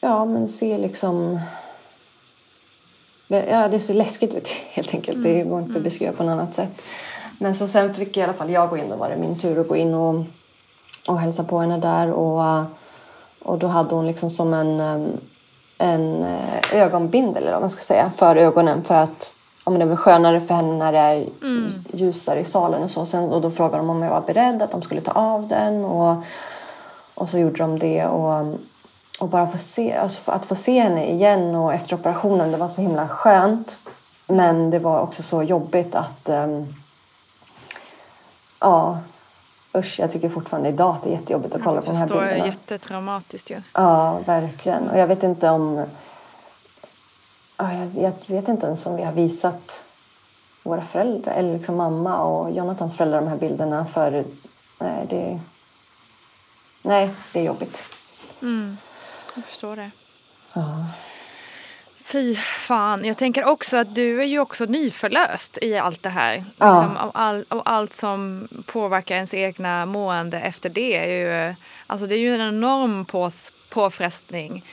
ja, 0.00 0.24
men 0.24 0.48
se 0.48 0.78
liksom 0.78 1.40
Ja, 3.28 3.68
det 3.68 3.78
ser 3.78 3.94
läskigt 3.94 4.34
ut 4.34 4.48
helt 4.70 4.94
enkelt. 4.94 5.22
Det 5.22 5.42
går 5.42 5.60
inte 5.60 5.78
att 5.78 5.84
beskriva 5.84 6.12
på 6.12 6.22
något 6.22 6.32
annat 6.32 6.54
sätt. 6.54 6.82
Men 7.38 7.54
så 7.54 7.66
sen 7.66 7.94
fick 7.94 8.16
i 8.16 8.22
alla 8.22 8.32
fall 8.32 8.50
jag 8.50 8.70
gå 8.70 8.76
in. 8.76 8.88
Då 8.88 8.96
var 8.96 9.08
det 9.08 9.16
min 9.16 9.38
tur 9.38 9.60
att 9.60 9.68
gå 9.68 9.76
in 9.76 9.94
och, 9.94 10.24
och 11.08 11.20
hälsa 11.20 11.44
på 11.44 11.60
henne 11.60 11.78
där. 11.78 12.12
Och, 12.12 12.64
och 13.42 13.58
då 13.58 13.66
hade 13.66 13.94
hon 13.94 14.06
liksom 14.06 14.30
som 14.30 14.54
en, 14.54 14.80
en 15.78 16.26
ögonbindel 16.72 17.42
eller 17.42 17.52
vad 17.52 17.60
man 17.60 17.70
ska 17.70 17.80
säga 17.80 18.10
för 18.16 18.36
ögonen. 18.36 18.84
För 18.84 18.94
att 18.94 19.34
ja, 19.64 19.70
men 19.70 19.80
det 19.80 19.86
väl 19.86 19.96
skönare 19.96 20.40
för 20.40 20.54
henne 20.54 20.72
när 20.72 20.92
det 20.92 20.98
är 20.98 21.26
ljusare 21.92 22.40
i 22.40 22.44
salen 22.44 22.82
och 22.82 22.90
så. 22.90 23.06
Sen, 23.06 23.32
och 23.32 23.40
då 23.40 23.50
frågade 23.50 23.76
de 23.76 23.90
om 23.90 24.02
jag 24.02 24.10
var 24.10 24.20
beredd 24.20 24.62
att 24.62 24.70
de 24.70 24.82
skulle 24.82 25.00
ta 25.00 25.12
av 25.12 25.48
den. 25.48 25.84
Och, 25.84 26.22
och 27.14 27.28
så 27.28 27.38
gjorde 27.38 27.56
de 27.58 27.78
det. 27.78 28.06
Och, 28.06 28.58
och 29.20 29.28
bara 29.28 29.46
få 29.46 29.58
se, 29.58 29.96
alltså 29.96 30.30
att 30.30 30.46
få 30.46 30.54
se 30.54 30.80
henne 30.80 31.10
igen 31.10 31.54
och 31.54 31.74
efter 31.74 31.94
operationen, 31.94 32.52
det 32.52 32.58
var 32.58 32.68
så 32.68 32.80
himla 32.80 33.08
skönt. 33.08 33.76
Men 34.26 34.70
det 34.70 34.78
var 34.78 35.00
också 35.00 35.22
så 35.22 35.42
jobbigt 35.42 35.94
att... 35.94 36.28
Um, 36.28 36.74
ja, 38.60 38.98
usch, 39.74 40.00
jag 40.00 40.12
tycker 40.12 40.28
fortfarande 40.28 40.68
idag 40.68 40.96
att 40.96 41.02
det 41.02 41.10
är 41.10 41.12
jättejobbigt 41.12 41.54
att 41.54 41.62
kolla 41.62 41.80
på 41.80 41.86
de 41.86 41.96
här 41.96 42.06
förstår 42.06 42.22
jag, 42.22 42.32
bilderna. 42.32 42.46
jättetraumatiskt 42.46 43.50
ju. 43.50 43.62
Ja, 43.72 44.18
verkligen. 44.26 44.90
Och 44.90 44.98
jag 44.98 45.06
vet 45.06 45.22
inte 45.22 45.48
om... 45.48 45.84
Ja, 47.56 47.72
jag, 47.94 48.12
vet 48.26 48.48
inte 48.48 48.66
ens 48.66 48.86
om 48.86 48.96
vi 48.96 49.02
har 49.02 49.12
visat 49.12 49.84
våra 50.62 50.82
föräldrar, 50.82 51.32
eller 51.32 51.52
liksom 51.52 51.76
mamma 51.76 52.18
och 52.18 52.50
Jonathans 52.50 52.96
föräldrar 52.96 53.20
de 53.20 53.28
här 53.28 53.36
bilderna. 53.36 53.86
För 53.86 54.24
nej, 54.78 55.06
det, 55.10 55.40
nej, 56.82 57.10
det 57.32 57.40
är 57.40 57.44
jobbigt. 57.44 57.84
Jag 59.34 59.44
förstår 59.44 59.76
det. 59.76 59.90
Ja. 60.52 60.84
Fy 62.12 62.36
fan. 62.36 63.04
Jag 63.04 63.18
tänker 63.18 63.44
också 63.44 63.76
att 63.76 63.94
du 63.94 64.20
är 64.20 64.26
ju 64.26 64.38
också 64.38 64.64
nyförlöst 64.64 65.58
i 65.62 65.78
allt 65.78 66.02
det 66.02 66.08
här. 66.08 66.44
Ja. 66.56 66.80
Liksom, 66.80 66.96
av, 66.96 67.10
all, 67.14 67.44
av 67.48 67.62
allt 67.64 67.94
som 67.94 68.48
påverkar 68.66 69.14
ens 69.14 69.34
egna 69.34 69.86
mående 69.86 70.40
efter 70.40 70.70
det. 70.70 70.96
Är 70.96 71.06
ju, 71.06 71.54
alltså 71.86 72.06
det 72.06 72.14
är 72.14 72.18
ju 72.18 72.34
en 72.34 72.48
enorm 72.48 73.04
pås, 73.04 73.52
påfrestning 73.68 74.64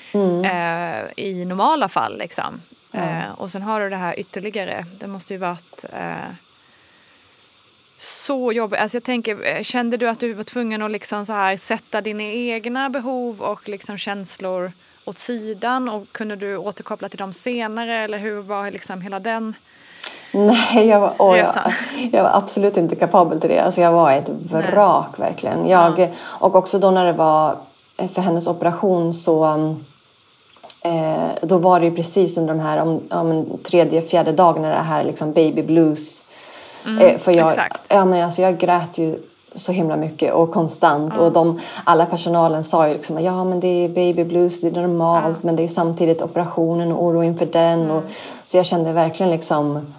eh, 0.45 1.26
i 1.26 1.45
normala 1.45 1.90
fall. 1.90 2.18
Liksom. 2.18 2.61
Eh, 2.91 3.32
och 3.38 3.52
sen 3.52 3.61
har 3.61 3.82
du 3.82 3.90
det 3.90 3.95
här 3.95 4.20
ytterligare. 4.20 4.86
Det 4.99 5.07
måste 5.07 5.34
ju 5.34 5.40
varit 5.40 5.86
eh, 5.94 6.34
så 7.98 8.52
jobbigt. 8.52 8.80
Alltså 8.80 8.95
jag 8.95 9.03
tänker, 9.03 9.56
eh, 9.56 9.64
kände 9.64 9.98
du 9.98 10.10
att 10.10 10.20
du 10.20 10.34
var 10.34 10.44
tvungen 10.44 10.82
att 10.82 10.91
liksom 10.91 11.26
så 11.26 11.34
här 11.34 11.57
sätta 11.57 12.02
dina 12.02 12.24
egna 12.24 12.90
behov 12.90 13.41
och 13.41 13.70
liksom 13.70 13.98
känslor 13.98 14.72
åt 15.06 15.20
sidan 15.20 15.90
och 15.90 16.12
kunde 16.12 16.36
du 16.36 16.58
återkoppla 16.58 17.10
till 17.10 17.20
dem 17.20 17.34
senare 17.34 17.98
eller 17.98 18.18
hur 18.18 18.42
var 18.42 18.72
liksom 18.72 19.02
hela 19.02 19.20
den? 19.20 19.56
Nej, 20.32 20.88
jag 20.88 21.00
var, 21.00 21.14
åh, 21.18 21.38
jag, 21.38 21.56
jag 22.12 22.24
var 22.24 22.32
absolut 22.34 22.78
inte 22.78 22.96
kapabel 22.96 23.42
till 23.42 23.50
det. 23.50 23.60
Alltså 23.60 23.82
jag 23.82 23.92
var 23.92 24.12
ett 24.12 24.30
vrak 24.30 25.20
verkligen. 25.20 25.68
Jag, 25.68 26.10
Och 26.22 26.56
också 26.56 26.80
då 26.80 26.92
när 26.92 27.06
det 27.06 27.14
var 27.14 27.56
för 28.14 28.22
hennes 28.22 28.48
operation 28.48 29.14
så 29.14 29.46
eh, 30.82 31.30
då 31.42 31.58
var 31.58 31.80
det 31.80 31.86
ju 31.86 31.96
precis 31.96 32.38
under 32.38 32.54
de 32.54 32.60
här 32.60 32.78
om, 32.78 33.02
om 33.10 33.58
tredje, 33.64 34.02
fjärde 34.02 34.32
dagen 34.32 34.62
när 34.62 34.72
det 34.72 34.82
här 34.82 35.04
liksom 35.04 35.34
baby 35.34 35.64
blues. 35.64 36.24
eh, 37.02 37.18
för 37.18 37.38
jag, 37.38 37.52
exakt. 37.52 37.84
ja, 37.88 38.06
men 38.06 38.24
alltså 38.24 38.42
jag 38.42 38.58
grät 38.58 38.98
ju 38.98 39.20
så 39.56 39.72
himla 39.72 39.96
mycket 39.96 40.34
och 40.34 40.52
konstant. 40.52 41.18
Och 41.18 41.32
de, 41.32 41.60
alla 41.84 42.06
personalen 42.06 42.64
sa 42.64 42.88
ju 42.88 42.94
liksom 42.94 43.24
ja 43.24 43.44
men 43.44 43.60
det 43.60 43.68
är 43.68 43.90
baby 43.90 44.24
blues, 44.24 44.62
det 44.62 44.68
är 44.68 44.72
normalt 44.72 45.44
men 45.44 45.56
det 45.56 45.64
är 45.64 45.68
samtidigt 45.68 46.22
operationen 46.22 46.92
och 46.92 47.04
oro 47.04 47.24
inför 47.24 47.46
den. 47.46 47.92
Och, 47.92 48.04
så 48.46 48.58
jag 48.58 48.66
kände 48.66 48.94
verkligen 48.94 49.32
liksom 49.32 49.94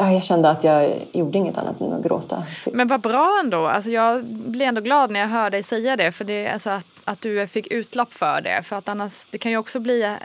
Ja, 0.00 0.12
jag 0.12 0.24
kände 0.24 0.50
att 0.50 0.64
jag 0.64 0.92
gjorde 1.12 1.38
inget 1.38 1.58
annat 1.58 1.80
än 1.80 1.92
att 1.92 2.02
gråta. 2.02 2.42
Men 2.72 2.88
vad 2.88 3.00
bra 3.00 3.40
ändå. 3.44 3.66
Alltså 3.66 3.90
jag 3.90 4.24
blir 4.24 4.66
ändå 4.66 4.80
glad 4.80 5.10
när 5.10 5.20
jag 5.20 5.28
hör 5.28 5.50
dig 5.50 5.62
säga 5.62 5.96
det. 5.96 6.12
För 6.12 6.24
det 6.24 6.46
är 6.46 6.52
alltså 6.52 6.70
att, 6.70 6.86
att 7.04 7.20
du 7.20 7.46
fick 7.46 7.66
utlopp 7.66 8.12
för 8.12 8.40
det. 8.40 8.62
För 8.62 8.76
att 8.76 8.88
annars, 8.88 9.26
det 9.30 9.38
kan 9.38 9.52
ju 9.52 9.58
också 9.58 9.80
bli 9.80 10.16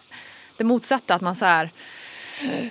det 0.58 0.64
motsatta. 0.64 1.16
Att 1.16 1.22
man 1.22 1.36
så 1.36 1.46
här 1.46 1.70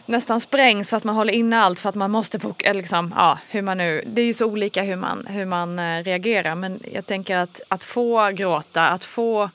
nästan 0.06 0.40
sprängs 0.40 0.90
för 0.90 0.96
att 0.96 1.04
man 1.04 1.14
håller 1.14 1.32
inne 1.32 1.60
allt 1.60 1.78
för 1.78 1.88
att 1.88 1.94
man 1.94 2.10
måste 2.10 2.40
få, 2.40 2.54
liksom, 2.72 3.14
ja, 3.16 3.38
hur 3.48 3.62
man 3.62 3.78
nu, 3.78 4.04
det 4.06 4.22
är 4.22 4.26
ju 4.26 4.34
så 4.34 4.46
olika 4.46 4.82
hur 4.82 4.96
man, 4.96 5.26
hur 5.26 5.44
man 5.44 5.78
eh, 5.78 6.02
reagerar 6.02 6.54
men 6.54 6.80
jag 6.92 7.06
tänker 7.06 7.36
att, 7.36 7.60
att 7.68 7.84
få 7.84 8.30
gråta, 8.30 8.88
att 8.88 9.04
få 9.04 9.50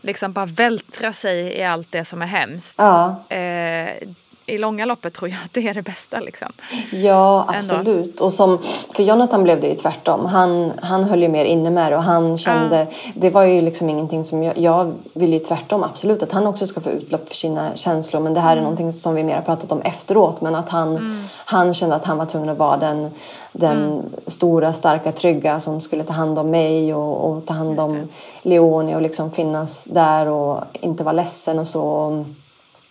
liksom 0.00 0.32
bara 0.32 0.46
vältra 0.46 1.12
sig 1.12 1.58
i 1.58 1.64
allt 1.64 1.92
det 1.92 2.04
som 2.04 2.22
är 2.22 2.26
hemskt. 2.26 2.74
Ja. 2.78 3.24
Eh, 3.28 4.08
i 4.50 4.58
långa 4.58 4.84
loppet 4.84 5.14
tror 5.14 5.30
jag 5.30 5.38
att 5.44 5.52
det 5.52 5.68
är 5.68 5.74
det 5.74 5.82
bästa. 5.82 6.20
Liksom. 6.20 6.52
Ja, 6.92 7.46
absolut. 7.48 8.20
Och 8.20 8.32
som, 8.32 8.58
för 8.94 9.02
Jonathan 9.02 9.42
blev 9.42 9.60
det 9.60 9.66
ju 9.66 9.74
tvärtom. 9.74 10.26
Han, 10.26 10.72
han 10.82 11.04
höll 11.04 11.22
ju 11.22 11.28
mer 11.28 11.44
inne 11.44 11.70
med 11.70 11.92
det 11.92 11.96
och 11.96 12.02
han 12.02 12.38
kände... 12.38 12.76
Mm. 12.76 12.94
Det 13.14 13.30
var 13.30 13.42
ju 13.42 13.60
liksom 13.60 13.90
ingenting 13.90 14.24
som 14.24 14.42
jag... 14.42 14.58
Jag 14.58 14.92
vill 15.12 15.32
ju 15.32 15.38
tvärtom 15.38 15.82
absolut 15.82 16.22
att 16.22 16.32
han 16.32 16.46
också 16.46 16.66
ska 16.66 16.80
få 16.80 16.90
utlopp 16.90 17.28
för 17.28 17.34
sina 17.34 17.76
känslor. 17.76 18.20
Men 18.20 18.34
det 18.34 18.40
här 18.40 18.50
är 18.50 18.52
mm. 18.52 18.62
någonting 18.62 18.92
som 18.92 19.14
vi 19.14 19.22
mer 19.22 19.34
har 19.34 19.42
pratat 19.42 19.72
om 19.72 19.82
efteråt. 19.82 20.40
Men 20.40 20.54
att 20.54 20.68
han, 20.68 20.88
mm. 20.88 21.24
han 21.36 21.74
kände 21.74 21.96
att 21.96 22.04
han 22.04 22.18
var 22.18 22.26
tvungen 22.26 22.48
att 22.48 22.58
vara 22.58 22.76
den, 22.76 23.10
den 23.52 23.84
mm. 23.84 24.02
stora, 24.26 24.72
starka, 24.72 25.12
trygga 25.12 25.60
som 25.60 25.80
skulle 25.80 26.04
ta 26.04 26.12
hand 26.12 26.38
om 26.38 26.50
mig 26.50 26.94
och, 26.94 27.30
och 27.30 27.46
ta 27.46 27.54
hand 27.54 27.80
om 27.80 28.08
Leonie 28.42 28.94
och 28.94 29.02
liksom 29.02 29.30
finnas 29.30 29.84
där 29.84 30.28
och 30.28 30.64
inte 30.72 31.04
vara 31.04 31.12
ledsen 31.12 31.58
och 31.58 31.66
så. 31.66 32.24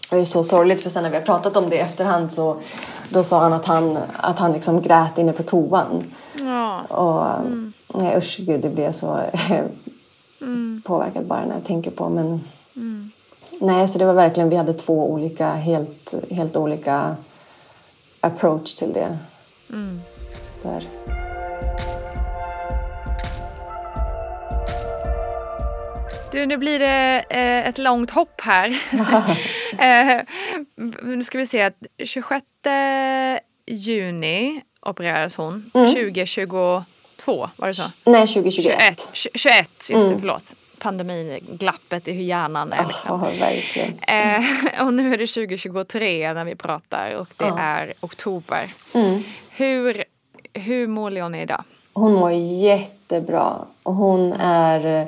Det 0.10 0.18
är 0.18 0.26
så 0.26 0.44
sorgligt 0.44 0.82
för 0.82 0.90
sen 0.90 1.04
när 1.04 1.10
vi 1.10 1.16
har 1.16 1.24
pratat 1.24 1.58
om 1.58 1.70
det 1.70 1.76
i 1.76 1.80
efterhand 1.80 2.32
så 2.32 2.58
då 3.10 3.24
sa 3.24 3.40
han 3.40 3.54
att 3.54 3.66
han, 3.66 3.98
att 4.18 4.40
han 4.40 4.52
liksom 4.54 4.82
grät 4.82 5.18
inne 5.18 5.34
på 5.34 5.44
toan. 5.44 6.04
Ja. 6.40 6.82
Och 6.82 7.46
mm. 7.48 7.74
nej 7.88 8.18
usch 8.18 8.38
gud 8.40 8.62
det 8.62 8.70
blir 8.70 8.92
så 8.92 9.20
mm. 10.42 10.82
påverkat 10.86 11.26
bara 11.26 11.46
när 11.46 11.54
jag 11.54 11.66
tänker 11.66 11.92
på 11.92 12.10
men 12.10 12.42
mm. 12.76 13.12
nej 13.60 13.88
så 13.88 14.00
det 14.00 14.06
var 14.06 14.14
verkligen 14.14 14.50
vi 14.50 14.56
hade 14.56 14.74
två 14.74 15.12
olika 15.12 15.52
helt, 15.52 16.14
helt 16.32 16.56
olika 16.56 17.16
approach 18.22 18.74
till 18.74 18.94
det. 18.94 19.18
Mm. 19.70 20.02
Där. 20.64 20.88
Du, 26.32 26.46
nu 26.46 26.58
blir 26.58 26.80
det 26.80 27.26
eh, 27.30 27.68
ett 27.68 27.78
långt 27.78 28.12
hopp 28.12 28.42
här. 28.42 28.82
eh, 29.80 30.22
nu 31.02 31.24
ska 31.24 31.38
vi 31.38 31.48
se 31.48 31.62
att 31.62 31.76
26 32.04 32.46
juni 33.68 34.62
opererades 34.82 35.36
hon. 35.36 35.72
Mm. 35.74 35.88
2022, 35.88 36.84
var 37.56 37.68
det 37.68 37.74
så? 37.74 37.84
Nej, 38.06 38.28
2021. 38.28 39.10
21, 39.14 39.32
21 39.36 39.70
just 39.80 39.90
mm. 39.90 40.10
det, 40.10 40.20
förlåt. 40.20 40.54
Pandemiglappet 40.80 42.08
i 42.08 42.12
hur 42.12 42.24
hjärnan 42.24 42.74
är. 42.74 42.88
Liksom. 42.88 43.24
Oh, 43.24 43.40
verkligen. 43.40 44.00
Eh, 44.00 44.46
och 44.86 44.94
nu 44.94 45.14
är 45.14 45.18
det 45.18 45.28
2023 45.28 46.34
när 46.34 46.46
vi 46.46 46.56
pratar 46.56 47.14
och 47.16 47.30
det 47.38 47.46
oh. 47.46 47.62
är 47.62 47.94
oktober. 48.00 48.70
Mm. 48.94 49.24
Hur, 49.50 50.04
hur 50.54 50.88
mår 50.88 51.12
Leonie 51.12 51.42
idag? 51.42 51.64
Hon 51.94 52.14
mår 52.14 52.32
jättebra. 52.32 53.66
Och 53.84 53.94
hon 53.94 54.34
är 54.34 55.08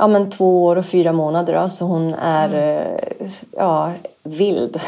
ja, 0.00 0.06
men 0.06 0.30
två 0.30 0.64
år 0.64 0.76
och 0.76 0.86
fyra 0.86 1.12
månader. 1.12 1.62
Då, 1.62 1.68
så 1.68 1.84
hon 1.84 2.14
är 2.14 2.48
mm. 2.48 2.96
Eh, 3.20 3.30
ja, 3.56 3.92
vild. 4.22 4.80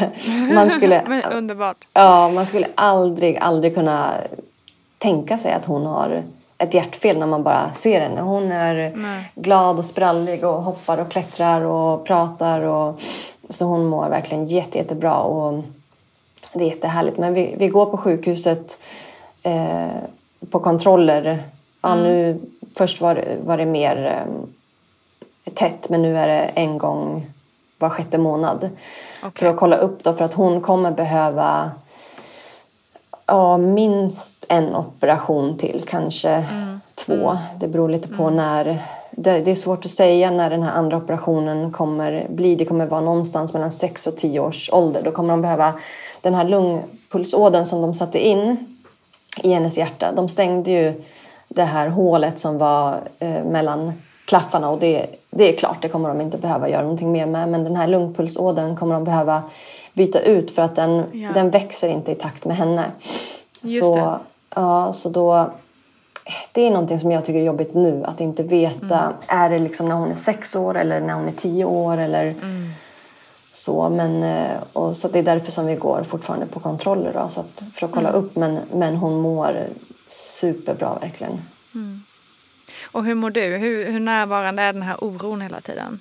man 0.54 0.70
skulle, 0.70 1.22
underbart. 1.32 1.88
Ja, 1.92 2.28
man 2.28 2.46
skulle 2.46 2.66
aldrig, 2.74 3.36
aldrig 3.36 3.74
kunna 3.74 4.14
tänka 4.98 5.38
sig 5.38 5.52
att 5.52 5.64
hon 5.64 5.86
har 5.86 6.22
ett 6.58 6.74
hjärtfel 6.74 7.18
när 7.18 7.26
man 7.26 7.42
bara 7.42 7.72
ser 7.72 8.00
henne. 8.00 8.20
Hon 8.20 8.52
är 8.52 8.92
Nej. 8.96 9.32
glad 9.34 9.78
och 9.78 9.84
sprallig 9.84 10.44
och 10.44 10.62
hoppar 10.62 10.98
och 10.98 11.10
klättrar 11.10 11.60
och 11.60 12.04
pratar. 12.04 12.60
Och, 12.60 13.02
så 13.48 13.64
hon 13.64 13.86
mår 13.86 14.08
verkligen 14.08 14.46
jätte, 14.46 14.78
jättebra. 14.78 15.18
Och 15.18 15.64
det 16.52 16.64
är 16.64 16.68
jättehärligt. 16.68 17.18
Men 17.18 17.34
vi, 17.34 17.54
vi 17.58 17.68
går 17.68 17.86
på 17.86 17.96
sjukhuset 17.96 18.78
eh, 19.42 19.88
på 20.50 20.60
kontroller. 20.60 21.42
Ja, 21.82 21.92
mm. 21.92 22.04
nu, 22.04 22.40
först 22.76 23.00
var, 23.00 23.24
var 23.44 23.56
det 23.56 23.66
mer 23.66 24.06
eh, 24.06 24.34
tätt 25.54 25.88
men 25.88 26.02
nu 26.02 26.18
är 26.18 26.26
det 26.26 26.42
en 26.54 26.78
gång 26.78 27.26
var 27.78 27.90
sjätte 27.90 28.18
månad. 28.18 28.56
Okay. 28.56 29.30
För 29.34 29.46
att 29.46 29.56
kolla 29.56 29.76
upp 29.76 30.04
då 30.04 30.12
för 30.12 30.24
att 30.24 30.34
hon 30.34 30.60
kommer 30.60 30.90
behöva 30.90 31.70
ja, 33.26 33.56
minst 33.56 34.44
en 34.48 34.74
operation 34.74 35.58
till, 35.58 35.84
kanske 35.86 36.30
mm. 36.30 36.80
två. 36.94 37.30
Mm. 37.30 37.36
Det 37.60 37.68
beror 37.68 37.88
lite 37.88 38.08
på 38.08 38.22
mm. 38.22 38.36
när. 38.36 38.82
Det, 39.10 39.40
det, 39.40 39.50
är 39.50 39.54
svårt 39.54 39.84
att 39.84 39.90
säga 39.90 40.30
när 40.30 40.50
den 40.50 40.62
här 40.62 40.72
andra 40.72 40.96
operationen 40.96 41.72
kommer 41.72 42.26
bli. 42.28 42.54
Det 42.54 42.64
kommer 42.64 42.86
vara 42.86 43.00
någonstans 43.00 43.52
mellan 43.52 43.72
6 43.72 44.06
och 44.06 44.16
10 44.16 44.40
års 44.40 44.70
ålder. 44.72 45.02
Då 45.02 45.10
kommer 45.10 45.32
de 45.32 45.42
behöva 45.42 45.74
den 46.20 46.34
här 46.34 46.44
lungpulsådern 46.44 47.66
som 47.66 47.82
de 47.82 47.94
satte 47.94 48.26
in 48.26 48.78
i 49.42 49.52
hennes 49.52 49.78
hjärta. 49.78 50.12
De 50.12 50.28
stängde 50.28 50.70
ju 50.70 51.02
det 51.48 51.64
här 51.64 51.88
hålet 51.88 52.38
som 52.38 52.58
var 52.58 53.00
eh, 53.18 53.44
mellan 53.44 53.92
klaffarna 54.24 54.70
och 54.70 54.78
det, 54.78 55.06
det 55.30 55.54
är 55.54 55.56
klart, 55.58 55.82
det 55.82 55.88
kommer 55.88 56.08
de 56.08 56.20
inte 56.20 56.38
behöva 56.38 56.68
göra 56.68 56.82
någonting 56.82 57.12
mer 57.12 57.26
med. 57.26 57.48
Men 57.48 57.64
den 57.64 57.76
här 57.76 57.86
lungpulsådern 57.86 58.76
kommer 58.76 58.94
de 58.94 59.04
behöva 59.04 59.42
byta 59.92 60.20
ut 60.20 60.50
för 60.50 60.62
att 60.62 60.76
den, 60.76 61.04
ja. 61.12 61.28
den 61.34 61.50
växer 61.50 61.88
inte 61.88 62.12
i 62.12 62.14
takt 62.14 62.44
med 62.44 62.56
henne. 62.56 62.90
Just 63.62 63.86
så, 63.86 63.94
det. 63.94 64.18
Ja, 64.54 64.92
så 64.92 65.08
då, 65.08 65.50
det 66.52 66.66
är 66.66 66.70
någonting 66.70 67.00
som 67.00 67.12
jag 67.12 67.24
tycker 67.24 67.40
är 67.40 67.44
jobbigt 67.44 67.74
nu, 67.74 68.04
att 68.04 68.20
inte 68.20 68.42
veta. 68.42 69.00
Mm. 69.00 69.12
Är 69.26 69.50
det 69.50 69.58
liksom 69.58 69.88
när 69.88 69.94
hon 69.94 70.12
är 70.12 70.16
sex 70.16 70.56
år 70.56 70.76
eller 70.76 71.00
när 71.00 71.14
hon 71.14 71.28
är 71.28 71.32
tio 71.32 71.64
år? 71.64 71.98
Eller 71.98 72.24
mm. 72.24 72.70
så, 73.52 73.88
men, 73.88 74.22
eh, 74.22 74.62
och 74.72 74.96
så 74.96 75.08
det 75.08 75.18
är 75.18 75.22
därför 75.22 75.50
som 75.50 75.66
vi 75.66 75.74
går 75.74 76.02
fortfarande 76.02 76.46
på 76.46 76.60
kontroller 76.60 77.12
då, 77.12 77.28
så 77.28 77.40
att, 77.40 77.62
för 77.74 77.86
att 77.86 77.92
kolla 77.92 78.08
mm. 78.08 78.24
upp. 78.24 78.36
Men, 78.36 78.58
men 78.72 78.96
hon 78.96 79.20
mår 79.20 79.66
superbra 80.08 80.98
verkligen. 81.00 81.42
Mm. 81.74 82.00
Och 82.92 83.04
hur 83.04 83.14
mår 83.14 83.30
du? 83.30 83.56
Hur, 83.56 83.92
hur 83.92 84.00
närvarande 84.00 84.62
är 84.62 84.72
den 84.72 84.82
här 84.82 85.04
oron 85.04 85.40
hela 85.40 85.60
tiden? 85.60 86.00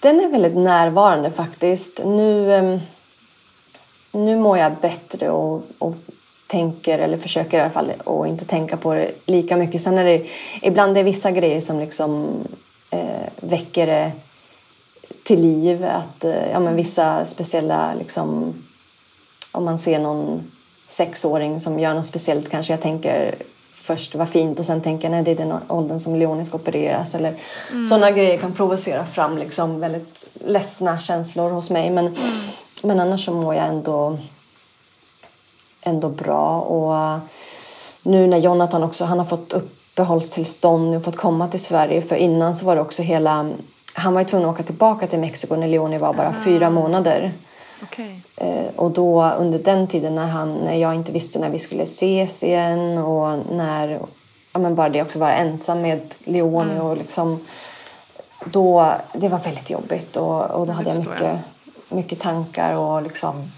Den 0.00 0.20
är 0.20 0.28
väldigt 0.28 0.56
närvarande 0.56 1.30
faktiskt. 1.30 2.00
Nu, 2.04 2.54
ehm, 2.54 2.80
nu 4.12 4.36
mår 4.36 4.58
jag 4.58 4.72
bättre 4.76 5.30
och, 5.30 5.62
och 5.78 5.94
tänker, 6.46 6.98
eller 6.98 7.18
försöker 7.18 7.58
i 7.58 7.60
alla 7.60 7.70
fall, 7.70 7.92
och 8.04 8.28
inte 8.28 8.44
tänka 8.44 8.76
på 8.76 8.94
det 8.94 9.12
lika 9.26 9.56
mycket. 9.56 9.82
Sen 9.82 9.98
är 9.98 10.04
det 10.04 10.26
ibland 10.62 10.94
det 10.94 11.00
är 11.00 11.04
vissa 11.04 11.30
grejer 11.30 11.60
som 11.60 11.80
liksom 11.80 12.28
eh, 12.90 13.28
väcker 13.40 13.86
det 13.86 14.12
till 15.22 15.40
liv. 15.40 15.84
Att, 15.84 16.24
eh, 16.24 16.50
ja, 16.50 16.60
men 16.60 16.76
vissa 16.76 17.24
speciella, 17.24 17.94
liksom, 17.94 18.54
om 19.52 19.64
man 19.64 19.78
ser 19.78 19.98
någon 19.98 20.50
sexåring 20.88 21.60
som 21.60 21.78
gör 21.78 21.94
något 21.94 22.06
speciellt 22.06 22.50
kanske 22.50 22.72
jag 22.72 22.80
tänker 22.80 23.34
först 23.88 24.14
var 24.14 24.26
fint 24.26 24.58
och 24.58 24.64
sen 24.64 24.80
tänker 24.80 25.08
jag 25.08 25.12
nej 25.12 25.22
det 25.22 25.30
är 25.30 25.36
den 25.46 25.54
åldern 25.68 26.00
som 26.00 26.16
Leonie 26.16 26.44
ska 26.44 26.56
opereras. 26.56 27.14
Eller 27.14 27.34
mm. 27.70 27.84
Sådana 27.84 28.10
grejer 28.10 28.38
kan 28.38 28.52
provocera 28.52 29.06
fram 29.06 29.38
liksom 29.38 29.80
väldigt 29.80 30.26
ledsna 30.34 30.98
känslor 30.98 31.50
hos 31.50 31.70
mig. 31.70 31.90
Men, 31.90 32.06
mm. 32.06 32.18
men 32.82 33.00
annars 33.00 33.24
så 33.24 33.32
mår 33.32 33.54
jag 33.54 33.66
ändå, 33.66 34.18
ändå 35.80 36.08
bra. 36.08 36.60
Och 36.60 37.20
nu 38.02 38.26
när 38.26 38.38
Jonathan 38.38 38.82
också, 38.82 39.04
han 39.04 39.18
har 39.18 39.26
fått 39.26 39.52
uppehållstillstånd 39.52 40.96
och 40.96 41.04
fått 41.04 41.16
komma 41.16 41.48
till 41.48 41.64
Sverige. 41.64 42.02
För 42.02 42.16
innan 42.16 42.56
så 42.56 42.66
var 42.66 42.74
det 42.76 42.82
också 42.82 43.02
hela, 43.02 43.50
han 43.94 44.14
var 44.14 44.20
ju 44.20 44.28
tvungen 44.28 44.48
att 44.48 44.54
åka 44.54 44.62
tillbaka 44.62 45.06
till 45.06 45.18
Mexiko 45.18 45.56
när 45.56 45.68
Leonie 45.68 45.98
var 45.98 46.14
bara 46.14 46.28
mm. 46.28 46.40
fyra 46.40 46.70
månader. 46.70 47.32
Okay. 47.82 48.20
Eh, 48.36 48.66
och 48.76 48.90
då 48.90 49.30
under 49.38 49.58
den 49.58 49.86
tiden 49.86 50.14
när, 50.14 50.26
han, 50.26 50.54
när 50.54 50.74
jag 50.74 50.94
inte 50.94 51.12
visste 51.12 51.38
när 51.38 51.50
vi 51.50 51.58
skulle 51.58 51.82
ses 51.82 52.42
igen 52.42 52.98
och 52.98 53.38
när 53.52 54.00
ja, 54.52 54.58
men 54.58 54.74
bara 54.74 54.88
det 54.88 55.02
också 55.02 55.18
vara 55.18 55.34
ensam 55.34 55.82
med 55.82 56.14
Leonie 56.24 56.72
mm. 56.72 56.86
och 56.86 56.96
liksom 56.96 57.40
då, 58.44 58.92
det 59.12 59.28
var 59.28 59.38
väldigt 59.38 59.70
jobbigt 59.70 60.16
och, 60.16 60.50
och 60.50 60.66
då 60.66 60.72
hade 60.72 60.90
jag 60.90 60.98
mycket, 60.98 61.20
jag. 61.20 61.38
mycket 61.96 62.20
tankar 62.20 62.74
och 62.74 63.02
liksom 63.02 63.50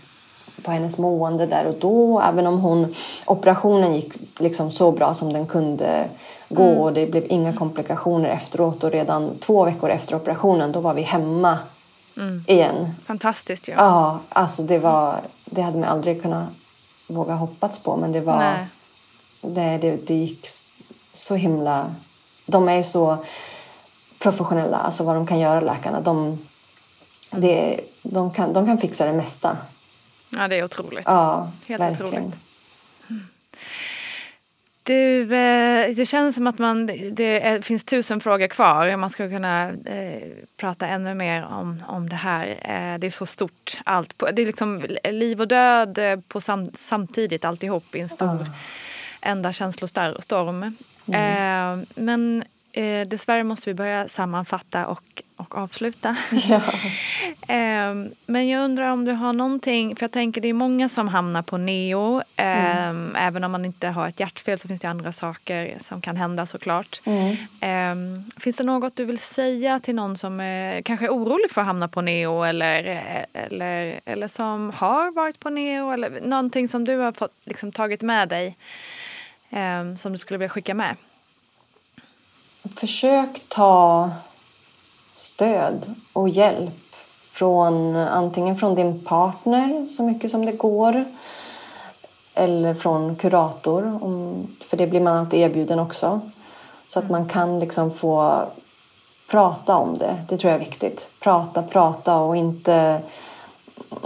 på 0.64 0.70
hennes 0.70 0.98
mående 0.98 1.46
där 1.46 1.66
och 1.66 1.74
då. 1.80 2.20
Även 2.20 2.46
om 2.46 2.60
hon, 2.60 2.94
operationen 3.26 3.94
gick 3.94 4.14
liksom 4.38 4.70
så 4.70 4.92
bra 4.92 5.14
som 5.14 5.32
den 5.32 5.46
kunde 5.46 6.08
gå 6.48 6.62
mm. 6.62 6.78
och 6.78 6.92
det 6.92 7.06
blev 7.06 7.24
inga 7.28 7.52
komplikationer 7.52 8.28
efteråt 8.28 8.84
och 8.84 8.90
redan 8.90 9.38
två 9.38 9.64
veckor 9.64 9.90
efter 9.90 10.14
operationen 10.14 10.72
då 10.72 10.80
var 10.80 10.94
vi 10.94 11.02
hemma 11.02 11.58
mm. 12.16 12.44
igen. 12.46 12.94
Fantastiskt 13.06 13.68
ju. 13.68 13.72
Ja. 13.72 13.78
ja, 13.78 14.20
alltså 14.28 14.62
det 14.62 14.78
var, 14.78 15.20
det 15.44 15.62
hade 15.62 15.78
man 15.78 15.88
aldrig 15.88 16.22
kunnat 16.22 16.48
våga 17.06 17.34
hoppats 17.34 17.82
på 17.82 17.96
men 17.96 18.12
det 18.12 18.20
var, 18.20 18.66
det, 19.40 19.78
det, 19.78 19.96
det 20.06 20.14
gick 20.14 20.46
så 21.12 21.34
himla... 21.34 21.94
De 22.46 22.68
är 22.68 22.82
så 22.82 23.24
professionella, 24.18 24.76
alltså 24.76 25.04
vad 25.04 25.16
de 25.16 25.26
kan 25.26 25.38
göra 25.38 25.60
läkarna. 25.60 26.00
De, 26.00 26.38
det, 27.30 27.80
de, 28.02 28.30
kan, 28.30 28.52
de 28.52 28.66
kan 28.66 28.78
fixa 28.78 29.06
det 29.06 29.12
mesta. 29.12 29.56
Ja, 30.30 30.48
det 30.48 30.56
är 30.56 30.64
otroligt. 30.64 31.04
Ja, 31.06 31.50
Helt 31.66 31.80
verkligen. 31.80 32.14
otroligt. 32.14 32.38
Du, 34.90 35.34
eh, 35.34 35.94
det 35.96 36.06
känns 36.06 36.34
som 36.34 36.46
att 36.46 36.58
man, 36.58 36.86
det 37.12 37.46
är, 37.46 37.60
finns 37.62 37.84
tusen 37.84 38.20
frågor 38.20 38.46
kvar. 38.46 38.96
Man 38.96 39.10
skulle 39.10 39.28
kunna 39.30 39.68
eh, 39.70 40.22
prata 40.56 40.86
ännu 40.86 41.14
mer 41.14 41.44
om, 41.44 41.82
om 41.88 42.08
det 42.08 42.16
här. 42.16 42.46
Eh, 42.48 42.98
det 42.98 43.06
är 43.06 43.10
så 43.10 43.26
stort 43.26 43.78
allt. 43.84 44.18
På, 44.18 44.30
det 44.30 44.42
är 44.42 44.46
liksom 44.46 44.86
liv 45.04 45.40
och 45.40 45.48
död 45.48 45.98
eh, 45.98 46.20
på 46.28 46.40
sam, 46.40 46.70
samtidigt 46.74 47.44
alltihop 47.44 47.94
i 47.94 48.00
en 48.00 48.08
stor 48.08 48.28
Ja. 48.28 48.46
enda 49.20 49.52
känslostorm. 49.52 50.62
Eh, 51.12 51.78
men 51.94 52.44
eh, 52.72 53.08
dessvärre 53.08 53.44
måste 53.44 53.70
vi 53.70 53.74
börja 53.74 54.08
sammanfatta 54.08 54.86
och, 54.86 55.22
och 55.36 55.58
avsluta. 55.58 56.16
Ja. 56.48 56.62
Ehm, 57.48 58.10
men 58.26 58.48
jag 58.48 58.64
undrar 58.64 58.90
om 58.90 59.04
du 59.04 59.12
har 59.12 59.32
någonting, 59.32 59.96
för 59.96 60.04
jag 60.04 60.12
tänker 60.12 60.40
det 60.40 60.48
är 60.48 60.52
många 60.52 60.88
som 60.88 61.08
hamnar 61.08 61.42
på 61.42 61.56
neo. 61.56 62.22
Ehm, 62.36 63.16
Även 63.16 63.44
om 63.44 63.52
man 63.52 63.64
inte 63.64 63.88
har 63.88 64.08
ett 64.08 64.20
hjärtfel 64.20 64.58
så 64.58 64.68
finns 64.68 64.80
det 64.80 64.88
andra 64.88 65.12
saker 65.12 65.76
som 65.80 66.00
kan 66.00 66.16
hända 66.16 66.46
såklart. 66.46 67.00
Mm. 67.04 67.36
Ehm, 67.60 68.24
finns 68.36 68.56
det 68.56 68.64
något 68.64 68.96
du 68.96 69.04
vill 69.04 69.18
säga 69.18 69.80
till 69.80 69.94
någon 69.94 70.16
som 70.16 70.40
är, 70.40 70.82
kanske 70.82 71.06
är 71.06 71.10
orolig 71.10 71.50
för 71.50 71.60
att 71.60 71.66
hamna 71.66 71.88
på 71.88 72.00
neo 72.00 72.42
eller, 72.42 72.84
eller, 73.32 74.00
eller 74.04 74.28
som 74.28 74.72
har 74.76 75.10
varit 75.10 75.40
på 75.40 75.50
neo 75.50 75.90
eller 75.92 76.20
någonting 76.20 76.68
som 76.68 76.84
du 76.84 76.96
har 76.96 77.12
fått, 77.12 77.34
liksom, 77.44 77.72
tagit 77.72 78.02
med 78.02 78.28
dig 78.28 78.56
ehm, 79.50 79.96
som 79.96 80.12
du 80.12 80.18
skulle 80.18 80.38
vilja 80.38 80.48
skicka 80.48 80.74
med? 80.74 80.96
Försök 82.76 83.42
ta 83.48 84.10
stöd 85.14 85.94
och 86.12 86.28
hjälp 86.28 86.94
från 87.32 87.96
antingen 87.96 88.56
från 88.56 88.74
din 88.74 89.04
partner 89.04 89.86
så 89.86 90.02
mycket 90.02 90.30
som 90.30 90.46
det 90.46 90.52
går 90.52 91.04
eller 92.34 92.74
från 92.74 93.16
kurator, 93.16 93.98
för 94.64 94.76
det 94.76 94.86
blir 94.86 95.00
man 95.00 95.16
alltid 95.16 95.40
erbjuden 95.40 95.78
också. 95.78 96.20
Så 96.88 96.98
att 96.98 97.10
man 97.10 97.28
kan 97.28 97.60
liksom 97.60 97.90
få 97.90 98.42
prata 99.30 99.76
om 99.76 99.98
det. 99.98 100.16
Det 100.28 100.36
tror 100.36 100.52
jag 100.52 100.60
är 100.60 100.64
viktigt. 100.64 101.08
Prata, 101.20 101.62
prata 101.62 102.16
och 102.16 102.36
inte 102.36 103.02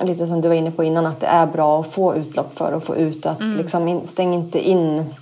lite 0.03 0.27
som 0.27 0.41
du 0.41 0.49
var 0.49 0.55
inne 0.55 0.71
på 0.71 0.85
innan 0.85 1.07
att 1.07 1.21
det 1.21 1.27
är 1.27 1.47
bra 1.47 1.81
att 1.81 1.93
få 1.93 2.17
utlopp 2.17 2.59
för 2.59 2.73
och 2.73 2.83
få 2.83 2.97
ut 2.97 3.27
att 3.27 3.41
liksom 3.41 3.89
in, 3.89 4.07
stäng 4.07 4.35
inte 4.35 4.69
in 4.69 5.15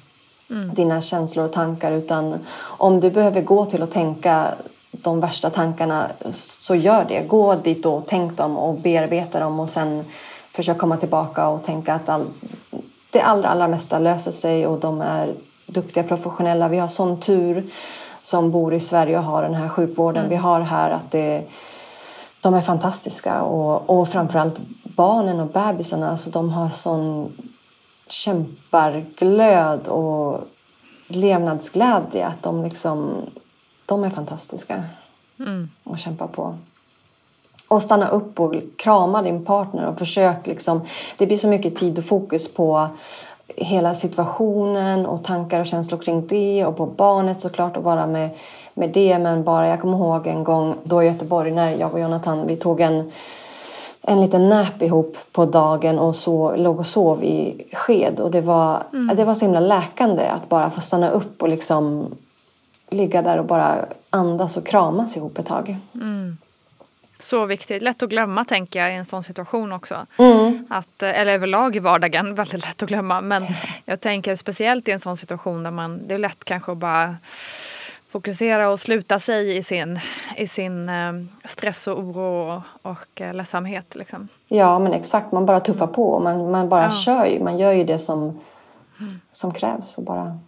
dina 0.74 1.00
känslor 1.00 1.44
och 1.44 1.52
tankar 1.52 1.92
utan 1.92 2.38
om 2.60 3.00
du 3.00 3.10
behöver 3.10 3.40
gå 3.40 3.64
till 3.64 3.82
att 3.82 3.90
tänka 3.90 4.54
de 4.90 5.20
värsta 5.20 5.50
tankarna 5.50 6.10
så 6.30 6.74
gör 6.74 7.04
det. 7.04 7.20
Gå 7.20 7.54
dit 7.54 7.86
och 7.86 8.04
tänk 8.06 8.36
dem 8.36 8.58
och 8.58 8.74
bearbeta 8.74 9.40
dem 9.40 9.60
och 9.60 9.70
sen 9.70 10.04
försök 10.52 10.78
komma 10.78 10.96
tillbaka 10.96 11.48
och 11.48 11.62
tänka 11.62 11.94
att 11.94 12.08
all, 12.08 12.24
det 13.10 13.20
allra, 13.20 13.48
allra 13.48 13.68
mesta 13.68 13.98
löser 13.98 14.30
sig 14.30 14.66
och 14.66 14.78
de 14.78 15.00
är 15.00 15.34
duktiga 15.66 16.02
professionella. 16.02 16.68
Vi 16.68 16.78
har 16.78 16.88
sån 16.88 17.20
tur 17.20 17.70
som 18.22 18.50
bor 18.50 18.74
i 18.74 18.80
Sverige 18.80 19.18
och 19.18 19.24
har 19.24 19.42
den 19.42 19.54
här 19.54 19.68
sjukvården 19.68 20.28
vi 20.28 20.36
har 20.36 20.60
här 20.60 20.90
att 20.90 21.10
det, 21.10 21.42
de 22.40 22.54
är 22.54 22.60
fantastiska 22.60 23.42
och, 23.42 23.90
och 23.90 24.08
framförallt 24.08 24.60
barnen 24.82 25.40
och 25.40 25.46
bebisarna, 25.46 26.10
alltså 26.10 26.30
de 26.30 26.50
har 26.50 26.70
sån 26.70 27.32
kämparglöd 28.12 29.88
och 29.88 30.40
levnadsglädje 31.06 32.26
att 32.26 32.42
de 32.42 32.64
liksom, 32.64 33.26
de 33.86 34.04
är 34.04 34.10
fantastiska 34.10 34.84
och 35.84 35.98
kämpa 35.98 36.26
på. 36.26 36.58
Och 37.68 37.82
stanna 37.82 38.08
upp 38.08 38.40
och 38.40 38.54
krama 38.76 39.22
din 39.22 39.44
partner 39.44 39.86
och 39.86 39.98
försök 39.98 40.46
liksom, 40.46 40.80
det 41.18 41.26
blir 41.26 41.36
så 41.36 41.48
mycket 41.48 41.76
tid 41.76 41.98
och 41.98 42.04
fokus 42.04 42.54
på 42.54 42.88
hela 43.56 43.94
situationen 43.94 45.06
och 45.06 45.24
tankar 45.24 45.60
och 45.60 45.66
känslor 45.66 45.98
kring 45.98 46.26
det 46.26 46.66
och 46.66 46.76
på 46.76 46.86
barnet 46.86 47.40
såklart 47.40 47.76
och 47.76 47.82
vara 47.82 48.06
med, 48.06 48.30
med 48.74 48.90
det 48.90 49.18
men 49.18 49.44
bara 49.44 49.68
jag 49.68 49.80
kommer 49.80 49.98
ihåg 49.98 50.26
en 50.26 50.44
gång 50.44 50.74
då 50.84 51.02
i 51.02 51.06
Göteborg 51.06 51.50
när 51.50 51.76
jag 51.76 51.92
och 51.92 52.00
Jonathan 52.00 52.46
vi 52.46 52.56
tog 52.56 52.80
en 52.80 53.12
en 54.02 54.20
liten 54.20 54.48
nap 54.48 54.82
ihop 54.82 55.16
på 55.32 55.44
dagen 55.44 55.98
och 55.98 56.16
så 56.16 56.56
låg 56.56 56.78
och 56.78 56.86
sov 56.86 57.24
i 57.24 57.66
sked. 57.72 58.20
Och 58.20 58.30
det 58.30 58.40
var, 58.40 58.82
det 59.16 59.24
var 59.24 59.34
så 59.34 59.44
himla 59.44 59.60
läkande 59.60 60.26
att 60.26 60.48
bara 60.48 60.70
få 60.70 60.80
stanna 60.80 61.10
upp 61.10 61.42
och 61.42 61.48
liksom 61.48 62.14
ligga 62.90 63.22
där 63.22 63.38
och 63.38 63.44
bara 63.44 63.86
andas 64.10 64.56
och 64.56 64.66
kramas 64.66 65.16
ihop 65.16 65.38
ett 65.38 65.46
tag. 65.46 65.78
Så 67.22 67.46
viktigt. 67.46 67.82
Lätt 67.82 68.02
att 68.02 68.10
glömma 68.10 68.44
tänker 68.44 68.80
jag 68.80 68.92
i 68.92 68.94
en 68.94 69.04
sån 69.04 69.22
situation 69.22 69.72
också. 69.72 70.06
Mm. 70.16 70.66
Att, 70.70 71.02
eh, 71.02 71.20
eller 71.20 71.34
överlag 71.34 71.76
i 71.76 71.78
vardagen, 71.78 72.34
väldigt 72.34 72.66
lätt 72.66 72.82
att 72.82 72.88
glömma. 72.88 73.20
Men 73.20 73.46
jag 73.84 74.00
tänker 74.00 74.36
speciellt 74.36 74.88
i 74.88 74.90
en 74.90 74.98
sån 74.98 75.16
situation 75.16 75.62
där 75.62 75.70
man, 75.70 76.08
det 76.08 76.14
är 76.14 76.18
lätt 76.18 76.44
kanske 76.44 76.72
att 76.72 76.78
bara 76.78 77.16
fokusera 78.12 78.70
och 78.70 78.80
sluta 78.80 79.18
sig 79.18 79.56
i 79.56 79.62
sin, 79.62 80.00
i 80.36 80.46
sin 80.48 80.88
eh, 80.88 81.12
stress 81.44 81.86
och 81.86 81.98
oro 81.98 82.62
och, 82.82 83.20
eh, 83.20 83.34
ledsamhet. 83.34 83.94
Liksom. 83.96 84.28
Ja 84.48 84.78
men 84.78 84.92
exakt, 84.92 85.32
man 85.32 85.46
bara 85.46 85.60
tuffar 85.60 85.86
på. 85.86 86.18
Man, 86.20 86.50
man 86.50 86.68
bara 86.68 86.82
Ja. 86.84 86.90
kör 86.90 87.26
ju. 87.26 87.40
Man 87.42 87.58
gör 87.58 87.72
ju 87.72 87.84
det 87.84 87.98
som, 87.98 88.40
som 89.32 89.54
krävs. 89.54 89.98
Och 89.98 90.04
bara, 90.04 90.38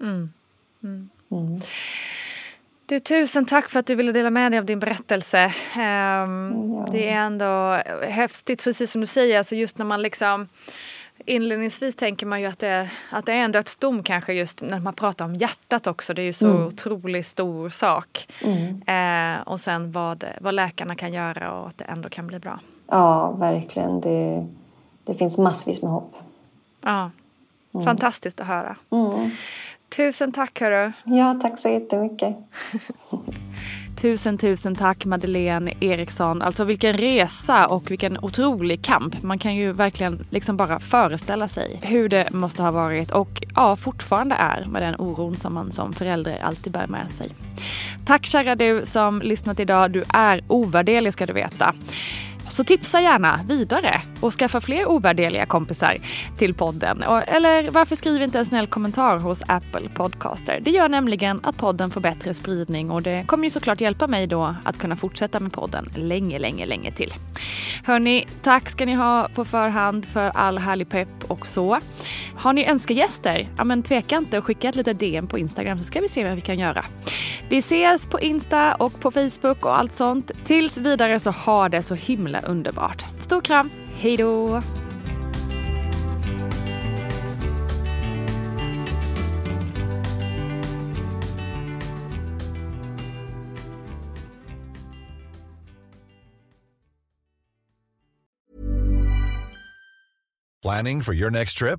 Du, 2.86 3.00
tusen 3.00 3.44
tack 3.46 3.68
för 3.70 3.78
att 3.80 3.86
du 3.86 3.94
ville 3.94 4.12
dela 4.12 4.30
med 4.30 4.52
dig 4.52 4.58
av 4.58 4.64
din 4.64 4.78
berättelse. 4.80 5.52
Ehm, 5.78 6.84
Det 6.92 7.08
är 7.10 7.16
ändå 7.16 7.80
häftigt, 8.08 8.64
precis 8.64 8.92
som 8.92 9.00
du 9.00 9.06
säger, 9.06 9.38
alltså 9.38 9.54
just 9.56 9.78
när 9.78 9.84
man 9.86 10.02
liksom 10.02 10.48
Inledningsvis 11.26 11.96
tänker 11.96 12.26
man 12.26 12.40
ju 12.40 12.46
att 12.46 12.58
det, 12.58 12.90
att 13.10 13.26
det 13.26 13.32
är 13.32 13.36
en 13.36 13.52
dödsdom 13.52 14.02
kanske 14.02 14.32
just 14.32 14.62
när 14.62 14.80
man 14.80 14.94
pratar 14.94 15.24
om 15.24 15.34
hjärtat 15.34 15.86
också. 15.86 16.14
Det 16.14 16.22
är 16.22 16.26
ju 16.26 16.32
så 16.32 16.66
otroligt 16.66 17.26
stor 17.26 17.70
sak. 17.70 18.28
Eh, 18.86 19.40
och 19.46 19.60
sen 19.60 19.92
vad, 19.92 20.24
vad 20.40 20.54
läkarna 20.54 20.94
kan 20.94 21.12
göra 21.12 21.52
och 21.52 21.68
att 21.68 21.78
det 21.78 21.84
ändå 21.84 22.08
kan 22.08 22.26
bli 22.26 22.38
bra. 22.38 22.60
ja, 22.86 23.30
verkligen. 23.32 24.00
Det, 24.00 24.46
det 25.04 25.14
finns 25.14 25.38
massvis 25.38 25.82
med 25.82 25.90
hopp. 25.90 26.14
Ja, 26.80 27.10
fantastiskt 27.84 28.40
att 28.40 28.46
höra. 28.46 28.76
Mm. 28.90 29.30
Tusen 29.96 30.32
tack 30.32 30.60
hörru. 30.60 30.92
Ja, 31.04 31.38
tack 31.42 31.58
så 31.58 31.68
jättemycket. 31.68 32.36
Tusen, 34.00 34.38
tusen 34.38 34.74
tack 34.74 35.04
Madeleine 35.04 35.72
Eriksson. 35.80 36.42
Alltså 36.42 36.64
vilken 36.64 36.96
resa 36.96 37.66
och 37.66 37.90
vilken 37.90 38.18
otrolig 38.18 38.82
kamp. 38.84 39.22
Man 39.22 39.38
kan 39.38 39.54
ju 39.54 39.72
verkligen 39.72 40.26
liksom 40.30 40.56
bara 40.56 40.80
föreställa 40.80 41.48
sig 41.48 41.80
hur 41.82 42.08
det 42.08 42.32
måste 42.32 42.62
ha 42.62 42.70
varit 42.70 43.10
och 43.10 43.42
ja, 43.54 43.76
fortfarande 43.76 44.34
är 44.34 44.64
med 44.64 44.82
den 44.82 44.94
oron 44.98 45.36
som 45.36 45.54
man 45.54 45.70
som 45.70 45.92
förälder 45.92 46.40
alltid 46.42 46.72
bär 46.72 46.86
med 46.86 47.10
sig. 47.10 47.32
Tack 48.06 48.26
kära 48.26 48.54
du 48.54 48.84
som 48.84 49.22
lyssnat 49.22 49.60
idag. 49.60 49.90
Du 49.90 50.04
är 50.08 50.40
ovärderlig 50.48 51.12
ska 51.12 51.26
du 51.26 51.32
veta. 51.32 51.74
Så 52.48 52.64
tipsa 52.64 53.00
gärna 53.00 53.40
vidare 53.48 54.02
och 54.20 54.32
skaffa 54.32 54.60
fler 54.60 54.86
ovärderliga 54.86 55.46
kompisar 55.46 55.96
till 56.38 56.54
podden. 56.54 57.02
Eller 57.02 57.70
varför 57.70 57.96
skriver 57.96 58.24
inte 58.24 58.38
en 58.38 58.46
snäll 58.46 58.66
kommentar 58.66 59.18
hos 59.18 59.42
Apple 59.46 59.88
Podcaster? 59.94 60.60
Det 60.60 60.70
gör 60.70 60.88
nämligen 60.88 61.40
att 61.42 61.56
podden 61.56 61.90
får 61.90 62.00
bättre 62.00 62.34
spridning 62.34 62.90
och 62.90 63.02
det 63.02 63.24
kommer 63.26 63.44
ju 63.44 63.50
såklart 63.50 63.80
hjälpa 63.80 64.06
mig 64.06 64.26
då 64.26 64.54
att 64.64 64.78
kunna 64.78 64.96
fortsätta 64.96 65.40
med 65.40 65.52
podden 65.52 65.88
länge, 65.96 66.38
länge, 66.38 66.66
länge 66.66 66.92
till. 66.92 67.14
Hörni, 67.84 68.26
tack 68.42 68.70
ska 68.70 68.86
ni 68.86 68.94
ha 68.94 69.28
på 69.34 69.44
förhand 69.44 70.06
för 70.06 70.30
all 70.34 70.58
härlig 70.58 70.88
pepp 70.88 71.24
och 71.28 71.46
så. 71.46 71.78
Har 72.36 72.52
ni 72.52 72.66
önskegäster? 72.66 73.48
Ja 73.56 73.64
men 73.64 73.82
tveka 73.82 74.16
inte 74.16 74.38
och 74.38 74.44
skicka 74.44 74.68
ett 74.68 74.76
litet 74.76 74.98
DM 74.98 75.26
på 75.26 75.38
Instagram 75.38 75.78
så 75.78 75.84
ska 75.84 76.00
vi 76.00 76.08
se 76.08 76.24
vad 76.24 76.34
vi 76.34 76.40
kan 76.40 76.58
göra. 76.58 76.84
Vi 77.48 77.58
ses 77.58 78.06
på 78.06 78.20
Insta 78.20 78.74
och 78.74 79.00
på 79.00 79.10
Facebook 79.10 79.64
och 79.64 79.78
allt 79.78 79.94
sånt. 79.94 80.30
Tills 80.44 80.78
vidare 80.78 81.20
så 81.20 81.30
ha 81.30 81.68
det 81.68 81.82
så 81.82 81.94
himla 81.94 82.33
himla 82.34 82.48
underbart. 82.48 83.04
Stor 83.20 83.40
kram, 83.40 83.70
hej 83.94 84.16
då! 84.16 84.62
Planning 100.62 101.02
for 101.02 101.14
your 101.14 101.30
next 101.30 101.58
trip? 101.58 101.78